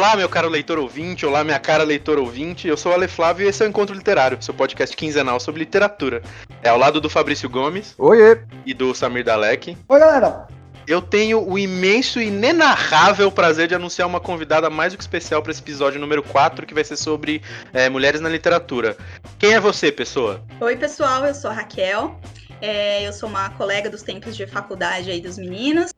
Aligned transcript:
Olá, 0.00 0.16
meu 0.16 0.30
caro 0.30 0.48
leitor 0.48 0.78
ouvinte, 0.78 1.26
olá, 1.26 1.44
minha 1.44 1.58
cara 1.58 1.84
leitor 1.84 2.18
ouvinte. 2.18 2.66
Eu 2.66 2.74
sou 2.74 2.90
o 2.90 2.94
Ale 2.94 3.06
Flávio 3.06 3.44
e 3.44 3.50
esse 3.50 3.62
é 3.62 3.66
o 3.66 3.68
Encontro 3.68 3.94
Literário, 3.94 4.42
seu 4.42 4.54
podcast 4.54 4.96
quinzenal 4.96 5.38
sobre 5.38 5.58
literatura. 5.58 6.22
É 6.62 6.70
ao 6.70 6.78
lado 6.78 7.02
do 7.02 7.10
Fabrício 7.10 7.50
Gomes. 7.50 7.94
Oiê! 7.98 8.38
E 8.64 8.72
do 8.72 8.94
Samir 8.94 9.22
Dalek. 9.22 9.76
Oi, 9.86 10.00
galera! 10.00 10.48
Eu 10.86 11.02
tenho 11.02 11.46
o 11.46 11.58
imenso 11.58 12.18
e 12.18 12.28
inenarrável 12.28 13.30
prazer 13.30 13.68
de 13.68 13.74
anunciar 13.74 14.08
uma 14.08 14.20
convidada 14.20 14.70
mais 14.70 14.94
do 14.94 14.96
que 14.96 15.02
especial 15.02 15.42
para 15.42 15.52
esse 15.52 15.60
episódio 15.60 16.00
número 16.00 16.22
4, 16.22 16.64
que 16.64 16.72
vai 16.72 16.82
ser 16.82 16.96
sobre 16.96 17.42
é, 17.70 17.90
mulheres 17.90 18.22
na 18.22 18.30
literatura. 18.30 18.96
Quem 19.38 19.52
é 19.52 19.60
você, 19.60 19.92
pessoa? 19.92 20.42
Oi, 20.62 20.76
pessoal, 20.78 21.26
eu 21.26 21.34
sou 21.34 21.50
a 21.50 21.52
Raquel. 21.52 22.18
É, 22.62 23.06
eu 23.06 23.12
sou 23.12 23.28
uma 23.28 23.50
colega 23.50 23.90
dos 23.90 24.02
tempos 24.02 24.34
de 24.34 24.46
faculdade 24.46 25.10
aí 25.10 25.20
dos 25.20 25.36
meninos. 25.36 25.92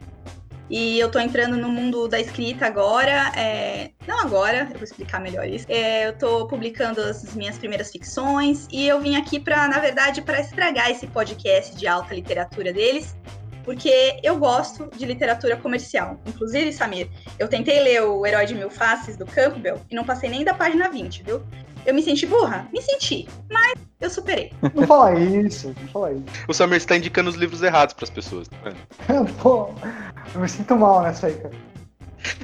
E 0.71 0.99
eu 0.99 1.11
tô 1.11 1.19
entrando 1.19 1.57
no 1.57 1.69
mundo 1.69 2.09
da 2.09 2.21
escrita 2.21 2.67
agora. 2.67 3.33
É... 3.37 3.91
Não 4.07 4.21
agora, 4.21 4.69
eu 4.71 4.75
vou 4.75 4.85
explicar 4.85 5.21
melhor 5.21 5.47
isso. 5.47 5.67
É, 5.69 6.07
eu 6.07 6.17
tô 6.17 6.47
publicando 6.47 7.01
as 7.01 7.35
minhas 7.35 7.59
primeiras 7.59 7.91
ficções 7.91 8.67
e 8.71 8.87
eu 8.87 9.01
vim 9.01 9.17
aqui 9.17 9.39
para, 9.39 9.69
na 9.69 9.79
verdade, 9.79 10.23
para 10.23 10.41
estragar 10.41 10.91
esse 10.91 11.07
podcast 11.07 11.77
de 11.77 11.87
alta 11.87 12.15
literatura 12.15 12.73
deles. 12.73 13.17
Porque 13.65 14.19
eu 14.25 14.37
gosto 14.39 14.91
de 14.97 15.07
literatura 15.07 15.57
comercial. 15.57 16.21
Inclusive, 16.27 16.73
Samir, 16.73 17.09
eu 17.39 17.47
tentei 17.47 17.81
ler 17.81 18.03
O 18.03 18.27
Herói 18.27 18.45
de 18.45 18.55
Mil 18.55 18.71
Faces 18.71 19.17
do 19.17 19.25
Campbell 19.25 19.81
e 19.89 19.95
não 19.95 20.05
passei 20.05 20.29
nem 20.29 20.45
da 20.45 20.53
página 20.53 20.89
20, 20.89 21.23
viu? 21.23 21.43
Eu 21.85 21.95
me 21.95 22.03
senti 22.03 22.27
burra? 22.27 22.69
Me 22.73 22.81
senti. 22.81 23.29
Mas 23.51 23.75
eu 24.01 24.11
superei. 24.11 24.53
Não 24.75 24.87
fala 24.87 25.19
isso, 25.19 25.75
não 25.81 25.89
fala 25.89 26.13
isso. 26.13 26.25
O 26.49 26.55
Samir 26.55 26.77
está 26.77 26.97
indicando 26.97 27.31
os 27.31 27.37
livros 27.37 27.63
errados 27.63 27.95
para 27.95 28.05
as 28.05 28.11
pessoas. 28.11 28.49
Tá 28.49 29.15
Pô, 29.43 29.71
eu 30.35 30.41
me 30.41 30.49
sinto 30.49 30.77
mal 30.77 31.03
nessa 31.03 31.27
aí, 31.27 31.35
cara. 31.35 31.55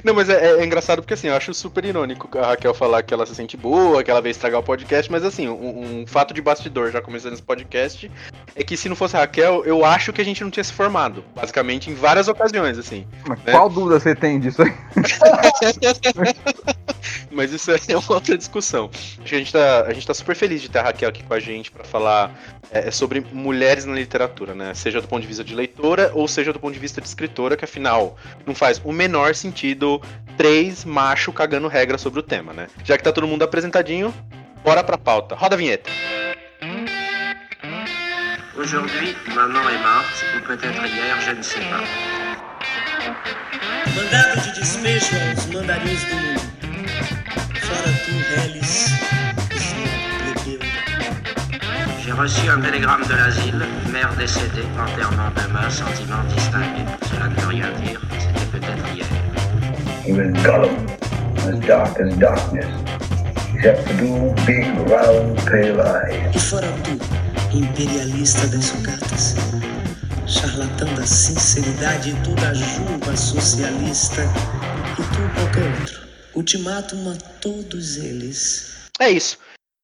Não, 0.03 0.13
mas 0.13 0.29
é, 0.29 0.59
é, 0.59 0.65
engraçado 0.65 1.01
porque 1.01 1.13
assim, 1.13 1.27
eu 1.27 1.35
acho 1.35 1.53
super 1.53 1.83
irônico 1.85 2.29
a 2.37 2.47
Raquel 2.47 2.73
falar 2.73 3.03
que 3.03 3.13
ela 3.13 3.25
se 3.25 3.35
sente 3.35 3.55
boa, 3.55 4.03
que 4.03 4.11
ela 4.11 4.21
veio 4.21 4.31
estragar 4.31 4.59
o 4.59 4.63
podcast, 4.63 5.11
mas 5.11 5.23
assim, 5.23 5.47
um, 5.47 6.01
um 6.01 6.07
fato 6.07 6.33
de 6.33 6.41
bastidor, 6.41 6.91
já 6.91 7.01
começando 7.01 7.33
esse 7.33 7.41
podcast, 7.41 8.11
é 8.55 8.63
que 8.63 8.75
se 8.75 8.89
não 8.89 8.95
fosse 8.95 9.15
a 9.15 9.19
Raquel, 9.19 9.63
eu 9.65 9.85
acho 9.85 10.11
que 10.11 10.21
a 10.21 10.25
gente 10.25 10.43
não 10.43 10.51
tinha 10.51 10.63
se 10.63 10.73
formado. 10.73 11.23
Basicamente, 11.35 11.89
em 11.89 11.95
várias 11.95 12.27
ocasiões, 12.27 12.77
assim. 12.77 13.07
Mas 13.27 13.39
né? 13.43 13.51
qual 13.51 13.69
dúvida 13.69 13.99
você 13.99 14.15
tem 14.15 14.39
disso 14.39 14.61
aí? 14.61 14.73
mas 17.31 17.51
isso 17.51 17.71
é 17.71 17.97
uma 17.97 18.13
outra 18.13 18.37
discussão. 18.37 18.89
Acho 18.93 19.21
que 19.23 19.35
a 19.35 19.37
gente 19.37 19.51
tá, 19.51 19.81
a 19.81 19.93
gente 19.93 20.05
tá 20.05 20.13
super 20.13 20.35
feliz 20.35 20.61
de 20.61 20.69
ter 20.69 20.79
a 20.79 20.83
Raquel 20.83 21.09
aqui 21.09 21.23
com 21.23 21.33
a 21.33 21.39
gente 21.39 21.71
para 21.71 21.83
falar 21.83 22.31
é, 22.71 22.87
é, 22.87 22.91
sobre 22.91 23.21
mulheres 23.31 23.85
na 23.85 23.93
literatura, 23.93 24.53
né? 24.53 24.73
Seja 24.73 25.01
do 25.01 25.07
ponto 25.07 25.21
de 25.21 25.27
vista 25.27 25.43
de 25.43 25.55
leitora 25.55 26.11
ou 26.13 26.27
seja 26.27 26.53
do 26.53 26.59
ponto 26.59 26.73
de 26.73 26.79
vista 26.79 27.01
de 27.01 27.07
escritora, 27.07 27.55
que 27.55 27.65
afinal 27.65 28.17
não 28.45 28.55
faz 28.55 28.81
o 28.83 28.91
menor 28.91 29.35
sentido 29.35 30.01
três 30.37 30.85
machos 30.85 31.33
cagando 31.33 31.67
regra 31.67 31.97
sobre 31.97 32.19
o 32.19 32.23
tema, 32.23 32.53
né? 32.53 32.67
Já 32.83 32.97
que 32.97 33.03
tá 33.03 33.11
todo 33.11 33.27
mundo 33.27 33.43
apresentadinho, 33.43 34.13
bora 34.63 34.83
pra 34.83 34.97
pauta. 34.97 35.35
Roda 35.35 35.55
a 35.55 35.57
vinheta. 35.57 35.89
Aujourd'hui, 38.59 39.15
maman 39.33 39.69
est 39.69 39.81
morte, 39.81 40.25
ou 40.35 40.41
peut-être 40.41 40.85
hier, 40.85 41.21
je 41.21 41.31
ne 41.31 41.41
sais 41.41 41.61
pas. 41.61 41.83
Mandado 43.95 44.41
de 44.41 44.51
despejo 44.51 45.15
aos 45.31 45.45
mandarins 45.45 46.03
do 46.03 46.15
mundo. 46.15 46.48
J'ai 52.03 52.11
reçu 52.11 52.49
un 52.49 52.59
télégramme 52.59 53.03
de 53.07 53.13
l'asile, 53.13 53.65
mère 53.91 54.11
décédée, 54.17 54.65
enterrement 54.77 55.29
demain, 55.35 55.69
sentiment 55.69 56.23
distingué. 56.33 56.83
Cela 57.09 57.27
ne 57.27 57.35
veut 57.35 57.47
rien 57.47 57.71
dire, 57.83 58.01
c'était 58.17 58.45
peut-être 58.51 58.85
hier. 58.93 59.05
He 60.05 60.11
was 60.11 60.31
Gollum, 60.43 60.75
as 61.47 61.59
dark 61.67 61.99
as 61.99 62.17
darkness, 62.17 62.65
except 63.53 63.87
for 63.87 63.97
two 63.99 64.33
big, 64.45 64.65
round, 64.89 65.37
pale 65.45 65.79
eyes. 65.79 66.35
E 66.35 66.39
fora 66.39 66.67
tu, 66.83 66.97
imperialista 67.55 68.47
das 68.47 68.65
sucatas, 68.65 69.35
charlatão 70.25 70.93
da 70.95 71.05
sinceridade, 71.05 72.15
tu 72.23 72.33
da 72.35 72.53
juba 72.53 73.15
socialista, 73.15 74.23
e 74.97 75.03
tu 75.03 75.21
qualquer 75.35 75.63
outro. 75.79 76.08
Ultimátum 76.35 77.11
a 77.11 77.15
todos 77.39 77.97
eles. 77.97 78.89
É 78.99 79.09
isso. 79.09 79.37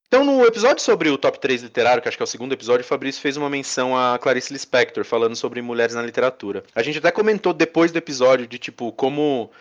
Então, 0.07 0.23
no 0.23 0.45
episódio 0.45 0.83
sobre 0.83 1.09
o 1.09 1.17
top 1.17 1.39
3 1.39 1.63
literário, 1.63 2.01
que 2.01 2.07
acho 2.07 2.15
que 2.15 2.23
é 2.23 2.25
o 2.25 2.27
segundo 2.27 2.53
episódio, 2.53 2.85
o 2.85 2.87
Fabrício 2.87 3.21
fez 3.21 3.35
uma 3.37 3.49
menção 3.49 3.97
a 3.97 4.17
Clarice 4.19 4.53
Lispector, 4.53 5.03
falando 5.03 5.35
sobre 5.35 5.61
mulheres 5.61 5.95
na 5.95 6.01
literatura. 6.01 6.63
A 6.73 6.83
gente 6.83 6.99
até 6.99 7.11
comentou 7.11 7.53
depois 7.53 7.91
do 7.91 7.97
episódio 7.97 8.47
de, 8.47 8.57
tipo, 8.57 8.91
como, 8.93 9.51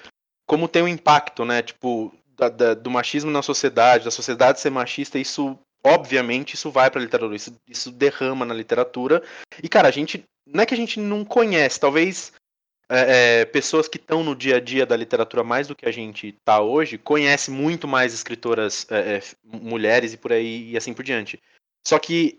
como 0.47 0.69
tem 0.69 0.83
um 0.83 0.89
impacto, 0.89 1.45
né, 1.45 1.63
tipo, 1.63 2.15
da, 2.37 2.49
da, 2.49 2.75
do 2.75 2.91
machismo 2.91 3.31
na 3.31 3.43
sociedade, 3.43 4.05
da 4.05 4.11
sociedade 4.11 4.61
ser 4.61 4.71
machista, 4.71 5.19
isso, 5.19 5.59
obviamente, 5.85 6.55
isso 6.55 6.71
vai 6.71 6.91
pra 6.91 7.01
literatura, 7.01 7.35
isso, 7.35 7.57
isso 7.69 7.91
derrama 7.91 8.45
na 8.45 8.55
literatura. 8.55 9.23
E, 9.63 9.69
cara, 9.69 9.89
a 9.89 9.93
gente, 9.93 10.23
não 10.47 10.63
é 10.63 10.67
que 10.67 10.75
a 10.75 10.77
gente 10.77 11.01
não 11.01 11.25
conhece, 11.25 11.81
talvez 11.81 12.33
é, 12.89 13.41
é, 13.41 13.45
pessoas 13.45 13.89
que 13.89 13.97
estão 13.97 14.23
no 14.23 14.35
dia 14.35 14.57
a 14.57 14.61
dia 14.61 14.85
da 14.85 14.97
literatura 14.97 15.43
mais 15.43 15.69
do 15.69 15.77
que 15.77 15.87
a 15.87 15.93
gente 15.93 16.29
está 16.29 16.61
hoje, 16.61 16.99
conhece 16.99 17.51
muito 17.51 17.89
mais 17.89 18.13
escritoras 18.13 18.87
é, 18.91 19.17
é 19.17 19.23
mulheres 19.43 20.13
e 20.13 20.17
por 20.17 20.33
aí 20.33 20.71
e 20.71 20.77
assim 20.77 20.93
por 20.93 21.05
diante. 21.05 21.41
Só 21.87 21.99
que 21.99 22.39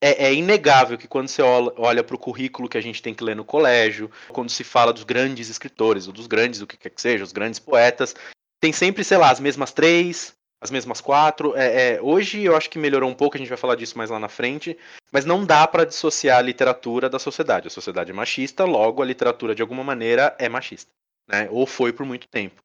é, 0.00 0.26
é 0.26 0.34
inegável 0.34 0.96
que 0.96 1.06
quando 1.06 1.28
você 1.28 1.42
olha 1.42 2.02
para 2.02 2.16
o 2.16 2.18
currículo 2.18 2.68
que 2.68 2.78
a 2.78 2.80
gente 2.80 3.02
tem 3.02 3.14
que 3.14 3.22
ler 3.22 3.36
no 3.36 3.44
colégio, 3.44 4.10
quando 4.28 4.50
se 4.50 4.64
fala 4.64 4.92
dos 4.92 5.04
grandes 5.04 5.48
escritores, 5.48 6.06
ou 6.06 6.12
dos 6.12 6.26
grandes, 6.26 6.60
o 6.60 6.66
que 6.66 6.76
quer 6.76 6.90
que 6.90 7.00
seja, 7.00 7.24
os 7.24 7.32
grandes 7.32 7.60
poetas, 7.60 8.14
tem 8.60 8.72
sempre, 8.72 9.04
sei 9.04 9.18
lá, 9.18 9.30
as 9.30 9.40
mesmas 9.40 9.72
três, 9.72 10.34
as 10.60 10.70
mesmas 10.70 11.00
quatro. 11.00 11.56
É, 11.56 11.94
é, 11.94 12.02
hoje 12.02 12.42
eu 12.42 12.56
acho 12.56 12.68
que 12.68 12.78
melhorou 12.78 13.08
um 13.08 13.14
pouco, 13.14 13.36
a 13.36 13.38
gente 13.38 13.48
vai 13.48 13.58
falar 13.58 13.74
disso 13.74 13.96
mais 13.96 14.10
lá 14.10 14.18
na 14.18 14.28
frente, 14.28 14.76
mas 15.10 15.24
não 15.24 15.44
dá 15.44 15.66
para 15.66 15.86
dissociar 15.86 16.38
a 16.38 16.42
literatura 16.42 17.08
da 17.08 17.18
sociedade. 17.18 17.68
A 17.68 17.70
sociedade 17.70 18.10
é 18.10 18.14
machista, 18.14 18.64
logo 18.64 19.02
a 19.02 19.06
literatura 19.06 19.54
de 19.54 19.62
alguma 19.62 19.82
maneira 19.82 20.34
é 20.38 20.48
machista, 20.48 20.90
né? 21.28 21.48
Ou 21.50 21.66
foi 21.66 21.92
por 21.92 22.04
muito 22.04 22.28
tempo. 22.28 22.62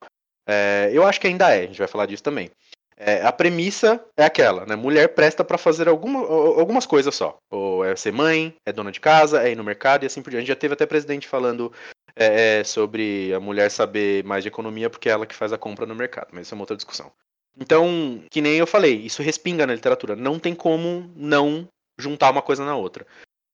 É, 0.47 0.89
eu 0.94 1.06
acho 1.06 1.19
que 1.19 1.28
ainda 1.28 1.50
é, 1.56 1.63
a 1.63 1.67
gente 1.67 1.79
vai 1.79 1.88
falar 1.88 2.06
disso 2.06 2.23
também. 2.23 2.51
É, 2.97 3.25
a 3.25 3.31
premissa 3.31 4.03
é 4.16 4.23
aquela, 4.23 4.66
né? 4.66 4.75
Mulher 4.75 5.09
presta 5.09 5.44
para 5.44 5.57
fazer 5.57 5.89
alguma, 5.89 6.19
algumas 6.19 6.85
coisas 6.85 7.13
só. 7.13 7.38
Ou 7.51 7.83
é 7.83 7.95
ser 7.95 8.13
mãe, 8.13 8.56
é 8.66 8.72
dona 8.72 8.91
de 8.91 9.01
casa, 9.01 9.44
é 9.44 9.51
ir 9.51 9.56
no 9.56 9.63
mercado 9.63 10.03
e 10.03 10.06
assim 10.06 10.22
por 10.22 10.29
diante. 10.29 10.47
Já 10.47 10.56
teve 10.56 10.73
até 10.73 10.85
presidente 10.85 11.27
falando 11.27 11.73
é, 12.16 12.63
sobre 12.63 13.33
a 13.33 13.39
mulher 13.39 13.69
saber 13.69 14.23
mais 14.23 14.44
de 14.44 14.47
economia 14.47 14.89
porque 14.89 15.09
é 15.09 15.12
ela 15.12 15.25
que 15.25 15.35
faz 15.35 15.51
a 15.51 15.57
compra 15.57 15.85
no 15.85 15.95
mercado, 15.95 16.29
mas 16.31 16.47
isso 16.47 16.53
é 16.53 16.56
uma 16.56 16.63
outra 16.63 16.77
discussão. 16.77 17.12
Então, 17.58 18.24
que 18.30 18.42
nem 18.42 18.58
eu 18.58 18.68
falei, 18.68 18.96
isso 18.96 19.24
respinga 19.24 19.66
na 19.66 19.74
literatura. 19.74 20.16
Não 20.16 20.38
tem 20.38 20.54
como 20.54 21.12
não 21.16 21.68
juntar 21.98 22.32
uma 22.32 22.42
coisa 22.42 22.66
na 22.66 22.76
outra. 22.76 23.06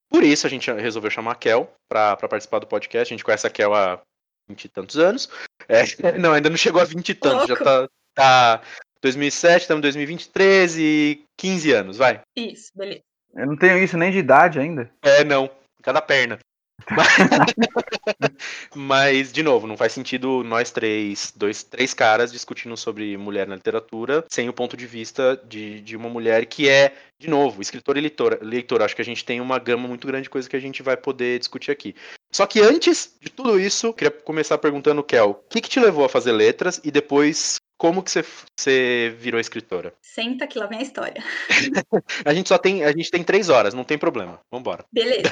Por 0.09 0.23
isso 0.23 0.45
a 0.45 0.49
gente 0.49 0.71
resolveu 0.71 1.11
chamar 1.11 1.33
a 1.33 1.35
Kel 1.35 1.71
para 1.87 2.17
participar 2.17 2.59
do 2.59 2.67
podcast. 2.67 3.13
A 3.13 3.15
gente 3.15 3.23
conhece 3.23 3.47
a 3.47 3.49
Kel 3.49 3.73
há 3.73 4.01
vinte 4.49 4.65
e 4.65 4.69
tantos 4.69 4.97
anos. 4.97 5.29
É, 5.67 5.83
não, 6.19 6.33
ainda 6.33 6.49
não 6.49 6.57
chegou 6.57 6.81
a 6.81 6.85
vinte 6.85 7.09
e 7.09 7.15
tantos, 7.15 7.47
já 7.47 7.55
tá, 7.55 7.87
tá 8.13 8.61
2007, 9.01 9.61
estamos 9.61 9.79
em 9.79 9.83
2020, 9.83 10.29
13, 10.29 11.23
15 11.37 11.71
anos, 11.71 11.97
vai. 11.97 12.21
Isso, 12.35 12.71
beleza. 12.75 13.01
Eu 13.33 13.47
não 13.47 13.55
tenho 13.55 13.77
isso 13.77 13.97
nem 13.97 14.11
de 14.11 14.17
idade 14.17 14.59
ainda. 14.59 14.91
É, 15.01 15.23
não. 15.23 15.49
Cada 15.81 16.01
perna. 16.01 16.37
Mas, 18.75 19.31
de 19.31 19.43
novo, 19.43 19.67
não 19.67 19.77
faz 19.77 19.91
sentido 19.91 20.43
nós 20.43 20.71
três, 20.71 21.33
dois, 21.35 21.63
três 21.63 21.93
caras 21.93 22.31
discutindo 22.31 22.75
sobre 22.77 23.17
mulher 23.17 23.47
na 23.47 23.55
literatura 23.55 24.25
sem 24.29 24.49
o 24.49 24.53
ponto 24.53 24.75
de 24.75 24.85
vista 24.85 25.41
de, 25.47 25.81
de 25.81 25.95
uma 25.95 26.09
mulher 26.09 26.45
que 26.45 26.67
é, 26.67 26.93
de 27.19 27.29
novo, 27.29 27.61
escritora 27.61 27.99
e 27.99 28.01
leitora, 28.01 28.39
leitora. 28.41 28.85
Acho 28.85 28.95
que 28.95 29.01
a 29.01 29.05
gente 29.05 29.25
tem 29.25 29.41
uma 29.41 29.59
gama 29.59 29.87
muito 29.87 30.07
grande 30.07 30.23
de 30.23 30.29
coisas 30.29 30.47
que 30.47 30.55
a 30.55 30.61
gente 30.61 30.81
vai 30.81 30.97
poder 30.97 31.39
discutir 31.39 31.71
aqui. 31.71 31.95
Só 32.31 32.45
que 32.45 32.61
antes 32.61 33.15
de 33.19 33.29
tudo 33.29 33.59
isso, 33.59 33.93
queria 33.93 34.11
começar 34.11 34.57
perguntando, 34.57 35.03
Kel, 35.03 35.31
o 35.31 35.49
que, 35.49 35.61
que 35.61 35.69
te 35.69 35.79
levou 35.79 36.05
a 36.05 36.09
fazer 36.09 36.31
letras 36.31 36.79
e 36.83 36.91
depois 36.91 37.59
como 37.81 38.03
que 38.03 38.11
você, 38.11 38.23
você 38.55 39.15
virou 39.17 39.39
escritora? 39.39 39.91
Senta 40.03 40.45
que 40.45 40.59
lá 40.59 40.67
vem 40.67 40.77
a 40.77 40.83
história. 40.83 41.23
a 42.23 42.31
gente 42.31 42.47
só 42.47 42.59
tem, 42.59 42.83
a 42.83 42.91
gente 42.91 43.09
tem 43.09 43.23
três 43.23 43.49
horas, 43.49 43.73
não 43.73 43.83
tem 43.83 43.97
problema. 43.97 44.39
Vambora. 44.51 44.85
Beleza. 44.93 45.31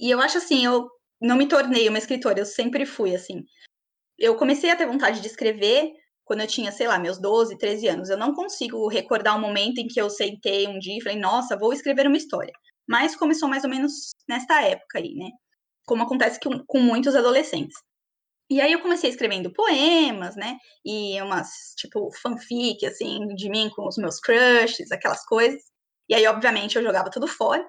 E 0.00 0.10
eu 0.10 0.18
acho 0.18 0.38
assim, 0.38 0.64
eu 0.64 0.88
não 1.20 1.36
me 1.36 1.46
tornei 1.46 1.86
uma 1.90 1.98
escritora, 1.98 2.38
eu 2.38 2.46
sempre 2.46 2.86
fui 2.86 3.14
assim. 3.14 3.44
Eu 4.18 4.36
comecei 4.36 4.70
a 4.70 4.76
ter 4.76 4.86
vontade 4.86 5.20
de 5.20 5.26
escrever 5.26 5.92
quando 6.24 6.40
eu 6.40 6.46
tinha, 6.46 6.72
sei 6.72 6.88
lá, 6.88 6.98
meus 6.98 7.20
12, 7.20 7.58
13 7.58 7.86
anos. 7.88 8.08
Eu 8.08 8.16
não 8.16 8.34
consigo 8.34 8.88
recordar 8.88 9.36
um 9.36 9.42
momento 9.42 9.76
em 9.76 9.86
que 9.86 10.00
eu 10.00 10.08
sentei 10.08 10.66
um 10.66 10.78
dia 10.78 10.96
e 10.96 11.02
falei, 11.02 11.18
nossa, 11.18 11.58
vou 11.58 11.74
escrever 11.74 12.06
uma 12.06 12.16
história. 12.16 12.54
Mas 12.88 13.14
começou 13.14 13.50
mais 13.50 13.64
ou 13.64 13.70
menos 13.70 14.12
nesta 14.26 14.62
época 14.62 14.98
aí, 14.98 15.14
né? 15.14 15.28
Como 15.84 16.04
acontece 16.04 16.40
com 16.40 16.80
muitos 16.80 17.14
adolescentes. 17.14 17.76
E 18.52 18.60
aí 18.60 18.72
eu 18.72 18.82
comecei 18.82 19.08
escrevendo 19.08 19.50
poemas, 19.50 20.36
né? 20.36 20.58
E 20.84 21.18
umas, 21.22 21.48
tipo, 21.74 22.10
fanfic, 22.20 22.84
assim, 22.84 23.26
de 23.28 23.48
mim 23.48 23.70
com 23.74 23.88
os 23.88 23.96
meus 23.96 24.20
crushes, 24.20 24.92
aquelas 24.92 25.24
coisas. 25.24 25.62
E 26.06 26.14
aí, 26.14 26.26
obviamente, 26.26 26.76
eu 26.76 26.82
jogava 26.82 27.10
tudo 27.10 27.26
fora. 27.26 27.66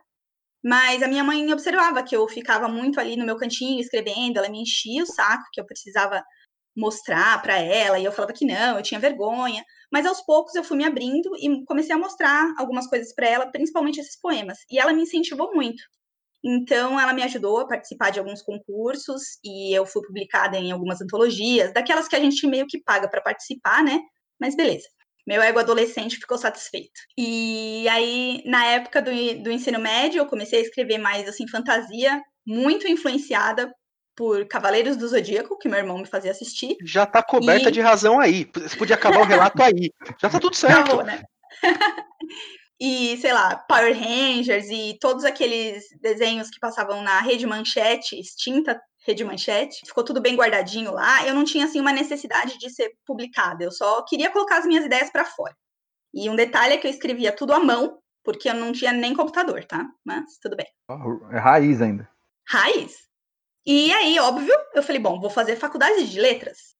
Mas 0.63 1.01
a 1.03 1.07
minha 1.07 1.23
mãe 1.23 1.53
observava 1.53 2.03
que 2.03 2.15
eu 2.15 2.27
ficava 2.27 2.67
muito 2.67 2.99
ali 2.99 3.15
no 3.15 3.25
meu 3.25 3.37
cantinho 3.37 3.79
escrevendo, 3.79 4.37
ela 4.37 4.49
me 4.49 4.61
enchia 4.61 5.03
o 5.03 5.07
saco, 5.07 5.45
que 5.53 5.61
eu 5.61 5.65
precisava 5.65 6.21
mostrar 6.75 7.41
para 7.41 7.57
ela, 7.57 7.99
e 7.99 8.05
eu 8.05 8.11
falava 8.11 8.33
que 8.33 8.45
não, 8.45 8.77
eu 8.77 8.83
tinha 8.83 8.99
vergonha. 8.99 9.63
Mas 9.91 10.05
aos 10.05 10.21
poucos 10.25 10.55
eu 10.55 10.65
fui 10.65 10.77
me 10.77 10.85
abrindo 10.85 11.31
e 11.37 11.65
comecei 11.65 11.95
a 11.95 11.99
mostrar 11.99 12.53
algumas 12.57 12.87
coisas 12.87 13.15
para 13.15 13.27
ela, 13.29 13.51
principalmente 13.51 14.01
esses 14.01 14.19
poemas. 14.19 14.59
E 14.69 14.79
ela 14.79 14.93
me 14.93 15.03
incentivou 15.03 15.53
muito. 15.55 15.83
Então, 16.43 16.99
ela 16.99 17.13
me 17.13 17.23
ajudou 17.23 17.59
a 17.59 17.67
participar 17.67 18.09
de 18.09 18.19
alguns 18.19 18.41
concursos 18.41 19.39
e 19.43 19.73
eu 19.73 19.85
fui 19.85 20.01
publicada 20.01 20.57
em 20.57 20.71
algumas 20.71 21.01
antologias, 21.01 21.73
daquelas 21.73 22.07
que 22.07 22.15
a 22.15 22.19
gente 22.19 22.45
meio 22.45 22.67
que 22.67 22.81
paga 22.83 23.07
para 23.07 23.21
participar, 23.21 23.83
né? 23.83 23.99
Mas 24.39 24.55
beleza. 24.55 24.87
Meu 25.25 25.41
ego 25.41 25.59
adolescente 25.59 26.17
ficou 26.17 26.37
satisfeito. 26.37 26.99
E 27.17 27.87
aí, 27.87 28.43
na 28.45 28.65
época 28.65 29.01
do, 29.01 29.09
do 29.41 29.49
ensino 29.51 29.79
médio, 29.79 30.19
eu 30.19 30.25
comecei 30.25 30.59
a 30.59 30.61
escrever 30.61 30.97
mais 30.97 31.29
assim 31.29 31.47
fantasia, 31.47 32.21
muito 32.45 32.87
influenciada 32.89 33.73
por 34.15 34.45
Cavaleiros 34.47 34.97
do 34.97 35.07
Zodíaco, 35.07 35.57
que 35.57 35.69
meu 35.69 35.79
irmão 35.79 35.97
me 35.97 36.05
fazia 36.05 36.31
assistir. 36.31 36.75
Já 36.83 37.05
tá 37.05 37.23
coberta 37.23 37.69
E- 37.69 37.71
de 37.71 37.79
razão 37.79 38.19
aí. 38.19 38.49
Você 38.53 38.75
podia 38.75 38.95
acabar 38.95 39.21
o 39.21 39.25
relato 39.25 39.63
aí. 39.63 39.91
Já 40.21 40.29
tá 40.29 40.39
tudo 40.39 40.55
certo. 40.55 40.81
Acabou, 40.81 41.03
né? 41.05 41.23
e, 42.85 43.15
sei 43.15 43.31
lá, 43.31 43.55
Power 43.55 43.97
Rangers 43.97 44.69
e 44.69 44.97
todos 44.99 45.23
aqueles 45.23 45.87
desenhos 46.01 46.49
que 46.49 46.59
passavam 46.59 47.01
na 47.01 47.21
Rede 47.21 47.47
Manchete, 47.47 48.19
extinta 48.19 48.77
Rede 49.07 49.23
Manchete. 49.23 49.85
Ficou 49.85 50.03
tudo 50.03 50.19
bem 50.19 50.35
guardadinho 50.35 50.91
lá. 50.91 51.25
Eu 51.25 51.33
não 51.33 51.45
tinha, 51.45 51.63
assim, 51.63 51.79
uma 51.79 51.93
necessidade 51.93 52.57
de 52.57 52.69
ser 52.69 52.91
publicada. 53.05 53.63
Eu 53.63 53.71
só 53.71 54.01
queria 54.01 54.29
colocar 54.31 54.57
as 54.57 54.65
minhas 54.65 54.83
ideias 54.83 55.09
para 55.09 55.23
fora. 55.23 55.55
E 56.13 56.29
um 56.29 56.35
detalhe 56.35 56.73
é 56.73 56.77
que 56.77 56.85
eu 56.85 56.91
escrevia 56.91 57.33
tudo 57.33 57.53
à 57.53 57.59
mão, 57.59 57.99
porque 58.21 58.49
eu 58.49 58.53
não 58.53 58.73
tinha 58.73 58.91
nem 58.91 59.15
computador, 59.15 59.63
tá? 59.63 59.87
Mas 60.03 60.37
tudo 60.41 60.57
bem. 60.57 60.67
É 61.31 61.39
raiz 61.39 61.81
ainda. 61.81 62.09
raiz. 62.45 62.97
E 63.65 63.93
aí, 63.93 64.19
óbvio, 64.19 64.53
eu 64.75 64.83
falei, 64.83 64.99
bom, 64.99 65.21
vou 65.21 65.29
fazer 65.29 65.55
faculdade 65.55 66.09
de 66.09 66.19
letras. 66.19 66.75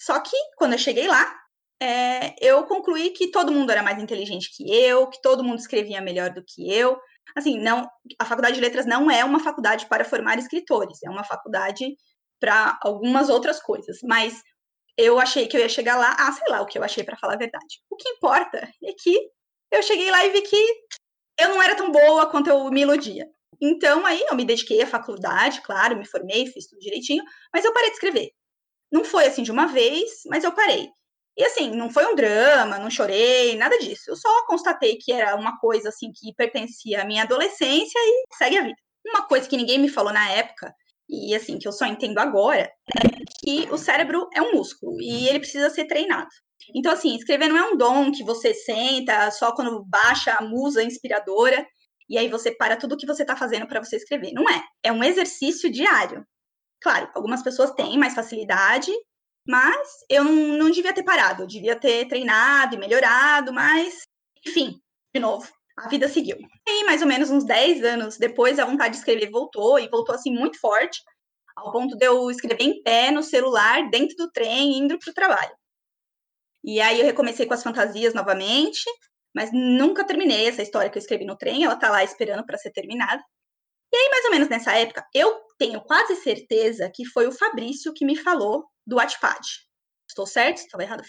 Só 0.00 0.18
que, 0.20 0.36
quando 0.56 0.72
eu 0.72 0.78
cheguei 0.78 1.06
lá, 1.06 1.38
é, 1.80 2.34
eu 2.40 2.64
concluí 2.64 3.10
que 3.10 3.30
todo 3.30 3.52
mundo 3.52 3.70
era 3.70 3.82
mais 3.82 4.02
inteligente 4.02 4.50
que 4.54 4.72
eu, 4.74 5.08
que 5.08 5.20
todo 5.20 5.44
mundo 5.44 5.58
escrevia 5.58 6.00
melhor 6.00 6.30
do 6.30 6.44
que 6.44 6.72
eu. 6.72 6.98
Assim, 7.36 7.58
não, 7.58 7.88
a 8.18 8.24
faculdade 8.24 8.54
de 8.54 8.60
letras 8.60 8.86
não 8.86 9.10
é 9.10 9.24
uma 9.24 9.40
faculdade 9.40 9.86
para 9.86 10.04
formar 10.04 10.38
escritores, 10.38 11.02
é 11.02 11.10
uma 11.10 11.24
faculdade 11.24 11.96
para 12.40 12.78
algumas 12.82 13.28
outras 13.28 13.60
coisas. 13.60 13.98
Mas 14.02 14.42
eu 14.96 15.18
achei 15.18 15.46
que 15.48 15.56
eu 15.56 15.60
ia 15.60 15.68
chegar 15.68 15.96
lá, 15.96 16.16
ah, 16.18 16.32
sei 16.32 16.44
lá 16.48 16.60
o 16.62 16.66
que 16.66 16.78
eu 16.78 16.84
achei 16.84 17.02
para 17.04 17.16
falar 17.16 17.34
a 17.34 17.38
verdade. 17.38 17.80
O 17.90 17.96
que 17.96 18.08
importa 18.08 18.58
é 18.82 18.92
que 18.92 19.18
eu 19.72 19.82
cheguei 19.82 20.10
lá 20.10 20.24
e 20.24 20.30
vi 20.30 20.42
que 20.42 20.56
eu 21.40 21.48
não 21.48 21.62
era 21.62 21.74
tão 21.76 21.90
boa 21.90 22.30
quanto 22.30 22.48
eu 22.48 22.70
me 22.70 22.82
iludia. 22.82 23.28
Então, 23.60 24.04
aí 24.06 24.24
eu 24.28 24.36
me 24.36 24.44
dediquei 24.44 24.82
à 24.82 24.86
faculdade, 24.86 25.60
claro, 25.62 25.96
me 25.96 26.06
formei, 26.06 26.46
fiz 26.46 26.66
tudo 26.68 26.80
direitinho, 26.80 27.24
mas 27.52 27.64
eu 27.64 27.72
parei 27.72 27.90
de 27.90 27.94
escrever. 27.94 28.30
Não 28.92 29.04
foi 29.04 29.26
assim 29.26 29.42
de 29.42 29.50
uma 29.50 29.66
vez, 29.66 30.22
mas 30.26 30.44
eu 30.44 30.52
parei. 30.52 30.88
E 31.36 31.44
assim, 31.44 31.70
não 31.70 31.90
foi 31.90 32.06
um 32.06 32.14
drama, 32.14 32.78
não 32.78 32.90
chorei, 32.90 33.56
nada 33.56 33.76
disso. 33.78 34.10
Eu 34.10 34.16
só 34.16 34.46
constatei 34.46 34.96
que 34.96 35.12
era 35.12 35.34
uma 35.34 35.58
coisa 35.58 35.88
assim 35.88 36.12
que 36.14 36.34
pertencia 36.34 37.02
à 37.02 37.04
minha 37.04 37.24
adolescência 37.24 37.98
e 37.98 38.24
segue 38.36 38.58
a 38.58 38.62
vida. 38.62 38.76
Uma 39.06 39.26
coisa 39.26 39.48
que 39.48 39.56
ninguém 39.56 39.78
me 39.78 39.88
falou 39.88 40.12
na 40.12 40.30
época, 40.30 40.72
e 41.08 41.34
assim, 41.34 41.58
que 41.58 41.68
eu 41.68 41.72
só 41.72 41.84
entendo 41.86 42.18
agora, 42.18 42.70
é 42.96 43.24
que 43.40 43.68
o 43.70 43.76
cérebro 43.76 44.28
é 44.34 44.40
um 44.40 44.52
músculo 44.52 45.00
e 45.00 45.28
ele 45.28 45.40
precisa 45.40 45.68
ser 45.70 45.86
treinado. 45.86 46.28
Então, 46.74 46.92
assim, 46.92 47.14
escrever 47.14 47.48
não 47.48 47.58
é 47.58 47.62
um 47.62 47.76
dom 47.76 48.10
que 48.10 48.24
você 48.24 48.54
senta 48.54 49.30
só 49.30 49.52
quando 49.54 49.84
baixa 49.84 50.34
a 50.34 50.42
musa 50.42 50.82
inspiradora 50.82 51.66
e 52.08 52.16
aí 52.16 52.28
você 52.28 52.50
para 52.50 52.76
tudo 52.76 52.96
que 52.96 53.06
você 53.06 53.22
está 53.22 53.36
fazendo 53.36 53.66
para 53.66 53.82
você 53.82 53.96
escrever. 53.96 54.32
Não 54.32 54.48
é. 54.48 54.62
É 54.82 54.92
um 54.92 55.02
exercício 55.02 55.70
diário. 55.70 56.24
Claro, 56.80 57.10
algumas 57.14 57.42
pessoas 57.42 57.72
têm 57.72 57.98
mais 57.98 58.14
facilidade, 58.14 58.90
mas 59.46 59.88
eu 60.08 60.24
não, 60.24 60.32
não 60.32 60.70
devia 60.70 60.92
ter 60.92 61.02
parado. 61.02 61.42
Eu 61.42 61.46
devia 61.46 61.76
ter 61.76 62.06
treinado 62.08 62.74
e 62.74 62.78
melhorado, 62.78 63.52
mas, 63.52 64.02
enfim, 64.46 64.80
de 65.14 65.20
novo, 65.20 65.50
a 65.76 65.88
vida 65.88 66.08
seguiu. 66.08 66.38
E 66.66 66.84
mais 66.84 67.02
ou 67.02 67.08
menos 67.08 67.30
uns 67.30 67.44
10 67.44 67.84
anos 67.84 68.16
depois, 68.16 68.58
a 68.58 68.64
vontade 68.64 68.92
de 68.92 68.98
escrever 68.98 69.30
voltou, 69.30 69.78
e 69.78 69.88
voltou 69.88 70.14
assim 70.14 70.32
muito 70.32 70.58
forte, 70.58 71.02
ao 71.56 71.70
ponto 71.72 71.96
de 71.96 72.06
eu 72.06 72.30
escrever 72.30 72.62
em 72.62 72.82
pé 72.82 73.10
no 73.10 73.22
celular, 73.22 73.88
dentro 73.90 74.16
do 74.16 74.30
trem, 74.30 74.78
indo 74.78 74.98
para 74.98 75.10
o 75.10 75.14
trabalho. 75.14 75.54
E 76.64 76.80
aí 76.80 76.98
eu 76.98 77.06
recomecei 77.06 77.46
com 77.46 77.54
as 77.54 77.62
fantasias 77.62 78.14
novamente, 78.14 78.82
mas 79.34 79.50
nunca 79.52 80.06
terminei 80.06 80.48
essa 80.48 80.62
história 80.62 80.90
que 80.90 80.96
eu 80.96 81.00
escrevi 81.00 81.24
no 81.24 81.36
trem, 81.36 81.64
ela 81.64 81.76
tá 81.76 81.90
lá 81.90 82.02
esperando 82.02 82.44
para 82.46 82.56
ser 82.56 82.70
terminada. 82.70 83.22
E 83.92 83.96
aí, 83.96 84.10
mais 84.10 84.24
ou 84.24 84.30
menos 84.30 84.48
nessa 84.48 84.72
época, 84.72 85.06
eu 85.14 85.40
tenho 85.58 85.80
quase 85.82 86.16
certeza 86.16 86.90
que 86.92 87.04
foi 87.04 87.26
o 87.26 87.32
Fabrício 87.32 87.92
que 87.92 88.04
me 88.04 88.16
falou 88.16 88.64
do 88.86 88.96
Wattpad. 88.96 89.40
Estou 90.08 90.26
certo? 90.26 90.58
Estava 90.58 90.82
errado? 90.82 91.02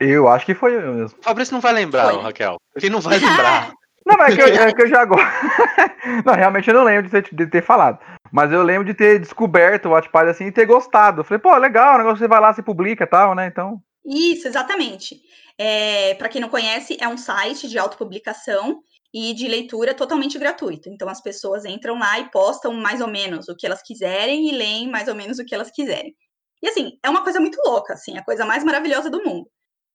Eu 0.00 0.28
acho 0.28 0.46
que 0.46 0.54
foi 0.54 0.74
eu 0.76 0.94
mesmo. 0.94 1.18
O 1.18 1.22
Fabrício 1.22 1.52
não 1.52 1.60
vai 1.60 1.72
lembrar, 1.72 2.12
Foi. 2.12 2.22
Raquel. 2.22 2.56
Ele 2.76 2.90
não 2.90 3.00
vai 3.00 3.18
lembrar. 3.18 3.72
Não, 4.06 4.16
mas 4.16 4.32
é 4.32 4.36
que 4.36 4.42
eu, 4.42 4.62
é 4.62 4.72
que 4.72 4.82
eu 4.82 4.88
já 4.88 5.04
gosto. 5.04 5.22
não, 6.24 6.32
realmente 6.32 6.66
eu 6.66 6.72
não 6.72 6.82
lembro 6.82 7.02
de 7.02 7.10
ter, 7.10 7.28
de 7.30 7.46
ter 7.46 7.62
falado. 7.62 7.98
Mas 8.32 8.50
eu 8.50 8.62
lembro 8.62 8.86
de 8.86 8.94
ter 8.94 9.18
descoberto 9.18 9.84
o 9.84 9.90
Wattpad 9.90 10.30
assim 10.30 10.46
e 10.46 10.52
ter 10.52 10.64
gostado. 10.64 11.20
Eu 11.20 11.24
falei, 11.24 11.38
pô, 11.38 11.54
legal, 11.58 11.96
o 11.96 11.98
negócio 11.98 12.16
você 12.16 12.26
vai 12.26 12.40
lá, 12.40 12.50
você 12.50 12.62
publica 12.62 13.04
e 13.04 13.06
tal, 13.06 13.34
né? 13.34 13.46
Então. 13.46 13.82
Isso, 14.06 14.48
exatamente. 14.48 15.20
É, 15.58 16.14
para 16.14 16.30
quem 16.30 16.40
não 16.40 16.48
conhece, 16.48 16.96
é 16.98 17.06
um 17.06 17.18
site 17.18 17.68
de 17.68 17.78
autopublicação 17.78 18.80
e 19.12 19.34
de 19.34 19.46
leitura 19.46 19.92
totalmente 19.92 20.38
gratuito. 20.38 20.88
Então 20.88 21.08
as 21.08 21.20
pessoas 21.20 21.66
entram 21.66 21.98
lá 21.98 22.18
e 22.18 22.30
postam 22.30 22.72
mais 22.72 23.02
ou 23.02 23.08
menos 23.08 23.48
o 23.48 23.56
que 23.56 23.66
elas 23.66 23.82
quiserem 23.82 24.48
e 24.48 24.52
leem 24.52 24.88
mais 24.88 25.08
ou 25.08 25.14
menos 25.14 25.38
o 25.38 25.44
que 25.44 25.54
elas 25.54 25.70
quiserem. 25.70 26.14
E 26.62 26.68
assim, 26.68 26.98
é 27.02 27.08
uma 27.08 27.22
coisa 27.22 27.40
muito 27.40 27.60
louca, 27.64 27.94
assim, 27.94 28.18
a 28.18 28.24
coisa 28.24 28.44
mais 28.44 28.64
maravilhosa 28.64 29.08
do 29.10 29.22
mundo. 29.22 29.48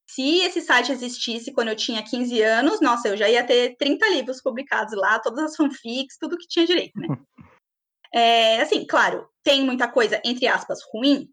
Se 0.10 0.39
esse 0.39 0.62
site 0.62 0.92
existisse 0.92 1.51
quando 1.51 1.69
eu 1.69 1.75
tinha 1.75 2.04
15 2.04 2.42
anos, 2.42 2.81
nossa, 2.81 3.07
eu 3.07 3.18
já 3.18 3.30
ia 3.30 3.44
ter 3.44 3.75
30 3.77 4.07
livros 4.10 4.42
publicados 4.42 4.94
lá, 4.95 5.19
todas 5.19 5.44
as 5.44 5.56
fanfics, 5.56 6.18
tudo 6.19 6.38
que 6.38 6.48
tinha 6.48 6.65
direito, 6.65 7.00
né? 7.00 7.07
É, 8.15 8.62
assim, 8.62 8.86
claro, 8.86 9.27
tem 9.42 9.65
muita 9.65 9.88
coisa, 9.88 10.21
entre 10.24 10.45
aspas, 10.45 10.81
ruim? 10.94 11.27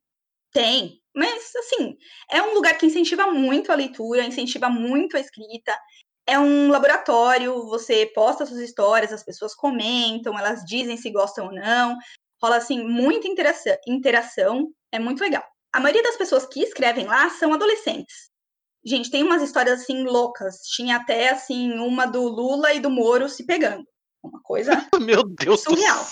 Tem, 0.50 1.00
mas, 1.14 1.54
assim, 1.56 1.96
é 2.30 2.42
um 2.42 2.54
lugar 2.54 2.76
que 2.78 2.86
incentiva 2.86 3.26
muito 3.26 3.72
a 3.72 3.74
leitura, 3.74 4.24
incentiva 4.24 4.68
muito 4.68 5.16
a 5.16 5.20
escrita. 5.20 5.76
É 6.26 6.38
um 6.38 6.68
laboratório, 6.68 7.66
você 7.66 8.06
posta 8.06 8.46
suas 8.46 8.60
histórias, 8.60 9.12
as 9.12 9.24
pessoas 9.24 9.54
comentam, 9.54 10.38
elas 10.38 10.64
dizem 10.64 10.96
se 10.96 11.10
gostam 11.10 11.46
ou 11.46 11.52
não. 11.52 11.96
Rola, 12.40 12.56
assim, 12.56 12.82
muita 12.84 13.26
interação, 13.26 13.76
interação 13.86 14.72
é 14.92 14.98
muito 14.98 15.20
legal. 15.20 15.44
A 15.72 15.81
maioria 15.81 16.02
das 16.02 16.16
pessoas 16.16 16.46
que 16.46 16.60
escrevem 16.60 17.06
lá 17.06 17.31
são 17.31 17.52
adolescentes. 17.52 18.31
Gente, 18.84 19.10
tem 19.10 19.22
umas 19.22 19.42
histórias, 19.42 19.82
assim, 19.82 20.04
loucas. 20.04 20.62
Tinha 20.75 20.97
até, 20.97 21.30
assim, 21.30 21.73
uma 21.75 22.06
do 22.06 22.23
Lula 22.23 22.73
e 22.73 22.80
do 22.80 22.90
Moro 22.90 23.28
se 23.28 23.44
pegando. 23.44 23.85
Uma 24.23 24.40
coisa 24.42 24.73
Meu 25.00 25.23
Deus 25.25 25.62
Surreal. 25.62 26.04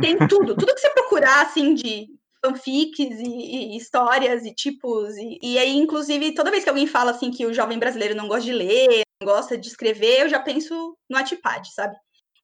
tem 0.00 0.16
tudo, 0.28 0.56
tudo 0.56 0.74
que 0.74 0.80
você 0.80 0.90
procurar, 0.90 1.42
assim, 1.42 1.74
de 1.74 2.08
fanfics 2.44 3.18
e, 3.18 3.74
e 3.74 3.76
histórias 3.76 4.44
e 4.44 4.54
tipos. 4.54 5.16
E, 5.16 5.38
e 5.42 5.58
aí, 5.58 5.76
inclusive, 5.76 6.34
toda 6.34 6.50
vez 6.50 6.64
que 6.64 6.70
alguém 6.70 6.86
fala, 6.86 7.12
assim, 7.12 7.30
que 7.30 7.46
o 7.46 7.54
jovem 7.54 7.78
brasileiro 7.78 8.14
não 8.14 8.28
gosta 8.28 8.44
de 8.44 8.52
ler, 8.52 9.02
não 9.20 9.28
gosta 9.28 9.56
de 9.56 9.68
escrever, 9.68 10.22
eu 10.22 10.28
já 10.28 10.40
penso 10.40 10.96
no 11.08 11.16
Wattpad, 11.16 11.72
sabe? 11.72 11.96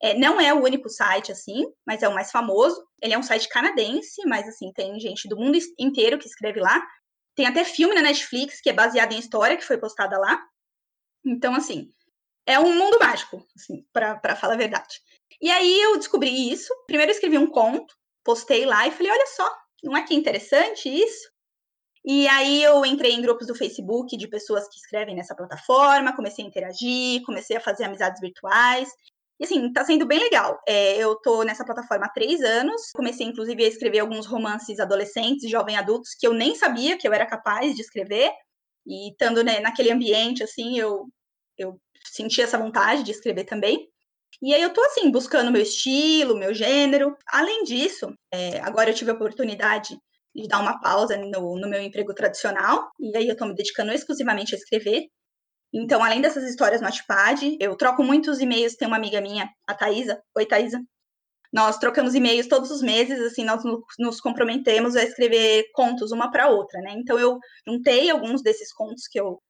É, 0.02 0.14
não 0.18 0.40
é 0.40 0.52
o 0.52 0.62
único 0.62 0.88
site, 0.88 1.32
assim, 1.32 1.64
mas 1.86 2.02
é 2.02 2.08
o 2.08 2.14
mais 2.14 2.30
famoso. 2.30 2.84
Ele 3.00 3.14
é 3.14 3.18
um 3.18 3.22
site 3.22 3.48
canadense, 3.48 4.22
mas, 4.26 4.46
assim, 4.48 4.72
tem 4.72 4.98
gente 5.00 5.28
do 5.28 5.36
mundo 5.36 5.58
inteiro 5.78 6.18
que 6.18 6.26
escreve 6.26 6.60
lá. 6.60 6.84
Tem 7.34 7.46
até 7.46 7.64
filme 7.64 7.94
na 7.94 8.02
Netflix 8.02 8.60
que 8.60 8.70
é 8.70 8.72
baseado 8.72 9.12
em 9.12 9.18
história 9.18 9.56
que 9.56 9.64
foi 9.64 9.78
postada 9.78 10.18
lá. 10.18 10.40
Então, 11.24 11.54
assim, 11.54 11.90
é 12.46 12.58
um 12.58 12.76
mundo 12.76 12.98
mágico, 13.00 13.44
assim, 13.56 13.84
para 13.92 14.36
falar 14.36 14.54
a 14.54 14.58
verdade. 14.58 15.00
E 15.40 15.50
aí 15.50 15.80
eu 15.80 15.96
descobri 15.96 16.52
isso. 16.52 16.72
Primeiro 16.86 17.10
eu 17.10 17.14
escrevi 17.14 17.38
um 17.38 17.50
conto, 17.50 17.94
postei 18.22 18.64
lá 18.64 18.86
e 18.86 18.92
falei, 18.92 19.12
olha 19.12 19.26
só, 19.26 19.50
não 19.82 19.96
é 19.96 20.02
que 20.02 20.14
interessante 20.14 20.88
isso? 20.88 21.32
E 22.04 22.28
aí 22.28 22.62
eu 22.62 22.84
entrei 22.84 23.12
em 23.12 23.22
grupos 23.22 23.46
do 23.46 23.54
Facebook 23.54 24.14
de 24.16 24.28
pessoas 24.28 24.68
que 24.68 24.76
escrevem 24.76 25.14
nessa 25.16 25.34
plataforma, 25.34 26.14
comecei 26.14 26.44
a 26.44 26.48
interagir, 26.48 27.22
comecei 27.24 27.56
a 27.56 27.60
fazer 27.60 27.84
amizades 27.84 28.20
virtuais. 28.20 28.90
Assim, 29.44 29.72
tá 29.72 29.84
sendo 29.84 30.06
bem 30.06 30.18
legal. 30.18 30.60
É, 30.66 30.96
eu 30.96 31.16
tô 31.16 31.42
nessa 31.42 31.64
plataforma 31.64 32.06
há 32.06 32.10
três 32.10 32.40
anos. 32.42 32.90
Comecei, 32.94 33.26
inclusive, 33.26 33.64
a 33.64 33.68
escrever 33.68 34.00
alguns 34.00 34.26
romances 34.26 34.80
adolescentes, 34.80 35.50
jovem 35.50 35.76
adultos, 35.76 36.14
que 36.18 36.26
eu 36.26 36.32
nem 36.32 36.54
sabia 36.54 36.98
que 36.98 37.06
eu 37.06 37.12
era 37.12 37.26
capaz 37.26 37.74
de 37.74 37.82
escrever. 37.82 38.30
E 38.86 39.10
estando 39.10 39.42
né, 39.42 39.60
naquele 39.60 39.90
ambiente, 39.90 40.42
assim, 40.42 40.78
eu, 40.78 41.06
eu 41.58 41.80
senti 42.12 42.42
essa 42.42 42.58
vontade 42.58 43.02
de 43.02 43.10
escrever 43.12 43.44
também. 43.44 43.88
E 44.42 44.52
aí 44.54 44.62
eu 44.62 44.72
tô 44.72 44.82
assim, 44.82 45.10
buscando 45.10 45.50
meu 45.50 45.62
estilo, 45.62 46.36
meu 46.36 46.52
gênero. 46.52 47.16
Além 47.28 47.64
disso, 47.64 48.12
é, 48.32 48.60
agora 48.60 48.90
eu 48.90 48.94
tive 48.94 49.10
a 49.10 49.14
oportunidade 49.14 49.96
de 50.34 50.48
dar 50.48 50.60
uma 50.60 50.80
pausa 50.80 51.16
no, 51.16 51.58
no 51.58 51.68
meu 51.68 51.80
emprego 51.80 52.12
tradicional, 52.12 52.90
e 52.98 53.16
aí 53.16 53.28
eu 53.28 53.36
tô 53.36 53.46
me 53.46 53.54
dedicando 53.54 53.92
exclusivamente 53.92 54.54
a 54.54 54.58
escrever. 54.58 55.06
Então, 55.74 56.04
além 56.04 56.20
dessas 56.20 56.44
histórias 56.44 56.80
no 56.80 56.86
Wattpad, 56.86 57.56
eu 57.60 57.76
troco 57.76 58.04
muitos 58.04 58.40
e-mails, 58.40 58.76
tem 58.76 58.86
uma 58.86 58.96
amiga 58.96 59.20
minha, 59.20 59.50
a 59.66 59.74
Thaisa. 59.74 60.22
Oi, 60.36 60.46
Thaisa. 60.46 60.80
nós 61.52 61.78
trocamos 61.78 62.14
e-mails 62.14 62.48
todos 62.48 62.70
os 62.70 62.82
meses, 62.82 63.20
assim, 63.20 63.44
nós 63.44 63.62
nos 63.98 64.20
comprometemos 64.20 64.96
a 64.96 65.02
escrever 65.04 65.66
contos 65.72 66.12
uma 66.12 66.30
para 66.30 66.48
outra, 66.48 66.80
né? 66.80 66.92
Então 66.96 67.18
eu 67.18 67.38
juntei 67.66 68.10
alguns 68.10 68.42
desses 68.42 68.72
contos 68.72 69.08
que 69.08 69.20
eu 69.20 69.40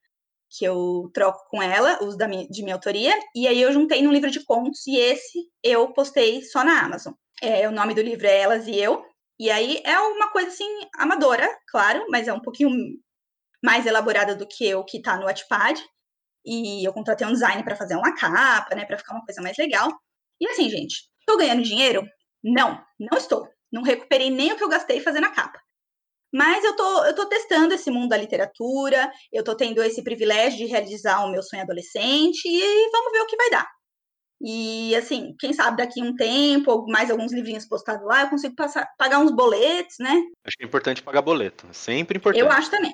que 0.57 0.65
eu 0.65 1.11
troco 1.13 1.41
com 1.51 1.61
ela, 1.63 1.99
os 2.05 2.17
da 2.17 2.29
minha, 2.29 2.47
de 2.49 2.63
minha 2.63 2.77
autoria, 2.77 3.13
e 3.35 3.49
aí 3.49 3.61
eu 3.61 3.73
juntei 3.73 4.03
num 4.03 4.13
livro 4.13 4.31
de 4.31 4.45
contos 4.45 4.87
e 4.87 4.97
esse 4.97 5.49
eu 5.63 5.93
postei 5.93 6.43
só 6.43 6.63
na 6.65 6.81
Amazon. 6.81 7.13
É, 7.43 7.69
o 7.69 7.73
nome 7.73 7.93
do 7.95 8.01
livro 8.01 8.27
é 8.27 8.41
Elas 8.41 8.69
e 8.69 8.79
Eu, 8.79 9.05
e 9.39 9.51
aí 9.51 9.83
é 9.85 9.99
uma 9.99 10.31
coisa 10.31 10.49
assim 10.49 10.69
amadora, 10.97 11.49
claro, 11.69 12.07
mas 12.09 12.29
é 12.29 12.33
um 12.33 12.41
pouquinho 12.41 12.71
mais 13.63 13.87
elaborada 13.87 14.37
do 14.37 14.47
que 14.47 14.75
o 14.75 14.85
que 14.85 15.03
tá 15.03 15.17
no 15.17 15.25
Wattpad. 15.25 15.83
E 16.45 16.87
eu 16.87 16.93
contratei 16.93 17.27
um 17.27 17.33
design 17.33 17.63
para 17.65 17.77
fazer 17.77 17.97
uma 17.97 18.15
capa, 18.15 18.75
né, 18.75 18.85
para 18.85 18.99
ficar 18.99 19.15
uma 19.15 19.25
coisa 19.25 19.41
mais 19.41 19.57
legal. 19.57 19.91
E 20.41 20.49
assim, 20.49 20.69
gente, 20.69 21.09
estou 21.21 21.39
ganhando 21.39 21.63
dinheiro? 21.63 22.05
Não, 22.43 22.83
não 22.99 23.17
estou. 23.17 23.49
Não 23.73 23.83
recuperei 23.83 24.31
nem 24.31 24.53
o 24.53 24.57
que 24.57 24.65
eu 24.65 24.69
gastei 24.69 25.01
fazendo 25.01 25.25
a 25.27 25.31
capa. 25.31 25.59
Mas 26.33 26.65
eu 26.65 26.75
tô, 26.75 27.05
eu 27.05 27.15
tô 27.15 27.27
testando 27.27 27.75
esse 27.75 27.91
mundo 27.91 28.09
da 28.09 28.17
literatura, 28.17 29.11
eu 29.33 29.45
tô 29.45 29.57
tendo 29.57 29.83
esse 29.83 30.03
privilégio 30.03 30.59
de 30.59 30.67
realizar 30.67 31.25
o 31.25 31.31
meu 31.31 31.43
sonho 31.43 31.63
adolescente 31.63 32.45
e 32.47 32.91
vamos 32.91 33.13
ver 33.13 33.21
o 33.21 33.27
que 33.27 33.37
vai 33.37 33.51
dar. 33.51 33.69
E 34.41 34.95
assim, 34.97 35.35
quem 35.39 35.53
sabe 35.53 35.77
daqui 35.77 36.03
um 36.03 36.15
tempo, 36.15 36.87
mais 36.89 37.11
alguns 37.11 37.33
livrinhos 37.33 37.67
postados 37.67 38.05
lá, 38.05 38.23
eu 38.23 38.31
consigo 38.31 38.55
passar, 38.57 38.87
pagar 38.99 39.21
uns 39.21 39.31
boletos, 39.31 39.95
né? 40.01 40.23
Acho 40.45 40.57
que 40.57 40.65
é 40.65 40.67
importante 40.67 41.03
pagar 41.03 41.23
boleto. 41.23 41.67
Sempre 41.73 42.19
importante. 42.19 42.45
Eu 42.45 42.51
acho 42.51 42.71
também. 42.71 42.93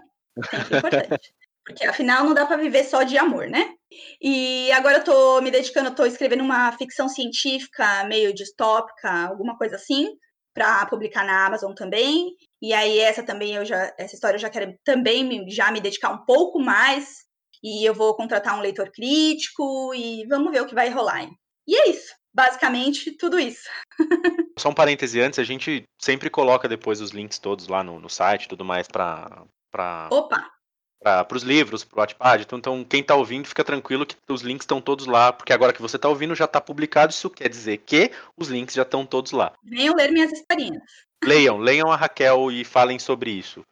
Sempre 0.50 0.76
importante. 0.76 1.32
Porque 1.70 1.86
afinal 1.86 2.24
não 2.24 2.34
dá 2.34 2.46
para 2.46 2.56
viver 2.56 2.84
só 2.84 3.02
de 3.02 3.16
amor, 3.16 3.48
né? 3.48 3.74
E 4.20 4.70
agora 4.72 4.98
eu 4.98 5.04
tô 5.04 5.40
me 5.40 5.50
dedicando, 5.50 5.94
tô 5.94 6.04
escrevendo 6.04 6.42
uma 6.42 6.72
ficção 6.72 7.08
científica 7.08 8.04
meio 8.04 8.32
distópica, 8.34 9.28
alguma 9.28 9.56
coisa 9.56 9.76
assim, 9.76 10.10
para 10.54 10.86
publicar 10.86 11.24
na 11.24 11.46
Amazon 11.46 11.72
também. 11.72 12.34
E 12.62 12.72
aí 12.72 12.98
essa 12.98 13.22
também 13.22 13.54
eu 13.54 13.64
já 13.64 13.92
essa 13.98 14.14
história 14.14 14.36
eu 14.36 14.40
já 14.40 14.50
quero 14.50 14.74
também 14.84 15.48
já 15.48 15.70
me 15.70 15.80
dedicar 15.80 16.10
um 16.10 16.24
pouco 16.24 16.60
mais 16.60 17.24
e 17.62 17.84
eu 17.84 17.94
vou 17.94 18.14
contratar 18.14 18.56
um 18.56 18.62
leitor 18.62 18.90
crítico 18.92 19.94
e 19.94 20.26
vamos 20.26 20.50
ver 20.52 20.62
o 20.62 20.66
que 20.66 20.74
vai 20.74 20.88
rolar. 20.88 21.22
Hein? 21.22 21.30
E 21.66 21.76
é 21.76 21.90
isso, 21.90 22.14
basicamente 22.32 23.12
tudo 23.16 23.38
isso. 23.38 23.68
Só 24.58 24.68
um 24.68 24.74
parêntese 24.74 25.20
antes, 25.20 25.38
a 25.38 25.44
gente 25.44 25.84
sempre 26.00 26.28
coloca 26.28 26.68
depois 26.68 27.00
os 27.00 27.10
links 27.10 27.38
todos 27.38 27.68
lá 27.68 27.82
no, 27.82 27.98
no 27.98 28.08
site 28.08 28.44
e 28.44 28.48
tudo 28.48 28.64
mais 28.64 28.86
para 28.86 29.44
para 29.70 30.08
Opa 30.10 30.59
para 31.02 31.36
os 31.36 31.42
livros, 31.42 31.82
para 31.82 31.96
o 31.96 32.00
Wattpad. 32.00 32.42
Então, 32.42 32.58
então, 32.58 32.84
quem 32.84 33.00
está 33.00 33.14
ouvindo, 33.14 33.48
fica 33.48 33.64
tranquilo 33.64 34.06
que 34.06 34.16
os 34.28 34.42
links 34.42 34.64
estão 34.64 34.80
todos 34.80 35.06
lá, 35.06 35.32
porque 35.32 35.52
agora 35.52 35.72
que 35.72 35.80
você 35.80 35.96
está 35.96 36.08
ouvindo 36.08 36.34
já 36.34 36.44
está 36.44 36.60
publicado. 36.60 37.12
Isso 37.12 37.30
quer 37.30 37.48
dizer 37.48 37.78
que 37.78 38.10
os 38.36 38.48
links 38.48 38.74
já 38.74 38.82
estão 38.82 39.06
todos 39.06 39.32
lá. 39.32 39.52
Venham 39.64 39.94
ler 39.94 40.12
minhas 40.12 40.32
historinhas. 40.32 40.82
Leiam, 41.22 41.58
leiam 41.58 41.92
a 41.92 41.96
Raquel 41.96 42.50
e 42.50 42.64
falem 42.64 42.98
sobre 42.98 43.30
isso. 43.30 43.62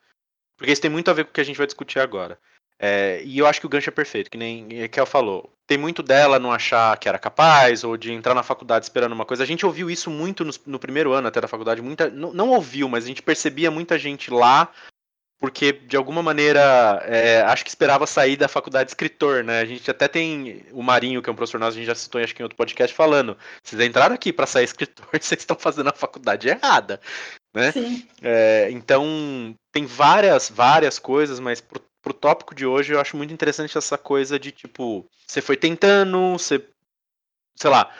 Porque 0.56 0.70
isso 0.70 0.82
tem 0.82 0.90
muito 0.90 1.10
a 1.10 1.14
ver 1.14 1.24
com 1.24 1.30
o 1.30 1.32
que 1.32 1.40
a 1.40 1.44
gente 1.44 1.56
vai 1.56 1.66
discutir 1.66 1.98
agora. 1.98 2.38
É, 2.78 3.22
e 3.24 3.38
eu 3.38 3.46
acho 3.46 3.58
que 3.58 3.66
o 3.66 3.68
gancho 3.68 3.88
é 3.88 3.92
perfeito, 3.92 4.30
que 4.30 4.36
nem 4.36 4.82
Raquel 4.82 5.06
falou. 5.06 5.50
Tem 5.66 5.78
muito 5.78 6.02
dela 6.02 6.38
não 6.38 6.52
achar 6.52 6.96
que 6.98 7.08
era 7.08 7.18
capaz, 7.18 7.84
ou 7.84 7.96
de 7.96 8.12
entrar 8.12 8.34
na 8.34 8.42
faculdade 8.42 8.84
esperando 8.84 9.12
uma 9.12 9.24
coisa. 9.24 9.42
A 9.42 9.46
gente 9.46 9.64
ouviu 9.64 9.90
isso 9.90 10.10
muito 10.10 10.44
no, 10.44 10.52
no 10.66 10.78
primeiro 10.78 11.12
ano 11.12 11.26
até 11.26 11.40
da 11.40 11.48
faculdade. 11.48 11.80
Muita, 11.80 12.10
não, 12.10 12.32
não 12.32 12.50
ouviu, 12.50 12.88
mas 12.88 13.04
a 13.04 13.06
gente 13.06 13.22
percebia 13.22 13.70
muita 13.70 13.98
gente 13.98 14.30
lá 14.30 14.70
porque 15.40 15.72
de 15.72 15.96
alguma 15.96 16.22
maneira 16.22 17.02
é, 17.06 17.42
acho 17.42 17.64
que 17.64 17.70
esperava 17.70 18.06
sair 18.06 18.36
da 18.36 18.48
faculdade 18.48 18.86
de 18.86 18.90
escritor, 18.90 19.44
né? 19.44 19.60
A 19.60 19.64
gente 19.64 19.88
até 19.90 20.08
tem 20.08 20.64
o 20.72 20.82
Marinho, 20.82 21.22
que 21.22 21.30
é 21.30 21.32
um 21.32 21.36
professor 21.36 21.60
nosso, 21.60 21.76
a 21.76 21.80
gente 21.80 21.86
já 21.86 21.94
citou 21.94 22.20
acho 22.20 22.34
que 22.34 22.42
em 22.42 22.44
outro 22.44 22.56
podcast, 22.56 22.94
falando: 22.94 23.36
vocês 23.62 23.80
entraram 23.80 24.14
aqui 24.14 24.32
para 24.32 24.46
sair 24.46 24.64
escritor, 24.64 25.06
vocês 25.20 25.40
estão 25.40 25.56
fazendo 25.56 25.88
a 25.88 25.92
faculdade 25.92 26.48
errada, 26.48 27.00
né? 27.54 27.72
É, 28.20 28.68
então 28.72 29.54
tem 29.72 29.86
várias, 29.86 30.50
várias 30.50 30.98
coisas, 30.98 31.38
mas 31.38 31.60
pro, 31.60 31.80
pro 32.02 32.12
tópico 32.12 32.54
de 32.54 32.66
hoje 32.66 32.92
eu 32.92 33.00
acho 33.00 33.16
muito 33.16 33.32
interessante 33.32 33.78
essa 33.78 33.96
coisa 33.96 34.38
de 34.38 34.50
tipo, 34.50 35.06
você 35.26 35.40
foi 35.40 35.56
tentando, 35.56 36.32
você, 36.32 36.64
sei 37.56 37.70
lá, 37.70 37.94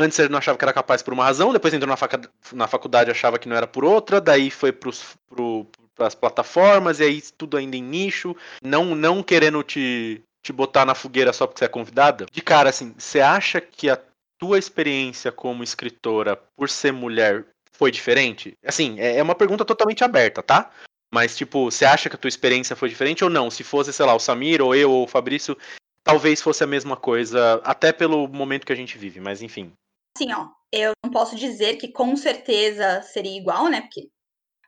Antes 0.00 0.18
ele 0.18 0.30
não 0.30 0.38
achava 0.38 0.56
que 0.56 0.64
era 0.64 0.72
capaz 0.72 1.02
por 1.02 1.12
uma 1.12 1.24
razão, 1.24 1.52
depois 1.52 1.74
entrou 1.74 1.88
na, 1.88 1.96
faca, 1.96 2.20
na 2.52 2.66
faculdade 2.66 3.10
achava 3.10 3.38
que 3.38 3.48
não 3.48 3.56
era 3.56 3.66
por 3.66 3.84
outra, 3.84 4.20
daí 4.20 4.50
foi 4.50 4.72
pros, 4.72 5.14
pro, 5.28 5.66
as 5.98 6.14
plataformas, 6.14 7.00
e 7.00 7.04
aí 7.04 7.22
tudo 7.36 7.56
ainda 7.56 7.76
em 7.76 7.82
nicho, 7.82 8.34
não, 8.62 8.94
não 8.94 9.22
querendo 9.22 9.62
te, 9.62 10.22
te 10.42 10.52
botar 10.52 10.86
na 10.86 10.94
fogueira 10.94 11.32
só 11.32 11.46
porque 11.46 11.58
você 11.58 11.66
é 11.66 11.68
convidada. 11.68 12.26
De 12.32 12.40
cara, 12.40 12.70
assim, 12.70 12.94
você 12.96 13.20
acha 13.20 13.60
que 13.60 13.90
a 13.90 13.98
tua 14.38 14.58
experiência 14.58 15.30
como 15.30 15.62
escritora, 15.62 16.36
por 16.56 16.70
ser 16.70 16.92
mulher, 16.92 17.44
foi 17.72 17.90
diferente? 17.90 18.54
Assim, 18.64 18.98
é, 18.98 19.18
é 19.18 19.22
uma 19.22 19.34
pergunta 19.34 19.64
totalmente 19.64 20.02
aberta, 20.02 20.42
tá? 20.42 20.70
Mas, 21.12 21.36
tipo, 21.36 21.70
você 21.70 21.84
acha 21.84 22.08
que 22.08 22.16
a 22.16 22.18
tua 22.18 22.28
experiência 22.28 22.76
foi 22.76 22.88
diferente 22.88 23.24
ou 23.24 23.28
não? 23.28 23.50
Se 23.50 23.64
fosse, 23.64 23.92
sei 23.92 24.06
lá, 24.06 24.14
o 24.14 24.20
Samir, 24.20 24.62
ou 24.62 24.74
eu, 24.74 24.90
ou 24.90 25.04
o 25.04 25.08
Fabrício, 25.08 25.56
talvez 26.04 26.40
fosse 26.40 26.62
a 26.62 26.66
mesma 26.66 26.96
coisa, 26.96 27.60
até 27.64 27.92
pelo 27.92 28.28
momento 28.28 28.66
que 28.66 28.72
a 28.72 28.76
gente 28.76 28.96
vive, 28.96 29.20
mas 29.20 29.42
enfim. 29.42 29.72
Assim, 30.16 30.32
ó, 30.32 30.48
eu 30.72 30.92
não 31.04 31.10
posso 31.10 31.36
dizer 31.36 31.76
que 31.76 31.88
com 31.88 32.16
certeza 32.16 33.02
seria 33.02 33.36
igual, 33.36 33.68
né? 33.68 33.82
Porque 33.82 34.10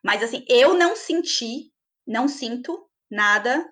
mas 0.03 0.23
assim, 0.23 0.45
eu 0.49 0.75
não 0.75 0.97
senti, 0.97 1.71
não 2.07 2.27
sinto 2.27 2.87
nada, 3.11 3.65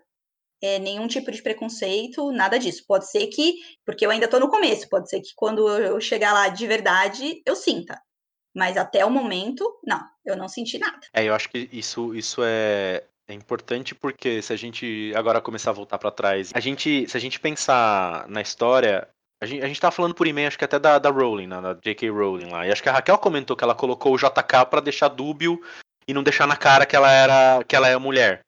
é, 0.63 0.79
nenhum 0.79 1.09
tipo 1.09 1.31
de 1.33 1.43
preconceito, 1.43 2.31
nada 2.31 2.59
disso. 2.59 2.85
Pode 2.87 3.11
ser 3.11 3.27
que, 3.27 3.55
porque 3.85 4.07
eu 4.07 4.11
ainda 4.11 4.27
estou 4.27 4.39
no 4.39 4.49
começo, 4.49 4.89
pode 4.89 5.09
ser 5.09 5.21
que 5.21 5.33
quando 5.35 5.69
eu 5.69 6.01
chegar 6.01 6.33
lá 6.33 6.49
de 6.49 6.67
verdade, 6.67 7.43
eu 7.45 7.57
sinta. 7.57 8.01
Mas 8.55 8.77
até 8.77 9.05
o 9.05 9.11
momento, 9.11 9.65
não, 9.85 10.01
eu 10.25 10.37
não 10.37 10.49
senti 10.49 10.79
nada. 10.79 11.01
É, 11.13 11.25
eu 11.25 11.35
acho 11.35 11.49
que 11.49 11.69
isso, 11.73 12.15
isso 12.15 12.43
é, 12.45 13.05
é 13.27 13.35
importante 13.35 13.95
porque 13.95 14.43
se 14.43 14.53
a 14.53 14.57
gente 14.57 15.13
agora 15.17 15.41
começar 15.41 15.71
a 15.71 15.75
voltar 15.75 15.99
para 15.99 16.11
trás, 16.11 16.53
a 16.55 16.61
gente, 16.61 17.09
se 17.09 17.17
a 17.17 17.21
gente 17.21 17.41
pensar 17.41 18.29
na 18.29 18.41
história, 18.41 19.09
a 19.41 19.47
gente, 19.47 19.65
a 19.65 19.67
gente 19.67 19.81
tava 19.81 19.93
falando 19.93 20.15
por 20.15 20.27
e-mail, 20.27 20.49
acho 20.49 20.59
que 20.59 20.65
até 20.65 20.79
da, 20.79 20.99
da 20.99 21.11
Rowling, 21.11 21.47
né, 21.47 21.61
da 21.61 21.73
J.K. 21.73 22.11
Rowling 22.11 22.51
lá. 22.51 22.67
E 22.67 22.71
acho 22.71 22.83
que 22.83 22.89
a 22.89 22.93
Raquel 22.93 23.17
comentou 23.19 23.57
que 23.57 23.65
ela 23.65 23.75
colocou 23.75 24.13
o 24.13 24.19
JK 24.19 24.67
para 24.69 24.81
deixar 24.81 25.09
dúbio 25.09 25.61
e 26.07 26.13
não 26.13 26.23
deixar 26.23 26.47
na 26.47 26.57
cara 26.57 26.85
que 26.85 26.95
ela 26.95 27.11
era 27.11 27.65
que 27.65 27.75
ela 27.75 27.89
é 27.89 27.97
mulher. 27.97 28.43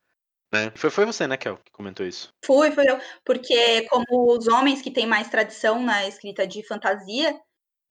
Né? 0.53 0.71
Foi, 0.75 0.91
foi 0.91 1.07
você, 1.07 1.27
né, 1.27 1.39
Kel, 1.39 1.57
que 1.57 1.73
comentou 1.73 2.05
isso? 2.05 2.29
Fui, 2.45 2.71
foi 2.73 2.87
eu. 2.87 2.99
Porque 3.25 3.89
como 3.89 4.37
os 4.37 4.47
homens 4.49 4.83
que 4.83 4.91
têm 4.91 5.07
mais 5.07 5.31
tradição 5.31 5.83
na 5.83 6.07
escrita 6.07 6.47
de 6.47 6.63
fantasia, 6.67 7.41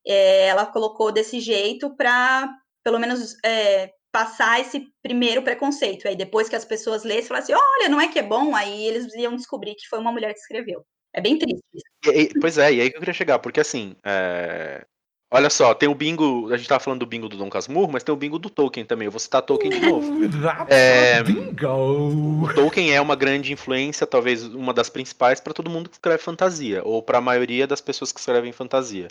é, 0.06 0.48
ela 0.48 0.68
colocou 0.68 1.12
desse 1.12 1.40
jeito 1.40 1.96
para, 1.96 2.48
pelo 2.84 3.00
menos, 3.00 3.36
é, 3.44 3.92
passar 4.12 4.60
esse 4.60 4.94
primeiro 5.02 5.42
preconceito. 5.42 6.08
Aí 6.08 6.16
depois 6.16 6.48
que 6.48 6.56
as 6.56 6.66
pessoas 6.66 7.04
lessem, 7.04 7.30
falassem, 7.30 7.56
olha, 7.56 7.90
não 7.90 8.00
é 8.00 8.08
que 8.08 8.20
é 8.20 8.24
bom, 8.24 8.56
aí 8.56 8.86
eles 8.86 9.12
iam 9.16 9.36
descobrir 9.36 9.74
que 9.74 9.88
foi 9.88 9.98
uma 9.98 10.12
mulher 10.12 10.32
que 10.34 10.40
escreveu. 10.40 10.86
É 11.14 11.22
bem 11.22 11.38
triste. 11.38 11.62
E, 12.06 12.30
pois 12.40 12.58
é, 12.58 12.74
e 12.74 12.82
aí 12.82 12.90
que 12.90 12.96
eu 12.96 13.00
queria 13.00 13.14
chegar, 13.14 13.40
porque 13.40 13.60
assim, 13.60 13.96
é, 14.04 14.86
Olha 15.34 15.50
só, 15.50 15.74
tem 15.74 15.88
o 15.88 15.96
bingo. 15.96 16.52
A 16.52 16.58
gente 16.58 16.68
tava 16.68 16.84
falando 16.84 17.00
do 17.00 17.06
bingo 17.06 17.30
do 17.30 17.38
Dom 17.38 17.50
Casmurro, 17.50 17.94
mas 17.94 18.04
tem 18.04 18.14
o 18.14 18.18
bingo 18.18 18.38
do 18.38 18.50
Tolkien 18.50 18.86
também. 18.86 19.06
Eu 19.06 19.12
vou 19.12 19.20
citar 19.20 19.42
Tolkien 19.42 19.72
de 19.72 19.80
novo. 19.80 20.12
é, 20.68 21.24
bingo! 21.24 22.44
O 22.44 22.54
Tolkien 22.54 22.94
é 22.94 23.00
uma 23.00 23.16
grande 23.16 23.54
influência, 23.54 24.06
talvez 24.06 24.44
uma 24.44 24.74
das 24.74 24.90
principais, 24.90 25.40
para 25.40 25.54
todo 25.54 25.70
mundo 25.70 25.90
que 25.90 25.96
escreve 25.96 26.22
fantasia, 26.22 26.82
ou 26.84 27.02
para 27.02 27.20
a 27.20 27.22
maioria 27.22 27.66
das 27.66 27.80
pessoas 27.80 28.12
que 28.12 28.20
escrevem 28.20 28.52
fantasia. 28.52 29.08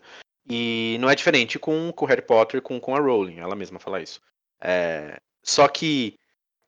E 0.46 0.98
não 1.00 1.08
é 1.08 1.14
diferente 1.14 1.58
com 1.58 1.90
o 1.96 2.04
Harry 2.04 2.20
Potter, 2.22 2.60
com, 2.60 2.78
com 2.78 2.94
a 2.94 3.00
Rowling, 3.00 3.38
ela 3.38 3.56
mesma 3.56 3.78
fala 3.78 4.02
isso. 4.02 4.20
É, 4.60 5.16
só 5.42 5.68
que 5.68 6.16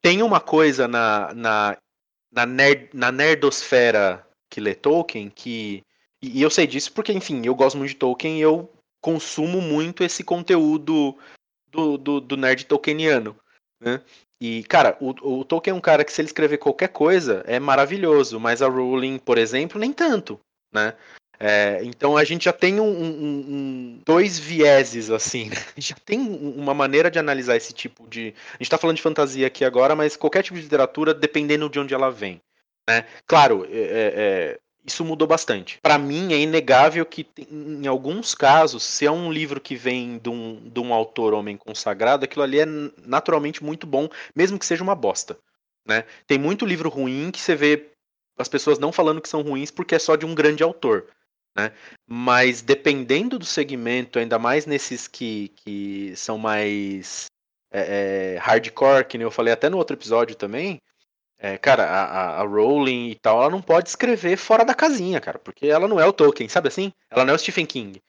tem 0.00 0.22
uma 0.22 0.40
coisa 0.40 0.88
na, 0.88 1.34
na, 1.34 1.76
na, 2.32 2.46
nerd, 2.46 2.88
na 2.94 3.12
nerdosfera 3.12 4.26
que 4.52 4.60
lê 4.60 4.74
Tolkien 4.74 5.30
que. 5.30 5.82
E 6.20 6.40
eu 6.42 6.50
sei 6.50 6.66
disso 6.66 6.92
porque, 6.92 7.10
enfim, 7.10 7.40
eu 7.44 7.54
gosto 7.54 7.78
muito 7.78 7.90
de 7.90 7.96
Tolkien 7.96 8.38
e 8.38 8.42
eu 8.42 8.70
consumo 9.00 9.60
muito 9.62 10.04
esse 10.04 10.22
conteúdo 10.22 11.16
do, 11.68 11.96
do, 11.96 12.20
do 12.20 12.36
nerd 12.36 12.66
tolkieniano, 12.66 13.34
né? 13.80 14.02
E, 14.40 14.62
cara, 14.64 14.96
o, 15.00 15.40
o, 15.40 15.44
Tolkien 15.44 15.72
é 15.72 15.76
um 15.76 15.80
cara 15.80 16.04
que 16.04 16.12
se 16.12 16.20
ele 16.20 16.28
escrever 16.28 16.58
qualquer 16.58 16.88
coisa 16.88 17.42
é 17.46 17.58
maravilhoso, 17.58 18.38
mas 18.38 18.60
a 18.60 18.68
Rowling, 18.68 19.18
por 19.18 19.38
exemplo, 19.38 19.80
nem 19.80 19.92
tanto, 19.92 20.38
né? 20.72 20.94
É, 21.40 21.80
então 21.82 22.16
a 22.16 22.22
gente 22.22 22.44
já 22.44 22.52
tem 22.52 22.78
um, 22.78 22.84
um, 22.84 23.08
um, 23.08 24.00
dois 24.04 24.38
vieses, 24.38 25.10
assim, 25.10 25.48
né? 25.48 25.56
já 25.78 25.96
tem 26.04 26.20
uma 26.20 26.74
maneira 26.74 27.10
de 27.10 27.18
analisar 27.18 27.56
esse 27.56 27.72
tipo 27.72 28.06
de. 28.06 28.34
A 28.50 28.52
gente 28.54 28.62
está 28.62 28.78
falando 28.78 28.96
de 28.96 29.02
fantasia 29.02 29.46
aqui 29.46 29.64
agora, 29.64 29.96
mas 29.96 30.14
qualquer 30.14 30.42
tipo 30.42 30.56
de 30.56 30.62
literatura, 30.62 31.14
dependendo 31.14 31.68
de 31.70 31.80
onde 31.80 31.94
ela 31.94 32.10
vem. 32.10 32.40
Né? 32.88 33.06
Claro, 33.26 33.64
é, 33.64 33.78
é, 33.78 34.12
é 34.16 34.60
isso 34.84 35.04
mudou 35.04 35.28
bastante. 35.28 35.78
Para 35.80 35.96
mim, 35.96 36.32
é 36.32 36.38
inegável 36.38 37.06
que, 37.06 37.26
em 37.48 37.86
alguns 37.86 38.34
casos, 38.34 38.82
se 38.82 39.06
é 39.06 39.10
um 39.10 39.30
livro 39.30 39.60
que 39.60 39.76
vem 39.76 40.18
de 40.18 40.28
um, 40.28 40.68
de 40.68 40.80
um 40.80 40.92
autor 40.92 41.34
homem 41.34 41.56
consagrado, 41.56 42.24
aquilo 42.24 42.42
ali 42.42 42.60
é 42.60 42.66
naturalmente 43.06 43.62
muito 43.62 43.86
bom, 43.86 44.08
mesmo 44.34 44.58
que 44.58 44.66
seja 44.66 44.82
uma 44.82 44.96
bosta. 44.96 45.38
Né? 45.86 46.04
Tem 46.26 46.38
muito 46.38 46.66
livro 46.66 46.88
ruim 46.88 47.30
que 47.30 47.40
você 47.40 47.54
vê 47.54 47.90
as 48.36 48.48
pessoas 48.48 48.78
não 48.78 48.92
falando 48.92 49.20
que 49.20 49.28
são 49.28 49.42
ruins 49.42 49.70
porque 49.70 49.94
é 49.94 49.98
só 49.98 50.16
de 50.16 50.26
um 50.26 50.34
grande 50.34 50.62
autor. 50.62 51.06
né? 51.56 51.72
Mas 52.06 52.60
dependendo 52.60 53.38
do 53.38 53.44
segmento, 53.44 54.18
ainda 54.18 54.38
mais 54.38 54.66
nesses 54.66 55.06
que, 55.06 55.48
que 55.56 56.12
são 56.16 56.38
mais 56.38 57.26
é, 57.72 58.34
é, 58.34 58.38
hardcore, 58.38 59.06
que 59.06 59.16
nem 59.16 59.24
eu 59.24 59.30
falei 59.30 59.52
até 59.52 59.68
no 59.68 59.78
outro 59.78 59.94
episódio 59.94 60.34
também, 60.34 60.80
é, 61.42 61.58
cara, 61.58 61.84
a, 61.84 62.40
a, 62.40 62.42
Rowling 62.44 63.10
e 63.10 63.14
tal, 63.16 63.40
ela 63.40 63.50
não 63.50 63.60
pode 63.60 63.88
escrever 63.88 64.36
fora 64.36 64.64
da 64.64 64.74
casinha, 64.74 65.20
cara, 65.20 65.40
porque 65.40 65.66
ela 65.66 65.88
não 65.88 65.98
é 65.98 66.06
o 66.06 66.12
Tolkien, 66.12 66.48
sabe 66.48 66.68
assim? 66.68 66.92
Ela 67.10 67.24
não 67.24 67.32
é 67.32 67.34
o 67.34 67.38
Stephen 67.38 67.66
King. 67.66 68.00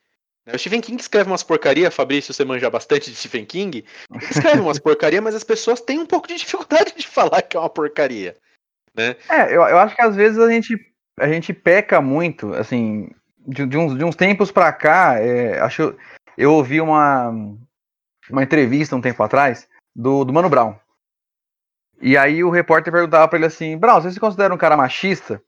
O 0.46 0.56
Stephen 0.56 0.80
King 0.80 1.00
escreve 1.00 1.28
umas 1.28 1.42
porcaria, 1.42 1.90
Fabrício, 1.90 2.32
você 2.32 2.44
manja 2.44 2.70
bastante 2.70 3.10
de 3.10 3.16
Stephen 3.16 3.44
King. 3.44 3.84
Escreve 4.30 4.60
umas 4.60 4.78
porcaria, 4.78 5.20
mas 5.20 5.34
as 5.34 5.42
pessoas 5.42 5.80
têm 5.80 5.98
um 5.98 6.06
pouco 6.06 6.28
de 6.28 6.36
dificuldade 6.36 6.94
de 6.96 7.08
falar 7.08 7.42
que 7.42 7.56
é 7.56 7.60
uma 7.60 7.68
porcaria. 7.68 8.36
Né? 8.94 9.16
É, 9.28 9.48
eu, 9.48 9.62
eu 9.62 9.78
acho 9.78 9.96
que 9.96 10.02
às 10.02 10.14
vezes 10.14 10.38
a 10.38 10.48
gente, 10.48 10.78
a 11.18 11.26
gente 11.26 11.52
peca 11.52 12.00
muito, 12.00 12.54
assim, 12.54 13.10
de, 13.44 13.66
de, 13.66 13.76
uns, 13.76 13.98
de 13.98 14.04
uns 14.04 14.14
tempos 14.14 14.52
pra 14.52 14.72
cá, 14.72 15.18
é, 15.18 15.58
acho 15.58 15.96
eu 16.38 16.52
ouvi 16.52 16.80
uma, 16.80 17.30
uma 18.30 18.44
entrevista 18.44 18.94
um 18.94 19.00
tempo 19.00 19.22
atrás 19.24 19.66
do, 19.96 20.24
do 20.24 20.32
Mano 20.32 20.48
Brown. 20.48 20.76
E 22.00 22.16
aí 22.16 22.42
o 22.44 22.50
repórter 22.50 22.92
perguntava 22.92 23.26
para 23.28 23.38
ele 23.38 23.46
assim, 23.46 23.76
Brown, 23.78 24.00
você 24.00 24.10
se 24.10 24.20
considera 24.20 24.52
um 24.52 24.58
cara 24.58 24.76
machista? 24.76 25.42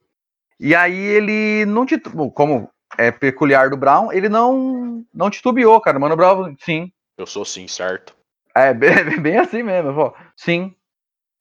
E 0.58 0.74
aí 0.74 0.96
ele 0.96 1.66
não 1.66 1.84
titubeou, 1.84 2.30
como 2.30 2.70
é 2.96 3.10
peculiar 3.10 3.68
do 3.68 3.76
Brown, 3.76 4.12
ele 4.12 4.28
não 4.28 5.04
não 5.12 5.30
titubeou, 5.30 5.80
cara. 5.80 5.98
Mano 5.98 6.16
Brown, 6.16 6.54
sim. 6.58 6.92
Eu 7.18 7.26
sou 7.26 7.44
sim, 7.44 7.68
certo. 7.68 8.16
É, 8.54 8.72
bem, 8.74 9.20
bem 9.20 9.38
assim 9.38 9.62
mesmo, 9.62 9.94
pô. 9.94 10.14
sim. 10.36 10.74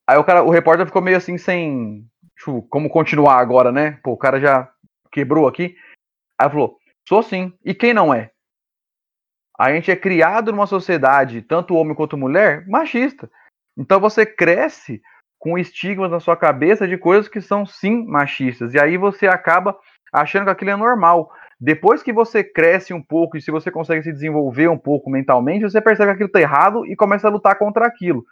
Aí 0.07 0.17
o 0.17 0.23
cara, 0.23 0.43
o 0.43 0.49
repórter 0.49 0.85
ficou 0.85 1.01
meio 1.01 1.17
assim 1.17 1.37
sem, 1.37 2.05
tipo, 2.37 2.61
como 2.63 2.89
continuar 2.89 3.39
agora, 3.39 3.71
né? 3.71 3.99
Pô, 4.03 4.11
o 4.11 4.17
cara 4.17 4.39
já 4.39 4.69
quebrou 5.11 5.47
aqui. 5.47 5.75
Aí 6.39 6.49
falou, 6.49 6.77
sou 7.07 7.23
sim. 7.23 7.53
E 7.63 7.73
quem 7.73 7.93
não 7.93 8.13
é? 8.13 8.31
A 9.57 9.71
gente 9.73 9.89
é 9.89 9.95
criado 9.95 10.51
numa 10.51 10.67
sociedade, 10.67 11.41
tanto 11.41 11.75
homem 11.75 11.95
quanto 11.95 12.17
mulher, 12.17 12.67
machista. 12.67 13.31
Então 13.77 13.99
você 13.99 14.25
cresce 14.25 15.01
com 15.37 15.57
estigmas 15.57 16.09
na 16.09 16.19
sua 16.19 16.35
cabeça 16.35 16.87
de 16.87 16.97
coisas 16.97 17.27
que 17.27 17.41
são 17.41 17.65
sim 17.65 18.05
machistas. 18.05 18.73
E 18.73 18.79
aí 18.79 18.97
você 18.97 19.27
acaba 19.27 19.77
achando 20.11 20.45
que 20.45 20.51
aquilo 20.51 20.71
é 20.71 20.75
normal. 20.75 21.31
Depois 21.59 22.01
que 22.01 22.11
você 22.11 22.43
cresce 22.43 22.93
um 22.93 23.01
pouco 23.01 23.37
e 23.37 23.41
se 23.41 23.51
você 23.51 23.69
consegue 23.69 24.03
se 24.03 24.11
desenvolver 24.11 24.67
um 24.67 24.77
pouco 24.77 25.09
mentalmente, 25.09 25.63
você 25.63 25.81
percebe 25.81 26.11
que 26.11 26.15
aquilo 26.15 26.27
está 26.27 26.41
errado 26.41 26.85
e 26.85 26.95
começa 26.95 27.27
a 27.27 27.31
lutar 27.31 27.57
contra 27.57 27.85
aquilo. 27.85 28.25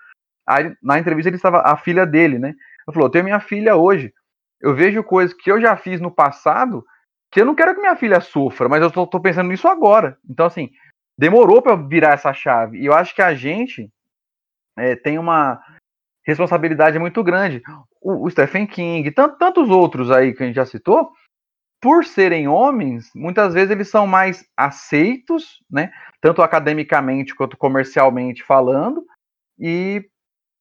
Aí, 0.47 0.75
na 0.81 0.99
entrevista 0.99 1.29
ele 1.29 1.37
estava 1.37 1.61
a 1.61 1.77
filha 1.77 2.05
dele, 2.05 2.37
né? 2.37 2.49
Ele 2.49 2.93
falou: 2.93 3.07
"Eu 3.07 3.11
tenho 3.11 3.25
minha 3.25 3.39
filha 3.39 3.75
hoje. 3.75 4.13
Eu 4.59 4.73
vejo 4.73 5.03
coisas 5.03 5.35
que 5.35 5.51
eu 5.51 5.59
já 5.59 5.75
fiz 5.77 6.01
no 6.01 6.11
passado 6.11 6.85
que 7.31 7.41
eu 7.41 7.45
não 7.45 7.55
quero 7.55 7.73
que 7.73 7.81
minha 7.81 7.95
filha 7.95 8.21
sofra, 8.21 8.69
mas 8.69 8.81
eu 8.81 8.91
tô 8.91 9.19
pensando 9.19 9.49
nisso 9.49 9.67
agora. 9.67 10.17
Então 10.29 10.45
assim, 10.45 10.69
demorou 11.17 11.61
para 11.61 11.75
virar 11.75 12.13
essa 12.13 12.33
chave. 12.33 12.79
E 12.79 12.85
eu 12.85 12.93
acho 12.93 13.15
que 13.15 13.21
a 13.21 13.33
gente 13.33 13.89
é, 14.77 14.95
tem 14.95 15.17
uma 15.17 15.61
responsabilidade 16.25 16.97
muito 16.99 17.23
grande. 17.23 17.61
O, 18.01 18.25
o 18.25 18.29
Stephen 18.29 18.65
King, 18.65 19.09
tant, 19.11 19.37
tantos 19.37 19.69
outros 19.69 20.11
aí 20.11 20.33
que 20.33 20.43
a 20.43 20.45
gente 20.45 20.55
já 20.55 20.65
citou, 20.65 21.11
por 21.81 22.05
serem 22.05 22.47
homens, 22.47 23.09
muitas 23.13 23.53
vezes 23.53 23.71
eles 23.71 23.89
são 23.89 24.07
mais 24.07 24.45
aceitos, 24.55 25.61
né? 25.69 25.91
Tanto 26.21 26.41
academicamente 26.41 27.35
quanto 27.35 27.57
comercialmente 27.57 28.41
falando, 28.41 29.05
e 29.59 30.01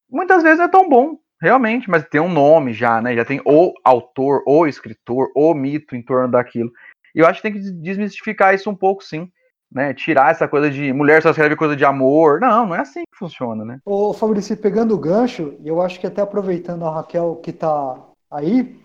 muitas 0.09 0.43
vezes 0.43 0.59
é 0.59 0.67
tão 0.67 0.89
bom, 0.89 1.17
realmente, 1.41 1.89
mas 1.89 2.05
tem 2.09 2.19
um 2.19 2.31
nome 2.31 2.73
já, 2.73 3.01
né? 3.01 3.15
Já 3.15 3.23
tem 3.23 3.41
o 3.45 3.73
autor, 3.85 4.43
o 4.45 4.67
escritor, 4.67 5.31
o 5.33 5.53
mito 5.53 5.95
em 5.95 6.01
torno 6.01 6.29
daquilo. 6.29 6.71
E 7.15 7.19
eu 7.19 7.25
acho 7.25 7.41
que 7.41 7.49
tem 7.49 7.53
que 7.53 7.71
desmistificar 7.71 8.53
isso 8.53 8.69
um 8.69 8.75
pouco, 8.75 9.01
sim 9.01 9.31
né? 9.73 9.93
Tirar 9.93 10.31
essa 10.31 10.47
coisa 10.47 10.69
de 10.69 10.93
mulher 10.93 11.21
só 11.21 11.31
escreve 11.31 11.55
coisa 11.55 11.75
de 11.75 11.83
amor. 11.83 12.39
Não, 12.39 12.67
não 12.67 12.75
é 12.75 12.79
assim 12.79 13.03
que 13.11 13.17
funciona, 13.17 13.65
né? 13.65 13.79
Ô, 13.85 14.13
Fabrício, 14.13 14.55
pegando 14.55 14.93
o 14.93 14.99
gancho, 14.99 15.55
eu 15.63 15.81
acho 15.81 15.99
que 15.99 16.07
até 16.07 16.21
aproveitando 16.21 16.85
a 16.85 16.93
Raquel 16.93 17.37
que 17.37 17.51
tá 17.51 17.99
aí, 18.29 18.79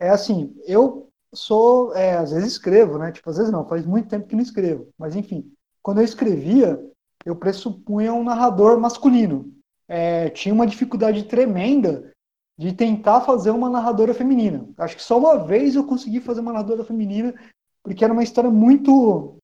é 0.00 0.08
assim, 0.08 0.54
eu 0.66 1.08
sou, 1.32 1.94
é, 1.94 2.14
às 2.16 2.30
vezes 2.32 2.52
escrevo, 2.52 2.98
né? 2.98 3.12
Tipo, 3.12 3.30
às 3.30 3.36
vezes 3.36 3.52
não, 3.52 3.68
faz 3.68 3.84
muito 3.84 4.08
tempo 4.08 4.26
que 4.26 4.36
não 4.36 4.42
escrevo. 4.42 4.88
Mas 4.98 5.14
enfim, 5.14 5.52
quando 5.82 5.98
eu 5.98 6.04
escrevia, 6.04 6.80
eu 7.24 7.36
pressupunha 7.36 8.12
um 8.12 8.24
narrador 8.24 8.78
masculino. 8.80 9.52
É, 9.86 10.30
tinha 10.30 10.54
uma 10.54 10.66
dificuldade 10.66 11.24
tremenda 11.24 12.10
de 12.56 12.72
tentar 12.72 13.20
fazer 13.20 13.50
uma 13.50 13.68
narradora 13.68 14.14
feminina. 14.14 14.66
Acho 14.78 14.96
que 14.96 15.02
só 15.02 15.18
uma 15.18 15.44
vez 15.44 15.74
eu 15.74 15.84
consegui 15.84 16.20
fazer 16.20 16.40
uma 16.40 16.52
narradora 16.52 16.84
feminina, 16.84 17.34
porque 17.82 18.04
era 18.04 18.12
uma 18.12 18.22
história 18.22 18.50
muito 18.50 19.36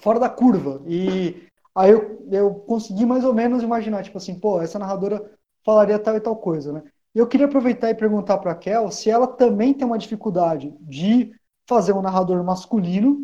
fora 0.00 0.18
da 0.18 0.28
curva. 0.28 0.82
E 0.86 1.48
aí 1.74 1.90
eu, 1.90 2.26
eu 2.30 2.54
consegui 2.54 3.04
mais 3.04 3.24
ou 3.24 3.34
menos 3.34 3.62
imaginar, 3.62 4.02
tipo 4.02 4.18
assim, 4.18 4.38
pô, 4.38 4.60
essa 4.60 4.78
narradora 4.78 5.30
falaria 5.64 5.98
tal 5.98 6.16
e 6.16 6.20
tal 6.20 6.36
coisa, 6.36 6.72
né? 6.72 6.82
Eu 7.14 7.26
queria 7.26 7.46
aproveitar 7.46 7.90
e 7.90 7.94
perguntar 7.94 8.38
para 8.38 8.52
a 8.52 8.54
Kel 8.54 8.90
se 8.90 9.10
ela 9.10 9.26
também 9.26 9.72
tem 9.72 9.86
uma 9.86 9.98
dificuldade 9.98 10.74
de 10.80 11.32
fazer 11.66 11.92
um 11.92 12.02
narrador 12.02 12.42
masculino, 12.44 13.18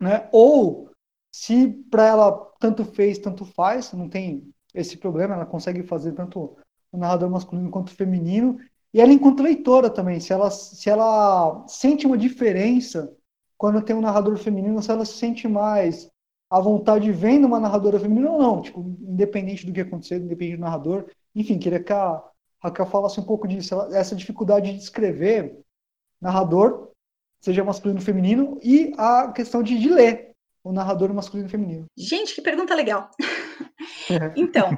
né? 0.00 0.28
Ou 0.32 0.90
se 1.32 1.68
para 1.90 2.06
ela 2.06 2.32
tanto 2.58 2.84
fez, 2.84 3.18
tanto 3.18 3.44
faz, 3.44 3.92
não 3.92 4.08
tem 4.08 4.50
esse 4.74 4.96
problema, 4.96 5.34
ela 5.34 5.46
consegue 5.46 5.82
fazer 5.82 6.12
tanto 6.12 6.56
o 6.92 6.98
narrador 6.98 7.30
masculino 7.30 7.70
quanto 7.70 7.90
feminino. 7.90 8.58
E 8.92 9.00
ela, 9.00 9.12
enquanto 9.12 9.42
leitora 9.42 9.90
também, 9.90 10.20
se 10.20 10.32
ela, 10.32 10.50
se 10.50 10.88
ela 10.88 11.64
sente 11.68 12.06
uma 12.06 12.16
diferença 12.16 13.14
quando 13.56 13.82
tem 13.82 13.96
um 13.96 14.00
narrador 14.00 14.36
feminino, 14.36 14.82
se 14.82 14.90
ela 14.90 15.04
se 15.04 15.14
sente 15.14 15.48
mais 15.48 16.10
à 16.50 16.60
vontade 16.60 17.10
vendo 17.10 17.46
uma 17.46 17.58
narradora 17.58 17.98
feminina 17.98 18.30
ou 18.30 18.38
não, 18.40 18.62
tipo, 18.62 18.80
independente 19.00 19.66
do 19.66 19.72
que 19.72 19.80
acontecer, 19.80 20.16
independente 20.16 20.58
do 20.58 20.62
narrador. 20.62 21.06
Enfim, 21.34 21.58
queria 21.58 21.82
que 21.82 21.92
a 21.92 22.22
Raquel 22.62 22.86
falasse 22.86 23.18
um 23.18 23.24
pouco 23.24 23.46
disso, 23.48 23.74
essa 23.92 24.14
dificuldade 24.14 24.72
de 24.72 24.78
escrever 24.78 25.58
narrador, 26.20 26.90
seja 27.40 27.64
masculino 27.64 28.00
ou 28.00 28.04
feminino, 28.04 28.58
e 28.62 28.92
a 28.96 29.32
questão 29.32 29.62
de, 29.62 29.78
de 29.78 29.88
ler 29.88 30.32
o 30.62 30.72
narrador 30.72 31.12
masculino 31.12 31.48
e 31.48 31.50
feminino. 31.50 31.84
Gente, 31.96 32.34
que 32.34 32.42
pergunta 32.42 32.74
legal. 32.74 33.10
então, 34.36 34.76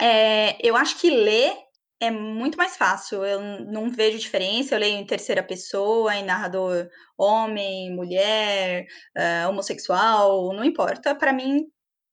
é, 0.00 0.56
eu 0.66 0.76
acho 0.76 0.98
que 0.98 1.10
ler 1.10 1.65
é 2.00 2.10
muito 2.10 2.58
mais 2.58 2.76
fácil. 2.76 3.24
Eu 3.24 3.40
não 3.40 3.90
vejo 3.90 4.18
diferença. 4.18 4.74
Eu 4.74 4.78
leio 4.78 4.96
em 4.96 5.06
terceira 5.06 5.42
pessoa, 5.42 6.14
em 6.14 6.24
narrador 6.24 6.88
homem, 7.16 7.94
mulher, 7.94 8.86
uh, 9.16 9.48
homossexual, 9.48 10.52
não 10.52 10.64
importa. 10.64 11.14
Para 11.14 11.32
mim, 11.32 11.66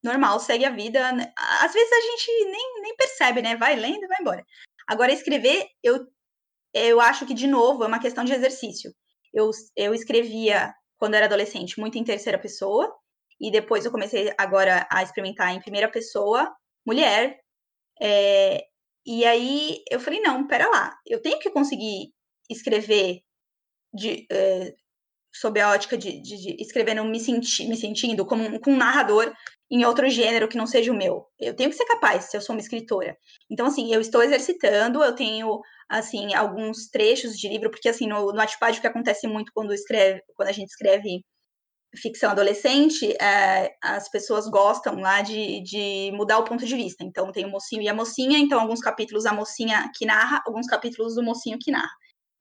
normal, 0.03 0.39
segue 0.39 0.65
a 0.65 0.69
vida. 0.69 1.11
Né. 1.11 1.31
Às 1.61 1.73
vezes 1.73 1.91
a 1.91 2.01
gente 2.01 2.45
nem, 2.45 2.81
nem 2.81 2.95
percebe, 2.95 3.41
né? 3.41 3.55
Vai 3.55 3.75
lendo 3.75 4.03
e 4.03 4.07
vai 4.07 4.17
embora. 4.21 4.45
Agora, 4.87 5.11
escrever, 5.11 5.67
eu, 5.83 6.07
eu 6.73 6.99
acho 7.01 7.25
que, 7.25 7.33
de 7.33 7.47
novo, 7.47 7.83
é 7.83 7.87
uma 7.87 7.99
questão 7.99 8.23
de 8.23 8.33
exercício. 8.33 8.93
Eu, 9.33 9.49
eu 9.75 9.93
escrevia, 9.93 10.73
quando 10.97 11.15
era 11.15 11.25
adolescente, 11.25 11.79
muito 11.79 11.97
em 11.97 12.03
terceira 12.03 12.39
pessoa. 12.39 12.93
E 13.39 13.51
depois 13.51 13.83
eu 13.83 13.91
comecei 13.91 14.33
agora 14.37 14.87
a 14.89 15.03
experimentar 15.03 15.53
em 15.53 15.59
primeira 15.59 15.89
pessoa, 15.89 16.53
mulher. 16.85 17.39
É, 18.01 18.65
e 19.05 19.25
aí 19.25 19.83
eu 19.89 19.99
falei, 19.99 20.21
não, 20.21 20.47
pera 20.47 20.67
lá, 20.69 20.97
eu 21.05 21.21
tenho 21.21 21.39
que 21.39 21.49
conseguir 21.49 22.13
escrever 22.49 23.21
de, 23.93 24.25
é, 24.31 24.73
sob 25.33 25.59
a 25.59 25.71
ótica 25.71 25.97
de, 25.97 26.21
de, 26.21 26.37
de 26.37 26.61
escrevendo 26.61 27.03
me, 27.03 27.19
senti, 27.19 27.67
me 27.67 27.75
sentindo 27.75 28.25
como 28.25 28.43
um, 28.43 28.59
um 28.67 28.77
narrador 28.77 29.33
em 29.69 29.83
outro 29.85 30.07
gênero 30.07 30.47
que 30.47 30.57
não 30.57 30.67
seja 30.67 30.91
o 30.91 30.95
meu. 30.95 31.25
Eu 31.39 31.55
tenho 31.55 31.69
que 31.71 31.75
ser 31.75 31.85
capaz, 31.85 32.25
se 32.25 32.37
eu 32.37 32.41
sou 32.41 32.55
uma 32.55 32.61
escritora. 32.61 33.17
Então, 33.49 33.65
assim, 33.65 33.91
eu 33.91 33.99
estou 33.99 34.21
exercitando, 34.21 35.03
eu 35.03 35.15
tenho, 35.15 35.59
assim, 35.89 36.35
alguns 36.35 36.89
trechos 36.89 37.35
de 37.37 37.47
livro, 37.49 37.71
porque, 37.71 37.89
assim, 37.89 38.07
no, 38.07 38.31
no 38.31 38.37
Wattpad, 38.37 38.77
o 38.77 38.81
que 38.81 38.87
acontece 38.87 39.27
muito 39.27 39.51
quando, 39.53 39.73
escreve, 39.73 40.21
quando 40.35 40.49
a 40.49 40.51
gente 40.51 40.69
escreve 40.69 41.25
ficção 41.95 42.31
adolescente, 42.31 43.11
é, 43.21 43.75
as 43.81 44.09
pessoas 44.09 44.47
gostam 44.47 44.99
lá 44.99 45.21
de, 45.21 45.61
de 45.61 46.11
mudar 46.13 46.39
o 46.39 46.43
ponto 46.43 46.65
de 46.65 46.75
vista. 46.75 47.03
Então, 47.03 47.31
tem 47.31 47.45
o 47.45 47.49
mocinho 47.49 47.81
e 47.81 47.89
a 47.89 47.93
mocinha, 47.93 48.37
então, 48.37 48.59
alguns 48.59 48.79
capítulos 48.79 49.25
a 49.25 49.33
mocinha 49.33 49.89
que 49.95 50.05
narra, 50.05 50.41
alguns 50.45 50.67
capítulos 50.67 51.15
do 51.15 51.23
mocinho 51.23 51.57
que 51.59 51.71
narra. 51.71 51.91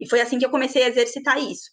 E 0.00 0.08
foi 0.08 0.20
assim 0.20 0.38
que 0.38 0.46
eu 0.46 0.50
comecei 0.50 0.82
a 0.82 0.88
exercitar 0.88 1.38
isso. 1.38 1.70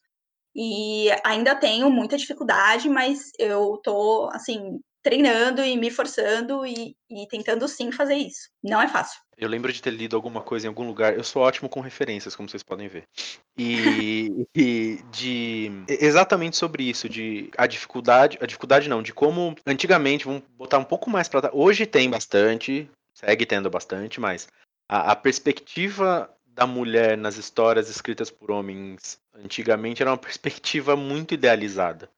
E 0.56 1.10
ainda 1.24 1.56
tenho 1.56 1.90
muita 1.90 2.18
dificuldade, 2.18 2.90
mas 2.90 3.30
eu 3.40 3.80
tô, 3.84 4.30
assim, 4.34 4.80
treinando 5.02 5.64
e 5.64 5.78
me 5.78 5.90
forçando 5.90 6.66
e, 6.66 6.96
e, 7.10 7.28
tentando 7.28 7.68
sim 7.68 7.92
fazer 7.92 8.16
isso. 8.16 8.50
Não 8.64 8.82
é 8.82 8.88
fácil. 8.88 9.20
Eu 9.38 9.48
lembro 9.48 9.72
de 9.72 9.82
ter 9.82 9.92
lido 9.92 10.16
alguma 10.16 10.42
coisa 10.42 10.68
em 10.68 10.70
algum 10.70 10.86
lugar. 10.86 11.16
Eu 11.16 11.24
sou 11.24 11.42
ótimo 11.42 11.70
com 11.70 11.80
referências, 11.80 12.36
como 12.36 12.50
vocês 12.50 12.64
podem 12.64 12.88
ver. 12.88 13.06
E, 13.58 14.46
e 14.54 15.00
de 15.12 15.72
exatamente 15.88 16.58
sobre 16.58 16.84
isso, 16.84 17.08
de 17.08 17.50
a 17.58 17.66
dificuldade, 17.66 18.38
a 18.42 18.46
dificuldade 18.46 18.90
não, 18.90 19.02
de 19.02 19.14
como 19.14 19.56
antigamente, 19.66 20.26
vamos 20.26 20.44
botar 20.58 20.78
um 20.78 20.84
pouco 20.84 21.10
mais 21.10 21.28
para 21.28 21.50
hoje 21.54 21.86
tem 21.86 22.10
bastante, 22.10 22.90
segue 23.14 23.46
tendo 23.46 23.70
bastante, 23.70 24.20
mas 24.20 24.48
a, 24.88 25.12
a 25.12 25.16
perspectiva 25.16 26.30
da 26.48 26.68
mulher 26.68 27.18
nas 27.18 27.38
histórias 27.38 27.90
escritas 27.90 28.30
por 28.30 28.52
homens 28.52 29.18
antigamente 29.34 30.02
era 30.02 30.12
uma 30.12 30.18
perspectiva 30.20 30.96
muito 30.96 31.34
idealizada. 31.34 32.10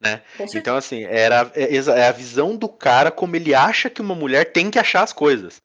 Né? 0.00 0.22
Então, 0.54 0.76
assim, 0.76 1.04
era 1.04 1.50
é, 1.54 1.74
é 1.74 2.08
a 2.08 2.12
visão 2.12 2.56
do 2.56 2.68
cara 2.68 3.10
como 3.10 3.34
ele 3.34 3.54
acha 3.54 3.90
que 3.90 4.00
uma 4.00 4.14
mulher 4.14 4.52
tem 4.52 4.70
que 4.70 4.78
achar 4.78 5.02
as 5.02 5.12
coisas. 5.12 5.60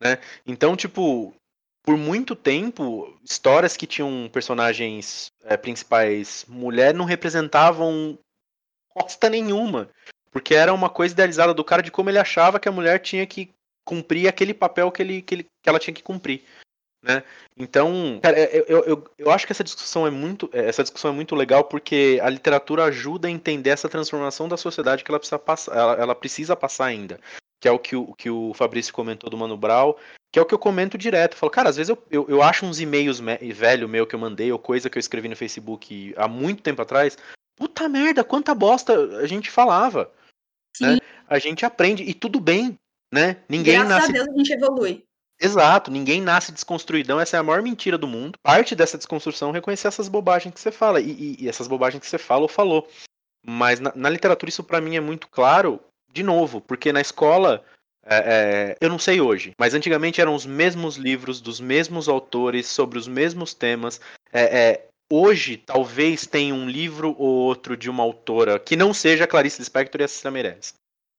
Né? 0.00 0.18
Então, 0.46 0.76
tipo, 0.76 1.34
por 1.84 1.96
muito 1.96 2.34
tempo, 2.34 3.18
histórias 3.22 3.76
que 3.76 3.86
tinham 3.86 4.28
personagens 4.32 5.30
é, 5.44 5.56
principais 5.56 6.44
mulher 6.48 6.94
não 6.94 7.04
representavam 7.04 8.18
costa 8.88 9.28
nenhuma. 9.28 9.88
Porque 10.30 10.54
era 10.54 10.72
uma 10.72 10.90
coisa 10.90 11.14
idealizada 11.14 11.54
do 11.54 11.64
cara 11.64 11.82
de 11.82 11.90
como 11.90 12.10
ele 12.10 12.18
achava 12.18 12.58
que 12.58 12.68
a 12.68 12.72
mulher 12.72 12.98
tinha 12.98 13.26
que 13.26 13.50
cumprir 13.86 14.26
aquele 14.26 14.52
papel 14.52 14.90
que, 14.90 15.00
ele, 15.00 15.22
que, 15.22 15.34
ele, 15.34 15.44
que 15.44 15.68
ela 15.68 15.78
tinha 15.78 15.94
que 15.94 16.02
cumprir. 16.02 16.42
Né? 17.06 17.22
Então, 17.56 18.18
cara, 18.20 18.36
eu, 18.36 18.84
eu, 18.84 19.04
eu 19.16 19.30
acho 19.30 19.46
que 19.46 19.52
essa 19.52 19.62
discussão 19.62 20.04
é 20.04 20.10
muito 20.10 20.50
essa 20.52 20.82
discussão 20.82 21.12
é 21.12 21.14
muito 21.14 21.36
legal 21.36 21.62
porque 21.62 22.18
a 22.20 22.28
literatura 22.28 22.84
ajuda 22.84 23.28
a 23.28 23.30
entender 23.30 23.70
essa 23.70 23.88
transformação 23.88 24.48
da 24.48 24.56
sociedade 24.56 25.04
que 25.04 25.10
ela 25.10 25.20
precisa 25.20 25.38
passar, 25.38 25.76
ela, 25.76 25.92
ela 25.94 26.14
precisa 26.16 26.56
passar 26.56 26.86
ainda. 26.86 27.20
Que 27.60 27.68
é 27.68 27.70
o 27.70 27.78
que 27.78 27.94
o, 27.94 28.12
que 28.14 28.28
o 28.28 28.52
Fabrício 28.54 28.92
comentou 28.92 29.30
do 29.30 29.36
Mano 29.36 29.56
Brown, 29.56 29.94
que 30.32 30.38
é 30.40 30.42
o 30.42 30.44
que 30.44 30.52
eu 30.52 30.58
comento 30.58 30.98
direto. 30.98 31.34
Eu 31.34 31.38
falo, 31.38 31.52
cara, 31.52 31.68
às 31.68 31.76
vezes 31.76 31.90
eu, 31.90 32.02
eu, 32.10 32.26
eu 32.28 32.42
acho 32.42 32.66
uns 32.66 32.80
e-mails 32.80 33.20
velho 33.20 33.88
meu 33.88 34.04
que 34.04 34.16
eu 34.16 34.18
mandei, 34.18 34.50
ou 34.50 34.58
coisa 34.58 34.90
que 34.90 34.98
eu 34.98 35.00
escrevi 35.00 35.28
no 35.28 35.36
Facebook 35.36 36.12
há 36.16 36.26
muito 36.26 36.62
tempo 36.64 36.82
atrás. 36.82 37.16
Puta 37.56 37.88
merda, 37.88 38.24
quanta 38.24 38.52
bosta 38.52 38.98
a 39.18 39.26
gente 39.28 39.48
falava. 39.48 40.10
Né? 40.80 40.98
A 41.28 41.38
gente 41.38 41.64
aprende, 41.64 42.02
e 42.02 42.12
tudo 42.12 42.40
bem, 42.40 42.76
né? 43.14 43.36
Ninguém 43.48 43.76
Graças 43.76 43.88
nasce... 43.88 44.10
a 44.10 44.12
Deus 44.12 44.28
a 44.28 44.36
gente 44.36 44.52
evolui. 44.52 45.05
Exato, 45.38 45.90
ninguém 45.90 46.22
nasce 46.22 46.50
desconstruidão, 46.50 47.20
essa 47.20 47.36
é 47.36 47.40
a 47.40 47.42
maior 47.42 47.62
mentira 47.62 47.98
do 47.98 48.06
mundo. 48.06 48.38
Parte 48.42 48.74
dessa 48.74 48.96
desconstrução 48.96 49.50
é 49.50 49.52
reconhecer 49.52 49.88
essas 49.88 50.08
bobagens 50.08 50.54
que 50.54 50.60
você 50.60 50.72
fala, 50.72 51.00
e, 51.00 51.10
e, 51.10 51.44
e 51.44 51.48
essas 51.48 51.68
bobagens 51.68 52.00
que 52.00 52.08
você 52.08 52.16
fala 52.16 52.42
ou 52.42 52.48
falou. 52.48 52.88
Mas 53.44 53.78
na, 53.78 53.92
na 53.94 54.08
literatura 54.08 54.48
isso 54.48 54.64
para 54.64 54.80
mim 54.80 54.96
é 54.96 55.00
muito 55.00 55.28
claro, 55.28 55.78
de 56.10 56.22
novo, 56.22 56.60
porque 56.60 56.90
na 56.90 57.02
escola, 57.02 57.62
é, 58.04 58.16
é, 58.16 58.76
eu 58.80 58.88
não 58.88 58.98
sei 58.98 59.20
hoje, 59.20 59.52
mas 59.60 59.74
antigamente 59.74 60.20
eram 60.20 60.34
os 60.34 60.46
mesmos 60.46 60.96
livros, 60.96 61.40
dos 61.40 61.60
mesmos 61.60 62.08
autores, 62.08 62.66
sobre 62.66 62.98
os 62.98 63.06
mesmos 63.06 63.52
temas. 63.52 64.00
É, 64.32 64.42
é 64.42 64.88
hoje, 65.12 65.58
talvez 65.58 66.26
tenha 66.26 66.54
um 66.54 66.68
livro 66.68 67.14
ou 67.18 67.28
outro 67.28 67.76
de 67.76 67.90
uma 67.90 68.02
autora 68.02 68.58
que 68.58 68.74
não 68.74 68.94
seja 68.94 69.26
Clarice 69.26 69.60
Lispector 69.60 70.00
e 70.00 70.04
a 70.04 70.08
Cecília 70.08 70.30
Meirelles. 70.30 70.74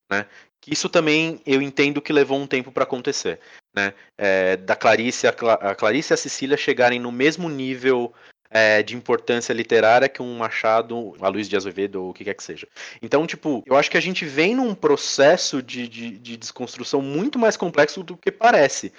Né? 0.10 0.26
Isso 0.66 0.90
também 0.90 1.40
eu 1.46 1.62
entendo 1.62 2.02
que 2.02 2.12
levou 2.12 2.38
um 2.38 2.48
tempo 2.48 2.72
para 2.72 2.84
acontecer. 2.84 3.40
Né? 3.78 3.94
É, 4.18 4.58
da 4.58 4.76
Clarice, 4.76 5.28
a, 5.28 5.32
Cla 5.32 5.54
a 5.54 5.76
Clarice 5.76 6.12
e 6.12 6.16
a 6.16 6.18
Cecília 6.18 6.58
chegarem 6.58 7.00
no 7.00 7.12
mesmo 7.12 7.48
nível 7.48 8.12
é, 8.50 8.82
de 8.82 8.96
importância 8.96 9.54
literária 9.54 10.10
que 10.10 10.20
um 10.20 10.36
Machado, 10.36 11.14
a 11.22 11.28
Luiz 11.28 11.48
de 11.48 11.56
Azevedo 11.56 12.02
ou 12.02 12.10
o 12.10 12.14
que 12.14 12.24
quer 12.24 12.34
que 12.34 12.44
seja. 12.44 12.68
Então, 13.04 13.28
tipo, 13.28 13.64
eu 13.68 13.76
acho 13.78 13.92
que 13.92 13.98
a 13.98 14.02
gente 14.02 14.26
vem 14.26 14.56
num 14.56 14.74
processo 14.74 15.62
de, 15.62 15.88
de, 15.88 16.18
de 16.18 16.38
desconstrução 16.38 17.04
muito 17.04 17.38
mais 17.38 17.56
complexo 17.56 18.02
do 18.02 18.18
que 18.18 18.32
parece. 18.32 18.92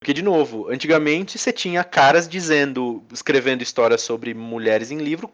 Porque, 0.00 0.14
de 0.14 0.22
novo, 0.22 0.70
antigamente 0.70 1.36
você 1.36 1.52
tinha 1.52 1.82
caras 1.82 2.28
dizendo, 2.28 3.04
escrevendo 3.12 3.62
histórias 3.62 4.00
sobre 4.00 4.32
mulheres 4.32 4.92
em 4.92 4.98
livro, 4.98 5.28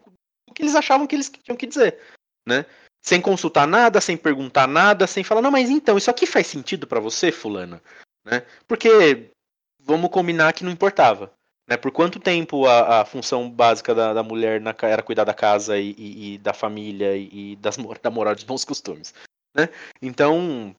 o 0.49 0.53
que 0.55 0.63
eles 0.63 0.73
achavam 0.73 1.05
que 1.05 1.15
eles 1.15 1.29
tinham 1.29 1.55
que 1.55 1.67
dizer, 1.67 1.99
né? 2.47 2.65
Sem 3.05 3.21
consultar 3.21 3.67
nada, 3.67 4.01
sem 4.01 4.17
perguntar 4.17 4.67
nada, 4.67 5.05
sem 5.05 5.23
falar, 5.23 5.43
não, 5.43 5.51
mas 5.51 5.69
então, 5.69 5.99
isso 5.99 6.09
aqui 6.09 6.25
faz 6.25 6.47
sentido 6.47 6.87
para 6.87 6.99
você, 6.99 7.31
fulana? 7.31 7.79
Né? 8.27 8.45
Porque, 8.67 9.31
vamos 9.79 10.11
combinar 10.11 10.51
que 10.51 10.65
não 10.65 10.71
importava. 10.71 11.31
Né? 11.65 11.77
Por 11.77 11.91
quanto 11.91 12.19
tempo 12.19 12.65
a, 12.65 13.01
a 13.01 13.05
função 13.05 13.49
básica 13.49 13.95
da, 13.95 14.13
da 14.13 14.21
mulher 14.21 14.59
na, 14.59 14.75
era 14.81 15.01
cuidar 15.01 15.23
da 15.23 15.33
casa 15.33 15.77
e, 15.77 15.95
e, 15.97 16.33
e 16.33 16.37
da 16.37 16.53
família 16.53 17.15
e, 17.15 17.55
das, 17.55 17.77
da 18.03 18.11
moral 18.11 18.35
dos 18.35 18.43
bons 18.43 18.65
costumes? 18.65 19.13
Né? 19.55 19.69
Então, 20.01 20.75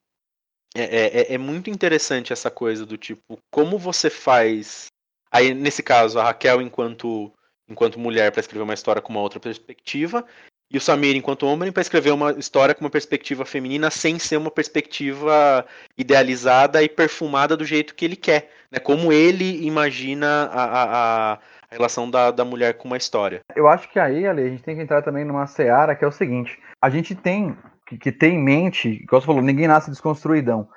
é, 0.77 0.83
é, 0.83 1.21
é, 1.21 1.35
é, 1.35 1.39
muito 1.39 1.71
interessante 1.71 2.35
essa 2.35 2.51
coisa 2.51 2.85
do 2.85 2.99
tipo, 2.99 3.39
como 3.51 3.79
você 3.79 4.11
faz. 4.11 4.89
Aí, 5.31 5.55
nesse 5.55 5.83
caso, 5.83 6.19
a 6.19 6.25
Raquel, 6.25 6.61
enquanto, 6.61 7.33
enquanto 7.67 7.99
mulher, 7.99 8.31
para 8.31 8.41
escrever 8.41 8.63
uma 8.63 8.75
história 8.75 9.01
com 9.01 9.11
uma 9.11 9.23
outra 9.23 9.41
perspectiva, 9.41 10.25
e 10.71 10.77
o 10.77 10.81
Samir, 10.81 11.17
enquanto 11.17 11.47
homem, 11.47 11.73
para 11.73 11.81
escrever 11.81 12.11
uma 12.11 12.33
história 12.33 12.75
com 12.75 12.85
uma 12.85 12.91
perspectiva 12.91 13.45
feminina 13.47 13.91
sem 13.91 14.19
ser 14.19 14.37
uma 14.37 14.51
perspectiva 14.51 15.65
idealizada 15.97 16.83
e 16.83 16.89
perfumada 16.89 17.57
do 17.57 17.65
jeito 17.65 17.95
que 17.95 18.05
ele 18.05 18.17
quer. 18.17 18.51
Né? 18.71 18.79
Como 18.79 19.11
ele 19.11 19.67
imagina 19.67 20.45
a, 20.53 20.65
a, 20.65 21.33
a 21.33 21.39
relação 21.71 22.11
da, 22.11 22.31
da 22.31 22.45
mulher 22.45 22.75
com 22.75 22.87
uma 22.87 22.99
história. 22.99 23.41
Eu 23.57 23.67
acho 23.67 23.91
que 23.91 23.99
aí, 23.99 24.27
Ale, 24.27 24.43
a 24.43 24.49
gente 24.49 24.63
tem 24.63 24.77
que 24.77 24.83
entrar 24.83 25.03
também 25.03 25.25
numa 25.25 25.47
seara 25.47 25.97
que 25.97 26.05
é 26.05 26.09
o 26.09 26.13
seguinte: 26.13 26.59
a 26.83 26.91
gente 26.91 27.15
tem 27.15 27.57
que, 27.87 27.97
que 27.97 28.13
ter 28.13 28.29
em 28.29 28.39
mente, 28.39 28.89
igual 28.89 29.23
você 29.23 29.27
falou, 29.27 29.41
ninguém 29.41 29.67
nasce 29.67 29.91
desconstruidão. 29.91 30.69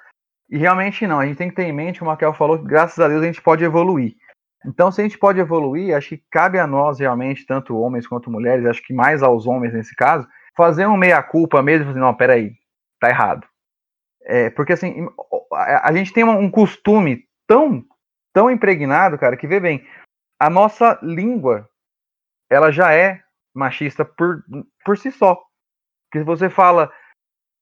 E 0.49 0.57
realmente 0.57 1.05
não, 1.05 1.19
a 1.19 1.25
gente 1.25 1.37
tem 1.37 1.49
que 1.49 1.55
ter 1.55 1.63
em 1.63 1.73
mente, 1.73 1.99
como 1.99 2.11
a 2.11 2.17
Kel 2.17 2.33
falou, 2.33 2.59
que 2.59 2.65
graças 2.65 2.99
a 2.99 3.07
Deus 3.07 3.21
a 3.21 3.25
gente 3.25 3.41
pode 3.41 3.63
evoluir. 3.63 4.15
Então, 4.65 4.91
se 4.91 5.01
a 5.01 5.03
gente 5.03 5.17
pode 5.17 5.39
evoluir, 5.39 5.95
acho 5.95 6.09
que 6.09 6.23
cabe 6.31 6.59
a 6.59 6.67
nós 6.67 6.99
realmente, 6.99 7.45
tanto 7.45 7.77
homens 7.77 8.07
quanto 8.07 8.29
mulheres, 8.29 8.65
acho 8.65 8.83
que 8.83 8.93
mais 8.93 9.23
aos 9.23 9.47
homens 9.47 9.73
nesse 9.73 9.95
caso, 9.95 10.27
fazer 10.55 10.85
um 10.85 10.97
meia-culpa 10.97 11.61
mesmo, 11.63 11.87
fazer, 11.87 11.99
não, 11.99 12.13
peraí, 12.13 12.53
tá 12.99 13.09
errado. 13.09 13.47
É, 14.23 14.51
porque 14.51 14.73
assim, 14.73 15.07
a 15.51 15.91
gente 15.93 16.13
tem 16.13 16.23
um 16.23 16.49
costume 16.49 17.27
tão, 17.47 17.83
tão 18.31 18.51
impregnado, 18.51 19.17
cara, 19.17 19.35
que 19.35 19.47
vê 19.47 19.59
bem, 19.59 19.85
a 20.39 20.49
nossa 20.49 20.99
língua, 21.01 21.67
ela 22.49 22.71
já 22.71 22.93
é 22.93 23.21
machista 23.53 24.05
por, 24.05 24.43
por 24.85 24.97
si 24.97 25.11
só. 25.11 25.41
Porque 26.11 26.23
você 26.23 26.49
fala, 26.49 26.91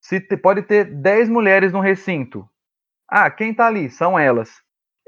se 0.01 0.19
pode 0.37 0.63
ter 0.63 0.85
10 0.85 1.29
mulheres 1.29 1.71
no 1.71 1.79
recinto, 1.79 2.47
ah, 3.07 3.29
quem 3.31 3.53
tá 3.53 3.67
ali? 3.67 3.89
São 3.89 4.19
elas 4.19 4.61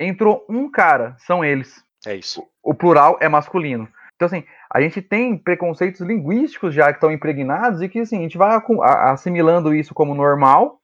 entrou 0.04 0.46
um 0.50 0.70
cara, 0.70 1.16
são 1.20 1.44
eles. 1.44 1.84
É 2.06 2.16
isso. 2.16 2.42
O, 2.64 2.72
o 2.72 2.74
plural 2.74 3.18
é 3.22 3.30
masculino. 3.30 3.88
Então, 4.16 4.26
assim, 4.26 4.44
a 4.72 4.80
gente 4.80 5.02
tem 5.02 5.38
preconceitos 5.38 6.02
linguísticos 6.02 6.74
já 6.74 6.92
que 6.92 6.98
estão 6.98 7.12
impregnados 7.12 7.82
e 7.82 7.90
que, 7.90 8.00
assim, 8.00 8.20
a 8.20 8.22
gente 8.22 8.38
vai 8.38 8.62
assimilando 8.80 9.74
isso 9.74 9.94
como 9.94 10.14
normal 10.14 10.80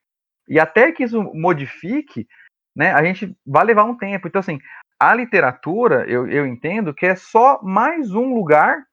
e 0.47 0.59
até 0.59 0.91
que 0.91 1.03
isso 1.03 1.21
modifique, 1.33 2.27
né, 2.75 2.93
a 2.93 3.03
gente 3.03 3.35
vai 3.45 3.65
levar 3.65 3.83
um 3.83 3.97
tempo. 3.97 4.27
Então, 4.27 4.39
assim, 4.39 4.59
a 4.99 5.13
literatura, 5.13 6.05
eu, 6.07 6.27
eu 6.27 6.47
entendo 6.47 6.93
que 6.93 7.05
é 7.05 7.15
só 7.15 7.61
mais 7.61 8.13
um 8.13 8.33
lugar 8.33 8.83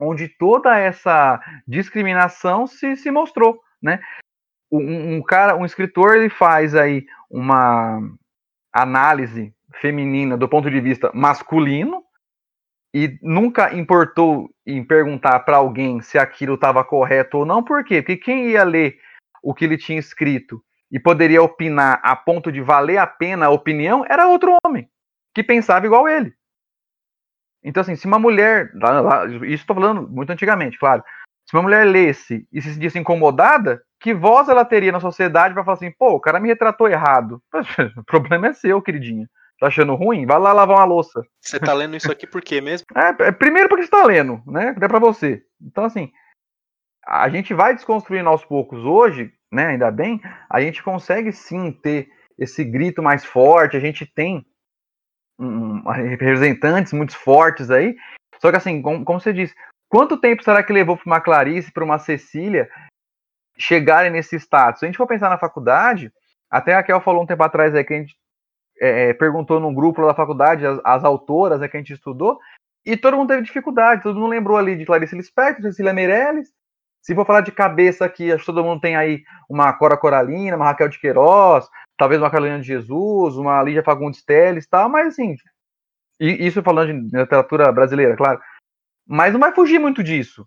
onde 0.00 0.28
toda 0.28 0.78
essa 0.78 1.40
discriminação 1.66 2.66
se, 2.66 2.96
se 2.96 3.10
mostrou, 3.10 3.60
né? 3.80 4.00
Um, 4.70 5.16
um 5.16 5.22
cara, 5.22 5.56
um 5.56 5.64
escritor, 5.64 6.16
ele 6.16 6.28
faz 6.28 6.74
aí 6.74 7.06
uma, 7.30 8.00
análise 8.74 9.54
feminina 9.80 10.36
do 10.36 10.48
ponto 10.48 10.70
de 10.70 10.80
vista 10.80 11.10
masculino 11.14 12.02
e 12.92 13.18
nunca 13.22 13.74
importou 13.74 14.50
em 14.66 14.84
perguntar 14.84 15.40
para 15.40 15.56
alguém 15.56 16.00
se 16.00 16.18
aquilo 16.18 16.54
estava 16.54 16.84
correto 16.84 17.38
ou 17.38 17.46
não. 17.46 17.62
Por 17.62 17.84
quê? 17.84 18.02
Porque 18.02 18.16
quem 18.16 18.50
ia 18.50 18.64
ler 18.64 18.98
o 19.42 19.54
que 19.54 19.64
ele 19.64 19.78
tinha 19.78 19.98
escrito 19.98 20.62
e 20.90 20.98
poderia 20.98 21.42
opinar 21.42 22.00
a 22.02 22.14
ponto 22.14 22.52
de 22.52 22.60
valer 22.60 22.98
a 22.98 23.06
pena 23.06 23.46
a 23.46 23.50
opinião 23.50 24.04
era 24.08 24.28
outro 24.28 24.56
homem 24.64 24.88
que 25.34 25.42
pensava 25.42 25.86
igual 25.86 26.08
ele. 26.08 26.32
Então, 27.62 27.80
assim, 27.80 27.96
se 27.96 28.06
uma 28.06 28.18
mulher. 28.18 28.70
Isso 29.42 29.62
estou 29.62 29.74
falando 29.74 30.08
muito 30.08 30.30
antigamente, 30.30 30.78
claro. 30.78 31.02
Se 31.46 31.56
uma 31.56 31.62
mulher 31.62 31.84
lesse 31.84 32.46
e 32.52 32.60
se 32.60 32.72
sentisse 32.72 32.98
incomodada, 32.98 33.82
que 34.04 34.12
voz 34.12 34.50
ela 34.50 34.66
teria 34.66 34.92
na 34.92 35.00
sociedade 35.00 35.54
para 35.54 35.64
falar 35.64 35.78
assim, 35.78 35.90
pô, 35.90 36.10
o 36.10 36.20
cara 36.20 36.38
me 36.38 36.48
retratou 36.48 36.86
errado? 36.86 37.42
O 37.96 38.04
problema 38.04 38.48
é 38.48 38.52
seu, 38.52 38.82
queridinha. 38.82 39.26
Tá 39.58 39.68
achando 39.68 39.94
ruim? 39.94 40.26
Vai 40.26 40.38
lá 40.38 40.52
lavar 40.52 40.76
uma 40.76 40.84
louça. 40.84 41.22
Você 41.40 41.58
tá 41.58 41.72
lendo 41.72 41.96
isso 41.96 42.12
aqui 42.12 42.26
por 42.26 42.42
quê 42.42 42.60
mesmo? 42.60 42.84
É, 42.94 43.28
é 43.28 43.32
primeiro 43.32 43.66
porque 43.66 43.84
você 43.84 43.90
tá 43.90 44.04
lendo, 44.04 44.42
né? 44.46 44.76
É 44.78 44.88
para 44.88 44.98
você. 44.98 45.42
Então, 45.58 45.84
assim, 45.84 46.12
a 47.06 47.30
gente 47.30 47.54
vai 47.54 47.72
desconstruindo 47.72 48.28
aos 48.28 48.44
poucos 48.44 48.84
hoje, 48.84 49.32
né? 49.50 49.68
Ainda 49.68 49.90
bem, 49.90 50.20
a 50.50 50.60
gente 50.60 50.82
consegue 50.82 51.32
sim 51.32 51.72
ter 51.72 52.10
esse 52.38 52.62
grito 52.62 53.02
mais 53.02 53.24
forte, 53.24 53.74
a 53.74 53.80
gente 53.80 54.04
tem 54.04 54.44
um, 55.38 55.80
representantes 55.88 56.92
muito 56.92 57.16
fortes 57.16 57.70
aí. 57.70 57.96
Só 58.38 58.50
que 58.50 58.58
assim, 58.58 58.82
como, 58.82 59.02
como 59.02 59.18
você 59.18 59.32
disse, 59.32 59.54
Quanto 59.94 60.16
tempo 60.16 60.42
será 60.42 60.60
que 60.60 60.72
levou 60.72 60.96
para 60.96 61.06
uma 61.06 61.20
Clarice, 61.20 61.70
para 61.70 61.84
uma 61.84 62.00
Cecília 62.00 62.68
chegarem 63.56 64.10
nesse 64.10 64.36
status? 64.36 64.80
Se 64.80 64.84
a 64.84 64.88
gente 64.88 64.96
for 64.96 65.06
pensar 65.06 65.28
na 65.28 65.38
faculdade, 65.38 66.12
até 66.50 66.72
a 66.72 66.76
Raquel 66.76 67.00
falou 67.00 67.22
um 67.22 67.26
tempo 67.26 67.42
atrás 67.42 67.74
aí 67.74 67.84
que 67.84 67.94
a 67.94 67.98
gente 67.98 68.16
é, 68.80 69.10
é, 69.10 69.14
perguntou 69.14 69.60
num 69.60 69.74
grupo 69.74 70.04
da 70.06 70.14
faculdade 70.14 70.66
as, 70.66 70.80
as 70.84 71.04
autoras 71.04 71.60
né, 71.60 71.68
que 71.68 71.76
a 71.76 71.80
gente 71.80 71.92
estudou, 71.92 72.38
e 72.84 72.96
todo 72.96 73.16
mundo 73.16 73.28
teve 73.28 73.42
dificuldade, 73.42 74.02
todo 74.02 74.18
mundo 74.18 74.30
lembrou 74.30 74.56
ali 74.56 74.76
de 74.76 74.84
Clarice 74.84 75.16
Lispector, 75.16 75.62
Cecília 75.62 75.92
Meirelles. 75.92 76.52
Se 77.00 77.14
for 77.14 77.26
falar 77.26 77.40
de 77.40 77.52
cabeça 77.52 78.04
aqui, 78.04 78.30
acho 78.30 78.40
que 78.40 78.46
todo 78.46 78.64
mundo 78.64 78.80
tem 78.80 78.96
aí 78.96 79.22
uma 79.48 79.72
Cora 79.72 79.96
Coralina, 79.96 80.56
uma 80.56 80.66
Raquel 80.66 80.88
de 80.88 80.98
Queiroz, 80.98 81.66
talvez 81.96 82.20
uma 82.20 82.30
Carolina 82.30 82.60
de 82.60 82.66
Jesus, 82.66 83.36
uma 83.36 83.62
Lígia 83.62 83.82
Fagundes 83.82 84.22
Teles 84.22 84.66
tal, 84.66 84.88
mas 84.88 85.08
assim, 85.08 85.36
isso 86.20 86.62
falando 86.62 87.08
de 87.08 87.16
literatura 87.16 87.70
brasileira, 87.72 88.16
claro. 88.16 88.40
Mas 89.06 89.32
não 89.32 89.40
vai 89.40 89.52
fugir 89.52 89.78
muito 89.78 90.02
disso. 90.02 90.46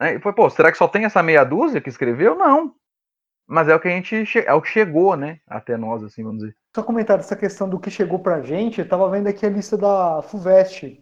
Né? 0.00 0.14
E 0.14 0.20
foi, 0.20 0.32
pô, 0.32 0.48
será 0.50 0.70
que 0.70 0.78
só 0.78 0.88
tem 0.88 1.04
essa 1.04 1.22
meia 1.22 1.44
dúzia 1.44 1.80
que 1.80 1.88
escreveu? 1.88 2.34
Não. 2.34 2.74
Mas 3.46 3.68
é 3.68 3.74
o 3.74 3.80
que 3.80 3.88
a 3.88 3.90
gente 3.90 4.38
é 4.38 4.52
o 4.54 4.62
que 4.62 4.68
chegou, 4.68 5.16
né, 5.16 5.38
até 5.46 5.76
nós, 5.76 6.02
assim, 6.02 6.22
vamos 6.22 6.38
dizer. 6.38 6.56
Só 6.74 6.82
comentar 6.82 7.18
essa 7.18 7.36
questão 7.36 7.68
do 7.68 7.78
que 7.78 7.90
chegou 7.90 8.18
pra 8.18 8.40
gente, 8.40 8.80
eu 8.80 8.88
tava 8.88 9.08
vendo 9.10 9.26
aqui 9.26 9.44
a 9.44 9.50
lista 9.50 9.76
da 9.76 10.22
FUVEST 10.22 10.98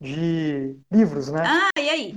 de 0.00 0.76
livros, 0.90 1.30
né? 1.30 1.42
Ah, 1.44 1.80
e 1.80 1.90
aí? 1.90 2.16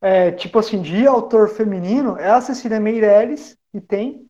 É, 0.00 0.32
tipo 0.32 0.58
assim, 0.58 0.80
de 0.80 1.06
autor 1.06 1.48
feminino, 1.48 2.16
é 2.16 2.30
a 2.30 2.40
Cecília 2.40 2.80
Meirelles, 2.80 3.56
que 3.70 3.80
tem. 3.80 4.26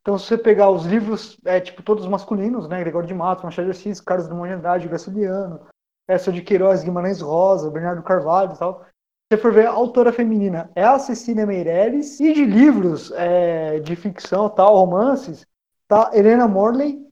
Então, 0.00 0.18
se 0.18 0.26
você 0.26 0.38
pegar 0.38 0.70
os 0.70 0.84
livros, 0.86 1.38
é 1.44 1.60
tipo 1.60 1.82
todos 1.82 2.06
masculinos, 2.06 2.68
né? 2.68 2.80
Gregório 2.80 3.08
de 3.08 3.14
Matos, 3.14 3.44
Machado 3.44 3.64
de 3.64 3.70
Assis, 3.72 4.00
Carlos 4.00 4.28
Drummond 4.28 4.48
de 4.48 4.54
Andrade, 4.54 4.88
Graciliano, 4.88 5.66
essa 6.08 6.32
de 6.32 6.42
Queiroz, 6.42 6.84
Guimarães 6.84 7.20
Rosa, 7.20 7.70
Bernardo 7.70 8.02
Carvalho 8.02 8.52
e 8.54 8.58
tal. 8.58 8.86
Se 9.28 9.36
você 9.36 9.42
for 9.42 9.52
ver 9.52 9.66
a 9.66 9.72
autora 9.72 10.12
feminina, 10.12 10.70
é 10.76 10.84
a 10.84 11.00
Cecília 11.00 11.44
Meirelles. 11.44 12.20
E 12.20 12.32
de 12.32 12.44
livros 12.44 13.10
é, 13.10 13.80
de 13.80 13.96
ficção, 13.96 14.48
tal, 14.48 14.76
romances, 14.76 15.44
tá 15.88 16.12
Helena 16.14 16.46
Morley, 16.46 17.04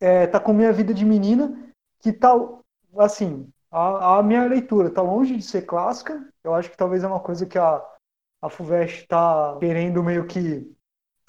é, 0.00 0.26
tá 0.26 0.40
com 0.40 0.52
Minha 0.52 0.72
Vida 0.72 0.92
de 0.92 1.04
Menina, 1.04 1.72
que 2.00 2.12
tá, 2.12 2.32
assim, 2.98 3.48
a, 3.70 4.18
a, 4.18 4.22
minha 4.24 4.44
leitura 4.48 4.90
tá 4.90 5.00
longe 5.00 5.36
de 5.36 5.44
ser 5.44 5.62
clássica. 5.62 6.28
Eu 6.42 6.54
acho 6.54 6.68
que 6.68 6.76
talvez 6.76 7.04
é 7.04 7.06
uma 7.06 7.20
coisa 7.20 7.46
que 7.46 7.56
a, 7.56 7.80
a 8.42 8.48
FUVEST 8.50 9.02
está 9.02 9.56
querendo 9.60 10.02
meio 10.02 10.26
que 10.26 10.68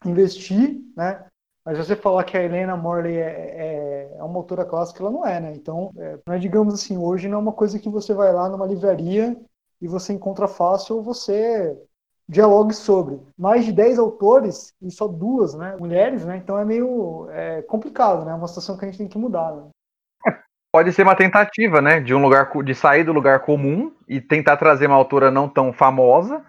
investir, 0.04 0.82
né? 0.98 1.24
Mas 1.64 1.78
você 1.78 1.96
falar 1.96 2.24
que 2.24 2.36
a 2.36 2.44
Helena 2.44 2.76
Morley 2.76 3.18
é, 3.18 3.30
é, 3.30 4.16
é 4.18 4.24
uma 4.24 4.40
autora 4.40 4.66
clássica, 4.66 5.04
ela 5.04 5.12
não 5.12 5.24
é, 5.24 5.40
né? 5.40 5.54
Então, 5.54 5.94
é, 5.96 6.40
digamos 6.40 6.74
assim, 6.74 6.98
hoje 6.98 7.30
não 7.30 7.38
é 7.38 7.42
uma 7.42 7.54
coisa 7.54 7.78
que 7.78 7.90
você 7.90 8.12
vai 8.12 8.34
lá 8.34 8.50
numa 8.50 8.66
livraria 8.66 9.40
e 9.84 9.88
você 9.88 10.14
encontra 10.14 10.48
fácil 10.48 10.96
ou 10.96 11.04
você 11.04 11.78
dialogue 12.28 12.74
sobre. 12.74 13.20
Mais 13.38 13.66
de 13.66 13.74
10 13.74 14.00
autores 14.00 14.74
e 14.82 14.90
só 14.90 15.10
duas, 15.10 15.54
né? 15.54 15.76
Mulheres, 15.78 16.26
né? 16.26 16.38
Então 16.38 16.58
é 16.58 16.64
meio 16.64 17.28
é, 17.30 17.62
complicado, 17.64 18.24
né? 18.24 18.32
É 18.32 18.36
uma 18.36 18.48
situação 18.48 18.78
que 18.78 18.86
a 18.86 18.88
gente 18.88 18.98
tem 18.98 19.10
que 19.10 19.18
mudar, 19.18 19.52
né? 19.52 19.70
pode 20.72 20.92
ser 20.92 21.04
uma 21.04 21.16
tentativa, 21.16 21.80
né, 21.80 22.00
de 22.00 22.16
um 22.16 22.22
lugar 22.24 22.50
de 22.64 22.74
sair 22.74 23.04
do 23.04 23.14
lugar 23.14 23.42
comum 23.42 23.94
e 24.08 24.20
tentar 24.20 24.58
trazer 24.58 24.88
uma 24.88 24.96
autora 24.96 25.30
não 25.30 25.48
tão 25.48 25.72
famosa, 25.72 26.44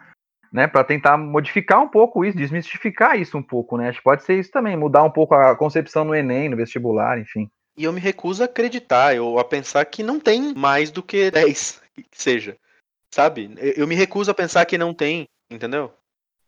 né, 0.51 0.67
para 0.67 0.83
tentar 0.83 1.19
modificar 1.19 1.83
um 1.83 1.89
pouco 1.89 2.25
isso, 2.25 2.39
desmistificar 2.39 3.21
isso 3.21 3.37
um 3.37 3.43
pouco, 3.43 3.77
né? 3.77 3.91
Acho 3.91 3.99
que 3.99 4.05
pode 4.05 4.25
ser 4.25 4.39
isso 4.39 4.51
também, 4.51 4.79
mudar 4.79 5.03
um 5.03 5.11
pouco 5.11 5.35
a 5.35 5.55
concepção 5.55 6.07
no 6.07 6.15
ENEM, 6.15 6.49
no 6.49 6.57
vestibular, 6.57 7.19
enfim. 7.19 7.51
E 7.77 7.85
eu 7.85 7.93
me 7.93 8.01
recuso 8.01 8.43
a 8.43 8.47
acreditar, 8.47 9.15
eu 9.15 9.39
a 9.39 9.45
pensar 9.45 9.85
que 9.85 10.03
não 10.03 10.19
tem 10.19 10.55
mais 10.55 10.91
do 10.91 11.03
que 11.03 11.31
10, 11.31 11.83
que 11.95 12.07
seja. 12.13 12.57
Sabe? 13.15 13.55
Eu 13.77 13.87
me 13.87 13.95
recuso 13.95 14.29
a 14.33 14.35
pensar 14.35 14.65
que 14.65 14.77
não 14.77 14.93
tem, 14.93 15.29
entendeu? 15.49 15.95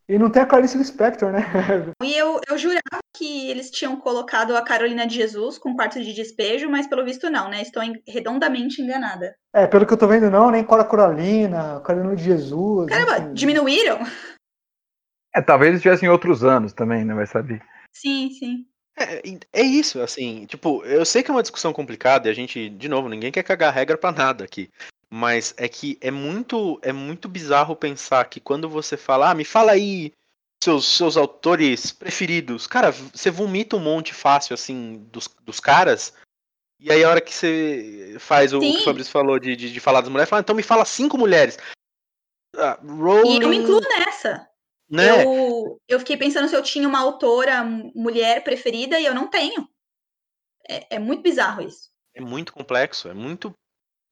E 0.08 0.18
não 0.18 0.28
tem 0.28 0.42
a 0.42 0.46
Clarice 0.46 0.76
Lispector, 0.76 1.30
né? 1.30 1.42
E 2.02 2.12
eu, 2.12 2.40
eu 2.48 2.58
jurava 2.58 2.98
que 3.16 3.48
eles 3.48 3.70
tinham 3.70 3.94
colocado 4.00 4.56
a 4.56 4.62
Carolina 4.62 5.06
de 5.06 5.14
Jesus 5.14 5.58
com 5.58 5.76
quarto 5.76 6.02
de 6.02 6.12
despejo, 6.12 6.68
mas 6.68 6.88
pelo 6.88 7.04
visto 7.04 7.30
não, 7.30 7.48
né? 7.48 7.62
Estou 7.62 7.80
redondamente 8.04 8.82
enganada. 8.82 9.36
É, 9.54 9.68
pelo 9.68 9.86
que 9.86 9.92
eu 9.92 9.96
tô 9.96 10.08
vendo, 10.08 10.28
não, 10.28 10.50
nem 10.50 10.64
Cora 10.64 10.84
Coralina, 10.84 11.80
Carolina 11.82 12.16
de 12.16 12.24
Jesus. 12.24 12.88
Caramba, 12.88 13.18
enfim. 13.18 13.34
diminuíram? 13.34 14.00
É, 15.36 15.40
talvez 15.40 15.70
eles 15.70 15.82
tivessem 15.82 16.08
outros 16.08 16.42
anos 16.42 16.72
também, 16.72 17.04
né? 17.04 17.14
Vai 17.14 17.28
saber. 17.28 17.62
Sim, 17.92 18.30
sim. 18.30 18.66
É, 18.98 19.22
é 19.52 19.62
isso, 19.62 20.00
assim, 20.00 20.46
tipo, 20.46 20.84
eu 20.84 21.04
sei 21.04 21.22
que 21.22 21.30
é 21.30 21.34
uma 21.34 21.42
discussão 21.42 21.72
complicada 21.72 22.26
e 22.26 22.30
a 22.32 22.34
gente, 22.34 22.68
de 22.70 22.88
novo, 22.88 23.08
ninguém 23.08 23.30
quer 23.30 23.44
cagar 23.44 23.72
regra 23.72 23.96
para 23.96 24.10
nada 24.10 24.42
aqui. 24.42 24.68
Mas 25.12 25.54
é 25.56 25.68
que 25.68 25.98
é 26.00 26.10
muito, 26.10 26.80
é 26.82 26.92
muito 26.92 27.28
bizarro 27.28 27.76
pensar 27.76 28.24
que 28.28 28.40
quando 28.40 28.68
você 28.68 28.96
fala, 28.96 29.30
ah, 29.30 29.34
me 29.34 29.44
fala 29.44 29.72
aí 29.72 30.12
seus, 30.62 30.86
seus 30.86 31.16
autores 31.16 31.92
preferidos. 31.92 32.66
Cara, 32.66 32.90
você 32.90 33.30
vomita 33.30 33.76
um 33.76 33.80
monte 33.80 34.12
fácil, 34.12 34.54
assim, 34.54 35.06
dos, 35.12 35.28
dos 35.42 35.60
caras. 35.60 36.12
E 36.80 36.90
aí 36.90 37.04
a 37.04 37.08
hora 37.08 37.20
que 37.20 37.32
você 37.32 38.16
faz 38.18 38.52
o, 38.52 38.58
o 38.58 38.60
que 38.60 38.78
o 38.78 38.84
Fabrício 38.84 39.12
falou 39.12 39.38
de, 39.38 39.56
de, 39.56 39.72
de, 39.72 39.80
falar 39.80 40.00
das 40.00 40.10
mulheres, 40.10 40.28
fala, 40.28 40.40
então 40.40 40.54
me 40.54 40.62
fala 40.62 40.84
cinco 40.84 41.16
mulheres. 41.16 41.56
Ah, 42.54 42.78
Rowling... 42.82 43.38
E 43.38 43.42
eu 43.42 43.48
me 43.48 43.56
incluo 43.56 43.80
nessa. 43.80 44.48
Né? 44.88 45.24
Eu, 45.24 45.80
eu 45.88 45.98
fiquei 45.98 46.16
pensando 46.16 46.48
se 46.48 46.56
eu 46.56 46.62
tinha 46.62 46.86
uma 46.86 47.00
autora 47.00 47.64
mulher 47.64 48.44
preferida 48.44 49.00
e 49.00 49.04
eu 49.04 49.14
não 49.14 49.28
tenho. 49.28 49.68
É, 50.68 50.96
é 50.96 50.98
muito 50.98 51.22
bizarro 51.22 51.62
isso. 51.62 51.90
É 52.14 52.20
muito 52.20 52.52
complexo, 52.52 53.08
é 53.08 53.14
muito 53.14 53.52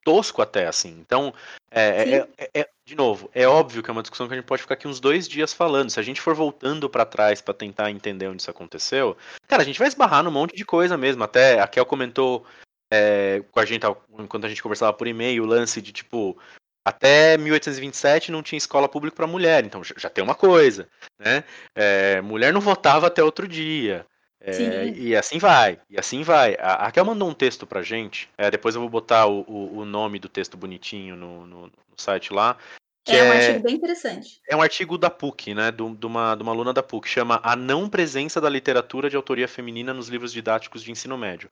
tosco 0.04 0.42
até, 0.42 0.66
assim. 0.66 0.96
Então, 1.00 1.32
é, 1.70 2.18
é, 2.18 2.28
é, 2.38 2.50
é, 2.60 2.68
de 2.86 2.94
novo, 2.94 3.28
é 3.34 3.48
óbvio 3.48 3.82
que 3.82 3.90
é 3.90 3.92
uma 3.92 4.02
discussão 4.02 4.28
que 4.28 4.34
a 4.34 4.36
gente 4.36 4.46
pode 4.46 4.62
ficar 4.62 4.74
aqui 4.74 4.86
uns 4.86 5.00
dois 5.00 5.26
dias 5.26 5.52
falando. 5.52 5.90
Se 5.90 5.98
a 5.98 6.02
gente 6.02 6.20
for 6.20 6.34
voltando 6.34 6.88
para 6.88 7.04
trás 7.04 7.40
para 7.40 7.54
tentar 7.54 7.90
entender 7.90 8.28
onde 8.28 8.42
isso 8.42 8.50
aconteceu, 8.50 9.16
cara, 9.48 9.62
a 9.62 9.64
gente 9.64 9.78
vai 9.78 9.88
esbarrar 9.88 10.22
num 10.22 10.30
monte 10.30 10.54
de 10.54 10.64
coisa 10.64 10.96
mesmo. 10.96 11.24
Até 11.24 11.58
a 11.58 11.66
Kel 11.66 11.86
comentou 11.86 12.46
é, 12.92 13.42
com 13.50 13.58
a 13.58 13.64
gente, 13.64 13.84
enquanto 14.18 14.44
a 14.44 14.48
gente 14.48 14.62
conversava 14.62 14.92
por 14.92 15.06
e-mail, 15.06 15.42
o 15.42 15.46
lance 15.46 15.80
de 15.80 15.92
tipo. 15.92 16.38
Até 16.86 17.38
1827 17.38 18.30
não 18.30 18.42
tinha 18.42 18.58
escola 18.58 18.86
pública 18.86 19.16
para 19.16 19.26
mulher, 19.26 19.64
então 19.64 19.82
já, 19.82 20.10
tem 20.10 20.22
uma 20.22 20.34
coisa, 20.34 20.86
né? 21.18 21.42
É, 21.74 22.20
mulher 22.20 22.52
não 22.52 22.60
votava 22.60 23.06
até 23.06 23.24
outro 23.24 23.48
dia. 23.48 24.04
É, 24.46 24.88
e 24.88 25.16
assim 25.16 25.38
vai, 25.38 25.80
e 25.88 25.98
assim 25.98 26.22
vai. 26.22 26.54
A 26.60 26.84
Raquel 26.84 27.06
mandou 27.06 27.26
um 27.26 27.34
texto 27.34 27.66
pra 27.66 27.82
gente, 27.82 28.28
é, 28.36 28.50
depois 28.50 28.74
eu 28.74 28.80
vou 28.82 28.90
botar 28.90 29.26
o, 29.26 29.40
o, 29.48 29.78
o, 29.78 29.84
nome 29.86 30.18
do 30.18 30.28
texto 30.28 30.54
bonitinho 30.54 31.16
no, 31.16 31.46
no, 31.46 31.66
no 31.66 31.72
site 31.96 32.30
lá. 32.30 32.58
É 33.06 33.22
um 33.22 33.32
é, 33.32 33.46
artigo 33.46 33.64
bem 33.64 33.74
interessante. 33.74 34.40
É 34.46 34.54
um 34.54 34.60
artigo 34.60 34.98
da 34.98 35.08
PUC, 35.08 35.54
né? 35.54 35.70
De, 35.70 35.82
uma, 35.82 36.34
de 36.34 36.42
uma 36.42 36.52
aluna 36.52 36.74
da 36.74 36.82
PUC, 36.82 37.08
chama 37.08 37.40
A 37.42 37.56
Não 37.56 37.88
Presença 37.88 38.38
da 38.38 38.48
Literatura 38.48 39.08
de 39.08 39.16
Autoria 39.16 39.48
Feminina 39.48 39.94
nos 39.94 40.08
Livros 40.08 40.32
Didáticos 40.32 40.82
de 40.82 40.90
Ensino 40.90 41.16
Médio. 41.16 41.50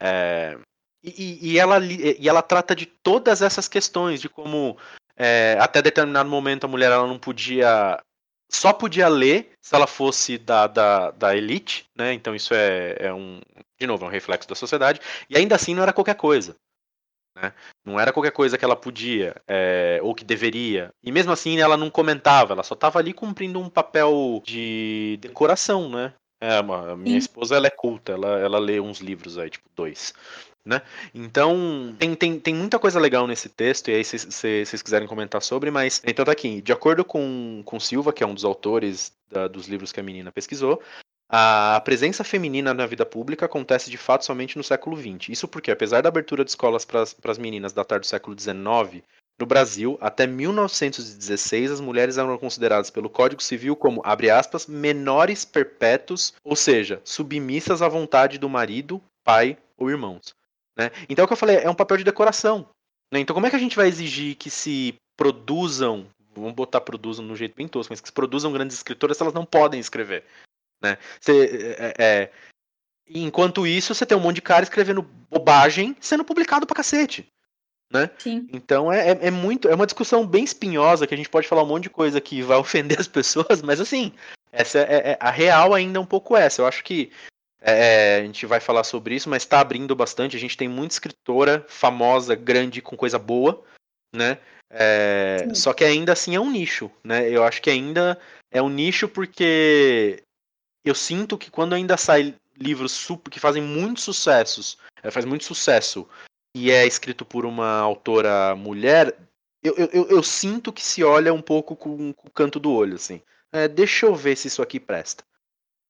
É, 0.00 0.58
e, 1.02 1.52
e, 1.52 1.58
ela, 1.58 1.78
e 1.84 2.26
ela 2.26 2.42
trata 2.42 2.74
de 2.74 2.86
todas 2.86 3.42
essas 3.42 3.68
questões, 3.68 4.20
de 4.20 4.28
como 4.28 4.78
é, 5.16 5.58
até 5.60 5.82
determinado 5.82 6.28
momento 6.28 6.64
a 6.64 6.68
mulher 6.68 6.90
ela 6.90 7.06
não 7.06 7.18
podia 7.18 7.98
só 8.50 8.72
podia 8.72 9.08
ler 9.08 9.52
se 9.60 9.74
ela 9.74 9.86
fosse 9.86 10.36
da, 10.36 10.66
da, 10.66 11.10
da 11.12 11.36
elite, 11.36 11.84
né? 11.96 12.12
Então 12.12 12.34
isso 12.34 12.52
é, 12.52 12.96
é 12.98 13.14
um, 13.14 13.40
de 13.78 13.86
novo, 13.86 14.04
é 14.04 14.08
um 14.08 14.10
reflexo 14.10 14.48
da 14.48 14.54
sociedade. 14.54 15.00
E 15.28 15.36
ainda 15.36 15.54
assim 15.54 15.74
não 15.74 15.82
era 15.82 15.92
qualquer 15.92 16.16
coisa. 16.16 16.56
Né? 17.36 17.52
Não 17.84 17.98
era 17.98 18.12
qualquer 18.12 18.32
coisa 18.32 18.58
que 18.58 18.64
ela 18.64 18.76
podia 18.76 19.40
é, 19.46 20.00
ou 20.02 20.14
que 20.14 20.24
deveria. 20.24 20.90
E 21.02 21.12
mesmo 21.12 21.32
assim 21.32 21.60
ela 21.60 21.76
não 21.76 21.90
comentava, 21.90 22.52
ela 22.52 22.62
só 22.62 22.74
estava 22.74 22.98
ali 22.98 23.12
cumprindo 23.12 23.60
um 23.60 23.70
papel 23.70 24.42
de 24.44 25.18
decoração, 25.20 25.88
né? 25.88 26.12
É, 26.42 26.56
a 26.56 26.62
minha 26.96 27.20
Sim. 27.20 27.26
esposa 27.26 27.54
ela 27.54 27.66
é 27.66 27.70
culta, 27.70 28.12
ela, 28.12 28.38
ela 28.38 28.58
lê 28.58 28.80
uns 28.80 29.00
livros 29.00 29.36
aí, 29.36 29.50
tipo 29.50 29.68
dois. 29.76 30.14
Né? 30.64 30.82
Então, 31.14 31.94
tem, 31.98 32.14
tem, 32.14 32.38
tem 32.38 32.54
muita 32.54 32.78
coisa 32.78 33.00
legal 33.00 33.26
nesse 33.26 33.48
texto, 33.48 33.90
e 33.90 33.94
aí 33.94 34.04
se 34.04 34.18
vocês 34.18 34.82
quiserem 34.82 35.08
comentar 35.08 35.40
sobre, 35.40 35.70
mas 35.70 36.02
então 36.06 36.24
tá 36.24 36.32
aqui. 36.32 36.60
De 36.60 36.72
acordo 36.72 37.04
com, 37.04 37.62
com 37.64 37.80
Silva, 37.80 38.12
que 38.12 38.22
é 38.22 38.26
um 38.26 38.34
dos 38.34 38.44
autores 38.44 39.12
da, 39.30 39.48
dos 39.48 39.68
livros 39.68 39.90
que 39.90 40.00
a 40.00 40.02
menina 40.02 40.30
pesquisou, 40.30 40.82
a 41.32 41.80
presença 41.84 42.24
feminina 42.24 42.74
na 42.74 42.86
vida 42.86 43.06
pública 43.06 43.46
acontece 43.46 43.88
de 43.88 43.96
fato 43.96 44.24
somente 44.24 44.58
no 44.58 44.64
século 44.64 44.96
XX. 44.96 45.28
Isso 45.28 45.46
porque, 45.46 45.70
apesar 45.70 46.02
da 46.02 46.08
abertura 46.08 46.44
de 46.44 46.50
escolas 46.50 46.84
para 46.84 47.02
as 47.02 47.38
meninas 47.38 47.72
datar 47.72 48.00
do 48.00 48.06
século 48.06 48.38
XIX, 48.38 49.02
no 49.38 49.46
Brasil, 49.46 49.96
até 50.00 50.26
1916, 50.26 51.70
as 51.70 51.80
mulheres 51.80 52.18
eram 52.18 52.36
consideradas 52.36 52.90
pelo 52.90 53.08
Código 53.08 53.42
Civil 53.42 53.74
como, 53.76 54.02
abre 54.04 54.28
aspas, 54.28 54.66
menores 54.66 55.44
perpétuos, 55.44 56.34
ou 56.44 56.56
seja, 56.56 57.00
submissas 57.04 57.80
à 57.80 57.88
vontade 57.88 58.36
do 58.36 58.48
marido, 58.48 59.00
pai 59.24 59.56
ou 59.78 59.88
irmãos. 59.88 60.34
Né? 60.80 60.90
Então 61.10 61.22
é 61.22 61.24
o 61.24 61.26
que 61.26 61.34
eu 61.34 61.36
falei, 61.36 61.56
é 61.56 61.68
um 61.68 61.74
papel 61.74 61.98
de 61.98 62.04
decoração. 62.04 62.66
Né? 63.12 63.20
Então 63.20 63.34
como 63.34 63.46
é 63.46 63.50
que 63.50 63.56
a 63.56 63.58
gente 63.58 63.76
vai 63.76 63.86
exigir 63.86 64.34
que 64.34 64.48
se 64.48 64.94
produzam, 65.14 66.06
vamos 66.34 66.54
botar 66.54 66.80
produzam 66.80 67.22
no 67.22 67.36
jeito 67.36 67.54
bem 67.54 67.68
tosco, 67.68 67.92
mas 67.92 68.00
que 68.00 68.08
se 68.08 68.14
produzam 68.14 68.50
grandes 68.50 68.78
escritoras 68.78 69.18
se 69.18 69.22
elas 69.22 69.34
não 69.34 69.44
podem 69.44 69.78
escrever? 69.78 70.24
Né? 70.82 70.96
Você, 71.20 71.76
é, 71.78 71.94
é, 71.98 72.32
enquanto 73.06 73.66
isso, 73.66 73.94
você 73.94 74.06
tem 74.06 74.16
um 74.16 74.22
monte 74.22 74.36
de 74.36 74.42
cara 74.42 74.62
escrevendo 74.62 75.02
bobagem 75.30 75.94
sendo 76.00 76.24
publicado 76.24 76.66
pra 76.66 76.76
cacete. 76.76 77.28
Né? 77.92 78.08
Então 78.50 78.90
é, 78.90 79.10
é, 79.10 79.18
é, 79.26 79.30
muito, 79.30 79.68
é 79.68 79.74
uma 79.74 79.86
discussão 79.86 80.26
bem 80.26 80.44
espinhosa 80.44 81.06
que 81.06 81.12
a 81.12 81.16
gente 81.16 81.28
pode 81.28 81.46
falar 81.46 81.62
um 81.62 81.66
monte 81.66 81.82
de 81.84 81.90
coisa 81.90 82.22
que 82.22 82.40
vai 82.40 82.56
ofender 82.58 82.98
as 82.98 83.08
pessoas, 83.08 83.60
mas 83.60 83.82
assim, 83.82 84.14
essa 84.50 84.78
é, 84.78 85.10
é 85.10 85.18
a 85.20 85.30
real 85.30 85.74
ainda 85.74 85.98
é 85.98 86.00
um 86.00 86.06
pouco 86.06 86.34
essa. 86.34 86.62
Eu 86.62 86.66
acho 86.66 86.82
que 86.82 87.12
é, 87.60 88.20
a 88.20 88.24
gente 88.24 88.46
vai 88.46 88.60
falar 88.60 88.84
sobre 88.84 89.14
isso, 89.14 89.28
mas 89.28 89.42
está 89.42 89.60
abrindo 89.60 89.94
bastante. 89.94 90.36
A 90.36 90.40
gente 90.40 90.56
tem 90.56 90.68
muita 90.68 90.94
escritora 90.94 91.64
famosa, 91.68 92.34
grande, 92.34 92.80
com 92.80 92.96
coisa 92.96 93.18
boa, 93.18 93.62
né? 94.14 94.38
É, 94.70 95.48
só 95.52 95.72
que 95.72 95.84
ainda 95.84 96.12
assim 96.12 96.34
é 96.34 96.40
um 96.40 96.50
nicho, 96.50 96.90
né? 97.02 97.28
Eu 97.28 97.44
acho 97.44 97.60
que 97.60 97.70
ainda 97.70 98.18
é 98.50 98.62
um 98.62 98.68
nicho 98.68 99.08
porque 99.08 100.22
eu 100.84 100.94
sinto 100.94 101.36
que 101.36 101.50
quando 101.50 101.74
ainda 101.74 101.96
sai 101.96 102.34
livros 102.56 103.06
que 103.30 103.40
fazem 103.40 103.62
muitos 103.62 104.04
sucessos, 104.04 104.78
é, 105.02 105.10
faz 105.10 105.24
muito 105.24 105.44
sucesso 105.44 106.08
e 106.54 106.70
é 106.70 106.86
escrito 106.86 107.24
por 107.24 107.44
uma 107.44 107.78
autora 107.78 108.54
mulher, 108.54 109.16
eu, 109.62 109.74
eu, 109.76 110.08
eu 110.08 110.22
sinto 110.22 110.72
que 110.72 110.82
se 110.82 111.02
olha 111.04 111.32
um 111.32 111.42
pouco 111.42 111.76
com, 111.76 112.12
com 112.12 112.28
o 112.28 112.30
canto 112.30 112.58
do 112.58 112.72
olho, 112.72 112.94
assim. 112.94 113.20
É, 113.52 113.66
deixa 113.68 114.06
eu 114.06 114.14
ver 114.14 114.36
se 114.36 114.48
isso 114.48 114.62
aqui 114.62 114.78
presta. 114.78 115.24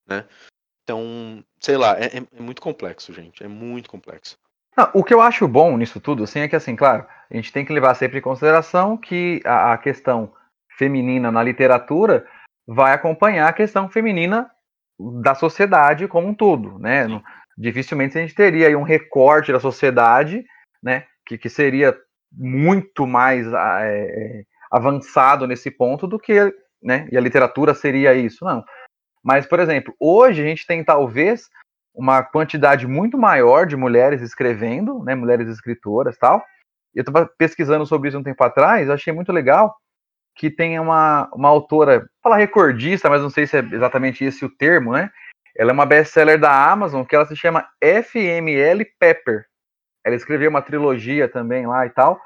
Né? 0.07 0.27
Então, 0.91 1.45
sei 1.61 1.77
lá, 1.77 1.97
é, 2.01 2.07
é, 2.07 2.23
é 2.37 2.43
muito 2.43 2.61
complexo, 2.61 3.13
gente. 3.13 3.45
É 3.45 3.47
muito 3.47 3.89
complexo. 3.89 4.37
Não, 4.77 4.91
o 4.93 5.05
que 5.05 5.15
eu 5.15 5.21
acho 5.21 5.47
bom 5.47 5.77
nisso 5.77 6.01
tudo, 6.01 6.25
assim, 6.25 6.41
é 6.41 6.49
que, 6.49 6.57
assim, 6.57 6.75
claro, 6.75 7.07
a 7.31 7.37
gente 7.37 7.53
tem 7.53 7.65
que 7.65 7.73
levar 7.73 7.95
sempre 7.95 8.19
em 8.19 8.23
consideração 8.23 8.97
que 8.97 9.41
a, 9.45 9.73
a 9.73 9.79
questão 9.79 10.33
feminina 10.77 11.31
na 11.31 11.45
literatura 11.45 12.27
vai 12.67 12.93
acompanhar 12.93 13.49
a 13.49 13.53
questão 13.53 13.89
feminina 13.89 14.51
da 15.23 15.35
sociedade 15.37 16.09
como 16.09 16.27
um 16.27 16.35
todo, 16.35 16.77
né? 16.81 17.07
Dificilmente 17.57 18.19
a 18.19 18.21
gente 18.21 18.35
teria 18.35 18.67
aí 18.67 18.75
um 18.75 18.83
recorte 18.83 19.53
da 19.53 19.61
sociedade, 19.61 20.45
né? 20.83 21.05
Que, 21.25 21.39
que 21.39 21.49
seria 21.49 21.97
muito 22.33 23.07
mais 23.07 23.47
é, 23.53 24.43
avançado 24.73 25.47
nesse 25.47 25.71
ponto 25.71 26.09
do 26.09 26.19
que, 26.19 26.53
né? 26.83 27.07
E 27.13 27.17
a 27.17 27.21
literatura 27.21 27.75
seria 27.75 28.13
isso, 28.13 28.45
não. 28.45 28.65
Mas, 29.23 29.47
por 29.47 29.61
exemplo, 29.61 29.95
hoje 29.99 30.43
a 30.43 30.45
gente 30.45 30.67
tem 30.67 30.83
talvez 30.83 31.49
uma 31.95 32.23
quantidade 32.23 32.87
muito 32.87 33.19
maior 33.19 33.67
de 33.67 33.77
mulheres 33.77 34.23
escrevendo, 34.23 35.03
né? 35.03 35.15
Mulheres 35.15 35.49
escritoras, 35.49 36.17
tal. 36.17 36.43
Eu 36.95 37.03
estava 37.03 37.27
pesquisando 37.39 37.87
sobre 37.87 38.09
isso 38.09 38.19
um 38.19 38.23
tempo 38.23 38.43
atrás, 38.43 38.89
achei 38.89 39.13
muito 39.13 39.33
legal 39.33 39.77
que 40.35 40.51
tem 40.51 40.79
uma, 40.79 41.29
uma 41.35 41.49
autora, 41.49 42.09
falar 42.23 42.37
recordista, 42.37 43.11
mas 43.11 43.21
não 43.21 43.31
sei 43.31 43.47
se 43.47 43.59
é 43.59 43.61
exatamente 43.61 44.25
esse 44.25 44.45
o 44.45 44.49
termo, 44.49 44.93
né? 44.93 45.11
Ela 45.57 45.71
é 45.71 45.75
uma 45.75 45.85
best-seller 45.85 46.39
da 46.39 46.71
Amazon, 46.71 47.05
que 47.05 47.15
ela 47.15 47.27
se 47.27 47.37
chama 47.37 47.69
FML 47.83 48.85
Pepper. 48.99 49.45
Ela 50.05 50.17
escreveu 50.17 50.49
uma 50.49 50.63
trilogia 50.63 51.29
também 51.29 51.67
lá 51.67 51.85
e 51.85 51.91
tal, 51.91 52.21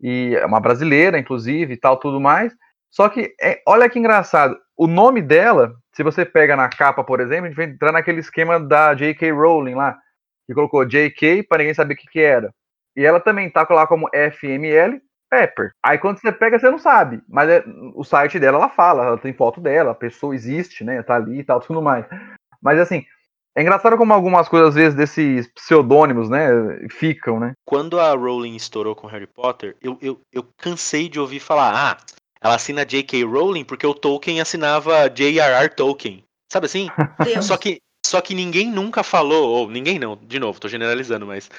e 0.00 0.36
é 0.36 0.44
uma 0.44 0.60
brasileira, 0.60 1.18
inclusive, 1.18 1.72
e 1.72 1.76
tal, 1.76 1.96
tudo 1.96 2.20
mais. 2.20 2.54
Só 2.94 3.08
que, 3.08 3.34
é, 3.42 3.60
olha 3.66 3.90
que 3.90 3.98
engraçado, 3.98 4.56
o 4.76 4.86
nome 4.86 5.20
dela, 5.20 5.74
se 5.92 6.04
você 6.04 6.24
pega 6.24 6.54
na 6.54 6.68
capa, 6.68 7.02
por 7.02 7.20
exemplo, 7.20 7.46
a 7.46 7.48
gente 7.48 7.56
vai 7.56 7.66
entrar 7.66 7.90
naquele 7.90 8.20
esquema 8.20 8.60
da 8.60 8.94
J.K. 8.94 9.32
Rowling 9.32 9.74
lá, 9.74 9.98
que 10.46 10.54
colocou 10.54 10.86
J.K. 10.86 11.42
para 11.42 11.58
ninguém 11.58 11.74
saber 11.74 11.94
o 11.94 11.96
que, 11.96 12.06
que 12.06 12.20
era. 12.20 12.50
E 12.96 13.04
ela 13.04 13.18
também 13.18 13.50
tá 13.50 13.66
lá 13.68 13.84
como 13.84 14.08
FML 14.14 15.00
Pepper. 15.28 15.72
Aí 15.84 15.98
quando 15.98 16.20
você 16.20 16.30
pega, 16.30 16.56
você 16.56 16.70
não 16.70 16.78
sabe. 16.78 17.20
Mas 17.28 17.48
é, 17.48 17.64
o 17.96 18.04
site 18.04 18.38
dela, 18.38 18.58
ela 18.58 18.68
fala, 18.68 19.06
ela 19.06 19.18
tem 19.18 19.32
foto 19.32 19.60
dela, 19.60 19.90
a 19.90 19.96
pessoa 19.96 20.32
existe, 20.32 20.84
né? 20.84 21.02
Tá 21.02 21.16
ali 21.16 21.40
e 21.40 21.44
tal, 21.44 21.58
tudo 21.66 21.82
mais. 21.82 22.06
Mas 22.62 22.78
assim, 22.78 23.04
é 23.56 23.62
engraçado 23.62 23.96
como 23.96 24.12
algumas 24.12 24.48
coisas, 24.48 24.68
às 24.68 24.74
vezes, 24.76 24.94
desses 24.94 25.52
pseudônimos, 25.52 26.30
né, 26.30 26.48
ficam, 26.90 27.40
né? 27.40 27.54
Quando 27.64 27.98
a 27.98 28.14
Rowling 28.14 28.54
estourou 28.54 28.94
com 28.94 29.08
Harry 29.08 29.26
Potter, 29.26 29.76
eu, 29.82 29.98
eu, 30.00 30.20
eu 30.32 30.46
cansei 30.56 31.08
de 31.08 31.18
ouvir 31.18 31.40
falar, 31.40 31.72
ah, 31.74 31.96
ela 32.44 32.56
assina 32.56 32.84
J.K. 32.84 33.24
Rowling 33.24 33.64
porque 33.64 33.86
o 33.86 33.94
Tolkien 33.94 34.40
assinava 34.40 35.08
J.R.R. 35.08 35.70
Tolkien. 35.70 36.22
Sabe 36.52 36.66
assim? 36.66 36.88
só 37.42 37.56
que, 37.56 37.80
só 38.04 38.20
que 38.20 38.34
ninguém 38.34 38.70
nunca 38.70 39.02
falou, 39.02 39.48
ou 39.48 39.70
ninguém 39.70 39.98
não, 39.98 40.16
de 40.16 40.38
novo, 40.38 40.60
tô 40.60 40.68
generalizando, 40.68 41.26
mas 41.26 41.50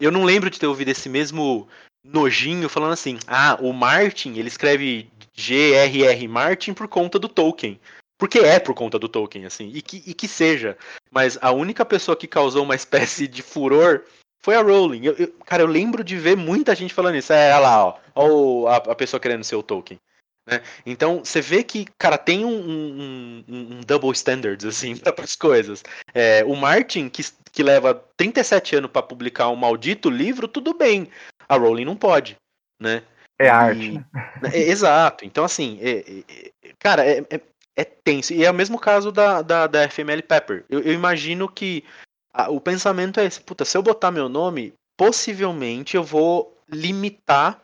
eu 0.00 0.10
não 0.10 0.24
lembro 0.24 0.50
de 0.50 0.58
ter 0.58 0.66
ouvido 0.66 0.88
esse 0.88 1.08
mesmo 1.08 1.68
nojinho 2.04 2.68
falando 2.68 2.92
assim: 2.92 3.18
ah, 3.28 3.56
o 3.60 3.72
Martin, 3.72 4.34
ele 4.36 4.48
escreve 4.48 5.08
G.R.R. 5.32 6.28
Martin 6.28 6.74
por 6.74 6.88
conta 6.88 7.20
do 7.20 7.28
Tolkien. 7.28 7.80
Porque 8.18 8.38
é 8.38 8.58
por 8.60 8.74
conta 8.74 8.98
do 8.98 9.08
Tolkien, 9.08 9.46
assim, 9.46 9.70
e 9.74 9.82
que, 9.82 10.02
e 10.06 10.14
que 10.14 10.28
seja. 10.28 10.76
Mas 11.10 11.38
a 11.40 11.50
única 11.50 11.84
pessoa 11.84 12.16
que 12.16 12.26
causou 12.26 12.64
uma 12.64 12.74
espécie 12.74 13.28
de 13.28 13.42
furor 13.42 14.02
foi 14.40 14.56
a 14.56 14.62
Rowling. 14.62 15.04
Eu, 15.04 15.14
eu, 15.14 15.28
cara, 15.44 15.62
eu 15.62 15.66
lembro 15.66 16.02
de 16.02 16.16
ver 16.16 16.36
muita 16.36 16.74
gente 16.74 16.94
falando 16.94 17.16
isso. 17.16 17.32
É, 17.32 17.52
olha 17.52 17.60
lá, 17.60 17.84
ó, 17.84 17.98
ó 18.14 18.68
a, 18.68 18.76
a 18.76 18.94
pessoa 18.94 19.20
querendo 19.20 19.44
ser 19.44 19.56
o 19.56 19.62
Tolkien. 19.62 20.00
Né? 20.46 20.60
Então, 20.84 21.24
você 21.24 21.40
vê 21.40 21.62
que, 21.62 21.86
cara, 21.98 22.18
tem 22.18 22.44
um, 22.44 22.50
um, 22.50 23.44
um 23.48 23.80
double 23.86 24.10
standards, 24.12 24.64
assim, 24.64 24.96
para 25.14 25.24
as 25.24 25.36
coisas. 25.36 25.82
É, 26.12 26.44
o 26.44 26.56
Martin, 26.56 27.08
que, 27.08 27.22
que 27.52 27.62
leva 27.62 27.94
37 28.16 28.76
anos 28.76 28.90
para 28.90 29.02
publicar 29.02 29.48
um 29.48 29.56
maldito 29.56 30.10
livro, 30.10 30.48
tudo 30.48 30.74
bem. 30.74 31.08
A 31.48 31.56
Rowling 31.56 31.84
não 31.84 31.96
pode, 31.96 32.36
né? 32.80 33.02
É 33.38 33.48
arte. 33.48 33.92
Né? 33.92 34.04
É, 34.52 34.58
exato. 34.58 35.24
Então, 35.24 35.44
assim, 35.44 35.78
é, 35.80 36.22
é, 36.64 36.72
cara, 36.78 37.04
é, 37.06 37.24
é, 37.30 37.40
é, 37.76 37.84
tenso. 37.84 38.32
E 38.32 38.44
é 38.44 38.50
o 38.50 38.54
mesmo 38.54 38.78
caso 38.78 39.12
da, 39.12 39.42
da, 39.42 39.66
da 39.66 39.88
FML 39.88 40.22
Pepper. 40.22 40.64
Eu, 40.68 40.80
eu 40.80 40.92
imagino 40.92 41.48
que 41.48 41.84
a, 42.32 42.50
o 42.50 42.60
pensamento 42.60 43.20
é 43.20 43.24
esse, 43.24 43.40
puta, 43.40 43.64
se 43.64 43.76
eu 43.76 43.82
botar 43.82 44.10
meu 44.10 44.28
nome, 44.28 44.74
possivelmente 44.96 45.96
eu 45.96 46.02
vou 46.02 46.58
limitar 46.68 47.60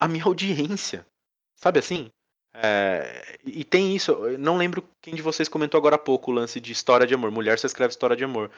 a 0.00 0.08
minha 0.08 0.24
audiência. 0.26 1.06
Sabe 1.58 1.80
assim? 1.80 2.10
É, 2.54 3.38
e 3.44 3.62
tem 3.62 3.94
isso, 3.94 4.12
eu 4.12 4.38
não 4.38 4.56
lembro 4.56 4.88
quem 5.02 5.14
de 5.14 5.22
vocês 5.22 5.48
comentou 5.48 5.78
agora 5.78 5.96
há 5.96 5.98
pouco 5.98 6.30
o 6.30 6.34
lance 6.34 6.60
de 6.60 6.72
história 6.72 7.06
de 7.06 7.14
amor. 7.14 7.30
Mulher 7.30 7.58
só 7.58 7.66
escreve 7.66 7.90
história 7.90 8.16
de 8.16 8.24
amor. 8.24 8.50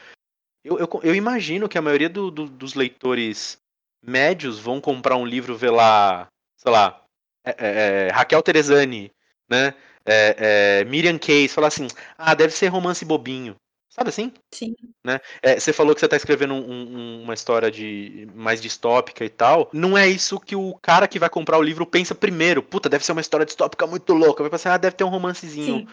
Eu, 0.64 0.78
eu, 0.78 0.88
eu 1.02 1.14
imagino 1.14 1.68
que 1.68 1.78
a 1.78 1.82
maioria 1.82 2.08
do, 2.08 2.30
do, 2.30 2.46
dos 2.46 2.74
leitores 2.74 3.58
médios 4.02 4.58
vão 4.58 4.80
comprar 4.80 5.16
um 5.16 5.26
livro, 5.26 5.56
ver 5.56 5.70
lá, 5.70 6.28
sei 6.56 6.70
lá, 6.70 7.02
é, 7.44 7.54
é, 7.58 8.10
Raquel 8.10 8.42
Teresani, 8.42 9.10
né? 9.48 9.74
Miriam 10.86 11.18
Case, 11.18 11.48
falar 11.48 11.68
assim, 11.68 11.86
ah, 12.18 12.34
deve 12.34 12.52
ser 12.52 12.68
romance 12.68 13.04
bobinho. 13.04 13.54
Sabe 13.90 14.11
assim? 14.11 14.33
Sim. 14.55 14.74
Né? 15.05 15.20
É, 15.42 15.59
você 15.59 15.72
falou 15.72 15.94
que 15.94 16.00
você 16.00 16.07
está 16.07 16.16
escrevendo 16.16 16.55
um, 16.55 16.70
um, 16.70 17.22
uma 17.24 17.35
história 17.35 17.70
de 17.70 18.29
mais 18.35 18.61
distópica 18.61 19.24
e 19.24 19.29
tal. 19.29 19.68
Não 19.72 19.98
é 19.98 20.09
isso 20.09 20.38
que 20.38 20.55
o 20.55 20.79
cara 20.81 21.09
que 21.09 21.18
vai 21.18 21.29
comprar 21.29 21.59
o 21.59 21.62
livro 21.62 21.85
pensa 21.85 22.14
primeiro. 22.14 22.62
Puta, 22.62 22.88
deve 22.88 23.05
ser 23.05 23.11
uma 23.12 23.20
história 23.20 23.44
distópica 23.44 23.88
muito 23.88 24.12
louca. 24.12 24.44
Vai 24.44 24.50
pensar, 24.50 24.74
ah, 24.74 24.79
deve 24.79 24.94
ter 24.94 25.03
um 25.03 25.09
romancezinho 25.09 25.81
Sim. 25.81 25.88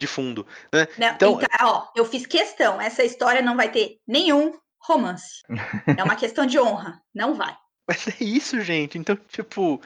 de 0.00 0.06
fundo. 0.06 0.46
Né? 0.72 0.86
Não, 0.96 1.08
então, 1.08 1.40
então, 1.42 1.68
ó, 1.68 1.88
eu 1.96 2.04
fiz 2.04 2.24
questão. 2.24 2.80
Essa 2.80 3.02
história 3.02 3.42
não 3.42 3.56
vai 3.56 3.68
ter 3.68 3.98
nenhum 4.06 4.56
romance. 4.80 5.42
É 5.98 6.04
uma 6.04 6.14
questão 6.14 6.46
de 6.46 6.58
honra. 6.60 7.02
Não 7.12 7.34
vai. 7.34 7.56
Mas 7.88 8.06
é 8.06 8.24
isso, 8.24 8.60
gente. 8.60 8.96
Então, 8.96 9.16
tipo, 9.28 9.82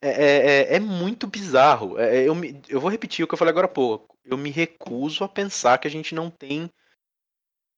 é, 0.00 0.08
é, 0.10 0.74
é, 0.74 0.76
é 0.76 0.80
muito 0.80 1.26
bizarro. 1.26 1.98
É, 1.98 2.18
é, 2.18 2.28
eu, 2.28 2.34
me, 2.34 2.62
eu 2.68 2.80
vou 2.80 2.90
repetir 2.90 3.24
o 3.24 3.28
que 3.28 3.34
eu 3.34 3.38
falei 3.38 3.50
agora 3.50 3.66
há 3.66 3.68
pouco. 3.68 4.16
Eu 4.24 4.38
me 4.38 4.50
recuso 4.50 5.24
a 5.24 5.28
pensar 5.28 5.78
que 5.78 5.88
a 5.88 5.90
gente 5.90 6.14
não 6.14 6.30
tem 6.30 6.70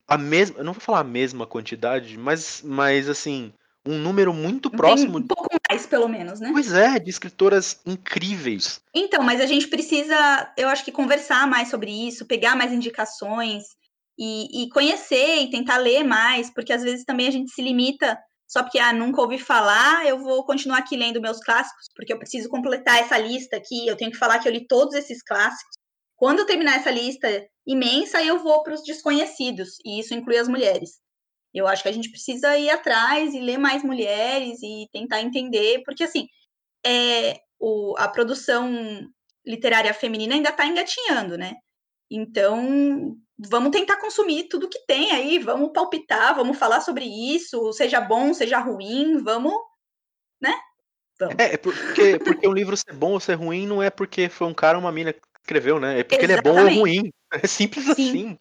a 0.07 0.19
mesma, 0.19 0.59
eu 0.59 0.65
não 0.65 0.73
vou 0.73 0.81
falar 0.81 1.01
a 1.01 1.05
mesma 1.05 1.47
quantidade, 1.47 2.17
mas, 2.19 2.63
mas 2.63 3.09
assim, 3.09 3.53
um 3.87 3.99
número 3.99 4.33
muito 4.33 4.71
próximo. 4.71 5.19
um 5.19 5.27
pouco 5.27 5.47
mais, 5.71 5.87
pelo 5.87 6.09
menos, 6.09 6.41
né? 6.41 6.51
Pois 6.53 6.73
é, 6.73 6.99
de 6.99 7.11
escritoras 7.11 7.81
incríveis. 7.85 8.81
Então, 8.95 9.23
mas 9.23 9.41
a 9.41 9.47
gente 9.47 9.69
precisa, 9.69 10.53
eu 10.57 10.69
acho 10.69 10.85
que 10.85 10.93
conversar 10.93 11.47
mais 11.47 11.69
sobre 11.69 11.91
isso, 11.91 12.27
pegar 12.27 12.57
mais 12.57 12.73
indicações 12.73 13.65
e, 14.19 14.65
e 14.65 14.69
conhecer 14.71 15.43
e 15.43 15.51
tentar 15.51 15.79
ler 15.79 16.03
mais, 16.05 16.51
porque 16.51 16.73
às 16.73 16.83
vezes 16.83 17.05
também 17.05 17.29
a 17.29 17.31
gente 17.33 17.51
se 17.51 17.63
limita 17.63 18.19
só 18.47 18.63
porque 18.63 18.79
ah, 18.79 18.93
nunca 18.93 19.21
ouvi 19.21 19.39
falar, 19.39 20.07
eu 20.07 20.19
vou 20.19 20.45
continuar 20.45 20.79
aqui 20.79 20.97
lendo 20.97 21.21
meus 21.21 21.41
clássicos, 21.41 21.89
porque 21.97 22.13
eu 22.13 22.19
preciso 22.19 22.49
completar 22.49 23.01
essa 23.01 23.19
lista 23.19 23.57
aqui, 23.57 23.87
eu 23.87 23.97
tenho 23.97 24.13
que 24.13 24.19
falar 24.19 24.39
que 24.39 24.47
eu 24.47 24.53
li 24.53 24.67
todos 24.67 24.95
esses 24.95 25.23
clássicos. 25.23 25.77
Quando 26.25 26.39
eu 26.39 26.47
terminar 26.47 26.77
essa 26.77 26.91
lista 26.91 27.29
imensa, 27.67 28.23
eu 28.23 28.39
vou 28.39 28.63
para 28.63 28.73
os 28.73 28.83
desconhecidos, 28.83 29.77
e 29.85 30.01
isso 30.01 30.15
inclui 30.15 30.39
as 30.39 30.49
mulheres. 30.49 30.99
Eu 31.53 31.67
acho 31.67 31.83
que 31.83 31.89
a 31.91 31.93
gente 31.93 32.09
precisa 32.09 32.57
ir 32.57 32.71
atrás 32.71 33.35
e 33.35 33.41
ler 33.43 33.59
mais 33.59 33.85
mulheres 33.85 34.59
e 34.63 34.89
tentar 34.91 35.21
entender, 35.21 35.83
porque 35.85 36.03
assim, 36.03 36.27
é, 36.83 37.43
o, 37.61 37.95
a 37.99 38.09
produção 38.09 39.07
literária 39.45 39.93
feminina 39.93 40.35
ainda 40.35 40.49
está 40.49 40.65
engatinhando, 40.65 41.37
né? 41.37 41.57
Então, 42.11 43.19
vamos 43.39 43.71
tentar 43.71 43.99
consumir 43.99 44.45
tudo 44.45 44.71
que 44.71 44.83
tem 44.87 45.13
aí, 45.13 45.39
vamos 45.39 45.73
palpitar, 45.75 46.35
vamos 46.35 46.57
falar 46.57 46.81
sobre 46.81 47.05
isso, 47.05 47.71
seja 47.75 48.01
bom, 48.01 48.33
seja 48.33 48.59
ruim, 48.61 49.19
vamos, 49.19 49.53
né? 50.41 50.59
Vamos. 51.21 51.35
É, 51.39 51.53
é 51.53 51.57
porque, 51.59 52.19
porque 52.19 52.49
um 52.49 52.55
livro 52.55 52.79
ser 52.79 52.95
bom 52.95 53.13
ou 53.13 53.21
ser 53.21 53.35
ruim 53.35 53.67
não 53.67 53.83
é 53.83 53.91
porque 53.91 54.31
foi 54.31 54.47
um 54.47 54.55
cara 54.55 54.79
ou 54.79 54.83
uma 54.83 54.91
mina 54.91 55.15
escreveu, 55.45 55.79
né? 55.79 56.01
É 56.01 56.03
porque 56.03 56.25
Exatamente. 56.25 56.49
ele 56.49 56.59
é 56.59 56.65
bom 56.65 56.75
ou 56.75 56.81
ruim. 56.81 57.13
É 57.33 57.49
simples 57.49 57.85
Sim. 57.85 57.91
assim. 57.91 58.39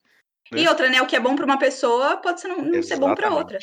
Né? 0.51 0.61
E 0.61 0.67
outra, 0.67 0.87
né? 0.87 1.01
O 1.01 1.07
que 1.07 1.15
é 1.15 1.19
bom 1.19 1.35
para 1.35 1.45
uma 1.45 1.57
pessoa 1.57 2.17
pode 2.17 2.39
ser 2.39 2.47
não, 2.47 2.61
não 2.61 2.83
ser 2.83 2.97
bom 2.97 3.15
para 3.15 3.33
outra. 3.33 3.57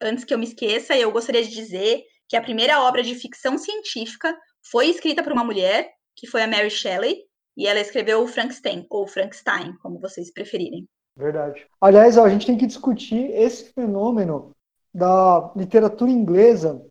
Antes 0.00 0.24
que 0.24 0.34
eu 0.34 0.38
me 0.38 0.44
esqueça, 0.44 0.96
eu 0.96 1.12
gostaria 1.12 1.44
de 1.44 1.50
dizer 1.50 2.02
que 2.28 2.36
a 2.36 2.42
primeira 2.42 2.80
obra 2.80 3.00
de 3.00 3.14
ficção 3.14 3.56
científica 3.56 4.36
foi 4.68 4.88
escrita 4.88 5.22
por 5.22 5.32
uma 5.32 5.44
mulher, 5.44 5.88
que 6.16 6.26
foi 6.26 6.42
a 6.42 6.48
Mary 6.48 6.68
Shelley, 6.68 7.18
e 7.56 7.68
ela 7.68 7.78
escreveu 7.78 8.22
o 8.22 8.26
Frankenstein, 8.26 8.84
ou 8.90 9.06
Frankenstein, 9.06 9.76
como 9.80 10.00
vocês 10.00 10.32
preferirem. 10.32 10.88
Verdade. 11.16 11.64
Aliás, 11.80 12.16
ó, 12.16 12.24
a 12.24 12.28
gente 12.28 12.46
tem 12.46 12.58
que 12.58 12.66
discutir 12.66 13.30
esse 13.30 13.72
fenômeno 13.72 14.50
da 14.92 15.52
literatura 15.54 16.10
inglesa, 16.10 16.84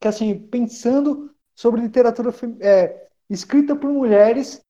que 0.00 0.08
assim, 0.08 0.38
pensando 0.48 1.30
sobre 1.54 1.82
literatura 1.82 2.32
é, 2.60 3.08
escrita 3.28 3.76
por 3.76 3.90
mulheres 3.90 4.64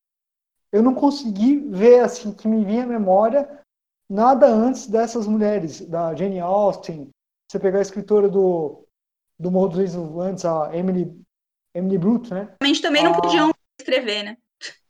eu 0.75 0.83
não 0.83 0.93
consegui 0.93 1.57
ver 1.71 2.01
assim 2.01 2.33
que 2.33 2.49
me 2.49 2.65
vinha 2.65 2.83
à 2.83 2.87
memória 2.87 3.49
nada 4.11 4.47
antes 4.49 4.89
dessas 4.89 5.25
mulheres, 5.27 5.81
da 5.83 6.13
Jane 6.17 6.41
Austen, 6.41 7.09
você 7.49 7.61
pegar 7.61 7.79
a 7.79 7.83
escritora 7.83 8.29
do 8.29 8.81
do 9.39 9.51
Morro 9.51 9.69
dos 9.69 9.79
Reis 9.79 9.95
antes, 9.97 10.45
a 10.45 10.77
Emily, 10.77 11.13
Emily 11.75 11.99
Brute, 11.99 12.33
né? 12.33 12.55
Realmente 12.61 12.83
também 12.83 13.03
não 13.05 13.13
Ah. 13.13 13.21
podiam 13.21 13.51
escrever, 13.81 14.23
né? 14.25 14.37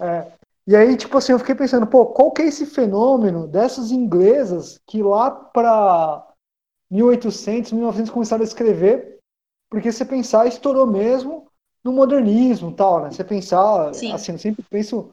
É. 0.01 0.33
E 0.67 0.75
aí, 0.77 0.97
tipo 0.97 1.17
assim, 1.19 1.33
eu 1.33 1.39
fiquei 1.39 1.55
pensando, 1.55 1.87
pô, 1.87 2.07
qual 2.07 2.31
que 2.33 2.43
é 2.43 2.47
esse 2.47 2.65
fenômeno 2.67 3.47
dessas 3.47 3.91
inglesas 3.91 4.79
que 4.87 5.03
lá 5.03 5.31
para 5.31 6.27
1800, 6.91 7.73
1900 7.73 8.11
começaram 8.11 8.43
a 8.43 8.47
escrever? 8.47 9.19
Porque 9.71 9.91
você 9.91 10.05
pensar, 10.05 10.47
estourou 10.47 10.87
mesmo 10.87 11.47
no 11.83 11.93
modernismo 11.93 12.71
e 12.71 12.75
tal, 12.75 13.03
né? 13.03 13.11
Você 13.11 13.25
pensar, 13.25 13.95
Sim. 13.95 14.13
assim, 14.13 14.33
eu 14.33 14.39
sempre 14.39 14.65
penso, 14.71 15.13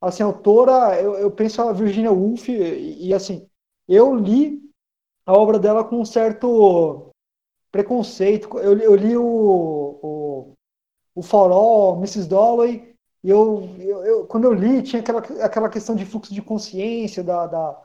assim, 0.00 0.22
autora, 0.22 1.00
eu, 1.00 1.14
eu 1.18 1.30
penso 1.30 1.62
a 1.62 1.72
Virginia 1.72 2.12
Woolf 2.12 2.48
e, 2.48 3.08
e, 3.08 3.14
assim, 3.14 3.48
eu 3.88 4.14
li 4.14 4.60
a 5.26 5.32
obra 5.34 5.58
dela 5.58 5.84
com 5.84 6.00
um 6.00 6.04
certo 6.04 7.12
preconceito. 7.72 8.58
Eu, 8.58 8.78
eu 8.78 8.96
li 8.96 9.16
o, 9.16 9.24
o, 10.02 10.54
o 11.16 11.22
Farol, 11.22 11.96
Mrs. 11.98 12.28
Dalloway, 12.28 12.94
e 13.24 13.30
eu, 13.30 13.62
eu, 13.80 14.04
eu- 14.04 14.26
quando 14.26 14.44
eu 14.44 14.52
li, 14.54 14.82
tinha 14.82 15.00
aquela, 15.02 15.20
aquela 15.44 15.68
questão 15.70 15.96
de 15.96 16.06
fluxo 16.06 16.34
de 16.34 16.42
consciência 16.42 17.22
da, 17.24 17.46
da, 17.46 17.82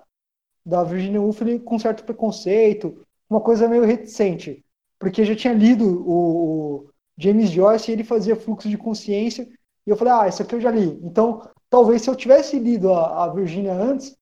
da 0.65 0.83
Virginia 0.83 1.21
Woolf 1.21 1.41
com 1.65 1.79
certo 1.79 2.03
preconceito, 2.03 3.05
uma 3.29 3.41
coisa 3.41 3.67
meio 3.67 3.83
reticente, 3.85 4.63
porque 4.99 5.21
eu 5.21 5.25
já 5.25 5.35
tinha 5.35 5.53
lido 5.53 5.85
o, 6.07 6.85
o 6.85 6.89
James 7.17 7.49
Joyce 7.49 7.91
e 7.91 7.93
ele 7.93 8.03
fazia 8.03 8.35
fluxo 8.35 8.69
de 8.69 8.77
consciência, 8.77 9.47
e 9.85 9.89
eu 9.89 9.97
falei, 9.97 10.13
ah, 10.13 10.27
isso 10.27 10.41
aqui 10.41 10.55
eu 10.55 10.61
já 10.61 10.71
li. 10.71 10.99
Então, 11.03 11.47
talvez 11.69 12.01
se 12.01 12.09
eu 12.09 12.15
tivesse 12.15 12.57
lido 12.59 12.93
a, 12.93 13.25
a 13.25 13.27
Virginia 13.33 13.73
antes, 13.73 14.15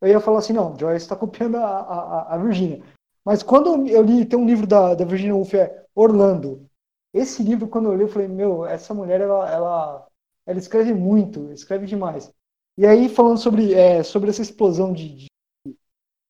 eu 0.00 0.08
ia 0.08 0.20
falar 0.20 0.38
assim, 0.38 0.52
não, 0.52 0.78
Joyce 0.78 1.04
está 1.04 1.16
copiando 1.16 1.56
a, 1.56 1.64
a, 1.66 2.34
a 2.34 2.38
Virginia. 2.38 2.82
Mas 3.24 3.42
quando 3.42 3.86
eu 3.88 4.02
li, 4.02 4.24
tem 4.24 4.38
um 4.38 4.46
livro 4.46 4.66
da, 4.66 4.94
da 4.94 5.04
Virginia 5.04 5.34
Woolf, 5.34 5.54
é 5.54 5.84
Orlando. 5.94 6.68
Esse 7.12 7.42
livro, 7.42 7.68
quando 7.68 7.90
eu 7.90 7.96
li, 7.96 8.02
eu 8.02 8.08
falei, 8.08 8.28
meu, 8.28 8.66
essa 8.66 8.92
mulher, 8.94 9.20
ela, 9.20 9.50
ela, 9.50 10.06
ela 10.46 10.58
escreve 10.58 10.92
muito, 10.94 11.50
escreve 11.52 11.86
demais. 11.86 12.30
E 12.76 12.86
aí, 12.86 13.08
falando 13.08 13.38
sobre, 13.38 13.72
é, 13.74 14.02
sobre 14.02 14.28
essa 14.30 14.42
explosão 14.42 14.92
de, 14.92 15.08
de- 15.14 15.26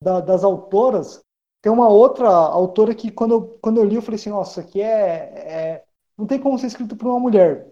da- 0.03 0.20
das 0.20 0.45
autoras, 0.45 1.22
tem 1.62 1.72
uma 1.72 1.89
outra 1.89 2.28
autora 2.28 2.95
que, 2.95 3.11
quando 3.11 3.32
eu, 3.34 3.59
quando 3.61 3.78
eu 3.78 3.84
li, 3.84 3.97
eu 3.97 4.03
falei 4.03 4.16
assim, 4.20 4.30
nossa, 4.30 4.61
aqui 4.61 4.80
é, 4.80 5.74
é- 5.76 5.84
não 6.16 6.26
tem 6.26 6.41
como 6.41 6.59
ser 6.59 6.68
escrito 6.68 6.97
por 6.97 7.09
uma 7.09 7.20
mulher. 7.20 7.66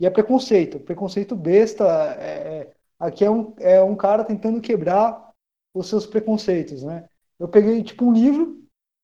E 0.00 0.06
é 0.06 0.10
preconceito, 0.10 0.80
preconceito 0.80 1.34
besta. 1.36 1.84
é- 2.18 2.60
é- 2.62 2.72
aqui 2.98 3.24
é 3.24 3.30
um, 3.30 3.54
é 3.58 3.82
um 3.82 3.96
cara 3.96 4.24
tentando 4.24 4.60
quebrar 4.60 5.30
os 5.74 5.88
seus 5.88 6.06
preconceitos, 6.06 6.82
né? 6.82 7.08
Eu 7.38 7.48
peguei, 7.48 7.82
tipo, 7.82 8.04
um 8.04 8.12
livro, 8.12 8.60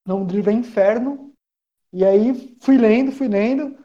o 0.07 0.09
nome 0.09 0.27
do 0.27 0.35
livro 0.35 0.51
é 0.51 0.55
Inferno, 0.55 1.33
e 1.93 2.05
aí 2.05 2.57
fui 2.63 2.77
lendo, 2.79 3.13
fui 3.13 3.29
lendo, 3.29 3.77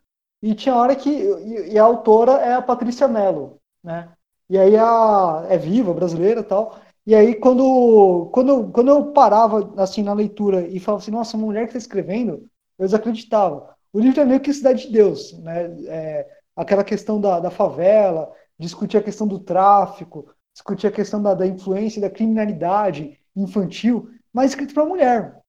e 0.41 0.55
tinha 0.55 0.76
hora 0.76 0.95
que. 0.95 1.10
E, 1.10 1.74
e 1.74 1.80
a 1.80 1.84
autora 1.84 2.34
é 2.34 2.53
a 2.53 2.62
Patrícia 2.62 3.07
Mello, 3.07 3.60
né? 3.84 4.12
E 4.49 4.57
aí 4.57 4.76
a, 4.78 5.45
é 5.49 5.57
viva, 5.57 5.93
brasileira 5.93 6.43
tal. 6.43 6.80
E 7.05 7.16
aí 7.16 7.36
quando, 7.36 8.30
quando, 8.34 8.72
quando 8.72 8.89
eu 8.89 9.12
parava 9.14 9.74
assim 9.82 10.03
na 10.03 10.14
leitura 10.14 10.68
e 10.68 10.80
falava 10.80 11.03
assim, 11.03 11.12
nossa, 11.12 11.38
mulher 11.38 11.64
que 11.64 11.70
está 11.70 11.78
escrevendo, 11.80 12.47
eu 12.78 12.86
desacreditava. 12.86 13.76
O 13.93 13.99
livro 13.99 14.22
é 14.22 14.26
meio 14.26 14.39
que 14.41 14.53
Cidade 14.53 14.88
de 14.88 14.93
Deus, 14.93 15.34
né? 15.39 15.66
É, 15.88 16.39
aquela 16.62 16.84
questão 16.84 17.20
da, 17.22 17.39
da 17.39 17.51
favela, 17.51 18.32
discutir 18.60 18.97
a 18.97 19.03
questão 19.03 19.28
do 19.28 19.39
tráfico, 19.39 20.34
discutir 20.53 20.88
a 20.88 20.91
questão 20.91 21.22
da, 21.22 21.34
da 21.34 21.47
influência 21.47 22.01
da 22.01 22.10
criminalidade 22.10 23.20
infantil, 23.36 24.10
mas 24.34 24.51
escrito 24.51 24.74
para 24.74 24.86
mulher. 24.86 25.39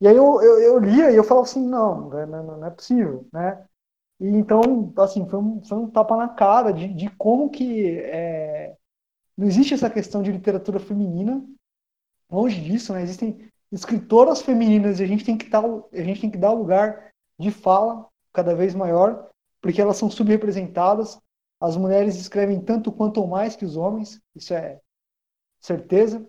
E 0.00 0.08
aí 0.08 0.16
eu, 0.16 0.42
eu, 0.42 0.60
eu 0.60 0.78
lia 0.78 1.10
e 1.10 1.16
eu 1.16 1.24
falava 1.24 1.46
assim, 1.46 1.66
não, 1.66 2.08
não, 2.10 2.26
não- 2.26 2.58
não 2.58 2.66
é 2.66 2.70
possível, 2.70 3.26
né? 3.32 3.64
E 4.20 4.28
então, 4.28 4.92
assim, 4.98 5.28
foi 5.28 5.38
um, 5.40 5.62
foi 5.64 5.78
um 5.78 5.90
tapa 5.90 6.16
na 6.16 6.28
cara 6.28 6.72
de, 6.72 6.88
de 6.94 7.10
como 7.16 7.50
que 7.50 7.98
é, 8.00 8.76
não 9.36 9.46
existe 9.46 9.74
essa 9.74 9.90
questão 9.90 10.22
de 10.22 10.32
literatura 10.32 10.80
feminina, 10.80 11.44
longe 12.30 12.60
disso, 12.60 12.92
né? 12.92 13.02
Existem 13.02 13.50
escritoras 13.72 14.42
femininas 14.42 15.00
e 15.00 15.04
a 15.04 15.06
gente 15.06 15.24
tem 15.24 15.36
que 15.36 15.48
dar, 15.48 15.64
a 15.64 16.02
gente 16.02 16.20
tem 16.20 16.30
que 16.30 16.38
dar 16.38 16.52
lugar 16.52 17.10
de 17.38 17.50
fala 17.50 18.06
cada 18.32 18.54
vez 18.54 18.74
maior, 18.74 19.28
porque 19.66 19.80
elas 19.82 19.96
são 19.96 20.08
subrepresentadas. 20.08 21.18
As 21.60 21.76
mulheres 21.76 22.16
escrevem 22.16 22.60
tanto 22.60 22.92
quanto 22.92 23.20
ou 23.20 23.26
mais 23.26 23.56
que 23.56 23.64
os 23.64 23.76
homens, 23.76 24.20
isso 24.34 24.54
é 24.54 24.80
certeza, 25.60 26.26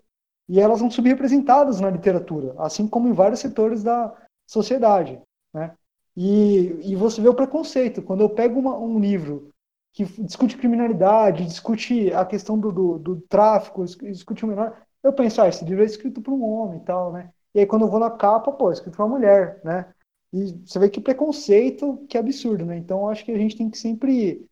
e 0.50 0.60
elas 0.60 0.80
são 0.80 0.90
subrepresentadas 0.92 1.80
na 1.82 1.90
literatura, 1.90 2.56
assim 2.60 2.88
como 2.88 3.08
em 3.10 3.14
vários 3.14 3.40
setores 3.42 3.84
da 3.84 4.14
sociedade, 4.48 5.22
né? 5.54 5.76
E, 6.16 6.92
e 6.92 6.96
você 6.96 7.22
vê 7.22 7.30
o 7.30 7.36
preconceito. 7.36 8.02
Quando 8.02 8.22
eu 8.22 8.30
pego 8.30 8.60
uma- 8.60 8.78
um 8.78 9.00
livro 9.00 9.52
que 9.94 10.06
discute 10.24 10.58
criminalidade, 10.58 11.46
discute 11.46 12.12
a 12.14 12.26
questão 12.26 12.60
do, 12.60 12.72
do, 12.72 13.00
do 13.00 13.22
tráfico, 13.22 13.84
dis- 13.86 13.98
discute 13.98 14.46
o 14.46 14.48
menor, 14.48 14.78
eu 15.04 15.14
penso, 15.14 15.42
ah, 15.42 15.48
esse 15.48 15.64
livro 15.66 15.84
é 15.84 15.86
escrito 15.86 16.22
por 16.22 16.34
um 16.34 16.44
homem 16.44 16.80
e 16.80 16.84
tal, 16.86 17.12
né? 17.14 17.32
E 17.56 17.60
aí 17.60 17.66
quando 17.66 17.84
eu 17.86 17.90
vou 17.92 18.00
na 18.00 18.12
capa, 18.12 18.52
pô, 18.52 18.70
é 18.70 18.74
escrito 18.74 18.96
por 18.98 19.04
uma 19.06 19.16
mulher, 19.18 19.62
né? 19.64 19.94
E 20.34 20.54
você 20.66 20.80
vê 20.80 20.90
que 20.90 21.00
preconceito, 21.00 22.06
que 22.10 22.18
absurdo, 22.18 22.66
né? 22.66 22.78
Então 22.78 23.10
acho 23.10 23.24
que 23.24 23.32
a 23.32 23.38
gente 23.38 23.56
tem 23.56 23.70
que 23.70 23.78
sempre. 23.78 24.46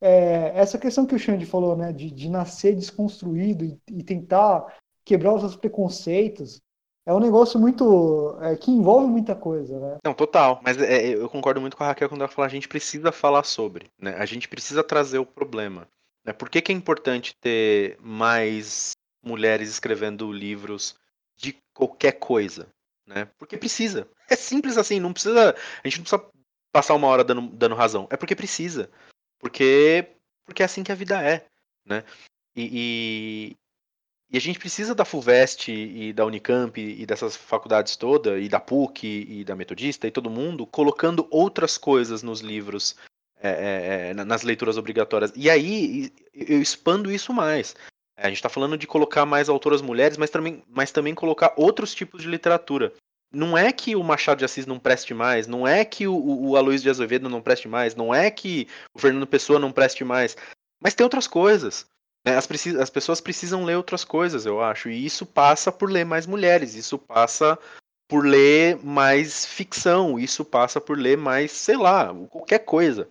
é, 0.00 0.52
essa 0.54 0.78
questão 0.78 1.06
que 1.06 1.14
o 1.14 1.18
Xande 1.18 1.46
falou, 1.46 1.76
né? 1.76 1.92
De, 1.92 2.10
de 2.10 2.28
nascer 2.28 2.74
desconstruído 2.74 3.64
e, 3.64 3.78
e 3.90 4.02
tentar 4.02 4.78
quebrar 5.04 5.34
os 5.34 5.40
seus 5.40 5.56
preconceitos, 5.56 6.60
é 7.06 7.12
um 7.12 7.20
negócio 7.20 7.60
muito. 7.60 8.38
é, 8.40 8.56
que 8.56 8.70
envolve 8.70 9.06
muita 9.06 9.34
coisa, 9.34 9.78
né? 9.78 9.98
Não, 10.04 10.14
total. 10.14 10.60
Mas 10.62 10.80
é, 10.80 11.08
eu 11.08 11.28
concordo 11.28 11.60
muito 11.60 11.76
com 11.76 11.84
a 11.84 11.88
Raquel 11.88 12.08
quando 12.08 12.22
ela 12.22 12.30
fala 12.30 12.46
a 12.46 12.50
gente 12.50 12.68
precisa 12.68 13.12
falar 13.12 13.44
sobre, 13.44 13.90
né? 13.98 14.14
A 14.16 14.24
gente 14.24 14.48
precisa 14.48 14.82
trazer 14.82 15.18
o 15.18 15.26
problema. 15.26 15.86
Né? 16.24 16.32
Por 16.32 16.48
que, 16.48 16.62
que 16.62 16.72
é 16.72 16.74
importante 16.74 17.36
ter 17.40 17.98
mais 18.00 18.92
mulheres 19.22 19.68
escrevendo 19.68 20.32
livros 20.32 20.96
de 21.36 21.56
qualquer 21.74 22.12
coisa? 22.12 22.68
Né? 23.06 23.26
Porque 23.38 23.56
precisa. 23.56 24.08
É 24.28 24.36
simples 24.36 24.78
assim, 24.78 24.98
não 24.98 25.12
precisa. 25.12 25.54
A 25.82 25.88
gente 25.88 25.98
não 25.98 26.04
precisa 26.04 26.30
passar 26.72 26.94
uma 26.94 27.08
hora 27.08 27.22
dando, 27.22 27.42
dando 27.48 27.74
razão. 27.74 28.06
É 28.10 28.16
porque 28.16 28.34
precisa. 28.34 28.90
Porque, 29.38 30.08
porque 30.46 30.62
é 30.62 30.66
assim 30.66 30.82
que 30.82 30.92
a 30.92 30.96
vida 30.96 31.22
é. 31.22 31.46
Né? 31.84 32.02
E, 32.56 32.70
e, 32.72 33.56
e 34.30 34.36
a 34.36 34.40
gente 34.40 34.58
precisa 34.58 34.94
da 34.94 35.04
FUVEST 35.04 35.70
e 35.70 36.12
da 36.12 36.24
Unicamp 36.24 36.80
e 36.80 37.04
dessas 37.04 37.36
faculdades 37.36 37.94
todas, 37.96 38.42
e 38.42 38.48
da 38.48 38.58
PUC 38.58 39.06
e 39.06 39.44
da 39.44 39.54
Metodista 39.54 40.06
e 40.06 40.10
todo 40.10 40.30
mundo, 40.30 40.66
colocando 40.66 41.26
outras 41.30 41.76
coisas 41.76 42.22
nos 42.22 42.40
livros, 42.40 42.96
é, 43.40 43.50
é, 43.50 44.10
é, 44.10 44.14
nas 44.14 44.42
leituras 44.42 44.78
obrigatórias. 44.78 45.32
E 45.36 45.50
aí 45.50 46.10
eu 46.32 46.62
expando 46.62 47.12
isso 47.12 47.32
mais. 47.32 47.76
É, 48.16 48.26
a 48.26 48.28
gente 48.28 48.36
está 48.36 48.48
falando 48.48 48.78
de 48.78 48.86
colocar 48.86 49.26
mais 49.26 49.48
autoras 49.48 49.82
mulheres, 49.82 50.16
mas 50.16 50.30
também, 50.30 50.62
mas 50.68 50.90
também 50.90 51.14
colocar 51.14 51.52
outros 51.56 51.94
tipos 51.94 52.22
de 52.22 52.28
literatura. 52.28 52.92
Não 53.32 53.58
é 53.58 53.72
que 53.72 53.96
o 53.96 54.04
Machado 54.04 54.38
de 54.38 54.44
Assis 54.44 54.64
não 54.66 54.78
preste 54.78 55.12
mais, 55.12 55.48
não 55.48 55.66
é 55.66 55.84
que 55.84 56.06
o, 56.06 56.14
o 56.16 56.56
Aloysio 56.56 56.84
de 56.84 56.90
Azevedo 56.90 57.28
não 57.28 57.42
preste 57.42 57.66
mais, 57.66 57.96
não 57.96 58.14
é 58.14 58.30
que 58.30 58.68
o 58.94 58.98
Fernando 59.00 59.26
Pessoa 59.26 59.58
não 59.58 59.72
preste 59.72 60.04
mais, 60.04 60.36
mas 60.80 60.94
tem 60.94 61.02
outras 61.02 61.26
coisas. 61.26 61.84
né? 62.24 62.36
As, 62.36 62.46
precis- 62.46 62.76
as 62.76 62.90
pessoas 62.90 63.20
precisam 63.20 63.64
ler 63.64 63.76
outras 63.76 64.04
coisas, 64.04 64.46
eu 64.46 64.62
acho. 64.62 64.88
E 64.88 65.04
isso 65.04 65.26
passa 65.26 65.72
por 65.72 65.90
ler 65.90 66.04
mais 66.04 66.26
mulheres, 66.26 66.74
isso 66.76 66.96
passa 66.96 67.58
por 68.08 68.24
ler 68.24 68.78
mais 68.84 69.44
ficção, 69.44 70.16
isso 70.18 70.44
passa 70.44 70.80
por 70.80 70.96
ler 70.96 71.16
mais, 71.16 71.50
sei 71.50 71.76
lá, 71.76 72.14
qualquer 72.30 72.60
coisa. 72.60 73.08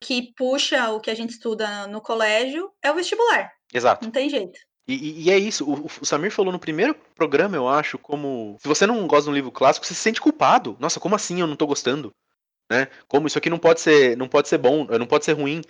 que 0.00 0.32
puxa 0.36 0.90
o 0.90 1.00
que 1.00 1.10
a 1.10 1.14
gente 1.14 1.30
estuda 1.30 1.86
no 1.86 2.00
colégio 2.00 2.72
é 2.82 2.90
o 2.90 2.94
vestibular. 2.94 3.52
Exato. 3.72 4.04
Não 4.04 4.12
tem 4.12 4.28
jeito. 4.28 4.58
E, 4.86 5.24
e- 5.24 5.30
é 5.30 5.38
isso, 5.38 5.64
o, 5.64 5.86
o 5.86 6.04
Samir 6.04 6.32
falou 6.32 6.52
no 6.52 6.58
primeiro 6.58 6.94
programa, 7.14 7.56
eu 7.56 7.68
acho, 7.68 7.98
como. 7.98 8.56
Se 8.60 8.66
você 8.66 8.86
não 8.86 9.06
gosta 9.06 9.24
de 9.24 9.30
um 9.30 9.34
livro 9.34 9.52
clássico, 9.52 9.86
você 9.86 9.94
se 9.94 10.00
sente 10.00 10.20
culpado. 10.20 10.76
Nossa, 10.80 10.98
como 10.98 11.14
assim 11.14 11.40
eu 11.40 11.46
não 11.46 11.56
tô 11.56 11.66
gostando? 11.66 12.12
Né? 12.70 12.88
Como 13.06 13.26
isso 13.26 13.38
aqui 13.38 13.50
não 13.50 13.58
pode 13.58 13.80
ser, 13.80 14.16
não 14.16 14.28
pode 14.28 14.48
ser 14.48 14.58
bom, 14.58 14.84
não 14.84 15.06
pode 15.06 15.24
ser 15.24 15.32
ruim. 15.32 15.62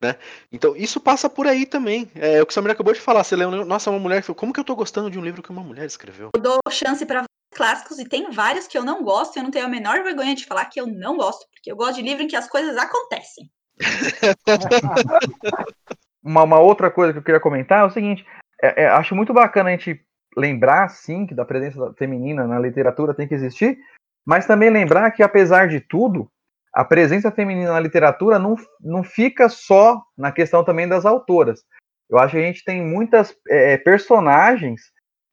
Né? 0.00 0.16
Então, 0.50 0.76
isso 0.76 1.00
passa 1.00 1.30
por 1.30 1.46
aí 1.46 1.64
também. 1.64 2.10
É 2.14 2.42
o 2.42 2.46
que 2.46 2.50
o 2.50 2.54
Samir 2.54 2.72
acabou 2.72 2.92
de 2.92 3.00
falar. 3.00 3.24
Você 3.24 3.36
um 3.36 3.50
livro, 3.50 3.64
nossa, 3.64 3.90
uma 3.90 4.00
mulher. 4.00 4.22
Como 4.34 4.52
que 4.52 4.60
eu 4.60 4.64
tô 4.64 4.74
gostando 4.74 5.10
de 5.10 5.18
um 5.18 5.24
livro 5.24 5.42
que 5.42 5.50
uma 5.50 5.62
mulher 5.62 5.86
escreveu? 5.86 6.30
Eu 6.34 6.42
dou 6.42 6.58
chance 6.70 7.06
para 7.06 7.24
clássicos 7.52 7.98
e 7.98 8.04
tem 8.04 8.30
vários 8.30 8.66
que 8.66 8.76
eu 8.76 8.84
não 8.84 9.04
gosto 9.04 9.36
e 9.36 9.38
eu 9.38 9.44
não 9.44 9.50
tenho 9.50 9.66
a 9.66 9.68
menor 9.68 10.02
vergonha 10.02 10.34
de 10.34 10.44
falar 10.44 10.64
que 10.66 10.80
eu 10.80 10.86
não 10.86 11.16
gosto, 11.16 11.46
porque 11.50 11.70
eu 11.70 11.76
gosto 11.76 11.96
de 11.96 12.02
livro 12.02 12.22
em 12.22 12.28
que 12.28 12.36
as 12.36 12.48
coisas 12.48 12.76
acontecem. 12.76 13.50
Uma, 16.22 16.42
uma 16.42 16.58
outra 16.58 16.90
coisa 16.90 17.12
que 17.12 17.18
eu 17.18 17.22
queria 17.22 17.40
comentar 17.40 17.80
é 17.80 17.84
o 17.84 17.90
seguinte: 17.90 18.24
é- 18.62 18.84
é, 18.84 18.88
acho 18.88 19.14
muito 19.14 19.32
bacana 19.32 19.70
a 19.70 19.72
gente 19.72 20.00
lembrar, 20.36 20.88
sim, 20.88 21.26
que 21.26 21.34
da 21.34 21.44
presença 21.44 21.92
feminina 21.98 22.46
na 22.46 22.58
literatura 22.58 23.14
tem 23.14 23.28
que 23.28 23.34
existir, 23.34 23.78
mas 24.24 24.46
também 24.46 24.70
lembrar 24.70 25.10
que, 25.10 25.22
apesar 25.22 25.68
de 25.68 25.80
tudo, 25.80 26.30
a 26.72 26.84
presença 26.84 27.30
feminina 27.30 27.72
na 27.72 27.80
literatura 27.80 28.38
não, 28.38 28.56
não 28.80 29.02
fica 29.02 29.48
só 29.48 30.02
na 30.16 30.32
questão 30.32 30.64
também 30.64 30.88
das 30.88 31.04
autoras. 31.04 31.62
Eu 32.08 32.18
acho 32.18 32.32
que 32.32 32.42
a 32.42 32.46
gente 32.46 32.64
tem 32.64 32.82
muitas 32.82 33.36
é, 33.48 33.76
personagens 33.76 34.80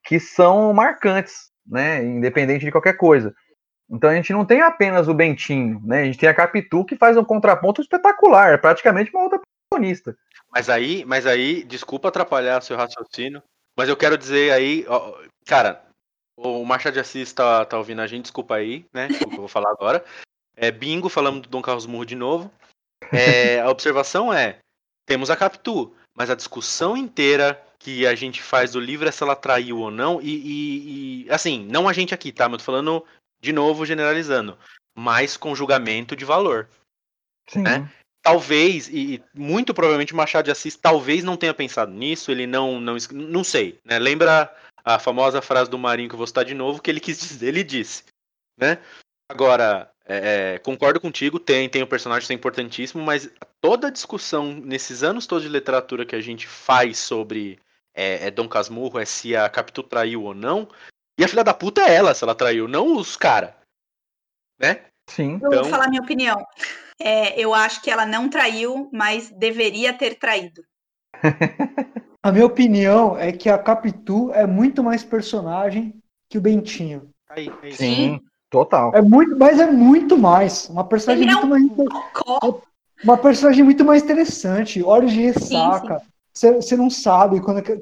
que 0.03 0.19
são 0.19 0.73
marcantes, 0.73 1.49
né, 1.65 2.03
independente 2.03 2.65
de 2.65 2.71
qualquer 2.71 2.93
coisa. 2.93 3.33
Então 3.89 4.09
a 4.09 4.15
gente 4.15 4.33
não 4.33 4.45
tem 4.45 4.61
apenas 4.61 5.07
o 5.07 5.13
Bentinho, 5.13 5.81
né? 5.83 6.01
A 6.01 6.05
gente 6.05 6.19
tem 6.19 6.29
a 6.29 6.33
Capitu 6.33 6.85
que 6.85 6.95
faz 6.95 7.17
um 7.17 7.23
contraponto 7.23 7.81
espetacular, 7.81 8.53
é 8.53 8.57
praticamente 8.57 9.11
uma 9.13 9.23
outra 9.23 9.39
protagonista. 9.69 10.17
Mas 10.51 10.69
aí, 10.69 11.05
mas 11.05 11.25
aí, 11.25 11.63
desculpa 11.63 12.07
atrapalhar 12.07 12.61
seu 12.61 12.75
raciocínio, 12.75 13.41
mas 13.77 13.87
eu 13.87 13.95
quero 13.95 14.17
dizer 14.17 14.51
aí, 14.51 14.85
ó, 14.87 15.17
cara, 15.45 15.85
o 16.35 16.65
Machado 16.65 16.93
de 16.93 16.99
Assis 16.99 17.31
tá, 17.31 17.63
tá 17.65 17.77
ouvindo 17.77 18.01
a 18.01 18.07
gente, 18.07 18.23
desculpa 18.23 18.55
aí, 18.55 18.85
né? 18.91 19.07
O 19.27 19.29
que 19.29 19.35
eu 19.35 19.41
vou 19.41 19.47
falar 19.47 19.69
agora. 19.69 20.03
É 20.55 20.71
bingo, 20.71 21.07
falamos 21.07 21.41
do 21.41 21.49
Dom 21.49 21.61
Carlos 21.61 21.85
Murro 21.85 22.05
de 22.05 22.15
novo. 22.15 22.51
É, 23.13 23.61
a 23.61 23.69
observação 23.69 24.33
é: 24.33 24.59
temos 25.05 25.29
a 25.29 25.35
Capitu, 25.35 25.95
mas 26.15 26.29
a 26.29 26.35
discussão 26.35 26.97
inteira 26.97 27.63
que 27.77 28.05
a 28.05 28.13
gente 28.13 28.41
faz 28.41 28.73
do 28.73 28.79
livro 28.79 29.07
é 29.07 29.11
se 29.11 29.23
ela 29.23 29.35
traiu 29.35 29.79
ou 29.79 29.89
não, 29.89 30.21
e, 30.21 30.35
e, 30.35 31.23
e 31.25 31.31
assim, 31.31 31.65
não 31.65 31.87
a 31.87 31.93
gente 31.93 32.13
aqui, 32.13 32.31
tá? 32.31 32.49
Mas 32.49 32.53
eu 32.53 32.57
tô 32.59 32.65
falando 32.65 33.05
de 33.39 33.53
novo, 33.53 33.85
generalizando, 33.85 34.57
mas 34.93 35.37
com 35.37 35.55
julgamento 35.55 36.13
de 36.13 36.25
valor. 36.25 36.67
Sim. 37.47 37.61
Né? 37.61 37.89
Talvez, 38.29 38.87
e 38.89 39.23
muito 39.33 39.73
provavelmente 39.73 40.13
Machado 40.13 40.45
de 40.45 40.51
Assis 40.51 40.75
talvez 40.75 41.23
não 41.23 41.35
tenha 41.35 41.53
pensado 41.53 41.91
nisso, 41.91 42.31
ele 42.31 42.45
não, 42.45 42.79
não, 42.79 42.95
não 43.11 43.43
sei, 43.43 43.79
né? 43.83 43.97
Lembra 43.97 44.55
a 44.85 44.99
famosa 44.99 45.41
frase 45.41 45.69
do 45.69 45.79
Marinho 45.79 46.09
que 46.09 46.13
eu 46.13 46.17
vou 46.17 46.27
citar 46.27 46.45
de 46.45 46.53
novo, 46.53 46.79
que 46.81 46.91
ele 46.91 46.99
quis 46.99 47.19
dizer, 47.19 47.47
ele 47.47 47.63
disse, 47.63 48.03
né? 48.55 48.77
Agora, 49.31 49.91
é, 50.05 50.53
é, 50.55 50.59
concordo 50.59 50.99
contigo, 51.01 51.39
tem, 51.39 51.67
tem 51.67 51.81
o 51.81 51.87
personagem, 51.87 52.23
isso 52.23 52.31
é 52.31 52.35
importantíssimo, 52.35 53.03
mas 53.03 53.31
toda 53.59 53.87
a 53.87 53.91
discussão 53.91 54.53
nesses 54.53 55.01
anos 55.01 55.25
todos 55.25 55.43
de 55.43 55.49
literatura 55.49 56.05
que 56.05 56.15
a 56.15 56.21
gente 56.21 56.47
faz 56.47 56.99
sobre 56.99 57.59
é, 57.95 58.27
é 58.27 58.31
Dom 58.31 58.47
Casmurro, 58.47 58.99
é 58.99 59.05
se 59.05 59.35
a 59.35 59.49
Capitu 59.49 59.81
traiu 59.81 60.23
ou 60.23 60.35
não, 60.35 60.67
e 61.19 61.23
a 61.23 61.27
filha 61.27 61.43
da 61.43 61.53
puta 61.53 61.81
é 61.81 61.95
ela 61.95 62.13
se 62.13 62.23
ela 62.23 62.35
traiu, 62.35 62.67
não 62.67 62.95
os 62.95 63.17
cara. 63.17 63.57
Né? 64.59 64.85
Sim. 65.09 65.39
Eu 65.41 65.47
Então- 65.47 65.61
vou 65.63 65.71
falar 65.71 65.89
minha 65.89 66.01
opinião. 66.01 66.45
É, 67.01 67.39
eu 67.39 67.53
acho 67.53 67.81
que 67.81 67.89
ela 67.89 68.05
não 68.05 68.29
traiu, 68.29 68.89
mas 68.93 69.29
deveria 69.31 69.93
ter 69.93 70.15
traído. 70.15 70.61
A 72.21 72.31
minha 72.33 72.45
opinião 72.45 73.17
é 73.17 73.31
que 73.31 73.49
a 73.49 73.57
Capitu 73.57 74.29
é 74.33 74.45
muito 74.45 74.83
mais 74.83 75.03
personagem 75.03 75.95
que 76.29 76.37
o 76.37 76.41
Bentinho. 76.41 77.09
Aí, 77.29 77.49
é 77.63 77.69
isso. 77.69 77.77
Sim, 77.77 78.19
total. 78.49 78.91
É 78.93 79.01
muito, 79.01 79.37
mas 79.37 79.57
é 79.57 79.71
muito 79.71 80.17
mais. 80.17 80.67
Uma 80.67 80.83
personagem 80.83 81.23
Ele 81.23 81.31
é 81.31 81.45
muito 81.45 81.81
um 81.81 81.85
mais. 81.85 82.61
Uma 83.01 83.17
personagem 83.17 83.63
muito 83.63 83.85
mais 83.85 84.03
interessante. 84.03 84.83
Olhos 84.83 85.13
de 85.13 85.21
ressaca. 85.21 86.01
Você 86.33 86.75
não 86.75 86.89
sabe 86.89 87.39
quando 87.39 87.59
é 87.59 87.61
que- 87.61 87.73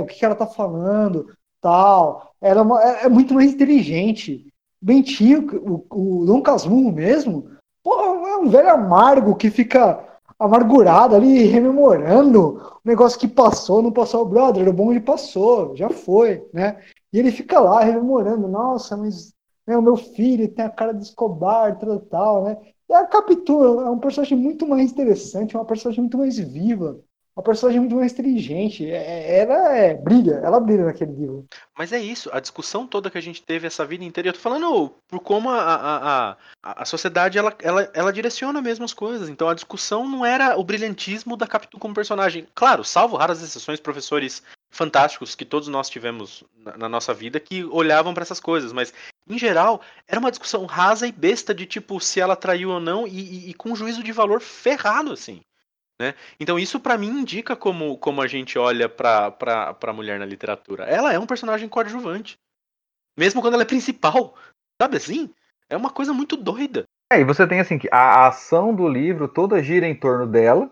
o 0.00 0.04
que, 0.06 0.16
que 0.16 0.24
ela 0.24 0.34
tá 0.34 0.46
falando, 0.46 1.32
tal. 1.60 2.34
Ela 2.42 2.60
é, 2.60 2.62
uma- 2.62 2.82
é- 2.82 3.04
é 3.06 3.08
muito 3.08 3.32
mais 3.32 3.52
inteligente. 3.52 4.46
Bentinho, 4.80 5.46
o, 5.90 6.20
o 6.20 6.26
Dom 6.26 6.42
Casmurro 6.42 6.92
mesmo, 6.92 7.50
pô, 7.82 7.98
é 8.00 8.10
um 8.38 8.48
velho 8.48 8.70
amargo 8.70 9.36
que 9.36 9.50
fica 9.50 10.04
amargurado 10.38 11.16
ali, 11.16 11.44
rememorando 11.44 12.60
o 12.84 12.88
negócio 12.88 13.18
que 13.18 13.26
passou, 13.26 13.82
não 13.82 13.90
passou, 13.90 14.24
brother, 14.24 14.68
o 14.68 14.72
bonde 14.72 15.00
passou, 15.00 15.74
já 15.76 15.90
foi, 15.90 16.46
né? 16.52 16.80
E 17.12 17.18
ele 17.18 17.32
fica 17.32 17.58
lá 17.58 17.82
rememorando, 17.82 18.46
nossa, 18.46 18.96
mas 18.96 19.32
né, 19.66 19.76
o 19.76 19.82
meu 19.82 19.96
filho 19.96 20.48
tem 20.48 20.64
a 20.64 20.70
cara 20.70 20.94
de 20.94 21.02
Escobar, 21.02 21.78
tal, 21.78 21.98
tal, 22.00 22.44
né? 22.44 22.56
E 22.88 22.94
a 22.94 23.04
Capitu 23.06 23.80
é 23.80 23.90
um 23.90 23.98
personagem 23.98 24.38
muito 24.38 24.66
mais 24.66 24.90
interessante, 24.90 25.56
uma 25.56 25.64
personagem 25.64 26.00
muito 26.00 26.16
mais 26.16 26.38
viva, 26.38 26.98
uma 27.38 27.44
personagem 27.44 27.78
muito 27.80 27.94
mais 27.94 28.12
inteligente. 28.12 28.84
É- 28.90 29.36
é- 29.36 29.38
Ela 29.38 29.76
é, 29.76 29.94
brilha, 29.94 30.40
ela 30.42 30.58
brilha 30.58 30.84
naquele 30.86 31.12
livro. 31.12 31.46
Mas 31.76 31.92
é 31.92 31.98
isso, 32.00 32.28
a 32.32 32.40
discussão 32.40 32.84
toda 32.86 33.10
que 33.10 33.16
a 33.16 33.20
gente 33.22 33.40
teve 33.42 33.66
essa 33.66 33.86
vida 33.86 34.04
inteira, 34.04 34.30
eu 34.30 34.32
tô 34.32 34.40
falando 34.40 34.92
por 35.06 35.20
como 35.20 35.48
a, 35.48 35.60
a, 35.62 36.36
a, 36.62 36.82
a 36.82 36.84
sociedade 36.84 37.38
ela, 37.38 37.54
ela, 37.62 37.88
ela 37.94 38.12
direciona 38.12 38.60
mesmo 38.60 38.84
as 38.84 38.92
coisas. 38.92 39.28
Então 39.28 39.48
a 39.48 39.54
discussão 39.54 40.08
não 40.08 40.26
era 40.26 40.58
o 40.58 40.64
brilhantismo 40.64 41.36
da 41.36 41.46
Capitu 41.46 41.78
como 41.78 41.94
personagem. 41.94 42.46
Claro, 42.54 42.82
salvo 42.82 43.16
raras 43.16 43.40
exceções, 43.40 43.78
professores 43.78 44.42
fantásticos 44.70 45.34
que 45.34 45.44
todos 45.44 45.68
nós 45.68 45.88
tivemos 45.88 46.44
na, 46.56 46.76
na 46.76 46.88
nossa 46.88 47.14
vida 47.14 47.38
que 47.40 47.64
olhavam 47.64 48.12
pra 48.12 48.22
essas 48.22 48.40
coisas, 48.40 48.72
mas 48.72 48.92
em 49.30 49.38
geral 49.38 49.80
era 50.06 50.18
uma 50.20 50.30
discussão 50.30 50.66
rasa 50.66 51.06
e 51.06 51.12
besta 51.12 51.54
de 51.54 51.64
tipo 51.64 52.00
se 52.00 52.20
ela 52.20 52.36
traiu 52.36 52.70
ou 52.70 52.80
não 52.80 53.06
e, 53.06 53.10
e- 53.46 53.50
e 53.50 53.54
com 53.54 53.74
juízo 53.76 54.02
de 54.02 54.12
valor 54.12 54.40
ferrado 54.40 55.12
assim. 55.12 55.40
Né? 56.00 56.14
Então 56.38 56.58
isso 56.58 56.78
pra 56.78 56.96
mim 56.96 57.08
indica 57.08 57.56
como, 57.56 57.98
como 57.98 58.22
a 58.22 58.26
gente 58.26 58.58
olha 58.58 58.88
pra, 58.88 59.30
pra, 59.30 59.74
pra 59.74 59.92
mulher 59.92 60.18
na 60.18 60.24
literatura. 60.24 60.84
Ela 60.84 61.12
é 61.12 61.18
um 61.18 61.26
personagem 61.26 61.68
coadjuvante. 61.68 62.38
Mesmo 63.16 63.40
quando 63.40 63.54
ela 63.54 63.64
é 63.64 63.66
principal. 63.66 64.36
Sabe 64.80 64.96
assim? 64.96 65.34
É 65.68 65.76
uma 65.76 65.90
coisa 65.90 66.12
muito 66.12 66.36
doida. 66.36 66.84
É, 67.12 67.20
e 67.20 67.24
você 67.24 67.46
tem 67.46 67.58
assim 67.58 67.78
que 67.78 67.88
a 67.90 68.28
ação 68.28 68.74
do 68.74 68.88
livro 68.88 69.26
toda 69.26 69.62
gira 69.62 69.86
em 69.86 69.94
torno 69.94 70.26
dela. 70.26 70.70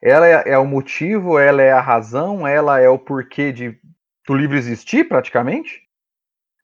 Ela 0.00 0.26
é, 0.26 0.50
é 0.50 0.58
o 0.58 0.64
motivo, 0.64 1.38
ela 1.38 1.62
é 1.62 1.70
a 1.70 1.80
razão, 1.80 2.46
ela 2.46 2.80
é 2.80 2.88
o 2.88 2.98
porquê 2.98 3.52
de 3.52 3.78
do 4.26 4.34
livro 4.34 4.56
existir, 4.56 5.08
praticamente. 5.08 5.82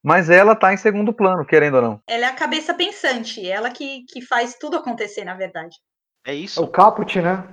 Mas 0.02 0.30
ela 0.30 0.54
tá 0.54 0.72
em 0.72 0.76
segundo 0.76 1.12
plano, 1.12 1.44
querendo 1.44 1.74
ou 1.74 1.82
não. 1.82 2.02
Ela 2.08 2.26
é 2.26 2.28
a 2.28 2.34
cabeça 2.34 2.72
pensante, 2.72 3.46
ela 3.46 3.70
que, 3.70 4.04
que 4.08 4.22
faz 4.22 4.54
tudo 4.54 4.76
acontecer, 4.76 5.24
na 5.24 5.34
verdade. 5.34 5.76
É 6.24 6.32
É 6.32 6.34
o 6.34 6.38
isso. 6.38 6.66
Caput, 6.68 7.20
né? 7.20 7.44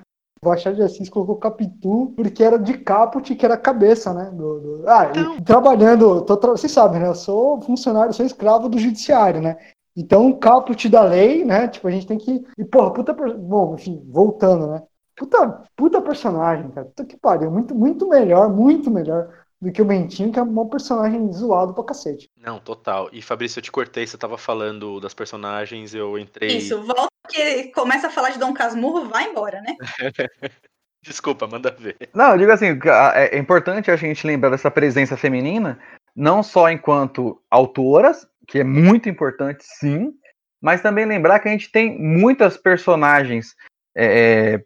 Machado 0.46 0.76
de 0.76 0.82
Assis 0.84 1.10
colocou 1.10 1.36
Capitu 1.38 2.14
porque 2.16 2.44
era 2.44 2.58
de 2.58 2.78
Caput, 2.78 3.34
que 3.36 3.46
era 3.46 3.56
a 3.56 3.58
cabeça, 3.58 4.14
né? 4.14 4.32
do- 4.32 4.60
do- 4.60 4.84
Ah, 4.90 5.08
e 5.16 5.20
Então. 5.20 5.42
trabalhando, 5.42 6.22
tô 6.22 6.38
tra... 6.38 6.52
vocês 6.52 6.72
sabem, 6.72 7.00
né? 7.00 7.08
Eu 7.08 7.16
sou 7.16 7.62
funcionário, 7.62 8.14
sou 8.14 8.26
escravo 8.26 8.70
do 8.70 8.78
judiciário, 8.80 9.42
né? 9.42 9.58
Então, 9.98 10.32
Caput 10.34 10.90
da 10.90 11.04
lei, 11.04 11.46
né? 11.46 11.68
Tipo, 11.68 11.88
a 11.88 11.92
gente 11.92 12.06
tem 12.08 12.18
que. 12.18 12.46
E, 12.58 12.66
porra, 12.66 12.92
puta. 12.92 13.14
Bom, 13.14 13.76
enfim, 13.76 14.04
voltando, 14.10 14.68
né? 14.68 14.84
Puta, 15.16 15.64
puta 15.76 16.02
personagem, 16.02 16.70
cara. 16.72 16.88
Puta 16.88 17.06
que 17.06 17.16
pariu. 17.18 17.50
Muito, 17.50 17.74
muito 17.74 18.08
melhor, 18.10 18.50
muito 18.50 18.92
melhor 18.92 19.30
do 19.66 19.72
que 19.72 19.82
o 19.82 19.86
Bentinho, 19.86 20.32
que 20.32 20.38
é 20.38 20.44
um 20.44 20.70
personagem 20.70 21.34
zoado 21.34 21.74
pra 21.74 21.84
cacete. 21.84 22.30
Não, 22.38 22.60
total. 22.60 23.10
E 23.12 23.20
Fabrício, 23.20 23.58
eu 23.58 23.64
te 23.64 23.72
cortei, 23.72 24.06
você 24.06 24.16
tava 24.16 24.38
falando 24.38 25.00
das 25.00 25.16
personagens, 25.16 25.96
eu 25.96 26.20
entrei. 26.20 26.58
Isso, 26.58 26.84
volta 26.84 27.08
que 27.28 27.70
começa 27.70 28.06
a 28.06 28.12
falar 28.12 28.30
de 28.30 28.38
Dom 28.38 28.54
Casmurro, 28.54 29.10
vai 29.10 29.28
embora, 29.28 29.60
né? 29.62 29.76
Desculpa, 31.04 31.48
manda 31.48 31.72
ver. 31.72 31.98
Não, 32.14 32.34
eu 32.34 32.38
digo 32.38 32.52
assim, 32.52 32.78
que 32.78 32.88
a- 32.88 33.14
é 33.16 33.36
é 33.36 33.40
importante 33.40 33.90
a 33.90 33.96
gente 33.96 34.26
lembrar 34.28 34.52
dessa 34.52 34.70
presença 34.70 35.18
feminina, 35.18 35.80
não 36.16 36.44
só 36.44 36.70
enquanto 36.70 37.42
autoras, 37.50 38.28
que 38.48 38.60
é 38.60 38.64
muito 38.64 39.10
importante, 39.10 39.64
sim, 39.64 40.14
mas 40.62 40.82
também 40.82 41.06
lembrar 41.06 41.40
que 41.40 41.48
a 41.48 41.52
gente 41.52 41.72
tem 41.72 42.00
muitas 42.00 42.56
personagens 42.56 43.56
é, 43.96 44.54
é, 44.54 44.66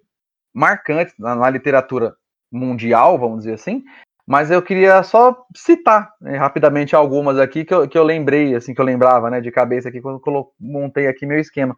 marcantes 0.54 1.14
na, 1.18 1.36
na 1.36 1.50
literatura 1.50 2.14
mundial, 2.52 3.18
vamos 3.18 3.40
dizer 3.40 3.54
assim, 3.54 3.86
mas 4.30 4.52
eu 4.52 4.62
queria 4.62 5.02
só 5.02 5.44
citar 5.56 6.14
né, 6.22 6.38
rapidamente 6.38 6.96
algumas 6.96 7.40
aqui 7.40 7.66
que 7.66 7.74
eu, 7.74 7.90
que 7.90 7.98
eu 7.98 8.04
lembrei, 8.04 8.54
assim, 8.54 8.76
que 8.76 8.80
eu 8.80 8.86
lembrava, 8.86 9.28
né, 9.28 9.42
de 9.42 9.50
cabeça 9.50 9.90
aqui, 9.90 10.00
quando 10.00 10.22
eu 10.24 10.54
montei 10.60 11.08
aqui 11.08 11.26
meu 11.26 11.40
esquema. 11.40 11.76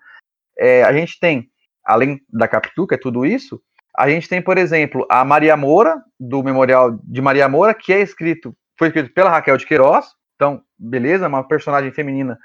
É, 0.60 0.84
a 0.84 0.91
gente 0.91 1.18
tem, 1.18 1.49
além 1.86 2.20
da 2.30 2.49
Capitu, 2.49 2.86
que 2.86 2.95
é 2.95 2.97
tudo 2.97 3.26
isso, 3.26 3.62
a 3.97 4.10
gente 4.10 4.28
tem, 4.28 4.41
por 4.41 4.58
exemplo, 4.58 5.08
a 5.10 5.24
Maria 5.24 5.56
Moura, 5.56 6.04
do 6.20 6.43
Memorial 6.43 6.99
de 7.02 7.22
Maria 7.22 7.47
Moura, 7.47 7.74
que 7.74 7.93
é 7.93 8.02
escrito, 8.02 8.54
foi 8.78 8.89
escrito 8.89 9.14
pela 9.14 9.30
Raquel 9.30 9.56
de 9.56 9.66
Queiroz. 9.66 10.08
Então, 10.36 10.62
beleza, 10.78 11.30
uma 11.30 11.47
personagem 11.47 11.93
feminina 11.93 12.38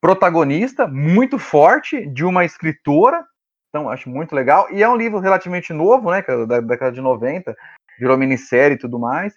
protagonista, 0.00 0.88
muito 0.88 1.38
forte, 1.38 2.06
de 2.06 2.24
uma 2.24 2.46
escritora. 2.46 3.22
Então, 3.68 3.90
acho 3.90 4.08
muito 4.08 4.34
legal. 4.34 4.72
E 4.72 4.82
é 4.82 4.88
um 4.88 4.96
livro 4.96 5.18
relativamente 5.18 5.70
novo, 5.74 6.10
né? 6.10 6.24
é 6.26 6.46
Da 6.46 6.60
década 6.60 6.92
de 6.92 7.02
90, 7.02 7.54
virou 7.98 8.16
minissérie 8.16 8.76
e 8.76 8.78
tudo 8.78 8.98
mais. 8.98 9.34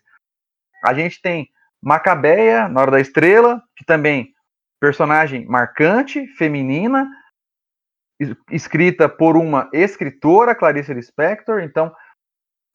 A 0.84 0.94
gente 0.94 1.22
tem 1.22 1.50
Macabeia, 1.82 2.68
na 2.70 2.82
Hora 2.82 2.92
da 2.92 3.00
Estrela, 3.00 3.62
que 3.76 3.84
também 3.86 4.34
personagem 4.80 5.46
marcante, 5.46 6.28
feminina, 6.38 7.10
es- 8.20 8.36
escrita 8.52 9.10
por 9.10 9.36
uma 9.36 9.70
escritora, 9.74 10.56
Clarice 10.56 10.94
Lispector, 10.94 11.62
então 11.62 11.94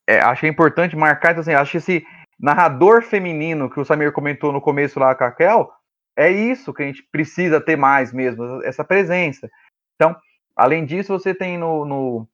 é, 0.09 0.21
achei 0.21 0.49
importante 0.49 0.95
marcar, 0.97 1.33
então, 1.33 1.41
assim, 1.41 1.55
acho 1.55 1.73
que 1.73 1.77
esse 1.79 2.07
narrador 2.39 3.03
feminino 3.03 3.69
que 3.71 3.81
o 3.81 3.85
Samir 3.85 4.13
comentou 4.13 4.53
no 4.53 4.61
começo 4.61 5.01
lá 5.01 5.15
com 5.15 5.25
a 5.25 5.29
Raquel, 5.29 5.73
é 6.17 6.31
isso 6.31 6.73
que 6.73 6.83
a 6.83 6.87
gente 6.87 7.03
precisa 7.11 7.61
ter 7.61 7.77
mais 7.77 8.13
mesmo, 8.13 8.63
essa 8.63 8.85
presença. 8.85 9.51
Então, 9.95 10.17
além 10.55 10.85
disso, 10.85 11.13
você 11.13 11.35
tem 11.35 11.59
no, 11.59 11.85
no- 11.85 12.29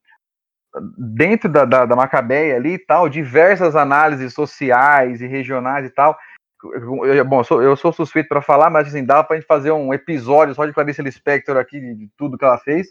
dentro 0.96 1.48
da, 1.48 1.64
da, 1.64 1.84
da 1.86 1.96
Macabeia 1.96 2.56
ali 2.56 2.74
e 2.74 2.78
tal, 2.78 3.08
diversas 3.08 3.76
análises 3.76 4.32
sociais 4.32 5.20
e 5.20 5.26
regionais 5.26 5.86
e 5.86 5.90
tal. 5.90 6.18
Eu- 6.64 7.24
bom, 7.24 7.40
eu 7.40 7.44
sou, 7.44 7.62
eu 7.62 7.76
sou 7.76 7.92
suspeito 7.92 8.28
para 8.28 8.40
falar, 8.40 8.70
mas 8.70 8.88
assim, 8.88 9.04
dá 9.04 9.22
pra 9.22 9.36
gente 9.36 9.46
fazer 9.46 9.72
um 9.72 9.92
episódio 9.92 10.54
só 10.54 10.64
de 10.64 10.72
Clarice 10.72 11.02
Lispector 11.02 11.56
aqui, 11.56 11.80
de, 11.80 12.08
tudo 12.16 12.38
que 12.38 12.44
ela 12.44 12.58
fez. 12.58 12.88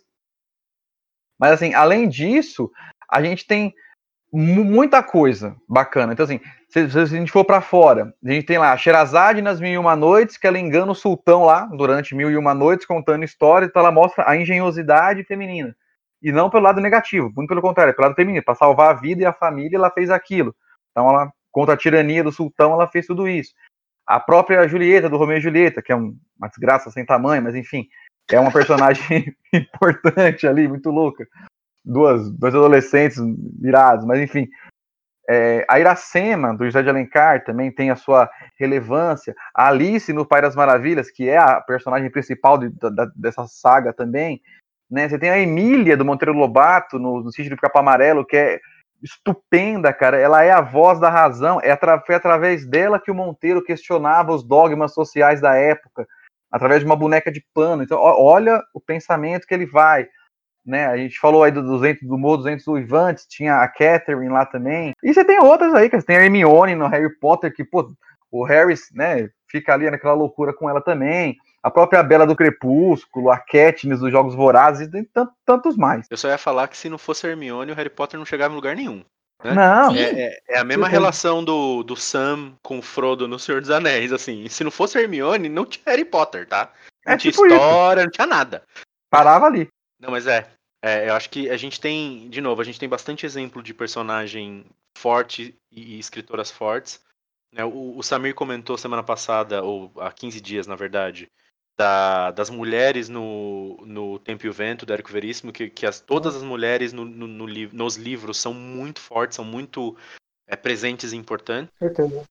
Mas 1.40 1.54
assim, 1.54 1.74
além 1.74 2.08
disso, 2.08 2.70
a 3.10 3.22
gente 3.24 3.48
tem 3.48 3.74
mu- 4.32 4.64
muita 4.64 5.02
coisa 5.02 5.56
bacana. 5.68 6.14
Então, 6.14 6.24
assim, 6.26 6.40
se, 6.70 6.90
se 6.90 7.00
a 7.00 7.06
gente 7.06 7.32
for 7.32 7.44
pra 7.46 7.62
fora, 7.62 8.14
a 8.24 8.32
gente 8.32 8.46
tem 8.46 8.58
lá 8.58 8.74
a 8.74 8.78
Sherazade 8.78 9.42
nas 9.42 9.60
Mil 9.60 9.72
e 9.72 9.78
Uma 9.78 9.96
Noites, 9.96 10.38
que 10.38 10.46
ela 10.46 10.60
engana 10.60 10.92
o 10.92 10.96
sultão 10.96 11.46
lá 11.46 11.66
durante 11.66 12.14
Mil 12.14 12.30
e 12.30 12.38
Uma 12.38 12.54
Noites, 12.54 12.86
contando 12.86 13.24
história, 13.26 13.66
então 13.66 13.80
ela 13.82 13.92
mostra 13.92 14.30
a 14.30 14.38
engenhosidade 14.38 15.24
feminina. 15.24 15.76
E 16.22 16.32
não 16.32 16.50
pelo 16.50 16.64
lado 16.64 16.80
negativo, 16.80 17.32
muito 17.36 17.50
pelo 17.50 17.62
contrário, 17.62 17.94
pelo 17.96 18.08
lado 18.08 18.16
feminino. 18.16 18.44
Para 18.44 18.56
salvar 18.56 18.92
a 18.92 19.00
vida 19.00 19.24
e 19.24 19.26
a 19.26 19.34
família, 19.34 19.78
ela 19.78 19.90
fez 19.90 20.10
aquilo. 20.10 20.56
Então, 20.92 21.10
ela, 21.10 21.32
contra 21.52 21.74
a 21.74 21.78
tirania 21.78 22.24
do 22.24 22.32
sultão, 22.32 22.74
ela 22.74 22.88
fez 22.88 23.08
tudo 23.08 23.28
isso. 23.28 23.54
A 24.08 24.20
própria 24.20 24.68
Julieta, 24.68 25.10
do 25.10 25.18
Romeu 25.18 25.38
e 25.38 25.42
Julieta, 25.42 25.82
que 25.82 25.92
é 25.92 25.96
um- 25.96 26.16
uma 26.38 26.48
desgraça 26.50 26.92
sem 26.92 27.06
tamanho, 27.06 27.42
mas 27.42 27.56
enfim, 27.56 27.88
é 28.32 28.40
uma 28.40 28.52
personagem 28.52 29.34
importante 29.54 30.46
ali, 30.48 30.68
muito 30.68 30.90
louca. 30.90 31.26
Duas, 31.84 32.30
dois 32.32 32.54
adolescentes 32.54 33.18
virados, 33.60 34.06
mas 34.06 34.20
enfim. 34.20 34.48
É, 35.30 35.66
a 35.70 35.80
Iracema, 35.80 36.54
do 36.54 36.66
José 36.66 36.82
de 36.84 36.90
Alencar, 36.90 37.44
também 37.44 37.72
tem 37.72 37.90
a 37.90 37.96
sua 37.96 38.30
relevância. 38.60 39.34
A 39.56 39.70
Alice, 39.70 40.12
no 40.12 40.26
Pai 40.26 40.42
das 40.42 40.56
Maravilhas, 40.56 41.10
que 41.10 41.30
é 41.30 41.38
a 41.38 41.62
personagem 41.62 42.10
principal 42.12 42.58
de- 42.58 42.70
da- 42.70 43.12
dessa 43.16 43.48
saga 43.48 43.94
também. 43.94 44.42
Né? 44.92 45.08
Você 45.08 45.18
tem 45.18 45.30
a 45.30 45.40
Emília, 45.40 45.96
do 45.96 46.04
Monteiro 46.04 46.34
Lobato, 46.34 47.00
no, 47.00 47.22
no 47.24 47.32
Sítio 47.32 47.56
do 47.56 47.62
Capão 47.62 47.82
Amarelo, 47.82 48.26
que 48.26 48.36
é 48.36 48.60
estupenda, 49.02 49.94
cara. 49.94 50.18
Ela 50.20 50.44
é 50.44 50.52
a 50.52 50.62
voz 50.62 51.00
da 51.00 51.10
razão. 51.10 51.60
É 51.64 51.72
atra- 51.72 52.02
foi 52.06 52.16
através 52.16 52.68
dela 52.68 53.00
que 53.00 53.10
o 53.10 53.16
Monteiro 53.16 53.64
questionava 53.64 54.34
os 54.34 54.44
dogmas 54.44 54.94
sociais 54.94 55.40
da 55.40 55.56
época, 55.56 56.06
através 56.52 56.82
de 56.82 56.86
uma 56.86 56.96
boneca 56.96 57.32
de 57.32 57.44
pano. 57.54 57.82
Então, 57.82 57.98
olha 58.00 58.62
o 58.74 58.82
pensamento 58.82 59.48
que 59.48 59.54
ele 59.54 59.66
vai. 59.66 60.08
Né? 60.66 60.86
A 60.86 60.98
gente 60.98 61.18
falou 61.20 61.44
aí 61.44 61.52
do 61.52 61.64
200, 61.64 62.08
do 62.08 62.18
Mo 62.18 62.38
200 62.38 62.68
Uivantes, 62.68 63.26
tinha 63.26 63.56
a 63.62 63.68
Catherine 63.68 64.30
lá 64.30 64.46
também. 64.46 64.92
E 65.02 65.14
você 65.14 65.24
tem 65.26 65.40
outras 65.40 65.74
aí. 65.74 65.90
Você 65.90 66.04
tem 66.06 66.18
a 66.18 66.24
Hermione 66.24 66.76
no 66.76 66.88
Harry 66.88 67.10
Potter, 67.18 67.52
que, 67.54 67.64
pô, 67.64 67.92
o 68.30 68.44
Harris, 68.44 68.90
né, 68.94 69.30
fica 69.50 69.74
ali 69.74 69.90
naquela 69.90 70.14
loucura 70.14 70.54
com 70.54 70.70
ela 70.70 70.82
também. 70.82 71.36
A 71.64 71.70
própria 71.70 72.02
Bela 72.02 72.26
do 72.26 72.36
Crepúsculo, 72.36 73.30
a 73.30 73.38
Katniss 73.38 74.00
dos 74.00 74.12
Jogos 74.12 74.34
Vorazes, 74.34 74.88
e 74.88 74.92
tem 74.92 75.04
tan- 75.04 75.30
tantos 75.46 75.78
mais. 75.78 76.08
Eu 76.10 76.18
só 76.18 76.28
ia 76.28 76.38
falar 76.38 76.68
que 76.68 76.78
se 76.78 76.90
não 76.90 76.98
fosse 76.98 77.28
Hermione, 77.28 77.72
o 77.72 77.76
Harry 77.76 77.90
Potter 77.90 78.18
não 78.18 78.26
chegava 78.26 78.54
em 78.54 78.56
lugar 78.56 78.76
nenhum. 78.76 79.04
né? 79.44 79.54
Não. 79.56 79.96
É, 79.96 80.02
é- 80.24 80.40
é 80.50 80.58
a 80.60 80.64
mesma 80.64 80.88
relação 80.88 81.44
do, 81.44 81.82
do 81.84 81.96
Sam 81.96 82.54
com 82.64 82.78
o 82.80 82.82
Frodo 82.82 83.28
no 83.28 83.40
Senhor 83.40 83.60
dos 83.62 83.70
Anéis, 83.72 84.12
assim. 84.14 84.48
Se 84.50 84.64
não 84.64 84.70
fosse 84.72 85.00
Hermione, 85.00 85.50
não 85.50 85.66
tinha 85.66 85.84
Harry 85.88 86.06
Potter, 86.06 86.48
tá? 86.48 86.72
Não 87.06 87.14
É 87.14 87.18
tinha 87.18 87.32
tipo 87.32 87.46
isso. 87.48 87.56
história, 87.56 88.04
não 88.04 88.12
tinha 88.12 88.28
nada. 88.28 88.64
parava 89.10 89.46
ali. 89.48 89.68
Não, 90.00 90.12
mas 90.12 90.26
é, 90.28 90.48
é, 90.84 91.10
Eu 91.10 91.16
acho 91.16 91.30
que 91.30 91.50
a 91.50 91.58
gente 91.58 91.80
tem, 91.82 92.30
de 92.30 92.40
novo, 92.42 92.62
a 92.62 92.64
gente 92.64 92.80
tem 92.80 92.88
bastante 92.90 93.26
exemplo 93.26 93.62
de 93.64 93.74
personagem 93.74 94.64
forte 94.98 95.56
e, 95.72 95.96
e 95.96 96.00
escritoras 96.00 96.50
fortes. 96.52 97.00
né? 97.54 97.64
O, 97.66 97.98
o 97.98 98.04
Samir 98.04 98.34
comentou 98.36 98.78
semana 98.78 99.02
passada, 99.04 99.64
ou 99.64 99.92
há 99.98 100.12
15 100.12 100.40
dias, 100.40 100.68
na 100.68 100.76
verdade, 100.76 101.28
da- 101.82 102.30
das 102.32 102.50
mulheres 102.52 103.10
no, 103.10 103.76
no 103.86 104.20
Tempo 104.20 104.46
e 104.46 104.50
o 104.50 104.54
Vento, 104.54 104.86
do 104.86 104.94
Érico 104.94 105.12
Veríssimo, 105.12 105.52
que, 105.52 105.68
que 105.70 105.86
as, 105.88 106.00
todas 106.00 106.36
as 106.36 106.44
mulheres 106.44 106.94
no- 106.94 107.06
no- 107.06 107.28
no 107.28 107.48
nos 107.74 107.96
livros 107.96 108.38
são 108.38 108.54
muito 108.54 109.00
fortes, 109.00 109.36
são 109.36 109.44
muito 109.46 109.98
é, 110.48 110.56
presentes 110.56 111.12
e 111.12 111.18
importantes. 111.18 111.74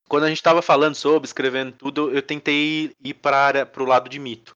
Quando 0.08 0.24
a 0.24 0.28
gente 0.28 0.36
estava 0.36 0.60
falando 0.62 0.94
sobre, 0.94 1.26
escrevendo 1.26 1.72
tudo, 1.72 2.10
eu 2.12 2.22
tentei 2.22 2.92
ir 3.02 3.14
para 3.14 3.68
o 3.78 3.84
lado 3.84 4.08
de 4.08 4.18
mito, 4.18 4.52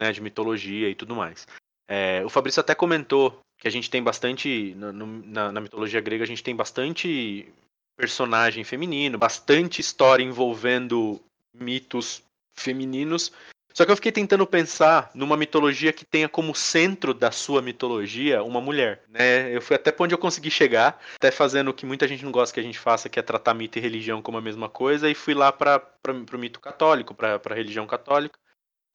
né, 0.00 0.12
de 0.12 0.20
mitologia 0.20 0.90
e 0.90 0.94
tudo 0.94 1.14
mais. 1.14 1.46
É, 1.88 2.22
o 2.24 2.28
Fabrício 2.28 2.60
até 2.60 2.74
comentou 2.74 3.38
que 3.58 3.68
a 3.68 3.70
gente 3.70 3.88
tem 3.88 4.02
bastante, 4.02 4.74
no- 4.74 4.92
na, 5.24 5.52
na 5.52 5.60
mitologia 5.60 6.00
grega, 6.00 6.24
a 6.24 6.26
gente 6.26 6.42
tem 6.42 6.54
bastante 6.54 7.48
personagem 7.96 8.64
feminino, 8.64 9.16
bastante 9.16 9.80
história 9.80 10.22
envolvendo 10.24 11.20
mitos 11.56 12.22
femininos. 12.58 13.32
Só 13.76 13.84
que 13.84 13.90
eu 13.90 13.96
fiquei 13.96 14.12
tentando 14.12 14.46
pensar 14.46 15.10
numa 15.14 15.36
mitologia 15.36 15.92
que 15.92 16.04
tenha 16.04 16.28
como 16.28 16.54
centro 16.54 17.12
da 17.12 17.32
sua 17.32 17.60
mitologia 17.60 18.40
uma 18.42 18.60
mulher, 18.60 19.02
né? 19.08 19.54
Eu 19.54 19.60
fui 19.60 19.74
até 19.74 19.92
onde 19.98 20.14
eu 20.14 20.18
consegui 20.18 20.48
chegar, 20.50 21.00
até 21.16 21.32
fazendo 21.32 21.68
o 21.68 21.74
que 21.74 21.84
muita 21.84 22.06
gente 22.06 22.24
não 22.24 22.30
gosta 22.30 22.54
que 22.54 22.60
a 22.60 22.62
gente 22.62 22.78
faça, 22.78 23.08
que 23.08 23.18
é 23.18 23.22
tratar 23.22 23.52
mito 23.52 23.76
e 23.76 23.82
religião 23.82 24.22
como 24.22 24.38
a 24.38 24.40
mesma 24.40 24.68
coisa, 24.68 25.10
e 25.10 25.14
fui 25.14 25.34
lá 25.34 25.50
para 25.50 25.82
o 26.06 26.38
mito 26.38 26.60
católico, 26.60 27.14
para 27.14 27.40
a 27.44 27.54
religião 27.54 27.84
católica. 27.84 28.38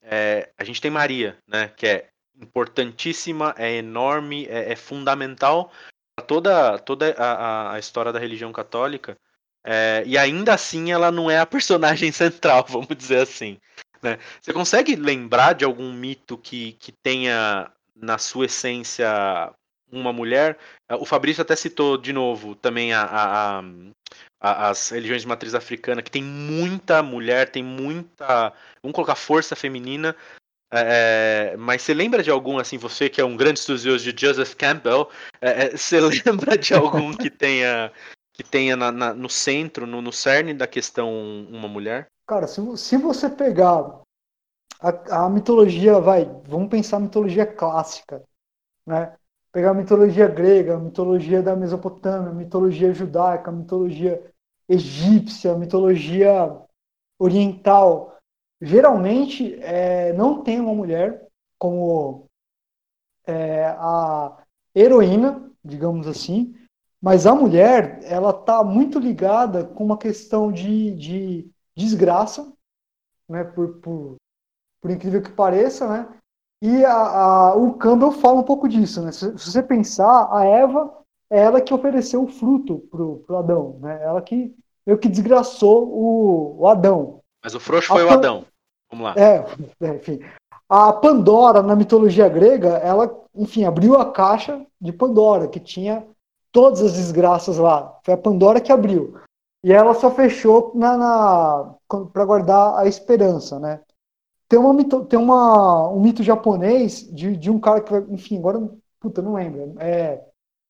É, 0.01 0.49
a 0.57 0.63
gente 0.63 0.80
tem 0.80 0.89
Maria, 0.89 1.38
né? 1.45 1.67
Que 1.75 1.86
é 1.86 2.09
importantíssima, 2.41 3.53
é 3.57 3.75
enorme, 3.75 4.45
é, 4.49 4.71
é 4.71 4.75
fundamental 4.77 5.71
para 6.15 6.25
toda, 6.25 6.80
toda 6.80 7.13
a, 7.17 7.34
a- 7.34 7.73
a 7.73 7.80
história 7.80 8.13
da 8.13 8.19
religião 8.19 8.51
católica. 8.53 9.17
É, 9.65 10.03
e 10.05 10.17
ainda 10.17 10.53
assim 10.53 10.89
ela 10.91 11.11
não 11.11 11.30
é 11.30 11.38
a 11.38 11.45
personagem 11.45 12.11
central, 12.13 12.65
vamos 12.69 12.95
dizer 12.95 13.19
assim. 13.23 13.59
Né? 14.01 14.17
Você 14.41 14.53
consegue 14.53 14.95
lembrar 14.95 15.53
de 15.53 15.65
algum 15.65 15.91
mito 15.91 16.37
que, 16.37 16.73
que 16.73 16.91
tenha 16.91 17.71
na 17.95 18.17
sua 18.17 18.45
essência 18.45 19.07
uma 19.91 20.13
mulher? 20.13 20.57
É, 20.87 20.95
O 20.95 21.05
Fabrício 21.05 21.41
até 21.41 21.55
citou 21.55 21.97
de 21.97 22.13
novo 22.13 22.55
também 22.55 22.93
a- 22.93 23.03
a- 23.03 23.63
a- 24.41 24.69
as 24.69 24.89
religiões 24.89 25.21
de 25.21 25.27
matriz 25.27 25.53
africana, 25.55 26.01
que 26.01 26.11
tem 26.11 26.23
muita 26.23 27.01
mulher, 27.03 27.49
tem 27.49 27.63
muita. 27.63 28.53
Vamos 28.81 28.95
colocar 28.95 29.15
força 29.15 29.55
feminina. 29.55 30.15
É, 30.71 31.55
mas 31.57 31.81
você 31.81 31.95
lembra 31.95 32.21
de 32.21 32.29
algum, 32.29 32.59
assim, 32.59 32.77
você 32.77 33.09
que 33.09 33.19
é 33.19 33.25
um 33.25 33.35
grande 33.35 33.59
estudioso 33.59 34.11
de 34.11 34.21
Joseph 34.21 34.53
Campbell, 34.53 35.09
é, 35.41 35.65
é, 35.65 35.69
você 35.71 35.99
lembra 36.45 36.55
de 36.57 36.73
algum 36.75 37.11
que 37.11 37.29
tenha 37.29 37.91
que 38.39 38.43
tenha 38.49 38.77
na- 38.77 38.89
na- 38.91 39.13
no 39.13 39.29
centro, 39.29 39.85
no, 39.85 40.01
no 40.01 40.13
cerne 40.13 40.53
da 40.53 40.65
questão 40.65 41.11
uma 41.49 41.67
mulher? 41.67 42.07
Cara, 42.25 42.47
se, 42.47 42.61
se 42.77 42.95
você 42.95 43.29
pegar 43.29 43.99
a, 44.79 45.25
a 45.25 45.29
mitologia, 45.29 45.99
vai, 45.99 46.23
vamos 46.47 46.69
pensar 46.69 46.97
a 46.97 47.01
mitologia 47.01 47.45
clássica, 47.45 48.23
né? 48.87 49.13
Pegar 49.51 49.71
a 49.71 49.73
mitologia 49.73 50.27
grega, 50.27 50.75
a 50.75 50.79
mitologia 50.79 51.41
da 51.41 51.55
Mesopotâmia, 51.55 52.29
a 52.29 52.33
mitologia 52.33 52.93
judaica, 52.93 53.49
a 53.49 53.53
mitologia 53.53 54.23
egípcia, 54.69 55.51
a 55.51 55.57
mitologia 55.57 56.55
oriental. 57.19 58.17
Geralmente 58.61 59.55
é, 59.61 60.13
não 60.13 60.43
tem 60.43 60.61
uma 60.61 60.73
mulher 60.73 61.27
como 61.57 62.27
é, 63.27 63.65
a 63.77 64.37
heroína, 64.75 65.51
digamos 65.63 66.07
assim, 66.07 66.55
mas 67.01 67.25
a 67.25 67.33
mulher 67.33 67.99
ela 68.03 68.31
está 68.31 68.63
muito 68.63 68.99
ligada 68.99 69.63
com 69.65 69.83
uma 69.85 69.97
questão 69.97 70.51
de, 70.51 70.93
de 70.95 71.51
desgraça, 71.75 72.51
né? 73.27 73.43
Por, 73.43 73.75
por, 73.79 74.15
por 74.81 74.91
incrível 74.91 75.21
que 75.21 75.31
pareça, 75.31 75.87
né? 75.87 76.07
E 76.61 76.83
a, 76.83 76.93
a- 76.93 77.55
o 77.55 77.73
Campbell 77.75 78.11
fala 78.11 78.39
um 78.39 78.43
pouco 78.43 78.67
disso, 78.67 79.01
né? 79.01 79.11
Se, 79.11 79.37
se 79.37 79.51
você 79.51 79.63
pensar, 79.63 80.27
a 80.31 80.43
Eva 80.45 80.93
é 81.31 81.39
ela 81.39 81.61
que 81.61 81.73
ofereceu 81.73 82.23
o 82.23 82.27
fruto 82.27 82.79
pro, 82.91 83.19
pro 83.19 83.37
Adão, 83.37 83.79
né? 83.81 84.01
Ela 84.03 84.21
que 84.21 84.53
meio 84.85 84.99
que 84.99 85.07
desgraçou 85.07 85.87
o, 85.87 86.61
o 86.61 86.67
Adão. 86.67 87.19
Mas 87.43 87.55
o 87.55 87.59
frouxo 87.59 87.87
foi 87.87 88.03
o 88.03 88.07
Pan- 88.07 88.13
Adão. 88.15 88.45
Vamos 88.91 89.05
lá. 89.05 89.13
É, 89.15 89.45
é, 89.85 89.95
enfim. 89.95 90.19
A 90.67 90.91
Pandora, 90.91 91.63
na 91.63 91.75
mitologia 91.75 92.27
grega, 92.27 92.77
ela, 92.77 93.09
enfim, 93.35 93.63
abriu 93.63 93.95
a 93.95 94.11
caixa 94.11 94.65
de 94.81 94.91
Pandora, 94.91 95.47
que 95.47 95.59
tinha 95.59 96.05
todas 96.51 96.81
as 96.81 96.93
desgraças 96.93 97.57
lá. 97.57 97.99
Foi 98.03 98.13
a 98.13 98.17
Pandora 98.17 98.61
que 98.61 98.71
abriu. 98.71 99.15
E 99.63 99.73
ela 99.73 99.93
só 99.93 100.09
fechou 100.11 100.71
na, 100.75 100.97
na 100.97 101.75
para 102.13 102.25
guardar 102.25 102.79
a 102.79 102.87
esperança, 102.87 103.59
né? 103.59 103.81
Tem, 104.47 104.59
uma, 104.59 104.73
mito- 104.73 105.05
tem 105.05 105.19
uma, 105.19 105.89
um 105.89 105.99
mito 106.01 106.23
japonês 106.23 107.01
de, 107.13 107.37
de 107.37 107.51
um 107.51 107.59
cara 107.59 107.81
que, 107.81 107.93
enfim, 108.13 108.37
agora, 108.39 108.59
puta, 108.99 109.21
não 109.21 109.33
lembro. 109.33 109.75
É, 109.79 110.23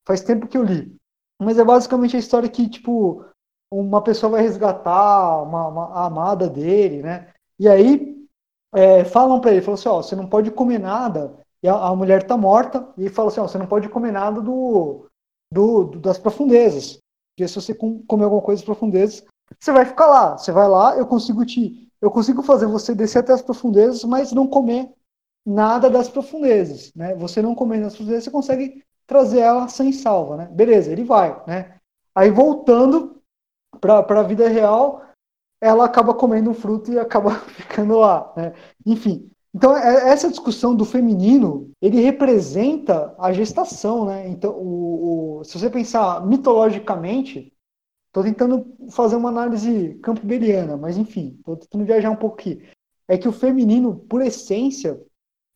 faz 0.07 0.21
tempo 0.21 0.47
que 0.47 0.57
eu 0.57 0.63
li. 0.63 0.95
Mas 1.39 1.57
é 1.59 1.63
basicamente 1.63 2.15
a 2.15 2.19
história 2.19 2.49
que, 2.49 2.69
tipo, 2.69 3.25
uma 3.71 4.03
pessoa 4.03 4.32
vai 4.34 4.41
resgatar 4.41 5.43
uma, 5.43 5.67
uma- 5.67 5.93
a 5.93 6.05
amada 6.07 6.49
dele, 6.49 7.01
né? 7.03 7.34
E 7.59 7.67
aí 7.69 8.17
é, 8.73 9.03
falam 9.05 9.39
pra 9.41 9.51
ele, 9.51 9.61
falam 9.61 9.75
assim, 9.75 9.89
ó, 9.89 10.01
você 10.01 10.15
não 10.15 10.27
pode 10.27 10.51
comer 10.51 10.80
nada. 10.80 11.36
E 11.63 11.67
a, 11.67 11.75
a 11.75 11.95
mulher 11.95 12.23
tá 12.23 12.38
morta 12.38 12.88
e 12.97 13.09
fala 13.09 13.30
assim, 13.30 13.41
ó, 13.41 13.47
você 13.47 13.57
não 13.57 13.67
pode 13.67 13.89
comer 13.89 14.11
nada 14.11 14.41
do, 14.41 15.07
do, 15.52 15.84
do- 15.86 16.00
das 16.00 16.18
profundezas. 16.18 17.00
Porque 17.36 17.47
se 17.47 17.56
você 17.56 17.74
com- 17.74 18.04
comer 18.06 18.26
alguma 18.26 18.41
coisa 18.41 18.60
das 18.62 18.66
profundezas, 18.66 19.24
você 19.60 19.72
vai 19.72 19.86
ficar 19.86 20.08
lá. 20.08 20.38
Você 20.38 20.52
vai 20.52 20.68
lá, 20.68 20.95
eu 20.97 21.06
consigo 21.08 21.45
te, 21.45 21.89
eu 22.02 22.12
consigo 22.12 22.43
fazer 22.43 22.68
você 22.68 22.93
descer 22.95 23.20
até 23.20 23.34
as 23.34 23.41
profundezas, 23.41 24.04
mas 24.04 24.32
não 24.32 24.47
comer 24.47 24.89
nada 25.45 25.89
das 25.89 26.10
profundezas, 26.10 26.93
né? 26.95 27.16
Você 27.16 27.41
não 27.41 27.56
comendo 27.56 27.84
das 27.86 27.95
profundezas, 27.95 28.26
você 28.26 28.32
consegue 28.32 28.84
trazer 29.08 29.39
ela 29.39 29.68
sem 29.68 29.91
salva, 29.91 30.38
né? 30.38 30.50
Beleza, 30.52 30.91
ele 30.91 31.04
vai, 31.04 31.41
né? 31.47 31.76
Aí 32.14 32.30
voltando 32.30 33.22
para 33.82 34.20
a 34.20 34.24
vida 34.24 34.47
real, 34.47 35.02
ela 35.62 35.86
acaba 35.86 36.14
comendo 36.14 36.50
um 36.52 36.54
fruto 36.54 36.91
e 36.91 37.00
acaba 37.00 37.32
ficando 37.52 37.97
lá, 37.97 38.34
né? 38.36 38.54
Enfim, 38.86 39.30
Então, 39.54 39.76
é- 39.76 40.10
essa 40.12 40.30
discussão 40.30 40.76
do 40.76 40.86
feminino, 40.86 41.72
ele 41.82 42.00
representa 42.02 43.16
a 43.18 43.34
gestação, 43.34 44.06
né? 44.06 44.28
Então, 44.30 44.52
o, 44.54 45.39
o- 45.39 45.43
se 45.43 45.58
você 45.60 45.70
pensar 45.70 46.26
mitologicamente, 46.26 47.52
estou 48.08 48.24
tentando 48.24 48.66
fazer 48.91 49.16
uma 49.18 49.30
análise 49.30 49.95
campbelliana, 50.04 50.78
mas 50.78 50.97
enfim, 50.97 51.36
estou 51.39 51.58
tentando 51.58 51.86
viajar 51.86 52.12
um 52.12 52.16
pouco 52.16 52.36
aqui. 52.39 52.64
É 53.08 53.18
que 53.18 53.28
o 53.28 53.32
feminino, 53.34 53.95
por 54.10 54.22
essência, 54.22 55.00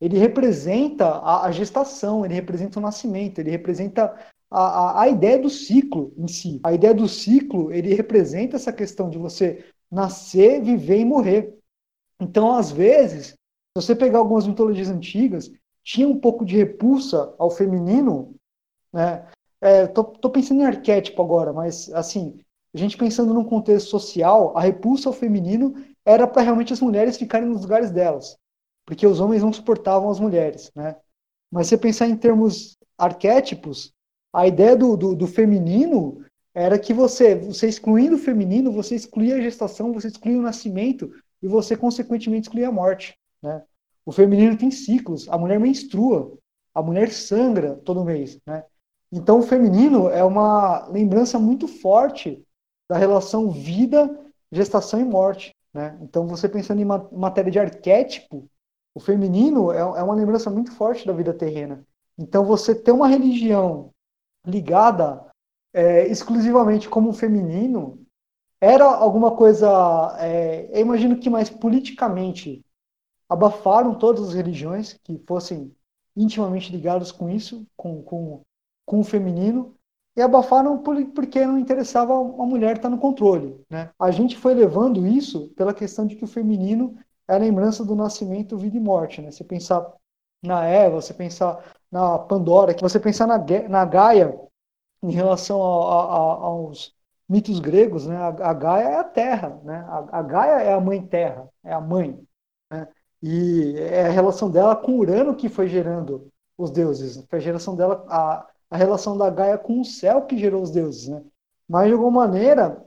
ele 0.01 0.17
representa 0.17 1.05
a, 1.07 1.45
a 1.47 1.51
gestação, 1.51 2.25
ele 2.25 2.33
representa 2.33 2.79
o 2.79 2.81
nascimento, 2.81 3.39
ele 3.39 3.51
representa 3.51 4.15
a, 4.51 4.61
a, 4.99 5.01
a 5.03 5.09
ideia 5.09 5.39
do 5.39 5.49
ciclo 5.49 6.13
em 6.17 6.27
si. 6.27 6.59
A 6.63 6.73
ideia 6.73 6.93
do 6.93 7.07
ciclo, 7.07 7.71
ele 7.71 7.93
representa 7.93 8.55
essa 8.57 8.73
questão 8.73 9.09
de 9.09 9.17
você 9.17 9.65
nascer, 9.91 10.61
viver 10.61 10.99
e 10.99 11.05
morrer. 11.05 11.53
Então, 12.19 12.53
às 12.53 12.71
vezes, 12.71 13.35
se 13.75 13.87
você 13.87 13.95
pegar 13.95 14.19
algumas 14.19 14.45
mitologias 14.45 14.87
antigas, 14.87 15.51
tinha 15.83 16.07
um 16.07 16.19
pouco 16.19 16.45
de 16.45 16.55
repulsa 16.55 17.33
ao 17.39 17.49
feminino, 17.49 18.35
né? 18.93 19.27
É, 19.59 19.87
tô, 19.87 20.03
tô 20.03 20.29
pensando 20.29 20.61
em 20.61 20.65
arquétipo 20.65 21.21
agora, 21.21 21.51
mas 21.51 21.91
assim, 21.93 22.37
a 22.73 22.77
gente 22.77 22.97
pensando 22.97 23.33
num 23.33 23.43
contexto 23.43 23.89
social, 23.89 24.55
a 24.55 24.61
repulsa 24.61 25.09
ao 25.09 25.13
feminino 25.13 25.73
era 26.05 26.27
para 26.27 26.43
realmente 26.43 26.71
as 26.71 26.81
mulheres 26.81 27.17
ficarem 27.17 27.49
nos 27.49 27.61
lugares 27.61 27.89
delas, 27.89 28.37
porque 28.85 29.07
os 29.07 29.19
homens 29.19 29.41
não 29.41 29.51
suportavam 29.51 30.11
as 30.11 30.19
mulheres, 30.19 30.71
né? 30.75 30.95
Mas 31.51 31.67
se 31.67 31.77
pensar 31.77 32.07
em 32.07 32.15
termos 32.15 32.77
arquétipos, 32.97 33.91
a 34.31 34.47
ideia 34.47 34.75
do, 34.75 34.95
do, 34.95 35.15
do 35.15 35.27
feminino 35.27 36.23
era 36.53 36.77
que 36.77 36.93
você, 36.93 37.35
você 37.35 37.67
excluindo 37.67 38.17
o 38.17 38.19
feminino, 38.19 38.71
você 38.71 38.93
excluía 38.93 39.35
a 39.35 39.41
gestação, 39.41 39.93
você 39.93 40.09
excluía 40.09 40.37
o 40.37 40.43
nascimento 40.43 41.11
e 41.41 41.47
você, 41.47 41.75
consequentemente, 41.75 42.47
excluía 42.47 42.67
a 42.67 42.71
morte. 42.71 43.17
Né? 43.43 43.61
O 44.05 44.11
feminino 44.11 44.57
tem 44.57 44.71
ciclos, 44.71 45.27
a 45.29 45.37
mulher 45.37 45.59
menstrua, 45.59 46.31
a 46.73 46.81
mulher 46.81 47.11
sangra 47.11 47.75
todo 47.75 48.03
mês. 48.05 48.39
Né? 48.45 48.63
Então, 49.11 49.39
o 49.39 49.43
feminino 49.43 50.09
é 50.09 50.23
uma 50.23 50.87
lembrança 50.87 51.37
muito 51.37 51.67
forte 51.67 52.43
da 52.89 52.97
relação 52.97 53.51
vida, 53.51 54.19
gestação 54.51 54.99
e 54.99 55.05
morte. 55.05 55.53
Né? 55.73 55.97
Então, 56.01 56.27
você 56.27 56.49
pensando 56.49 56.81
em 56.81 56.85
ma- 56.85 57.07
matéria 57.11 57.51
de 57.51 57.59
arquétipo, 57.59 58.47
o 58.95 58.99
feminino 58.99 59.71
é, 59.71 59.79
é 59.79 60.03
uma 60.03 60.15
lembrança 60.15 60.49
muito 60.49 60.71
forte 60.71 61.05
da 61.05 61.13
vida 61.13 61.33
terrena. 61.33 61.83
Então, 62.17 62.45
você 62.45 62.73
ter 62.73 62.91
uma 62.91 63.07
religião 63.07 63.91
ligada 64.45 65.25
é, 65.73 66.07
exclusivamente 66.07 66.87
como 66.87 67.13
feminino 67.13 67.99
era 68.61 68.85
alguma 68.85 69.35
coisa. 69.35 69.67
é, 70.19 70.69
eu 70.71 70.81
imagino 70.81 71.17
que 71.17 71.29
mais 71.29 71.49
politicamente 71.49 72.63
abafaram 73.33 73.95
todas 73.95 74.29
as 74.29 74.33
religiões 74.33 74.93
que 75.03 75.17
fossem 75.27 75.75
intimamente 76.15 76.71
ligadas 76.71 77.11
com 77.11 77.29
isso, 77.29 77.65
com, 77.75 78.01
com, 78.03 78.41
com 78.85 78.99
o 78.99 79.03
feminino, 79.03 79.75
e 80.15 80.21
abafaram 80.21 80.77
por- 80.77 81.03
porque 81.07 81.45
não 81.45 81.57
interessava 81.57 82.13
a 82.13 82.45
mulher 82.45 82.75
estar 82.77 82.89
no 82.89 82.99
controle. 82.99 83.59
Né? 83.69 83.89
A 83.99 84.11
gente 84.11 84.37
foi 84.37 84.53
levando 84.53 85.07
isso 85.07 85.49
pela 85.55 85.73
questão 85.73 86.05
de 86.05 86.15
que 86.15 86.23
o 86.23 86.27
feminino 86.27 86.95
é 87.27 87.33
a 87.35 87.37
lembrança 87.37 87.83
do 87.83 87.95
nascimento, 87.95 88.57
vida 88.57 88.77
e 88.77 88.79
morte. 88.79 89.21
Né? 89.21 89.31
Você 89.31 89.43
pensar 89.43 89.91
na 90.43 90.65
Eva, 90.65 91.01
você 91.01 91.13
pensar 91.13 91.63
na 91.91 92.19
Pandora, 92.19 92.75
você 92.79 92.99
pensar 92.99 93.25
na, 93.27 93.37
na 93.69 93.85
Gaia 93.85 94.37
em 95.01 95.11
relação 95.11 95.61
aos 95.61 96.93
mitos 97.27 97.59
gregos, 97.59 98.07
né? 98.07 98.15
A, 98.17 98.27
a 98.27 98.53
Gaia 98.53 98.83
é 98.89 98.95
a 98.97 99.03
terra, 99.03 99.49
né? 99.63 99.77
A, 99.87 100.19
a 100.19 100.21
Gaia 100.21 100.61
é 100.63 100.73
a 100.73 100.79
mãe 100.81 101.05
terra, 101.05 101.49
é 101.63 101.73
a 101.73 101.81
mãe, 101.81 102.19
né? 102.71 102.87
E 103.25 103.75
é 103.77 104.05
a 104.05 104.11
relação 104.11 104.51
dela 104.51 104.75
com 104.75 104.99
Urano 104.99 105.33
que 105.33 105.47
foi 105.47 105.69
gerando 105.69 106.27
os 106.57 106.69
deuses. 106.69 107.23
Foi 107.29 107.39
a 107.39 107.41
geração 107.41 107.73
dela, 107.73 108.05
a, 108.09 108.45
a 108.69 108.75
relação 108.75 109.17
da 109.17 109.29
Gaia 109.29 109.57
com 109.57 109.79
o 109.79 109.85
céu 109.85 110.23
que 110.23 110.37
gerou 110.37 110.61
os 110.61 110.71
deuses, 110.71 111.07
né? 111.07 111.23
Mas 111.65 111.87
de 111.87 111.93
alguma 111.93 112.27
maneira, 112.27 112.83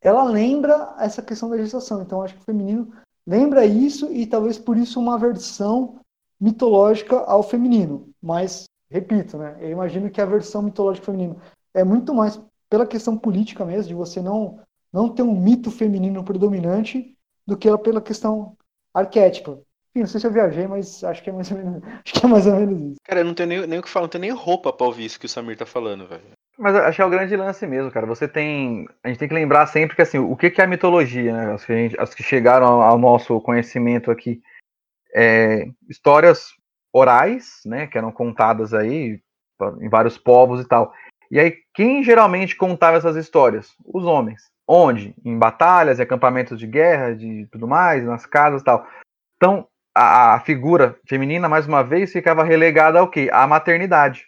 ela 0.00 0.22
lembra 0.22 0.94
essa 1.00 1.20
questão 1.20 1.50
da 1.50 1.58
gestação. 1.58 2.00
Então, 2.00 2.22
acho 2.22 2.34
que 2.34 2.40
o 2.40 2.44
feminino 2.44 2.92
lembra 3.26 3.66
isso 3.66 4.12
e 4.12 4.24
talvez 4.28 4.56
por 4.58 4.76
isso 4.76 5.00
uma 5.00 5.18
versão 5.18 5.98
mitológica 6.40 7.18
ao 7.22 7.42
feminino. 7.42 8.08
Mas, 8.22 8.66
repito, 8.88 9.36
né? 9.36 9.56
Eu 9.60 9.70
imagino 9.70 10.08
que 10.08 10.20
a 10.20 10.26
versão 10.26 10.62
mitológica 10.62 11.06
feminino 11.06 11.36
é 11.74 11.82
muito 11.82 12.14
mais 12.14 12.40
pela 12.70 12.86
questão 12.86 13.18
política 13.18 13.64
mesmo, 13.64 13.88
de 13.88 13.94
você 13.94 14.22
não, 14.22 14.60
não 14.92 15.08
ter 15.08 15.24
um 15.24 15.34
mito 15.34 15.68
feminino 15.68 16.22
predominante, 16.22 17.16
do 17.44 17.56
que 17.56 17.76
pela 17.78 18.00
questão 18.00 18.56
arquétipa. 18.94 19.58
Enfim, 19.90 20.00
não 20.00 20.06
sei 20.06 20.20
se 20.20 20.26
eu 20.26 20.32
viajei, 20.32 20.66
mas 20.66 21.04
acho 21.04 21.22
que 21.22 21.30
é 21.30 21.32
mais 21.32 21.50
ou 21.50 21.58
menos, 21.58 21.82
acho 22.04 22.14
que 22.14 22.24
é 22.24 22.28
mais 22.28 22.46
ou 22.46 22.56
menos 22.56 22.80
isso. 22.92 23.00
Cara, 23.04 23.20
eu 23.20 23.24
não 23.24 23.34
tenho 23.34 23.48
nem, 23.48 23.66
nem 23.66 23.78
o 23.78 23.82
que 23.82 23.88
falar, 23.88 24.04
não 24.04 24.10
tenho 24.10 24.22
nem 24.22 24.30
roupa 24.30 24.72
pra 24.72 24.86
ouvir 24.86 25.04
isso 25.04 25.20
que 25.20 25.26
o 25.26 25.28
Samir 25.28 25.56
tá 25.56 25.66
falando, 25.66 26.06
velho. 26.06 26.22
Mas 26.56 26.76
acho 26.76 26.96
que 26.96 27.02
é 27.02 27.04
o 27.04 27.10
grande 27.10 27.36
lance 27.36 27.66
mesmo, 27.66 27.90
cara. 27.90 28.06
Você 28.06 28.28
tem. 28.28 28.86
A 29.02 29.08
gente 29.08 29.18
tem 29.18 29.28
que 29.28 29.34
lembrar 29.34 29.66
sempre 29.66 29.96
que 29.96 30.02
assim, 30.02 30.18
o 30.18 30.36
que 30.36 30.50
que 30.50 30.60
é 30.60 30.64
a 30.64 30.68
mitologia, 30.68 31.32
né? 31.32 31.52
As 31.52 31.64
que, 31.64 31.72
a 31.72 31.76
gente- 31.76 32.00
as 32.00 32.14
que 32.14 32.22
chegaram 32.22 32.66
ao, 32.66 32.82
ao 32.82 32.98
nosso 32.98 33.40
conhecimento 33.40 34.08
aqui. 34.10 34.40
É, 35.12 35.66
histórias 35.88 36.50
orais, 36.92 37.60
né? 37.66 37.88
Que 37.88 37.98
eram 37.98 38.12
contadas 38.12 38.72
aí 38.72 39.20
em 39.80 39.88
vários 39.88 40.16
povos 40.16 40.60
e 40.60 40.68
tal. 40.68 40.92
E 41.28 41.40
aí, 41.40 41.56
quem 41.74 42.04
geralmente 42.04 42.54
contava 42.56 42.96
essas 42.98 43.16
histórias? 43.16 43.74
Os 43.84 44.04
homens. 44.04 44.42
Onde? 44.66 45.14
Em 45.24 45.38
batalhas, 45.38 45.98
em 45.98 46.02
acampamentos 46.02 46.58
de 46.58 46.66
guerra, 46.66 47.14
de 47.14 47.46
tudo 47.52 47.68
mais, 47.68 48.04
nas 48.04 48.26
casas 48.26 48.62
e 48.62 48.64
tal. 48.64 48.86
Então, 49.36 49.68
a, 49.94 50.34
a 50.34 50.40
figura 50.40 50.98
feminina, 51.06 51.48
mais 51.48 51.66
uma 51.66 51.82
vez, 51.82 52.12
ficava 52.12 52.42
relegada 52.42 52.98
ao 52.98 53.10
quê? 53.10 53.28
À 53.32 53.46
maternidade 53.46 54.26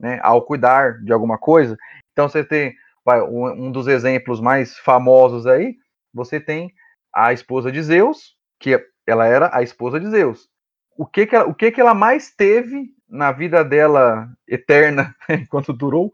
né, 0.00 0.18
ao 0.22 0.42
cuidar 0.42 1.02
de 1.04 1.12
alguma 1.12 1.36
coisa. 1.36 1.76
Então 2.12 2.28
você 2.28 2.42
tem 2.42 2.74
vai, 3.04 3.20
um, 3.20 3.70
dos 3.70 3.86
exemplos 3.86 4.40
mais 4.40 4.78
famosos 4.78 5.46
aí, 5.46 5.76
você 6.12 6.40
tem 6.40 6.72
a 7.14 7.32
esposa 7.32 7.70
de 7.70 7.82
Zeus, 7.82 8.36
que 8.58 8.82
ela 9.06 9.26
era 9.26 9.54
a 9.54 9.62
esposa 9.62 10.00
de 10.00 10.08
Zeus. 10.08 10.48
O 10.96 11.06
que 11.06 11.26
que 11.26 11.36
ela, 11.36 11.46
o 11.46 11.54
que 11.54 11.70
que 11.70 11.80
ela 11.80 11.94
mais 11.94 12.34
teve 12.34 12.90
na 13.08 13.30
vida 13.30 13.62
dela 13.62 14.28
eterna, 14.48 15.14
enquanto 15.28 15.72
durou, 15.72 16.10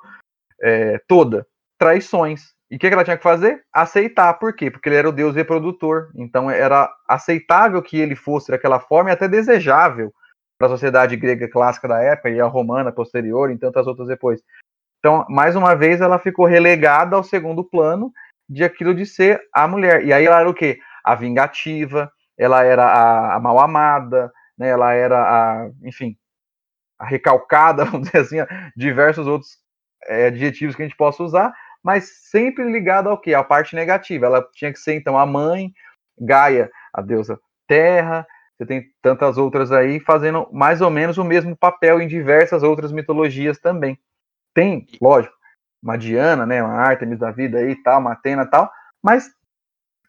é, 0.60 0.98
toda? 1.06 1.46
Traições. 1.78 2.54
E 2.70 2.76
o 2.76 2.78
que, 2.78 2.88
que 2.88 2.94
ela 2.94 3.04
tinha 3.04 3.16
que 3.16 3.22
fazer? 3.22 3.62
Aceitar. 3.72 4.34
Por 4.34 4.52
quê? 4.52 4.70
Porque 4.70 4.88
ele 4.88 4.96
era 4.96 5.08
o 5.08 5.12
deus 5.12 5.34
reprodutor. 5.34 6.10
Então 6.14 6.50
era 6.50 6.92
aceitável 7.06 7.80
que 7.80 7.98
ele 7.98 8.16
fosse 8.16 8.50
daquela 8.50 8.80
forma 8.80 9.10
e 9.10 9.12
até 9.12 9.28
desejável 9.28 10.12
para 10.58 10.66
a 10.66 10.70
sociedade 10.70 11.16
grega 11.16 11.48
clássica 11.48 11.86
da 11.86 12.00
época 12.00 12.30
e 12.30 12.40
a 12.40 12.46
romana 12.46 12.90
posterior 12.90 13.50
e 13.50 13.58
tantas 13.58 13.86
outras 13.86 14.08
depois. 14.08 14.42
Então, 14.98 15.24
mais 15.28 15.54
uma 15.54 15.74
vez, 15.74 16.00
ela 16.00 16.18
ficou 16.18 16.46
relegada 16.46 17.14
ao 17.14 17.22
segundo 17.22 17.62
plano 17.62 18.12
de 18.48 18.64
aquilo 18.64 18.94
de 18.94 19.06
ser 19.06 19.40
a 19.52 19.68
mulher. 19.68 20.04
E 20.04 20.12
aí 20.12 20.24
ela 20.24 20.40
era 20.40 20.48
o 20.48 20.54
quê? 20.54 20.78
A 21.04 21.14
vingativa, 21.14 22.10
ela 22.36 22.64
era 22.64 22.84
a, 22.84 23.36
a 23.36 23.40
mal 23.40 23.58
amada, 23.58 24.32
né? 24.58 24.68
ela 24.68 24.92
era 24.92 25.18
a, 25.18 25.70
enfim, 25.82 26.16
a 26.98 27.04
recalcada, 27.04 27.84
vamos 27.86 28.08
dizer 28.08 28.18
assim, 28.18 28.36
diversos 28.76 29.26
outros 29.26 29.58
é, 30.06 30.26
adjetivos 30.26 30.74
que 30.74 30.82
a 30.82 30.86
gente 30.86 30.96
possa 30.96 31.22
usar, 31.22 31.52
mas 31.86 32.10
sempre 32.32 32.64
ligada 32.64 33.08
ao 33.08 33.16
quê? 33.16 33.32
À 33.32 33.44
parte 33.44 33.76
negativa. 33.76 34.26
Ela 34.26 34.44
tinha 34.52 34.72
que 34.72 34.78
ser, 34.80 34.94
então, 34.94 35.16
a 35.16 35.24
mãe, 35.24 35.72
Gaia, 36.18 36.68
a 36.92 37.00
deusa 37.00 37.38
terra, 37.68 38.26
você 38.58 38.66
tem 38.66 38.90
tantas 39.00 39.38
outras 39.38 39.70
aí 39.70 40.00
fazendo 40.00 40.48
mais 40.52 40.80
ou 40.80 40.90
menos 40.90 41.16
o 41.16 41.22
mesmo 41.22 41.56
papel 41.56 42.00
em 42.00 42.08
diversas 42.08 42.64
outras 42.64 42.90
mitologias 42.90 43.60
também. 43.60 43.96
Tem, 44.52 44.84
lógico, 45.00 45.32
uma 45.80 45.96
Diana, 45.96 46.44
né, 46.44 46.60
uma 46.60 46.74
Artemis 46.74 47.20
da 47.20 47.30
vida 47.30 47.58
aí, 47.58 47.80
tal, 47.84 48.00
uma 48.00 48.14
Atena 48.14 48.42
e 48.42 48.50
tal, 48.50 48.68
mas 49.00 49.30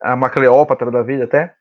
uma 0.04 0.32
Cleópatra 0.32 0.90
da 0.90 1.04
vida 1.04 1.26
até. 1.26 1.54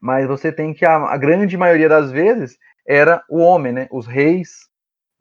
Mas 0.00 0.28
você 0.28 0.52
tem 0.52 0.72
que 0.72 0.84
a, 0.84 0.98
a, 0.98 1.16
grande 1.16 1.56
maioria 1.56 1.88
das 1.88 2.12
vezes 2.12 2.56
era 2.86 3.24
o 3.28 3.40
homem, 3.40 3.72
né, 3.72 3.88
os 3.90 4.06
reis, 4.06 4.68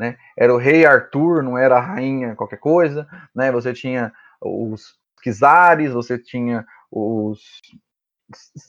né, 0.02 0.18
era 0.36 0.52
o 0.52 0.58
rei 0.58 0.84
Arthur, 0.84 1.44
não 1.44 1.56
era 1.56 1.78
a 1.78 1.80
rainha 1.80 2.36
qualquer 2.36 2.58
coisa, 2.58 3.08
né, 3.36 3.52
você 3.52 3.72
tinha 3.72 4.12
os 4.42 5.00
Quizares, 5.22 5.94
você 5.94 6.18
tinha 6.18 6.66
os 6.92 7.40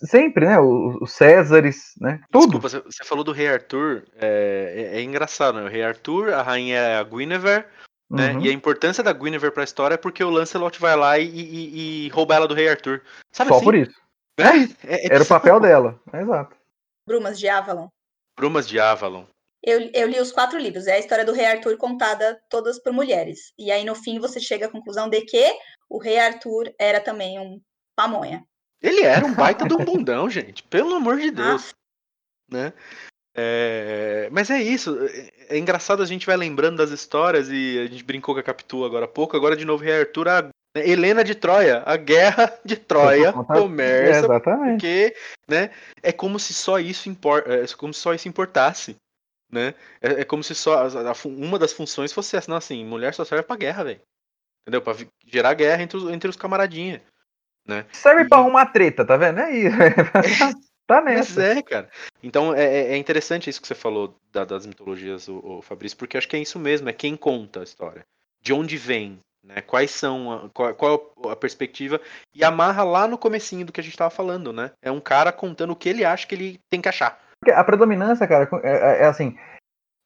sempre, 0.06 0.44
né? 0.44 0.58
Os 0.60 1.12
Césares, 1.12 1.94
né? 2.00 2.20
Tudo. 2.30 2.58
Desculpa, 2.58 2.90
você 2.90 3.04
falou 3.04 3.24
do 3.24 3.32
rei 3.32 3.48
Arthur, 3.48 4.04
é, 4.16 4.90
é, 4.94 4.98
é, 4.98 5.02
engraçado, 5.02 5.58
né? 5.58 5.64
O 5.64 5.68
rei 5.68 5.82
Arthur, 5.82 6.34
a 6.34 6.42
rainha 6.42 6.76
é 6.76 6.98
a 6.98 7.02
Guinevere, 7.04 7.64
né? 8.10 8.34
Uhum. 8.34 8.40
E 8.42 8.48
a 8.48 8.52
importância 8.52 9.02
da 9.02 9.12
Guinevere 9.12 9.54
pra 9.54 9.64
história 9.64 9.94
é 9.94 9.98
porque 9.98 10.22
o 10.22 10.30
Lancelot 10.30 10.78
vai 10.80 10.96
lá 10.96 11.18
e, 11.18 11.26
e, 11.28 12.06
e 12.06 12.08
rouba 12.10 12.34
ela 12.34 12.48
do 12.48 12.54
rei 12.54 12.68
Arthur. 12.68 13.02
Sabe 13.30 13.48
Só 13.48 13.56
assim? 13.56 13.64
por 13.64 13.74
isso. 13.74 13.94
É, 14.38 15.14
Era 15.14 15.22
o 15.22 15.28
papel 15.28 15.60
dela, 15.60 16.00
exato. 16.12 16.56
Brumas 17.06 17.38
de 17.38 17.48
Avalon. 17.48 17.88
Brumas 18.36 18.68
de 18.68 18.80
Avalon. 18.80 19.24
Eu, 19.64 19.90
eu, 19.94 20.08
li 20.08 20.20
os 20.20 20.32
quatro 20.32 20.58
livros. 20.58 20.86
É 20.86 20.94
a 20.94 20.98
história 20.98 21.24
do 21.24 21.32
rei 21.32 21.46
Arthur 21.46 21.76
contada 21.76 22.40
todas 22.50 22.78
por 22.80 22.92
mulheres. 22.92 23.52
E 23.58 23.70
aí, 23.70 23.84
no 23.84 23.94
fim, 23.94 24.18
você 24.18 24.40
chega 24.40 24.66
à 24.66 24.70
conclusão 24.70 25.08
de 25.08 25.20
que 25.22 25.44
o 25.88 25.98
rei 25.98 26.18
Arthur 26.18 26.72
era 26.78 27.00
também 27.00 27.38
um 27.38 27.60
pamonha. 27.94 28.44
Ele 28.82 29.02
era 29.02 29.24
um 29.24 29.34
baita 29.34 29.66
de 29.66 29.74
um 29.74 29.84
bundão, 29.84 30.28
gente. 30.30 30.62
Pelo 30.64 30.94
amor 30.94 31.18
de 31.18 31.30
Deus. 31.30 31.72
né? 32.50 32.72
É, 33.34 34.28
mas 34.30 34.50
é 34.50 34.60
isso. 34.60 34.98
É 35.48 35.56
engraçado 35.56 36.02
a 36.02 36.06
gente 36.06 36.26
vai 36.26 36.36
lembrando 36.36 36.78
das 36.78 36.90
histórias 36.90 37.48
e 37.48 37.78
a 37.78 37.86
gente 37.86 38.04
brincou 38.04 38.34
com 38.34 38.40
a 38.40 38.44
Capitu 38.44 38.84
agora 38.84 39.04
há 39.04 39.08
pouco. 39.08 39.36
Agora 39.36 39.56
de 39.56 39.64
novo, 39.64 39.84
Rei 39.84 40.00
Arthur, 40.00 40.28
a 40.28 40.50
Helena 40.74 41.22
de 41.22 41.34
Troia, 41.34 41.82
a 41.84 41.96
guerra 41.96 42.52
de 42.64 42.76
Troia 42.76 43.32
começa 43.32 44.16
É, 44.16 44.18
exatamente. 44.18 44.72
porque, 44.72 45.16
né, 45.48 45.70
é 46.02 46.12
como 46.12 46.38
se 46.38 46.54
só 46.54 46.78
isso 46.78 47.08
impor, 47.08 47.44
é 47.46 47.66
como 47.76 47.92
se 47.92 48.00
só 48.00 48.14
isso 48.14 48.28
importasse, 48.28 48.96
né? 49.52 49.74
É, 50.00 50.22
é 50.22 50.24
como 50.24 50.42
se 50.42 50.54
só 50.54 50.86
a- 50.86 51.10
a 51.10 51.28
uma 51.28 51.58
das 51.58 51.72
funções 51.72 52.12
fosse 52.12 52.36
essa, 52.36 52.50
não 52.50 52.56
assim, 52.56 52.84
mulher 52.84 53.14
só 53.14 53.24
serve 53.24 53.44
pra 53.44 53.56
guerra, 53.56 53.84
velho. 53.84 54.00
Entendeu? 54.62 54.80
Pra 54.80 54.94
gerar 55.26 55.54
guerra 55.54 55.82
entre 55.82 55.96
os, 55.96 56.10
entre 56.10 56.30
os 56.30 56.36
camaradinhas, 56.36 57.00
né? 57.66 57.84
Serve 57.92 58.28
pra 58.28 58.38
E- 58.38 58.40
arrumar 58.40 58.66
treta, 58.66 59.04
tá 59.04 59.16
vendo? 59.16 59.40
É 59.40 59.50
isso. 59.52 59.76
tá 60.86 61.00
Mas 61.02 61.34
nessa. 61.34 61.42
é, 61.44 61.62
cara. 61.62 61.90
Então 62.22 62.54
é, 62.54 62.64
é- 62.64 62.92
é 62.92 62.96
interessante 62.96 63.50
isso 63.50 63.60
que 63.60 63.66
você 63.68 63.74
falou 63.74 64.16
da- 64.32 64.44
das 64.44 64.64
mitologias, 64.66 65.28
o, 65.28 65.60
Fabrício, 65.62 65.98
porque 65.98 66.16
acho 66.16 66.28
que 66.28 66.36
é 66.36 66.40
isso 66.40 66.58
mesmo, 66.58 66.88
é 66.88 66.92
quem 66.92 67.16
conta 67.16 67.60
a 67.60 67.64
história. 67.64 68.04
De 68.40 68.52
onde 68.52 68.76
vem, 68.76 69.18
né? 69.44 69.60
Quais 69.62 69.90
são, 69.90 70.32
a, 70.32 70.48
qual, 70.50 70.74
qual 70.74 71.12
a 71.30 71.36
perspectiva, 71.36 72.00
e 72.34 72.44
amarra 72.44 72.84
lá 72.84 73.06
no 73.08 73.18
comecinho 73.18 73.66
do 73.66 73.72
que 73.72 73.80
a 73.80 73.84
gente 73.84 73.96
tava 73.96 74.10
falando, 74.10 74.52
né? 74.52 74.70
É 74.80 74.90
um 74.90 75.00
cara 75.00 75.32
contando 75.32 75.72
o 75.72 75.76
que 75.76 75.88
ele 75.88 76.04
acha 76.04 76.26
que 76.26 76.34
ele 76.34 76.58
tem 76.70 76.80
que 76.80 76.88
achar. 76.88 77.20
A 77.50 77.64
predominância, 77.64 78.26
cara, 78.26 78.48
é, 78.62 78.70
é- 78.70 79.02
é 79.02 79.06
assim. 79.06 79.36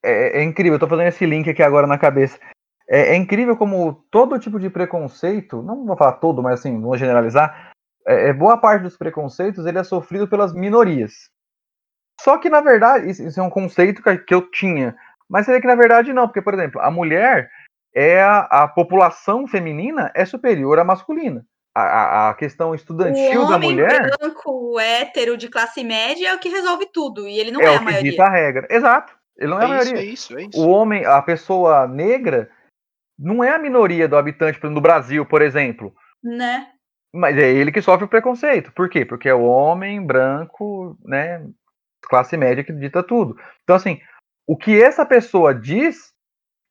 É, 0.02 0.40
é 0.40 0.42
incrível, 0.42 0.74
eu 0.74 0.78
tô 0.78 0.88
fazendo 0.88 1.08
esse 1.08 1.26
link 1.26 1.48
aqui 1.50 1.62
agora 1.62 1.86
na 1.86 1.98
cabeça. 1.98 2.38
É, 2.88 3.12
é 3.12 3.14
incrível 3.16 3.56
como 3.56 4.04
todo 4.10 4.38
tipo 4.38 4.60
de 4.60 4.70
preconceito, 4.70 5.62
não 5.62 5.84
vou 5.84 5.96
falar 5.96 6.12
todo, 6.12 6.42
mas 6.42 6.60
assim, 6.60 6.80
vou 6.80 6.96
generalizar, 6.96 7.72
é, 8.06 8.28
é, 8.28 8.32
boa 8.32 8.56
parte 8.56 8.82
dos 8.82 8.96
preconceitos 8.96 9.66
ele 9.66 9.78
é 9.78 9.84
sofrido 9.84 10.28
pelas 10.28 10.52
minorias. 10.54 11.28
Só 12.20 12.38
que, 12.38 12.48
na 12.48 12.60
verdade, 12.60 13.10
isso, 13.10 13.38
é 13.38 13.42
um 13.42 13.50
conceito 13.50 14.02
que, 14.02 14.18
que 14.18 14.34
eu 14.34 14.50
tinha. 14.50 14.96
Mas 15.28 15.48
é 15.48 15.60
que, 15.60 15.66
na 15.66 15.74
verdade, 15.74 16.12
não, 16.12 16.26
porque, 16.26 16.40
por 16.40 16.54
exemplo, 16.54 16.80
a 16.80 16.90
mulher 16.90 17.50
é 17.94 18.22
a, 18.22 18.40
a 18.40 18.68
população 18.68 19.46
feminina 19.46 20.10
é 20.14 20.24
superior 20.24 20.78
à 20.78 20.84
masculina. 20.84 21.44
A, 21.78 21.82
a, 21.82 22.30
a 22.30 22.34
questão 22.34 22.74
estudantil 22.74 23.42
o 23.42 23.48
da 23.48 23.56
homem 23.56 23.72
mulher 23.72 24.16
branco, 24.18 24.80
hétero, 24.80 25.36
de 25.36 25.46
classe 25.48 25.84
média 25.84 26.28
é 26.30 26.34
o 26.34 26.38
que 26.38 26.48
resolve 26.48 26.86
tudo. 26.86 27.28
E 27.28 27.38
ele 27.38 27.50
não 27.50 27.60
é, 27.60 27.66
é, 27.66 27.70
o 27.70 27.74
a 27.74 27.78
que 27.78 27.84
maioria. 27.84 28.10
dita 28.10 28.24
a 28.24 28.30
regra. 28.30 28.66
Exato. 28.70 29.14
Ele 29.36 29.50
não 29.50 29.60
é, 29.60 29.66
a 29.66 29.68
É 29.68 29.74
isso, 29.74 29.84
maioria. 29.84 30.00
é 30.00 30.04
isso, 30.12 30.38
é 30.38 30.42
isso. 30.44 30.58
o 30.58 30.68
homem, 30.70 31.04
a 31.04 31.20
pessoa 31.20 31.86
negra, 31.86 32.50
não 33.18 33.44
é 33.44 33.50
a 33.50 33.58
minoria 33.58 34.08
do 34.08 34.16
habitante 34.16 34.58
do 34.58 34.80
Brasil, 34.80 35.26
por 35.26 35.42
exemplo. 35.42 35.94
Né? 36.24 36.66
Mas 37.14 37.36
é 37.36 37.50
ele 37.50 37.70
que 37.70 37.82
sofre 37.82 38.06
o 38.06 38.08
preconceito. 38.08 38.72
Por 38.72 38.88
quê? 38.88 39.04
Porque 39.04 39.28
é 39.28 39.34
o 39.34 39.44
homem 39.44 40.04
branco, 40.04 40.96
né, 41.04 41.46
classe 42.02 42.36
média 42.38 42.64
que 42.64 42.72
dita 42.72 43.02
tudo. 43.02 43.38
Então, 43.64 43.76
assim, 43.76 44.00
o 44.46 44.56
que 44.56 44.82
essa 44.82 45.04
pessoa 45.04 45.54
diz 45.54 46.14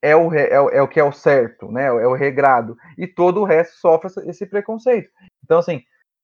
é 0.05 0.15
o, 0.15 0.33
é 0.33 0.61
o, 0.61 0.69
é 0.69 0.81
o 0.81 0.87
que 0.87 0.99
é 0.99 1.03
o 1.03 1.11
certo, 1.11 1.71
né, 1.71 1.85
é 1.85 2.07
o 2.07 2.13
regrado. 2.13 2.77
E 2.97 3.07
todo 3.07 3.41
o 3.41 3.45
resto 3.45 3.77
sofre 3.77 4.09
esse 4.29 4.45
preconceito. 4.45 5.09
Então, 5.43 5.59
assim, 5.59 5.81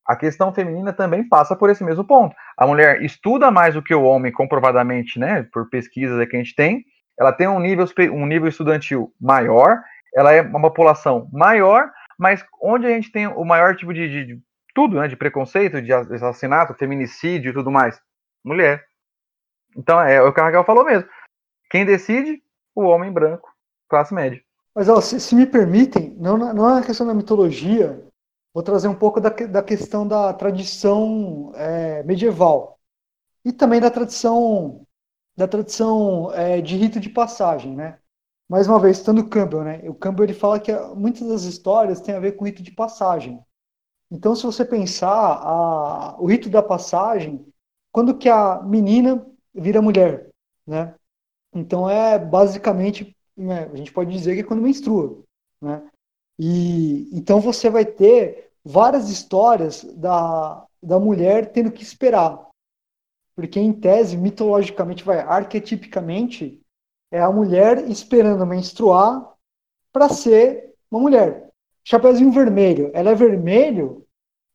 a 0.07 0.15
questão 0.15 0.53
feminina 0.53 0.93
também 0.93 1.27
passa 1.27 1.55
por 1.55 1.69
esse 1.69 1.83
mesmo 1.83 2.03
ponto. 2.05 2.35
A 2.57 2.67
mulher 2.67 3.01
estuda 3.01 3.49
mais 3.51 3.73
do 3.73 3.81
que 3.83 3.93
o 3.93 4.03
homem, 4.03 4.31
comprovadamente, 4.31 5.19
né, 5.19 5.43
por 5.51 5.69
pesquisas 5.69 6.27
que 6.27 6.35
a 6.35 6.39
gente 6.39 6.55
tem. 6.55 6.83
Ela 7.19 7.31
tem 7.31 7.47
um 7.47 7.59
nível, 7.59 7.85
um 8.13 8.25
nível 8.25 8.47
estudantil 8.47 9.13
maior, 9.19 9.81
ela 10.15 10.31
é 10.31 10.41
uma 10.41 10.61
população 10.61 11.29
maior, 11.31 11.89
mas 12.19 12.45
onde 12.61 12.85
a 12.85 12.89
gente 12.89 13.11
tem 13.11 13.27
o 13.27 13.43
maior 13.43 13.75
tipo 13.75 13.93
de, 13.93 14.07
de- 14.09 14.25
de 14.25 14.41
tudo, 14.73 14.99
né, 14.99 15.07
de 15.07 15.15
preconceito, 15.15 15.81
de 15.81 15.91
assassinato, 15.93 16.73
feminicídio 16.75 17.49
e 17.51 17.53
tudo 17.53 17.71
mais? 17.71 17.99
Mulher. 18.43 18.83
Então 19.75 19.99
é 20.01 20.21
o 20.21 20.33
que 20.33 20.39
a 20.39 20.45
Raquel 20.45 20.63
falou 20.63 20.83
mesmo. 20.85 21.07
Quem 21.69 21.85
decide? 21.85 22.41
O 22.73 22.83
homem 22.83 23.11
branco, 23.11 23.50
classe 23.91 24.13
média. 24.13 24.41
Mas 24.73 24.89
ó, 24.89 25.01
se, 25.01 25.19
se 25.19 25.35
me 25.35 25.45
permitem, 25.45 26.15
não, 26.17 26.37
não 26.37 26.69
é 26.69 26.73
uma 26.75 26.83
questão 26.83 27.05
da 27.05 27.13
mitologia, 27.13 28.03
vou 28.53 28.63
trazer 28.63 28.87
um 28.87 28.95
pouco 28.95 29.19
da, 29.21 29.29
da 29.29 29.61
questão 29.61 30.07
da 30.07 30.33
tradição 30.33 31.51
é, 31.55 32.03
medieval 32.03 32.79
e 33.45 33.51
também 33.51 33.81
da 33.81 33.91
tradição 33.91 34.85
da 35.35 35.47
tradição 35.47 36.31
é, 36.33 36.61
de 36.61 36.75
rito 36.77 36.99
de 36.99 37.09
passagem, 37.09 37.75
né? 37.75 37.99
Mais 38.49 38.67
uma 38.67 38.79
vez, 38.79 38.97
estando 38.97 39.27
Campbell, 39.29 39.63
né? 39.63 39.81
O 39.89 39.93
Campbell 39.95 40.25
ele 40.25 40.33
fala 40.33 40.59
que 40.59 40.73
muitas 40.95 41.27
das 41.27 41.43
histórias 41.43 42.01
têm 42.01 42.15
a 42.15 42.19
ver 42.19 42.33
com 42.33 42.45
rito 42.45 42.61
de 42.61 42.71
passagem. 42.71 43.41
Então, 44.11 44.35
se 44.35 44.43
você 44.43 44.65
pensar 44.65 45.09
a, 45.09 46.17
o 46.19 46.25
rito 46.25 46.49
da 46.49 46.61
passagem, 46.61 47.45
quando 47.91 48.17
que 48.17 48.29
a 48.29 48.61
menina 48.61 49.25
vira 49.53 49.81
mulher, 49.81 50.29
né? 50.67 50.95
Então 51.53 51.89
é 51.89 52.17
basicamente, 52.19 53.15
né, 53.41 53.69
a 53.71 53.75
gente 53.75 53.91
pode 53.91 54.11
dizer 54.11 54.35
que 54.35 54.41
é 54.41 54.43
quando 54.43 54.61
menstrua, 54.61 55.23
né? 55.61 55.83
E 56.39 57.09
então 57.13 57.39
você 57.39 57.69
vai 57.69 57.85
ter 57.85 58.51
várias 58.63 59.09
histórias 59.09 59.83
da, 59.95 60.65
da 60.81 60.99
mulher 60.99 61.51
tendo 61.51 61.71
que 61.71 61.83
esperar, 61.83 62.47
porque 63.35 63.59
em 63.59 63.73
tese, 63.73 64.17
mitologicamente, 64.17 65.03
vai 65.03 65.19
arquetipicamente, 65.19 66.61
é 67.11 67.19
a 67.19 67.31
mulher 67.31 67.89
esperando 67.89 68.45
menstruar 68.45 69.33
para 69.91 70.09
ser 70.09 70.73
uma 70.89 71.01
mulher. 71.01 71.49
Chapeuzinho 71.83 72.31
vermelho, 72.31 72.91
ela 72.93 73.11
é 73.11 73.15
vermelho 73.15 74.05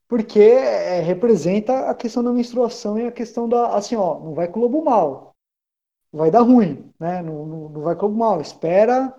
porque 0.07 0.39
é, 0.39 1.01
representa 1.01 1.89
a 1.89 1.93
questão 1.93 2.23
da 2.23 2.31
menstruação 2.31 2.97
e 2.97 3.05
a 3.05 3.11
questão 3.11 3.47
da, 3.47 3.75
assim, 3.75 3.95
ó, 3.95 4.19
não 4.19 4.33
vai 4.33 4.47
com 4.47 4.59
o 4.59 4.63
lobo 4.63 4.83
mal, 4.83 5.35
vai 6.17 6.31
dar 6.31 6.41
ruim, 6.41 6.91
né? 6.99 7.21
Não, 7.21 7.45
não, 7.45 7.69
não 7.69 7.81
vai 7.81 7.95
lobo 7.95 8.15
mal, 8.15 8.41
espera 8.41 9.13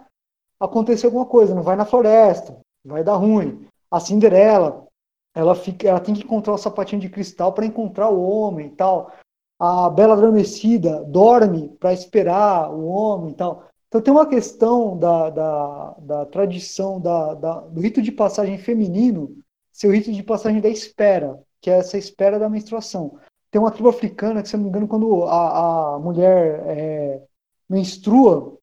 acontecer 0.61 1.07
alguma 1.07 1.27
coisa, 1.27 1.55
não 1.55 1.63
vai 1.63 1.77
na 1.77 1.85
floresta, 1.85 2.59
vai 2.85 3.05
dar 3.05 3.15
ruim. 3.15 3.67
A 3.91 4.01
Cinderela, 4.01 4.87
ela 5.35 5.55
fica, 5.55 5.89
ela 5.89 6.01
tem 6.01 6.15
que 6.15 6.25
encontrar 6.25 6.55
o 6.55 6.59
sapatinho 6.59 7.01
de 7.01 7.09
cristal 7.09 7.53
para 7.53 7.67
encontrar 7.67 8.11
o 8.11 8.21
homem 8.21 8.67
e 8.67 8.71
tal. 8.71 9.13
A 9.59 9.89
Bela 9.91 10.15
Adormecida 10.15 11.05
dorme 11.05 11.69
para 11.81 11.93
esperar 11.93 12.73
o 12.73 12.87
homem 12.87 13.31
e 13.31 13.35
tal. 13.35 13.65
Então 13.89 14.01
tem 14.01 14.13
uma 14.13 14.27
questão 14.27 14.99
da, 14.99 15.31
da, 15.31 15.97
da 15.99 16.27
tradição 16.27 17.01
da, 17.01 17.35
da, 17.35 17.61
do 17.61 17.81
rito 17.81 18.03
de 18.03 18.13
passagem 18.13 18.59
feminino 18.59 19.37
ser 19.73 19.89
o 19.89 19.93
rito 19.93 20.13
de 20.13 20.23
passagem 20.23 20.61
da 20.61 20.69
espera, 20.69 21.41
que 21.61 21.71
é 21.71 21.79
essa 21.79 21.97
espera 21.97 22.39
da 22.39 22.51
menstruação. 22.51 23.19
Tem 23.51 23.61
uma 23.61 23.71
tribo 23.71 23.89
africana 23.89 24.43
que, 24.43 24.49
se 24.49 24.57
não 24.57 24.65
me 24.65 24.69
engano, 24.69 24.89
quando 24.89 25.25
a, 25.25 25.95
a 25.95 25.99
mulher 25.99 26.63
é, 26.67 27.23
menstrua, 27.69 28.59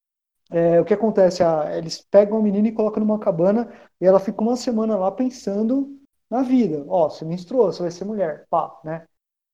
é, 0.52 0.80
o 0.80 0.86
que 0.86 0.94
acontece? 0.94 1.44
A, 1.44 1.76
eles 1.78 2.02
pegam 2.10 2.38
a 2.38 2.42
menina 2.42 2.68
e 2.68 2.72
colocam 2.72 3.04
numa 3.04 3.20
cabana 3.20 3.72
e 4.00 4.06
ela 4.06 4.20
fica 4.20 4.42
uma 4.42 4.56
semana 4.56 4.96
lá 4.96 5.12
pensando 5.12 5.98
na 6.30 6.44
vida. 6.44 6.86
Ó, 6.88 7.10
você 7.10 7.26
menstruou, 7.26 7.72
você 7.72 7.82
vai 7.82 7.92
ser 7.92 8.06
mulher, 8.06 8.46
pá, 8.50 8.80
né? 8.84 9.06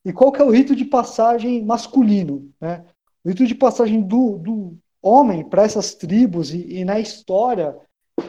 E 0.04 0.12
qual 0.12 0.32
que 0.32 0.42
é 0.42 0.46
o 0.46 0.50
rito 0.50 0.76
de 0.76 0.86
passagem 0.86 1.64
masculino, 1.64 2.50
né? 2.60 2.84
O 3.24 3.30
rito 3.30 3.46
de 3.46 3.56
passagem 3.56 4.02
do, 4.02 4.38
do 4.38 4.78
homem 5.02 5.48
para 5.48 5.64
essas 5.64 5.94
tribos 5.96 6.54
e, 6.54 6.80
e 6.80 6.86
na 6.86 7.00
história 7.00 7.78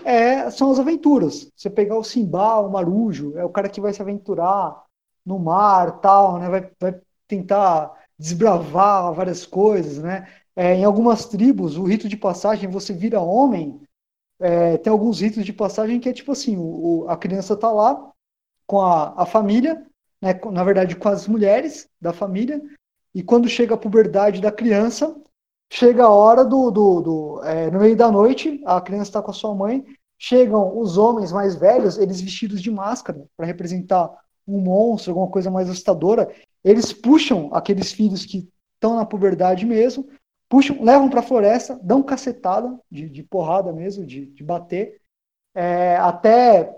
é, 0.04 0.50
são 0.50 0.70
as 0.70 0.78
aventuras. 0.78 1.50
Você 1.56 1.70
pegar 1.70 1.98
o 1.98 2.04
Simba, 2.04 2.60
o 2.60 2.70
Marujo, 2.70 3.36
é 3.36 3.44
o 3.44 3.50
cara 3.50 3.68
que 3.68 3.80
vai 3.80 3.92
se 3.92 4.02
aventurar 4.02 4.81
no 5.24 5.38
mar, 5.38 6.00
tal, 6.00 6.38
né? 6.38 6.48
Vai, 6.48 6.70
vai 6.80 7.00
tentar 7.28 7.92
desbravar 8.18 9.12
várias 9.12 9.46
coisas, 9.46 9.98
né? 9.98 10.28
É, 10.54 10.74
em 10.74 10.84
algumas 10.84 11.26
tribos, 11.26 11.76
o 11.78 11.84
rito 11.84 12.08
de 12.08 12.16
passagem, 12.16 12.68
você 12.68 12.92
vira 12.92 13.20
homem, 13.20 13.80
é, 14.38 14.76
tem 14.76 14.92
alguns 14.92 15.20
ritos 15.20 15.44
de 15.44 15.52
passagem 15.52 15.98
que 15.98 16.08
é 16.08 16.12
tipo 16.12 16.32
assim, 16.32 16.56
o, 16.58 17.06
a 17.08 17.16
criança 17.16 17.56
tá 17.56 17.70
lá 17.70 18.12
com 18.66 18.80
a, 18.80 19.22
a 19.22 19.26
família, 19.26 19.86
né? 20.20 20.38
na 20.52 20.64
verdade 20.64 20.96
com 20.96 21.08
as 21.08 21.26
mulheres 21.26 21.88
da 22.00 22.12
família, 22.12 22.60
e 23.14 23.22
quando 23.22 23.48
chega 23.48 23.74
a 23.74 23.78
puberdade 23.78 24.40
da 24.40 24.52
criança, 24.52 25.14
chega 25.72 26.04
a 26.04 26.10
hora 26.10 26.44
do, 26.44 26.70
do, 26.70 27.00
do 27.00 27.44
é, 27.44 27.70
no 27.70 27.80
meio 27.80 27.96
da 27.96 28.10
noite, 28.10 28.60
a 28.66 28.80
criança 28.80 29.10
está 29.10 29.22
com 29.22 29.30
a 29.30 29.34
sua 29.34 29.54
mãe, 29.54 29.84
chegam 30.18 30.78
os 30.78 30.98
homens 30.98 31.32
mais 31.32 31.54
velhos, 31.54 31.98
eles 31.98 32.20
vestidos 32.20 32.60
de 32.60 32.70
máscara, 32.70 33.24
para 33.36 33.46
representar 33.46 34.10
um 34.46 34.60
monstro, 34.60 35.12
alguma 35.12 35.30
coisa 35.30 35.50
mais 35.50 35.68
assustadora, 35.68 36.32
eles 36.64 36.92
puxam 36.92 37.50
aqueles 37.52 37.92
filhos 37.92 38.24
que 38.24 38.48
estão 38.74 38.96
na 38.96 39.04
puberdade 39.04 39.64
mesmo, 39.64 40.08
puxam, 40.48 40.82
levam 40.82 41.08
para 41.08 41.20
a 41.20 41.24
floresta, 41.24 41.78
dão 41.82 42.02
cacetada 42.02 42.78
de, 42.90 43.08
de 43.08 43.22
porrada 43.22 43.72
mesmo, 43.72 44.04
de, 44.04 44.26
de 44.26 44.44
bater, 44.44 45.00
é, 45.54 45.96
até 45.96 46.74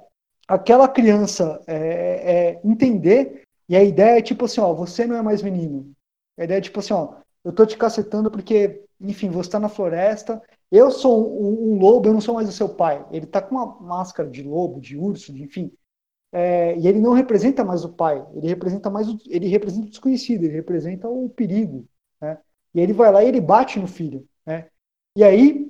aquela 0.47 0.89
criança 0.89 1.61
é, 1.67 1.77
é, 1.77 2.61
entender, 2.65 3.43
e 3.69 3.77
a 3.77 3.83
ideia 3.83 4.19
é 4.19 4.23
tipo 4.23 4.45
assim, 4.45 4.61
ó, 4.61 4.73
você 4.75 5.07
não 5.07 5.17
é 5.17 5.23
mais 5.23 5.43
menino. 5.43 5.91
A 6.37 6.45
ideia 6.45 6.59
é 6.59 6.61
tipo 6.61 6.81
assim, 6.81 6.93
ó, 6.93 7.15
eu 7.43 7.53
tô 7.53 7.65
te 7.65 7.77
cacetando 7.77 8.31
porque, 8.31 8.83
enfim, 9.01 9.31
você 9.31 9.51
tá 9.51 9.59
na 9.59 9.69
floresta, 9.69 10.43
eu 10.71 10.91
sou 10.91 11.41
um, 11.41 11.73
um 11.73 11.79
lobo, 11.79 12.09
eu 12.09 12.13
não 12.13 12.21
sou 12.21 12.35
mais 12.35 12.49
o 12.49 12.53
seu 12.53 12.69
pai. 12.69 13.05
Ele 13.11 13.27
tá 13.27 13.41
com 13.41 13.55
uma 13.55 13.81
máscara 13.81 14.29
de 14.29 14.43
lobo, 14.43 14.81
de 14.81 14.97
urso, 14.97 15.33
de, 15.33 15.43
enfim. 15.43 15.73
É, 16.37 16.77
e 16.77 16.89
ele 16.89 16.99
não 16.99 17.13
representa 17.13 17.63
mais 17.63 17.85
o 17.85 17.93
pai, 17.93 18.21
ele 18.35 18.49
representa 18.49 18.91
mais 18.91 19.09
o, 19.09 19.17
ele 19.29 19.47
representa 19.47 19.87
o 19.87 19.91
desconhecido, 19.91 20.43
ele 20.43 20.55
representa 20.55 21.09
o 21.09 21.29
perigo, 21.29 21.87
né? 22.21 22.41
E 22.75 22.81
ele 22.81 22.93
vai 22.93 23.13
lá 23.13 23.23
e 23.23 23.29
ele 23.29 23.41
bate 23.41 23.79
no 23.79 23.87
filho, 23.87 24.27
né? 24.45 24.69
E 25.17 25.23
aí, 25.23 25.65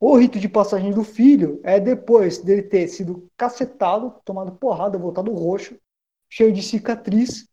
o 0.00 0.16
rito 0.16 0.40
de 0.40 0.48
passagem 0.48 0.90
do 0.92 1.04
filho 1.04 1.60
é 1.62 1.78
depois 1.78 2.38
dele 2.38 2.64
ter 2.64 2.88
sido 2.88 3.30
cacetado, 3.36 4.16
tomado 4.24 4.50
porrada, 4.56 4.98
voltado 4.98 5.32
roxo, 5.32 5.78
cheio 6.28 6.52
de 6.52 6.60
cicatriz, 6.60 7.48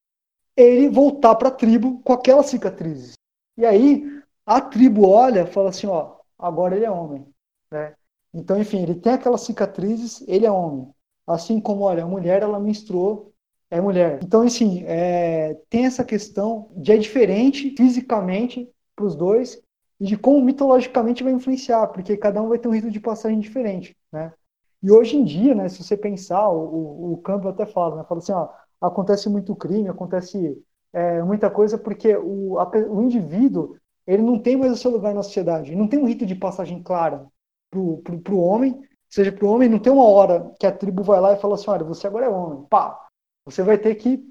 ele 0.56 0.90
voltar 0.90 1.36
para 1.36 1.50
a 1.50 1.52
tribo 1.52 2.02
com 2.02 2.14
aquelas 2.14 2.48
cicatrizes. 2.48 3.14
E 3.56 3.68
aí, 3.68 4.04
a 4.44 4.60
tribo 4.60 5.08
olha 5.08 5.46
fala 5.46 5.70
assim, 5.70 5.86
ó, 5.86 6.16
agora 6.40 6.76
ele 6.76 6.86
é 6.86 6.90
homem, 6.90 7.28
né? 7.70 7.96
Então, 8.34 8.60
enfim, 8.60 8.82
ele 8.82 8.96
tem 8.96 9.14
aquelas 9.14 9.42
cicatrizes, 9.42 10.24
ele 10.28 10.48
é 10.48 10.52
homem. 10.52 10.92
Assim 11.28 11.60
como, 11.60 11.84
olha, 11.84 12.04
a 12.04 12.08
mulher, 12.08 12.42
ela 12.42 12.60
menstruou, 12.60 13.34
é 13.70 13.82
mulher. 13.82 14.20
Então, 14.24 14.44
assim, 14.44 14.84
é, 14.86 15.56
tem 15.70 15.86
essa 15.86 16.04
questão 16.06 16.72
de 16.78 16.92
é 16.94 16.98
diferente 16.98 17.76
fisicamente 17.76 18.70
para 18.96 19.06
os 19.06 19.16
dois 19.16 19.62
e 20.00 20.06
de 20.06 20.18
como 20.18 20.42
mitologicamente 20.44 21.24
vai 21.24 21.34
influenciar, 21.34 21.88
porque 21.88 22.16
cada 22.18 22.42
um 22.42 22.48
vai 22.50 22.60
ter 22.60 22.68
um 22.68 22.74
rito 22.74 22.90
de 22.90 23.00
passagem 23.00 23.40
diferente, 23.40 23.98
né? 24.12 24.34
E 24.82 24.92
hoje 24.92 25.18
em 25.18 25.24
dia, 25.24 25.56
né, 25.56 25.68
se 25.70 25.84
você 25.84 25.98
pensar, 25.98 26.50
o, 26.50 27.14
o 27.14 27.18
Campbell 27.18 27.50
até 27.50 27.66
fala, 27.66 27.98
né, 27.98 28.04
fala 28.08 28.20
assim, 28.20 28.32
ó, 28.32 28.48
acontece 28.80 29.28
muito 29.28 29.56
crime, 29.56 29.90
acontece 29.90 30.56
é, 30.94 31.22
muita 31.24 31.50
coisa 31.50 31.78
porque 31.78 32.16
o, 32.16 32.60
a, 32.60 32.70
o 32.90 33.02
indivíduo 33.02 33.76
ele 34.06 34.22
não 34.22 34.40
tem 34.40 34.56
mais 34.56 34.72
o 34.72 34.78
seu 34.78 34.92
lugar 34.92 35.14
na 35.14 35.24
sociedade, 35.24 35.76
não 35.76 35.88
tem 35.88 36.00
um 36.00 36.08
rito 36.08 36.26
de 36.26 36.36
passagem 36.36 36.82
clara 36.82 37.26
pro, 37.70 37.98
pro 38.24 38.40
homem, 38.40 38.80
seja 39.10 39.32
pro 39.32 39.48
homem, 39.48 39.70
não 39.70 39.80
tem 39.80 39.92
uma 39.92 40.06
hora 40.06 40.52
que 40.60 40.66
a 40.66 40.72
tribo 40.72 41.04
vai 41.04 41.20
lá 41.20 41.34
e 41.34 41.40
fala 41.40 41.56
assim, 41.56 41.70
olha, 41.70 41.84
você 41.84 42.08
agora 42.08 42.26
é 42.26 42.30
homem, 42.30 42.66
pá, 42.70 43.08
você 43.46 43.64
vai 43.64 43.78
ter 43.78 43.96
que 43.96 44.24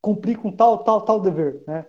cumprir 0.00 0.38
com 0.38 0.50
tal, 0.52 0.84
tal, 0.84 1.02
tal 1.02 1.20
dever, 1.20 1.62
né? 1.66 1.86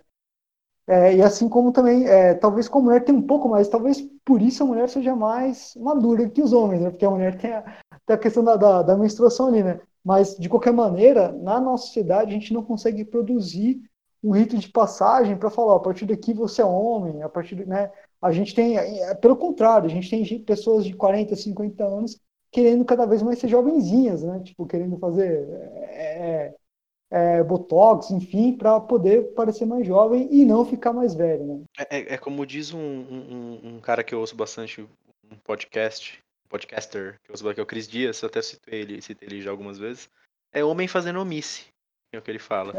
É, 0.88 1.14
e 1.16 1.22
assim 1.22 1.50
como 1.50 1.70
também, 1.70 2.06
é, 2.08 2.32
talvez 2.34 2.66
com 2.66 2.78
a 2.78 2.82
mulher 2.82 3.04
tem 3.04 3.14
um 3.14 3.26
pouco 3.26 3.46
mais, 3.46 3.68
talvez 3.68 4.00
por 4.24 4.40
isso 4.40 4.62
a 4.62 4.66
mulher 4.66 4.88
seja 4.88 5.14
mais 5.14 5.74
madura 5.76 6.28
que 6.30 6.42
os 6.42 6.52
homens, 6.52 6.80
né? 6.80 6.90
Porque 6.90 7.04
a 7.04 7.10
mulher 7.10 7.36
tem 7.38 7.52
a, 7.52 7.62
tem 8.06 8.16
a 8.16 8.18
questão 8.18 8.42
da, 8.42 8.56
da, 8.56 8.82
da, 8.82 8.96
menstruação 8.96 9.48
ali, 9.48 9.62
né? 9.62 9.80
Mas, 10.02 10.34
de 10.38 10.48
qualquer 10.48 10.72
maneira, 10.72 11.30
na 11.30 11.60
nossa 11.60 11.86
sociedade, 11.86 12.30
a 12.30 12.34
gente 12.34 12.54
não 12.54 12.64
consegue 12.64 13.04
produzir 13.04 13.82
um 14.24 14.32
rito 14.32 14.56
de 14.56 14.68
passagem 14.68 15.36
para 15.36 15.50
falar, 15.50 15.76
a 15.76 15.80
partir 15.80 16.06
daqui 16.06 16.32
você 16.32 16.62
é 16.62 16.64
homem, 16.64 17.22
a 17.22 17.28
partir, 17.28 17.66
né? 17.66 17.92
A 18.20 18.32
gente 18.32 18.54
tem, 18.54 18.76
é, 18.76 19.14
pelo 19.14 19.36
contrário, 19.36 19.86
a 19.86 19.92
gente 19.92 20.10
tem 20.10 20.42
pessoas 20.42 20.84
de 20.84 20.92
40, 20.92 21.36
50 21.36 21.84
anos 21.84 22.20
querendo 22.50 22.84
cada 22.84 23.06
vez 23.06 23.22
mais 23.22 23.38
ser 23.38 23.48
jovenzinhas, 23.48 24.22
né? 24.22 24.40
Tipo, 24.42 24.66
querendo 24.66 24.98
fazer 24.98 25.46
é, 25.90 26.48
é 26.50 26.54
é, 27.10 27.42
botox, 27.42 28.10
enfim, 28.10 28.56
para 28.56 28.78
poder 28.80 29.32
parecer 29.34 29.64
mais 29.64 29.86
jovem 29.86 30.28
e 30.30 30.44
não 30.44 30.64
ficar 30.64 30.92
mais 30.92 31.14
velho. 31.14 31.44
Né? 31.44 31.64
É, 31.78 31.98
é, 31.98 32.14
é 32.14 32.18
como 32.18 32.44
diz 32.46 32.72
um, 32.72 32.78
um, 32.78 33.60
um, 33.64 33.80
cara 33.80 34.04
que 34.04 34.14
eu 34.14 34.20
ouço 34.20 34.36
bastante, 34.36 34.82
um 34.82 35.36
podcast, 35.44 36.18
um 36.44 36.48
podcaster, 36.48 37.18
que 37.24 37.30
eu 37.30 37.32
ouço 37.32 37.54
que 37.54 37.60
é 37.60 37.62
o 37.62 37.66
Cris 37.66 37.88
Dias, 37.88 38.20
eu 38.22 38.28
até 38.28 38.42
citei 38.42 38.80
ele, 38.80 39.02
citei 39.02 39.28
ele 39.28 39.40
já 39.40 39.50
algumas 39.50 39.78
vezes. 39.78 40.08
É 40.52 40.64
homem 40.64 40.88
fazendo 40.88 41.20
omisse, 41.20 41.66
é 42.12 42.18
o 42.18 42.22
que 42.22 42.30
ele 42.30 42.38
fala. 42.38 42.72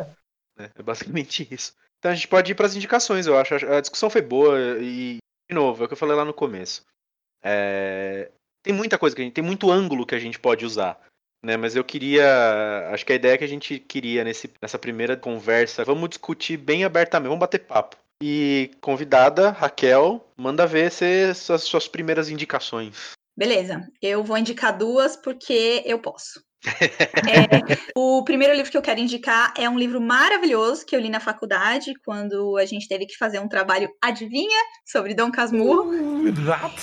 É, 0.57 0.61
né? 0.61 0.71
é 0.75 0.83
basicamente 0.83 1.47
isso. 1.51 1.73
Então 1.97 2.11
a 2.11 2.15
gente 2.15 2.27
pode 2.27 2.51
ir 2.51 2.55
para 2.55 2.65
as 2.65 2.75
indicações, 2.75 3.27
eu 3.27 3.37
acho. 3.37 3.55
A 3.65 3.81
discussão 3.81 4.09
foi 4.09 4.21
boa 4.21 4.57
e, 4.79 5.17
de 5.49 5.55
novo, 5.55 5.83
é 5.83 5.85
o 5.85 5.87
que 5.87 5.93
eu 5.93 5.97
falei 5.97 6.15
lá 6.15 6.25
no 6.25 6.33
começo. 6.33 6.85
É... 7.43 8.31
Tem 8.61 8.73
muita 8.73 8.97
coisa 8.97 9.15
que 9.15 9.21
a 9.21 9.25
gente, 9.25 9.33
tem 9.33 9.43
muito 9.43 9.71
ângulo 9.71 10.05
que 10.05 10.15
a 10.15 10.19
gente 10.19 10.39
pode 10.39 10.65
usar 10.65 11.01
né? 11.43 11.57
Mas 11.57 11.75
eu 11.75 11.83
queria. 11.83 12.89
Acho 12.91 13.05
que 13.05 13.13
a 13.13 13.15
ideia 13.15 13.37
que 13.37 13.43
a 13.43 13.47
gente 13.47 13.79
queria 13.79 14.23
nesse, 14.23 14.49
nessa 14.61 14.77
primeira 14.77 15.15
conversa, 15.15 15.83
vamos 15.83 16.09
discutir 16.09 16.57
bem 16.57 16.83
abertamente, 16.83 17.29
vamos 17.29 17.39
bater 17.39 17.59
papo. 17.59 17.97
E 18.21 18.71
convidada, 18.81 19.49
Raquel, 19.51 20.25
manda 20.35 20.67
ver 20.67 20.91
se 20.91 21.33
suas, 21.33 21.63
suas 21.63 21.87
primeiras 21.87 22.29
indicações. 22.29 23.11
Beleza, 23.37 23.87
eu 24.01 24.23
vou 24.23 24.37
indicar 24.37 24.77
duas 24.77 25.15
porque 25.15 25.81
eu 25.85 25.99
posso. 25.99 26.43
É, 26.65 27.77
o 27.95 28.23
primeiro 28.23 28.53
livro 28.53 28.69
que 28.69 28.77
eu 28.77 28.81
quero 28.81 28.99
indicar 28.99 29.53
é 29.57 29.69
um 29.69 29.77
livro 29.77 30.01
maravilhoso 30.01 30.85
que 30.85 30.95
eu 30.95 30.99
li 30.99 31.09
na 31.09 31.19
faculdade, 31.19 31.93
quando 32.05 32.57
a 32.57 32.65
gente 32.65 32.87
teve 32.87 33.05
que 33.05 33.17
fazer 33.17 33.39
um 33.39 33.47
trabalho, 33.47 33.89
adivinha, 34.01 34.59
sobre 34.85 35.13
Dom 35.13 35.31
Casmurro. 35.31 35.89
Uh, 35.89 36.27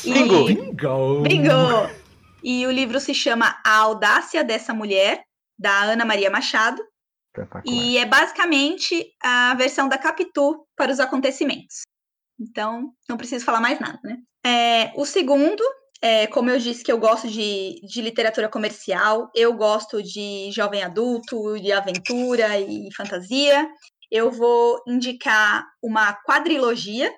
e... 0.04 0.12
Bingo! 0.12 0.44
Bingo! 0.46 1.22
Bingo! 1.22 2.06
E 2.42 2.66
o 2.66 2.70
livro 2.70 3.00
se 3.00 3.12
chama 3.12 3.60
A 3.64 3.76
Audácia 3.78 4.44
dessa 4.44 4.72
Mulher, 4.72 5.22
da 5.58 5.82
Ana 5.82 6.04
Maria 6.04 6.30
Machado. 6.30 6.82
E 7.66 7.98
é 7.98 8.06
basicamente 8.06 9.12
a 9.22 9.54
versão 9.56 9.88
da 9.88 9.98
Capitu 9.98 10.66
para 10.74 10.90
os 10.90 11.00
acontecimentos. 11.00 11.82
Então, 12.40 12.92
não 13.08 13.16
preciso 13.16 13.44
falar 13.44 13.60
mais 13.60 13.78
nada, 13.78 13.98
né? 14.02 14.18
É, 14.46 14.92
o 14.94 15.04
segundo, 15.04 15.62
é, 16.02 16.26
como 16.26 16.50
eu 16.50 16.58
disse 16.58 16.84
que 16.84 16.92
eu 16.92 16.98
gosto 16.98 17.28
de, 17.28 17.80
de 17.82 18.02
literatura 18.02 18.48
comercial, 18.48 19.30
eu 19.34 19.52
gosto 19.54 20.02
de 20.02 20.50
jovem 20.52 20.82
adulto, 20.82 21.58
de 21.58 21.72
aventura 21.72 22.58
e 22.58 22.88
fantasia. 22.94 23.66
Eu 24.10 24.30
vou 24.30 24.82
indicar 24.86 25.64
uma 25.82 26.14
quadrilogia 26.24 27.10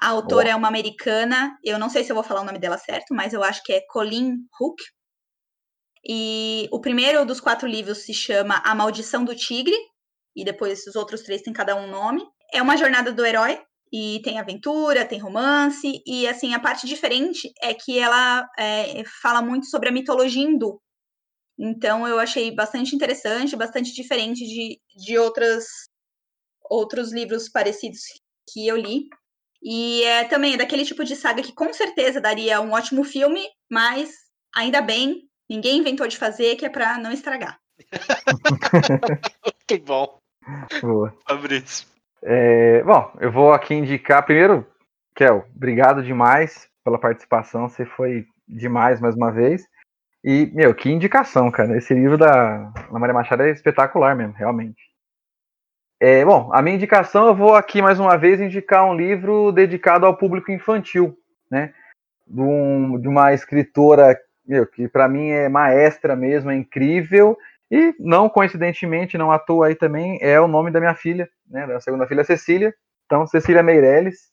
a 0.00 0.08
autora 0.08 0.50
é 0.50 0.56
uma 0.56 0.68
americana, 0.68 1.56
eu 1.64 1.78
não 1.78 1.88
sei 1.88 2.04
se 2.04 2.10
eu 2.10 2.14
vou 2.14 2.24
falar 2.24 2.42
o 2.42 2.44
nome 2.44 2.58
dela 2.58 2.76
certo, 2.76 3.14
mas 3.14 3.32
eu 3.32 3.42
acho 3.42 3.62
que 3.62 3.72
é 3.72 3.80
Colleen 3.88 4.36
Hook. 4.60 4.82
E 6.06 6.68
o 6.70 6.80
primeiro 6.80 7.24
dos 7.24 7.40
quatro 7.40 7.66
livros 7.66 7.98
se 7.98 8.12
chama 8.12 8.60
A 8.64 8.74
Maldição 8.74 9.24
do 9.24 9.34
Tigre, 9.34 9.76
e 10.36 10.44
depois 10.44 10.86
os 10.86 10.96
outros 10.96 11.22
três 11.22 11.42
têm 11.42 11.52
cada 11.52 11.76
um 11.76 11.86
nome. 11.86 12.22
É 12.52 12.60
uma 12.60 12.76
jornada 12.76 13.12
do 13.12 13.24
herói, 13.24 13.58
e 13.96 14.20
tem 14.22 14.40
aventura, 14.40 15.04
tem 15.04 15.20
romance, 15.20 16.02
e 16.04 16.26
assim, 16.26 16.52
a 16.52 16.58
parte 16.58 16.84
diferente 16.84 17.52
é 17.62 17.72
que 17.72 17.96
ela 17.96 18.44
é, 18.58 19.04
fala 19.22 19.40
muito 19.40 19.66
sobre 19.66 19.88
a 19.88 19.92
mitologia 19.92 20.42
hindu. 20.42 20.82
Então 21.56 22.08
eu 22.08 22.18
achei 22.18 22.52
bastante 22.52 22.96
interessante, 22.96 23.54
bastante 23.54 23.94
diferente 23.94 24.44
de, 24.44 24.80
de 24.96 25.16
outras, 25.16 25.66
outros 26.68 27.12
livros 27.12 27.48
parecidos 27.48 28.00
que 28.52 28.66
eu 28.66 28.76
li. 28.76 29.06
E 29.62 30.02
é 30.02 30.24
também 30.24 30.56
daquele 30.56 30.84
tipo 30.84 31.04
de 31.04 31.14
saga 31.14 31.40
que 31.40 31.54
com 31.54 31.72
certeza 31.72 32.20
daria 32.20 32.60
um 32.60 32.72
ótimo 32.72 33.04
filme, 33.04 33.46
mas 33.70 34.10
ainda 34.52 34.82
bem, 34.82 35.28
ninguém 35.48 35.78
inventou 35.78 36.08
de 36.08 36.18
fazer, 36.18 36.56
que 36.56 36.66
é 36.66 36.68
para 36.68 36.98
não 36.98 37.12
estragar. 37.12 37.60
Muito 39.70 39.84
bom. 39.84 40.18
Boa. 40.82 41.16
Fabrício. 41.28 41.93
É, 42.26 42.82
bom, 42.82 43.12
eu 43.20 43.30
vou 43.30 43.52
aqui 43.52 43.74
indicar 43.74 44.24
primeiro, 44.24 44.66
Kel, 45.14 45.44
obrigado 45.54 46.02
demais 46.02 46.66
pela 46.82 46.98
participação, 46.98 47.68
você 47.68 47.84
foi 47.84 48.26
demais 48.48 48.98
mais 48.98 49.14
uma 49.14 49.30
vez. 49.30 49.66
E, 50.24 50.50
meu, 50.54 50.74
que 50.74 50.90
indicação, 50.90 51.50
cara. 51.50 51.76
Esse 51.76 51.92
livro 51.92 52.16
da 52.16 52.72
Maria 52.90 53.12
Machado 53.12 53.42
é 53.42 53.50
espetacular 53.50 54.16
mesmo, 54.16 54.32
realmente. 54.32 54.82
É, 56.00 56.24
bom, 56.24 56.50
a 56.50 56.62
minha 56.62 56.76
indicação, 56.76 57.26
eu 57.26 57.34
vou 57.34 57.54
aqui 57.54 57.82
mais 57.82 58.00
uma 58.00 58.16
vez 58.16 58.40
indicar 58.40 58.86
um 58.86 58.96
livro 58.96 59.52
dedicado 59.52 60.06
ao 60.06 60.16
público 60.16 60.50
infantil, 60.50 61.14
né? 61.50 61.74
De, 62.26 62.40
um, 62.40 62.98
de 62.98 63.06
uma 63.06 63.34
escritora 63.34 64.18
meu, 64.46 64.66
que 64.66 64.88
para 64.88 65.08
mim 65.08 65.28
é 65.28 65.48
maestra 65.48 66.14
mesmo, 66.14 66.50
é 66.50 66.56
incrível, 66.56 67.36
e 67.70 67.94
não 67.98 68.28
coincidentemente, 68.28 69.18
não 69.18 69.32
à 69.32 69.38
toa 69.38 69.68
aí 69.68 69.74
também, 69.74 70.18
é 70.20 70.40
o 70.40 70.48
nome 70.48 70.70
da 70.70 70.80
minha 70.80 70.94
filha, 70.94 71.28
né? 71.48 71.66
Da 71.66 71.80
segunda 71.80 72.06
filha, 72.06 72.24
Cecília. 72.24 72.74
Então, 73.06 73.26
Cecília 73.26 73.62
Meirelles. 73.62 74.32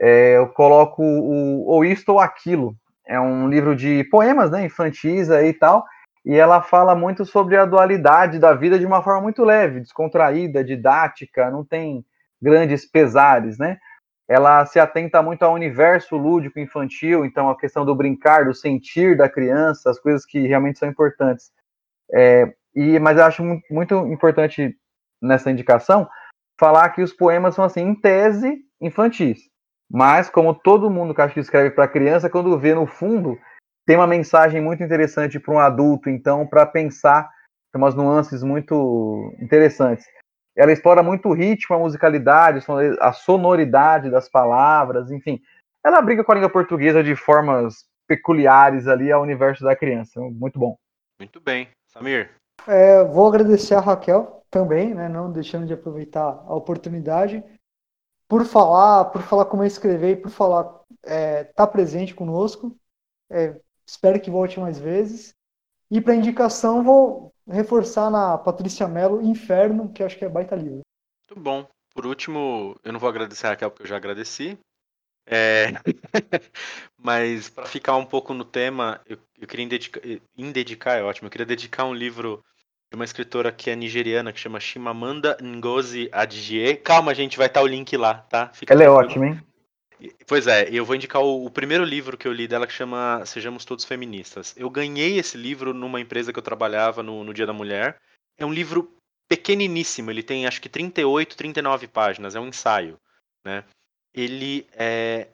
É, 0.00 0.36
eu 0.36 0.48
coloco 0.48 1.02
o 1.02 1.66
Ou 1.66 1.84
Isto 1.84 2.12
ou 2.12 2.20
Aquilo. 2.20 2.76
É 3.06 3.18
um 3.18 3.48
livro 3.48 3.74
de 3.74 4.04
poemas, 4.04 4.50
né? 4.50 4.64
Infantis 4.64 5.30
aí 5.30 5.48
e 5.48 5.54
tal 5.54 5.84
e 6.28 6.36
ela 6.36 6.60
fala 6.60 6.94
muito 6.94 7.24
sobre 7.24 7.56
a 7.56 7.64
dualidade 7.64 8.38
da 8.38 8.52
vida 8.52 8.78
de 8.78 8.84
uma 8.84 9.02
forma 9.02 9.22
muito 9.22 9.42
leve, 9.44 9.80
descontraída, 9.80 10.62
didática, 10.62 11.50
não 11.50 11.64
tem 11.64 12.04
grandes 12.40 12.84
pesares, 12.84 13.58
né? 13.58 13.78
Ela 14.28 14.66
se 14.66 14.78
atenta 14.78 15.22
muito 15.22 15.42
ao 15.42 15.54
universo 15.54 16.18
lúdico 16.18 16.60
infantil, 16.60 17.24
então 17.24 17.48
a 17.48 17.56
questão 17.56 17.82
do 17.82 17.94
brincar, 17.94 18.44
do 18.44 18.52
sentir 18.54 19.16
da 19.16 19.26
criança, 19.26 19.90
as 19.90 19.98
coisas 19.98 20.26
que 20.26 20.46
realmente 20.46 20.78
são 20.78 20.86
importantes. 20.86 21.50
É, 22.12 22.52
e, 22.74 22.98
mas 22.98 23.18
eu 23.18 23.24
acho 23.24 23.42
muito 23.70 23.94
importante 24.06 24.76
nessa 25.20 25.50
indicação 25.50 26.08
falar 26.58 26.90
que 26.90 27.02
os 27.02 27.12
poemas 27.12 27.54
são 27.54 27.64
assim, 27.64 27.80
em 27.80 27.94
tese, 27.94 28.58
infantis. 28.80 29.40
Mas, 29.90 30.28
como 30.28 30.54
todo 30.54 30.90
mundo 30.90 31.14
que 31.14 31.22
acho 31.22 31.34
que 31.34 31.40
escreve 31.40 31.70
para 31.70 31.88
criança, 31.88 32.28
quando 32.28 32.58
vê 32.58 32.74
no 32.74 32.86
fundo, 32.86 33.38
tem 33.86 33.96
uma 33.96 34.06
mensagem 34.06 34.60
muito 34.60 34.82
interessante 34.82 35.40
para 35.40 35.54
um 35.54 35.58
adulto, 35.58 36.10
então, 36.10 36.46
para 36.46 36.66
pensar, 36.66 37.28
tem 37.72 37.80
umas 37.80 37.94
nuances 37.94 38.42
muito 38.42 39.34
interessantes. 39.40 40.06
Ela 40.56 40.72
explora 40.72 41.02
muito 41.02 41.28
o 41.28 41.32
ritmo, 41.32 41.76
a 41.76 41.78
musicalidade, 41.78 42.64
a 43.00 43.12
sonoridade 43.12 44.10
das 44.10 44.28
palavras, 44.28 45.10
enfim. 45.10 45.40
Ela 45.84 46.02
briga 46.02 46.24
com 46.24 46.32
a 46.32 46.34
língua 46.34 46.50
portuguesa 46.50 47.02
de 47.02 47.14
formas 47.14 47.86
peculiares 48.06 48.88
ali 48.88 49.12
ao 49.12 49.22
universo 49.22 49.62
da 49.62 49.76
criança. 49.76 50.20
Muito 50.20 50.58
bom. 50.58 50.76
Muito 51.20 51.40
bem. 51.40 51.68
Samir? 51.88 52.34
É, 52.66 53.04
vou 53.04 53.26
agradecer 53.26 53.74
a 53.74 53.80
Raquel 53.80 54.44
também, 54.50 54.94
né, 54.94 55.08
não 55.08 55.30
deixando 55.32 55.66
de 55.66 55.72
aproveitar 55.72 56.22
a 56.46 56.54
oportunidade. 56.54 57.42
por 58.28 58.44
falar, 58.44 59.06
por 59.06 59.22
falar 59.22 59.46
como 59.46 59.62
eu 59.62 59.66
escrever 59.66 60.10
e 60.12 60.16
por 60.16 60.30
falar 60.30 60.80
é, 61.04 61.44
tá 61.44 61.66
presente 61.66 62.14
conosco. 62.14 62.76
É, 63.30 63.58
espero 63.86 64.20
que 64.20 64.30
volte 64.30 64.60
mais 64.60 64.78
vezes. 64.78 65.34
E 65.90 66.00
para 66.00 66.14
indicação, 66.14 66.84
vou 66.84 67.32
reforçar 67.46 68.10
na 68.10 68.36
Patrícia 68.36 68.86
Mello 68.86 69.22
Inferno, 69.22 69.90
que 69.90 70.02
acho 70.02 70.18
que 70.18 70.24
é 70.24 70.28
baita 70.28 70.54
livro. 70.54 70.82
Muito 71.28 71.42
bom. 71.42 71.66
Por 71.94 72.06
último, 72.06 72.76
eu 72.84 72.92
não 72.92 73.00
vou 73.00 73.08
agradecer 73.08 73.46
a 73.46 73.50
Raquel 73.50 73.70
porque 73.70 73.84
eu 73.84 73.88
já 73.88 73.96
agradeci. 73.96 74.58
É... 75.30 75.72
Mas 76.96 77.48
para 77.48 77.66
ficar 77.66 77.96
um 77.96 78.04
pouco 78.04 78.34
no 78.34 78.44
tema, 78.44 79.00
eu, 79.06 79.18
eu 79.38 79.46
queria 79.46 79.64
indicar, 79.64 80.02
indedicar, 80.36 80.98
é 80.98 81.02
ótimo, 81.02 81.26
eu 81.26 81.30
queria 81.30 81.46
dedicar 81.46 81.84
um 81.84 81.94
livro 81.94 82.42
de 82.90 82.96
uma 82.96 83.04
escritora 83.04 83.52
que 83.52 83.70
é 83.70 83.76
nigeriana, 83.76 84.32
que 84.32 84.40
chama 84.40 84.58
Shimamanda 84.58 85.36
Ngozi 85.42 86.08
Adichie. 86.10 86.76
Calma, 86.76 87.14
gente, 87.14 87.36
vai 87.36 87.46
estar 87.46 87.62
o 87.62 87.66
link 87.66 87.94
lá, 87.96 88.14
tá? 88.14 88.48
Fica 88.48 88.72
Ela 88.72 88.84
é 88.84 88.88
ótima, 88.88 89.26
hein? 89.26 89.42
Pois 90.26 90.46
é, 90.46 90.68
eu 90.70 90.84
vou 90.84 90.94
indicar 90.94 91.20
o, 91.22 91.44
o, 91.44 91.50
primeiro 91.50 91.84
livro 91.84 92.16
que 92.16 92.26
eu 92.26 92.32
li 92.32 92.46
dela 92.46 92.66
que 92.66 92.72
chama 92.72 93.24
Sejamos 93.26 93.64
Todos 93.64 93.84
Feministas. 93.84 94.54
Eu 94.56 94.70
ganhei 94.70 95.18
esse 95.18 95.36
livro 95.36 95.74
numa 95.74 96.00
empresa 96.00 96.32
que 96.32 96.38
eu 96.38 96.42
trabalhava 96.42 97.02
no, 97.02 97.24
no 97.24 97.34
Dia 97.34 97.46
da 97.46 97.52
Mulher. 97.52 98.00
É 98.38 98.46
um 98.46 98.52
livro 98.52 98.96
pequeniníssimo, 99.28 100.10
ele 100.10 100.22
tem 100.22 100.46
acho 100.46 100.62
que 100.62 100.68
38, 100.68 101.36
39 101.36 101.88
páginas, 101.88 102.34
é 102.34 102.40
um 102.40 102.46
ensaio, 102.46 102.98
né? 103.44 103.64
Ele 104.18 104.66
é 104.72 105.28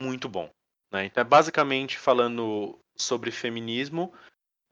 muito 0.00 0.28
bom, 0.28 0.50
né? 0.92 1.04
Então 1.04 1.20
é 1.20 1.24
basicamente 1.24 1.98
falando 1.98 2.78
sobre 2.96 3.30
feminismo, 3.30 4.12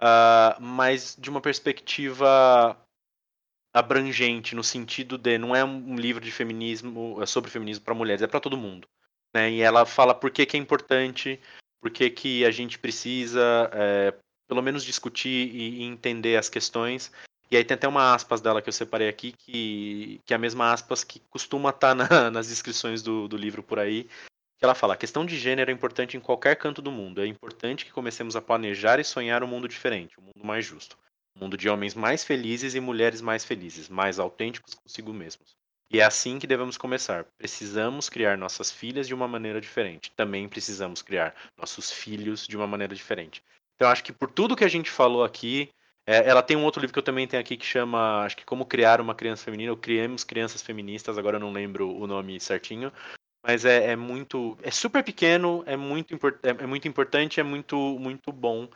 uh, 0.01 0.61
mas 0.61 1.17
de 1.19 1.29
uma 1.29 1.41
perspectiva 1.41 2.77
abrangente, 3.75 4.55
no 4.55 4.65
sentido 4.65 5.19
de 5.19 5.39
não 5.39 5.55
é 5.55 5.65
um 5.65 5.97
livro 5.97 6.25
de 6.25 6.33
feminismo, 6.33 7.23
é 7.23 7.27
sobre 7.27 7.51
feminismo 7.51 7.85
para 7.85 7.95
mulheres, 7.95 8.23
é 8.23 8.27
para 8.27 8.41
todo 8.41 8.57
mundo. 8.57 8.89
Né? 9.35 9.51
E 9.51 9.61
ela 9.61 9.85
fala 9.85 10.15
por 10.15 10.31
que, 10.31 10.47
que 10.47 10.57
é 10.57 10.61
importante, 10.61 11.41
por 11.81 11.91
que, 11.91 12.09
que 12.11 12.45
a 12.45 12.51
gente 12.51 12.79
precisa, 12.79 13.71
é, 13.73 14.15
pelo 14.49 14.63
menos, 14.63 14.85
discutir 14.85 15.55
e, 15.55 15.83
entender 15.83 16.37
as 16.37 16.49
questões. 16.49 17.13
E 17.51 17.57
aí 17.57 17.65
tem 17.65 17.75
até 17.75 17.89
uma 17.89 18.15
aspas 18.15 18.41
dela 18.41 18.61
que 18.61 18.69
eu 18.69 18.73
separei 18.73 19.09
aqui, 19.09 19.33
que, 19.33 20.21
que 20.25 20.35
é 20.35 20.37
a 20.37 20.39
mesma 20.39 20.73
aspas 20.73 21.03
que 21.03 21.21
costuma 21.31 21.71
estar 21.71 21.95
tá 21.97 22.09
na, 22.09 22.31
nas 22.31 22.49
descrições 22.49 23.03
do, 23.03 23.27
do 23.27 23.37
livro 23.37 23.63
por 23.63 23.79
aí, 23.79 24.05
que 24.59 24.65
ela 24.65 24.75
fala: 24.75 24.95
a 24.95 24.97
questão 24.97 25.25
de 25.25 25.39
gênero 25.39 25.71
é 25.71 25.75
importante 25.75 26.17
em 26.17 26.21
qualquer 26.21 26.57
canto 26.57 26.83
do 26.83 26.91
mundo. 26.91 27.23
É 27.23 27.27
importante 27.27 27.85
que 27.85 27.93
comecemos 27.93 28.37
a 28.37 28.43
planejar 28.43 28.99
e 29.01 29.05
sonhar 29.05 29.43
um 29.43 29.47
mundo 29.47 29.69
diferente, 29.69 30.19
um 30.21 30.25
mundo 30.25 30.45
mais 30.45 30.67
justo. 30.67 30.99
Um 31.37 31.41
mundo 31.41 31.57
de 31.57 31.69
homens 31.69 31.95
mais 31.95 32.25
felizes 32.25 32.75
e 32.75 32.81
mulheres 32.81 33.21
mais 33.21 33.45
felizes, 33.45 33.89
mais 33.89 34.19
autênticos 34.19 34.75
consigo 34.75 35.13
mesmos. 35.13 35.57
E 35.91 36.01
é 36.01 36.05
assim 36.05 36.39
que 36.39 36.47
devemos 36.47 36.77
começar. 36.77 37.25
Precisamos 37.39 38.11
criar 38.11 38.37
nossas 38.37 38.71
filhas 38.71 39.07
de 39.07 39.15
uma 39.15 39.27
maneira 39.27 39.61
diferente. 39.61 40.13
Também 40.15 40.47
precisamos 40.49 41.01
criar 41.01 41.35
nossos 41.57 41.91
filhos 41.91 42.47
de 42.47 42.57
uma 42.57 42.67
maneira 42.67 42.95
diferente. 42.95 43.43
Então, 43.75 43.89
acho 43.89 44.05
que 44.05 44.13
por 44.13 44.31
tudo 44.31 44.57
que 44.57 44.65
a 44.65 44.69
gente 44.69 44.91
falou 44.91 45.25
aqui, 45.25 45.71
é, 46.11 46.27
ela 46.27 46.43
tem 46.43 46.57
um 46.57 46.65
outro 46.65 46.81
livro 46.81 46.95
que 46.95 46.99
eu 46.99 47.05
também 47.05 47.27
tenho 47.29 47.39
aqui 47.39 47.55
que 47.55 47.67
chama, 47.67 48.23
acho 48.25 48.35
que 48.35 48.45
Como 48.47 48.65
Criar 48.65 48.99
uma 48.99 49.15
Criança 49.15 49.45
Feminina, 49.45 49.71
ou 49.71 49.77
Criemos 49.77 50.25
Crianças 50.25 50.63
Feministas, 50.63 51.19
agora 51.19 51.37
eu 51.37 51.41
não 51.41 51.53
lembro 51.53 51.95
o 51.95 52.07
nome 52.07 52.41
certinho. 52.41 52.91
Mas 53.47 53.67
é, 53.67 53.93
é 53.93 53.97
muito. 53.97 54.57
É 54.63 54.71
super 54.71 55.05
pequeno, 55.05 55.63
é 55.67 55.77
muito, 55.77 56.15
import, 56.15 56.37
é, 56.43 56.49
é 56.49 56.67
muito 56.67 56.89
importante, 56.89 57.41
é 57.41 57.43
muito, 57.43 57.77
muito 58.01 58.33
bom, 58.33 58.67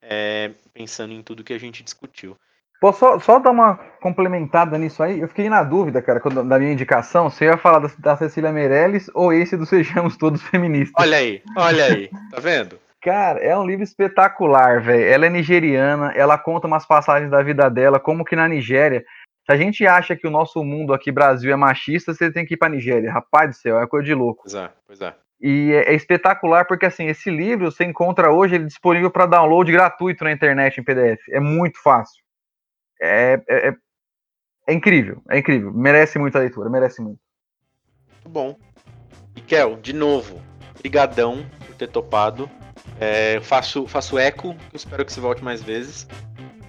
é, 0.00 0.52
pensando 0.72 1.12
em 1.12 1.24
tudo 1.24 1.42
que 1.42 1.52
a 1.52 1.58
gente 1.58 1.82
discutiu. 1.82 2.36
Posso 2.80 3.00
só, 3.00 3.18
só, 3.18 3.38
dar 3.40 3.50
uma 3.50 3.74
complementada 4.00 4.78
nisso 4.78 5.02
aí? 5.02 5.18
Eu 5.18 5.26
fiquei 5.26 5.48
na 5.48 5.64
dúvida, 5.64 6.00
cara, 6.00 6.20
quando, 6.20 6.48
da 6.48 6.56
minha 6.56 6.72
indicação, 6.72 7.28
se 7.28 7.44
eu 7.44 7.50
ia 7.50 7.58
falar 7.58 7.80
da, 7.80 7.90
da 7.98 8.16
Cecília 8.16 8.52
Meirelles 8.52 9.10
ou 9.12 9.32
esse 9.32 9.56
do 9.56 9.66
Sejamos 9.66 10.16
Todos 10.16 10.40
Feministas. 10.40 10.94
Olha 11.04 11.18
aí, 11.18 11.42
olha 11.56 11.84
aí, 11.84 12.08
tá 12.30 12.38
vendo? 12.38 12.78
Cara, 13.06 13.38
é 13.38 13.56
um 13.56 13.64
livro 13.64 13.84
espetacular, 13.84 14.82
velho. 14.82 15.04
Ela 15.04 15.26
é 15.26 15.30
nigeriana, 15.30 16.10
ela 16.16 16.36
conta 16.36 16.66
umas 16.66 16.84
passagens 16.84 17.30
da 17.30 17.40
vida 17.40 17.70
dela, 17.70 18.00
como 18.00 18.24
que 18.24 18.34
na 18.34 18.48
Nigéria. 18.48 19.04
Se 19.44 19.52
a 19.52 19.56
gente 19.56 19.86
acha 19.86 20.16
que 20.16 20.26
o 20.26 20.30
nosso 20.30 20.64
mundo 20.64 20.92
aqui, 20.92 21.12
Brasil, 21.12 21.52
é 21.52 21.54
machista, 21.54 22.12
você 22.12 22.32
tem 22.32 22.44
que 22.44 22.54
ir 22.54 22.56
pra 22.56 22.68
Nigéria. 22.68 23.12
Rapaz 23.12 23.50
do 23.50 23.54
céu, 23.54 23.80
é 23.80 23.86
coisa 23.86 24.04
de 24.04 24.12
louco. 24.12 24.42
Pois 24.42 24.54
é, 24.54 24.72
pois 24.84 25.00
é. 25.00 25.14
E 25.40 25.72
é, 25.72 25.92
é 25.92 25.94
espetacular 25.94 26.66
porque, 26.66 26.84
assim, 26.84 27.06
esse 27.06 27.30
livro 27.30 27.70
você 27.70 27.84
encontra 27.84 28.32
hoje 28.32 28.56
ele 28.56 28.64
é 28.64 28.66
disponível 28.66 29.08
para 29.08 29.26
download 29.26 29.70
gratuito 29.70 30.24
na 30.24 30.32
internet 30.32 30.80
em 30.80 30.82
PDF. 30.82 31.28
É 31.30 31.38
muito 31.38 31.80
fácil 31.80 32.20
é, 33.00 33.40
é, 33.48 33.68
é, 33.68 33.76
é 34.66 34.72
incrível, 34.72 35.22
é 35.30 35.38
incrível. 35.38 35.72
Merece 35.72 36.18
muita 36.18 36.40
leitura, 36.40 36.68
merece 36.68 37.00
muito. 37.00 37.20
Muito 38.10 38.28
bom. 38.28 38.58
Miquel, 39.32 39.76
de 39.76 39.92
novo, 39.92 40.42
brigadão 40.82 41.46
por 41.64 41.76
ter 41.76 41.86
topado. 41.86 42.50
É, 43.00 43.40
faço, 43.42 43.86
faço 43.86 44.18
eco, 44.18 44.56
espero 44.72 45.04
que 45.04 45.12
você 45.12 45.20
volte 45.20 45.44
mais 45.44 45.62
vezes. 45.62 46.06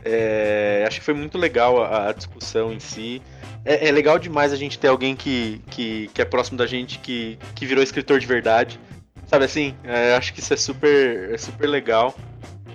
É, 0.04 0.86
acho 0.88 1.00
que 1.00 1.06
foi 1.06 1.14
muito 1.14 1.38
legal 1.38 1.82
a, 1.84 2.10
a 2.10 2.14
discussão 2.14 2.72
em 2.72 2.80
si. 2.80 3.22
É, 3.66 3.88
é, 3.88 3.92
legal 3.92 4.18
demais 4.18 4.54
a 4.54 4.56
gente 4.56 4.80
ter 4.80 4.88
alguém 4.88 5.16
que, 5.16 5.62
que, 5.70 6.10
que, 6.14 6.22
é 6.22 6.26
próximo 6.26 6.58
da 6.58 6.66
gente, 6.66 7.00
que, 7.00 7.38
que 7.54 7.66
virou 7.66 7.84
escritor 7.84 8.20
de 8.20 8.26
verdade. 8.26 8.80
Sabe 9.26 9.44
assim? 9.44 9.76
É, 9.84 10.16
acho 10.16 10.34
que 10.34 10.40
isso 10.40 10.54
é 10.54 10.58
super, 10.58 11.34
é 11.34 11.38
super 11.38 11.68
legal. 11.68 12.16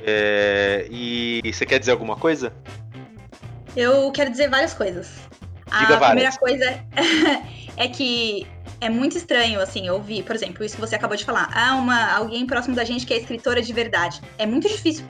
É, 0.04 0.86
e 0.90 1.40
você 1.50 1.64
quer 1.64 1.78
dizer 1.78 1.92
alguma 1.92 2.16
coisa? 2.16 2.52
Eu 3.74 4.10
quero 4.12 4.30
dizer 4.30 4.50
várias 4.50 4.74
coisas. 4.74 5.12
Diga 5.80 5.96
a 5.96 5.98
várias. 5.98 6.36
primeira 6.36 6.38
coisa 6.38 6.84
é 7.78 7.88
que 7.88 8.46
é 8.82 8.90
muito 8.90 9.16
estranho, 9.16 9.60
assim, 9.60 9.88
ouvir, 9.88 10.24
por 10.24 10.34
exemplo, 10.34 10.64
isso 10.64 10.74
que 10.74 10.80
você 10.80 10.96
acabou 10.96 11.16
de 11.16 11.24
falar. 11.24 11.48
Ah, 11.54 11.76
uma, 11.76 12.14
alguém 12.14 12.44
próximo 12.44 12.74
da 12.74 12.82
gente 12.82 13.06
que 13.06 13.14
é 13.14 13.16
escritora 13.16 13.62
de 13.62 13.72
verdade. 13.72 14.20
É 14.36 14.44
muito 14.44 14.68
difícil 14.68 15.04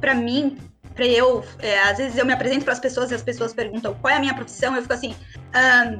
para 0.00 0.12
mim, 0.12 0.58
para 0.92 1.06
eu. 1.06 1.44
É, 1.60 1.78
às 1.82 1.98
vezes 1.98 2.18
eu 2.18 2.26
me 2.26 2.32
apresento 2.32 2.64
para 2.64 2.72
as 2.72 2.80
pessoas 2.80 3.12
e 3.12 3.14
as 3.14 3.22
pessoas 3.22 3.54
perguntam 3.54 3.94
qual 3.94 4.12
é 4.12 4.16
a 4.16 4.20
minha 4.20 4.34
profissão, 4.34 4.74
eu 4.74 4.82
fico 4.82 4.94
assim. 4.94 5.14
Ah, 5.54 5.98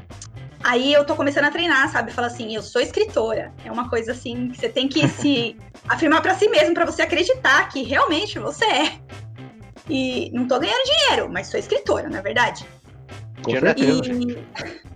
aí 0.64 0.92
eu 0.92 1.04
tô 1.04 1.14
começando 1.14 1.44
a 1.44 1.52
treinar, 1.52 1.88
sabe? 1.92 2.10
Fala 2.10 2.26
assim, 2.26 2.56
eu 2.56 2.62
sou 2.62 2.82
escritora. 2.82 3.52
É 3.64 3.70
uma 3.70 3.88
coisa 3.88 4.10
assim 4.10 4.48
que 4.48 4.58
você 4.58 4.68
tem 4.68 4.88
que 4.88 5.06
se 5.06 5.56
afirmar 5.88 6.22
para 6.22 6.34
si 6.34 6.48
mesmo, 6.48 6.74
para 6.74 6.86
você 6.86 7.02
acreditar 7.02 7.68
que 7.68 7.84
realmente 7.84 8.36
você 8.40 8.64
é. 8.64 9.00
E 9.88 10.28
não 10.32 10.48
tô 10.48 10.58
ganhando 10.58 10.82
dinheiro, 10.84 11.30
mas 11.30 11.46
sou 11.46 11.60
escritora, 11.60 12.08
na 12.08 12.18
é 12.18 12.22
verdade. 12.22 12.66
Com 13.44 13.52
certeza. 13.52 14.12
E... 14.12 14.91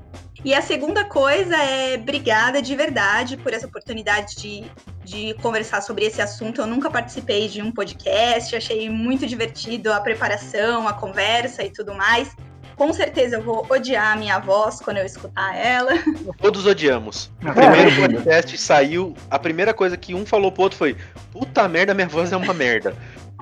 e 0.47 0.55
a 0.55 0.63
segunda 0.63 1.05
coisa 1.05 1.57
é 1.57 1.97
obrigada 1.97 2.63
de 2.63 2.77
verdade 2.77 3.37
por 3.37 3.53
essa 3.53 3.67
oportunidade 3.67 4.37
de, 4.37 4.65
de 5.05 5.35
conversar 5.43 5.81
sobre 5.83 6.05
esse 6.05 6.23
assunto. 6.23 6.61
Eu 6.61 6.69
nunca 6.69 6.89
participei 6.89 7.49
de 7.49 7.61
um 7.61 7.73
podcast, 7.73 8.55
achei 8.55 8.89
muito 8.89 9.27
divertido 9.27 9.93
a 9.93 10.01
preparação, 10.01 10.87
a 10.87 10.93
conversa 10.93 11.65
e 11.65 11.71
tudo 11.71 11.93
mais. 11.93 12.37
Com 12.77 12.93
certeza 12.93 13.39
eu 13.39 13.43
vou 13.43 13.67
odiar 13.69 14.13
a 14.13 14.17
minha 14.17 14.39
voz 14.39 14.79
quando 14.79 14.99
eu 14.99 15.05
escutar 15.05 15.53
ela. 15.57 15.95
Todos 16.41 16.65
odiamos. 16.65 17.29
O 17.43 17.53
primeiro 17.53 17.97
podcast 18.01 18.57
saiu, 18.57 19.17
a 19.29 19.41
primeira 19.41 19.75
coisa 19.75 19.97
que 19.97 20.15
um 20.15 20.25
falou 20.25 20.53
pro 20.53 20.63
outro 20.63 20.79
foi: 20.79 20.97
Puta 21.33 21.67
merda, 21.67 21.93
minha 21.93 22.07
voz 22.07 22.31
é 22.31 22.37
uma 22.37 22.55
merda. 22.55 22.95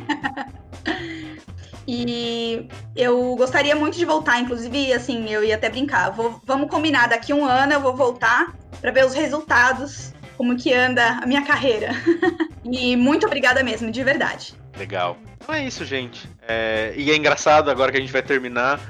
E 1.87 2.69
eu 2.97 3.37
gostaria 3.37 3.77
muito 3.77 3.97
de 3.97 4.05
voltar, 4.05 4.41
inclusive, 4.41 4.93
assim, 4.93 5.29
eu 5.31 5.45
ia 5.45 5.57
até 5.57 5.69
brincar. 5.69 6.11
Vou, 6.11 6.41
vamos 6.45 6.71
combinar, 6.71 7.09
daqui 7.09 7.33
um 7.33 7.45
ano 7.45 7.73
eu 7.73 7.81
vou 7.81 7.95
voltar 7.95 8.55
para 8.81 8.91
ver 8.91 9.05
os 9.05 9.15
resultados, 9.15 10.13
como 10.37 10.57
que 10.57 10.73
anda 10.73 11.19
a 11.23 11.27
minha 11.27 11.45
carreira. 11.45 11.91
e 12.65 12.97
muito 12.97 13.27
obrigada 13.27 13.63
mesmo, 13.63 13.91
de 13.91 14.03
verdade. 14.03 14.55
Legal. 14.79 15.17
Então 15.39 15.55
é 15.55 15.65
isso, 15.65 15.85
gente. 15.85 16.29
É... 16.47 16.95
E 16.97 17.11
é 17.11 17.17
engraçado 17.17 17.71
agora 17.71 17.93
que 17.93 17.99
a 17.99 18.01
gente 18.01 18.13
vai 18.13 18.23
terminar 18.23 18.81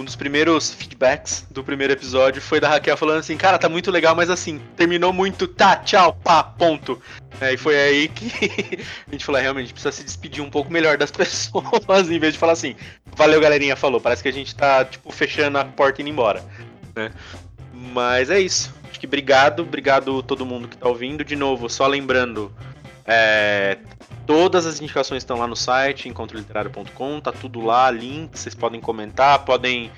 um 0.00 0.04
dos 0.04 0.16
primeiros 0.16 0.72
feedbacks 0.72 1.46
do 1.50 1.62
primeiro 1.62 1.92
episódio 1.92 2.40
foi 2.40 2.58
da 2.58 2.70
Raquel 2.70 2.96
falando 2.96 3.18
assim, 3.18 3.36
cara, 3.36 3.58
tá 3.58 3.68
muito 3.68 3.90
legal, 3.90 4.16
mas 4.16 4.30
assim, 4.30 4.58
terminou 4.74 5.12
muito, 5.12 5.46
tá, 5.46 5.76
tchau, 5.76 6.14
pá, 6.14 6.42
ponto. 6.42 7.00
É, 7.38 7.52
e 7.52 7.58
foi 7.58 7.76
aí 7.76 8.08
que 8.08 8.80
a 9.06 9.12
gente 9.12 9.24
falou, 9.24 9.38
é, 9.38 9.42
realmente, 9.42 9.74
precisa 9.74 9.92
se 9.92 10.02
despedir 10.02 10.42
um 10.42 10.48
pouco 10.48 10.72
melhor 10.72 10.96
das 10.96 11.10
pessoas, 11.12 12.10
em 12.10 12.18
vez 12.18 12.32
de 12.32 12.38
falar 12.38 12.54
assim, 12.54 12.74
valeu, 13.14 13.40
galerinha, 13.42 13.76
falou. 13.76 14.00
Parece 14.00 14.22
que 14.22 14.28
a 14.30 14.32
gente 14.32 14.54
tá, 14.54 14.86
tipo, 14.86 15.12
fechando 15.12 15.58
a 15.58 15.64
porta 15.66 16.00
e 16.00 16.02
indo 16.02 16.10
embora, 16.10 16.42
né? 16.96 17.12
Mas 17.74 18.30
é 18.30 18.40
isso. 18.40 18.74
Acho 18.88 18.98
que 18.98 19.06
obrigado, 19.06 19.60
obrigado 19.60 20.22
todo 20.22 20.46
mundo 20.46 20.66
que 20.66 20.78
tá 20.78 20.88
ouvindo. 20.88 21.22
De 21.22 21.36
novo, 21.36 21.68
só 21.68 21.86
lembrando, 21.86 22.50
é, 23.04 23.76
Todas 24.30 24.64
as 24.64 24.80
indicações 24.80 25.24
estão 25.24 25.36
lá 25.36 25.48
no 25.48 25.56
site, 25.56 26.08
encontroliterário.com, 26.08 27.20
tá 27.20 27.32
tudo 27.32 27.60
lá, 27.60 27.90
link, 27.90 28.38
vocês 28.38 28.54
podem 28.54 28.80
comentar, 28.80 29.44
podem 29.44 29.90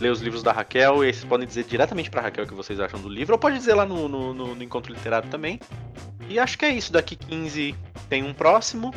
ler 0.00 0.10
os 0.10 0.20
livros 0.20 0.44
da 0.44 0.52
Raquel, 0.52 1.02
e 1.02 1.08
aí 1.08 1.12
vocês 1.12 1.24
podem 1.24 1.44
dizer 1.44 1.64
diretamente 1.64 2.08
pra 2.08 2.22
Raquel 2.22 2.44
o 2.44 2.46
que 2.46 2.54
vocês 2.54 2.78
acham 2.78 3.00
do 3.00 3.08
livro, 3.08 3.34
ou 3.34 3.38
pode 3.38 3.58
dizer 3.58 3.74
lá 3.74 3.84
no, 3.84 4.08
no, 4.08 4.32
no, 4.32 4.54
no 4.54 4.62
Encontro 4.62 4.92
Literário 4.92 5.28
também. 5.28 5.58
E 6.28 6.38
acho 6.38 6.56
que 6.56 6.64
é 6.64 6.68
isso, 6.68 6.92
daqui 6.92 7.16
15 7.16 7.74
tem 8.08 8.22
um 8.22 8.32
próximo, 8.32 8.94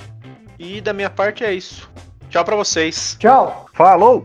e 0.59 0.79
da 0.79 0.93
minha 0.93 1.09
parte 1.09 1.43
é 1.43 1.51
isso. 1.51 1.89
Tchau 2.29 2.45
pra 2.45 2.55
vocês. 2.55 3.17
Tchau. 3.19 3.65
Falou! 3.73 4.23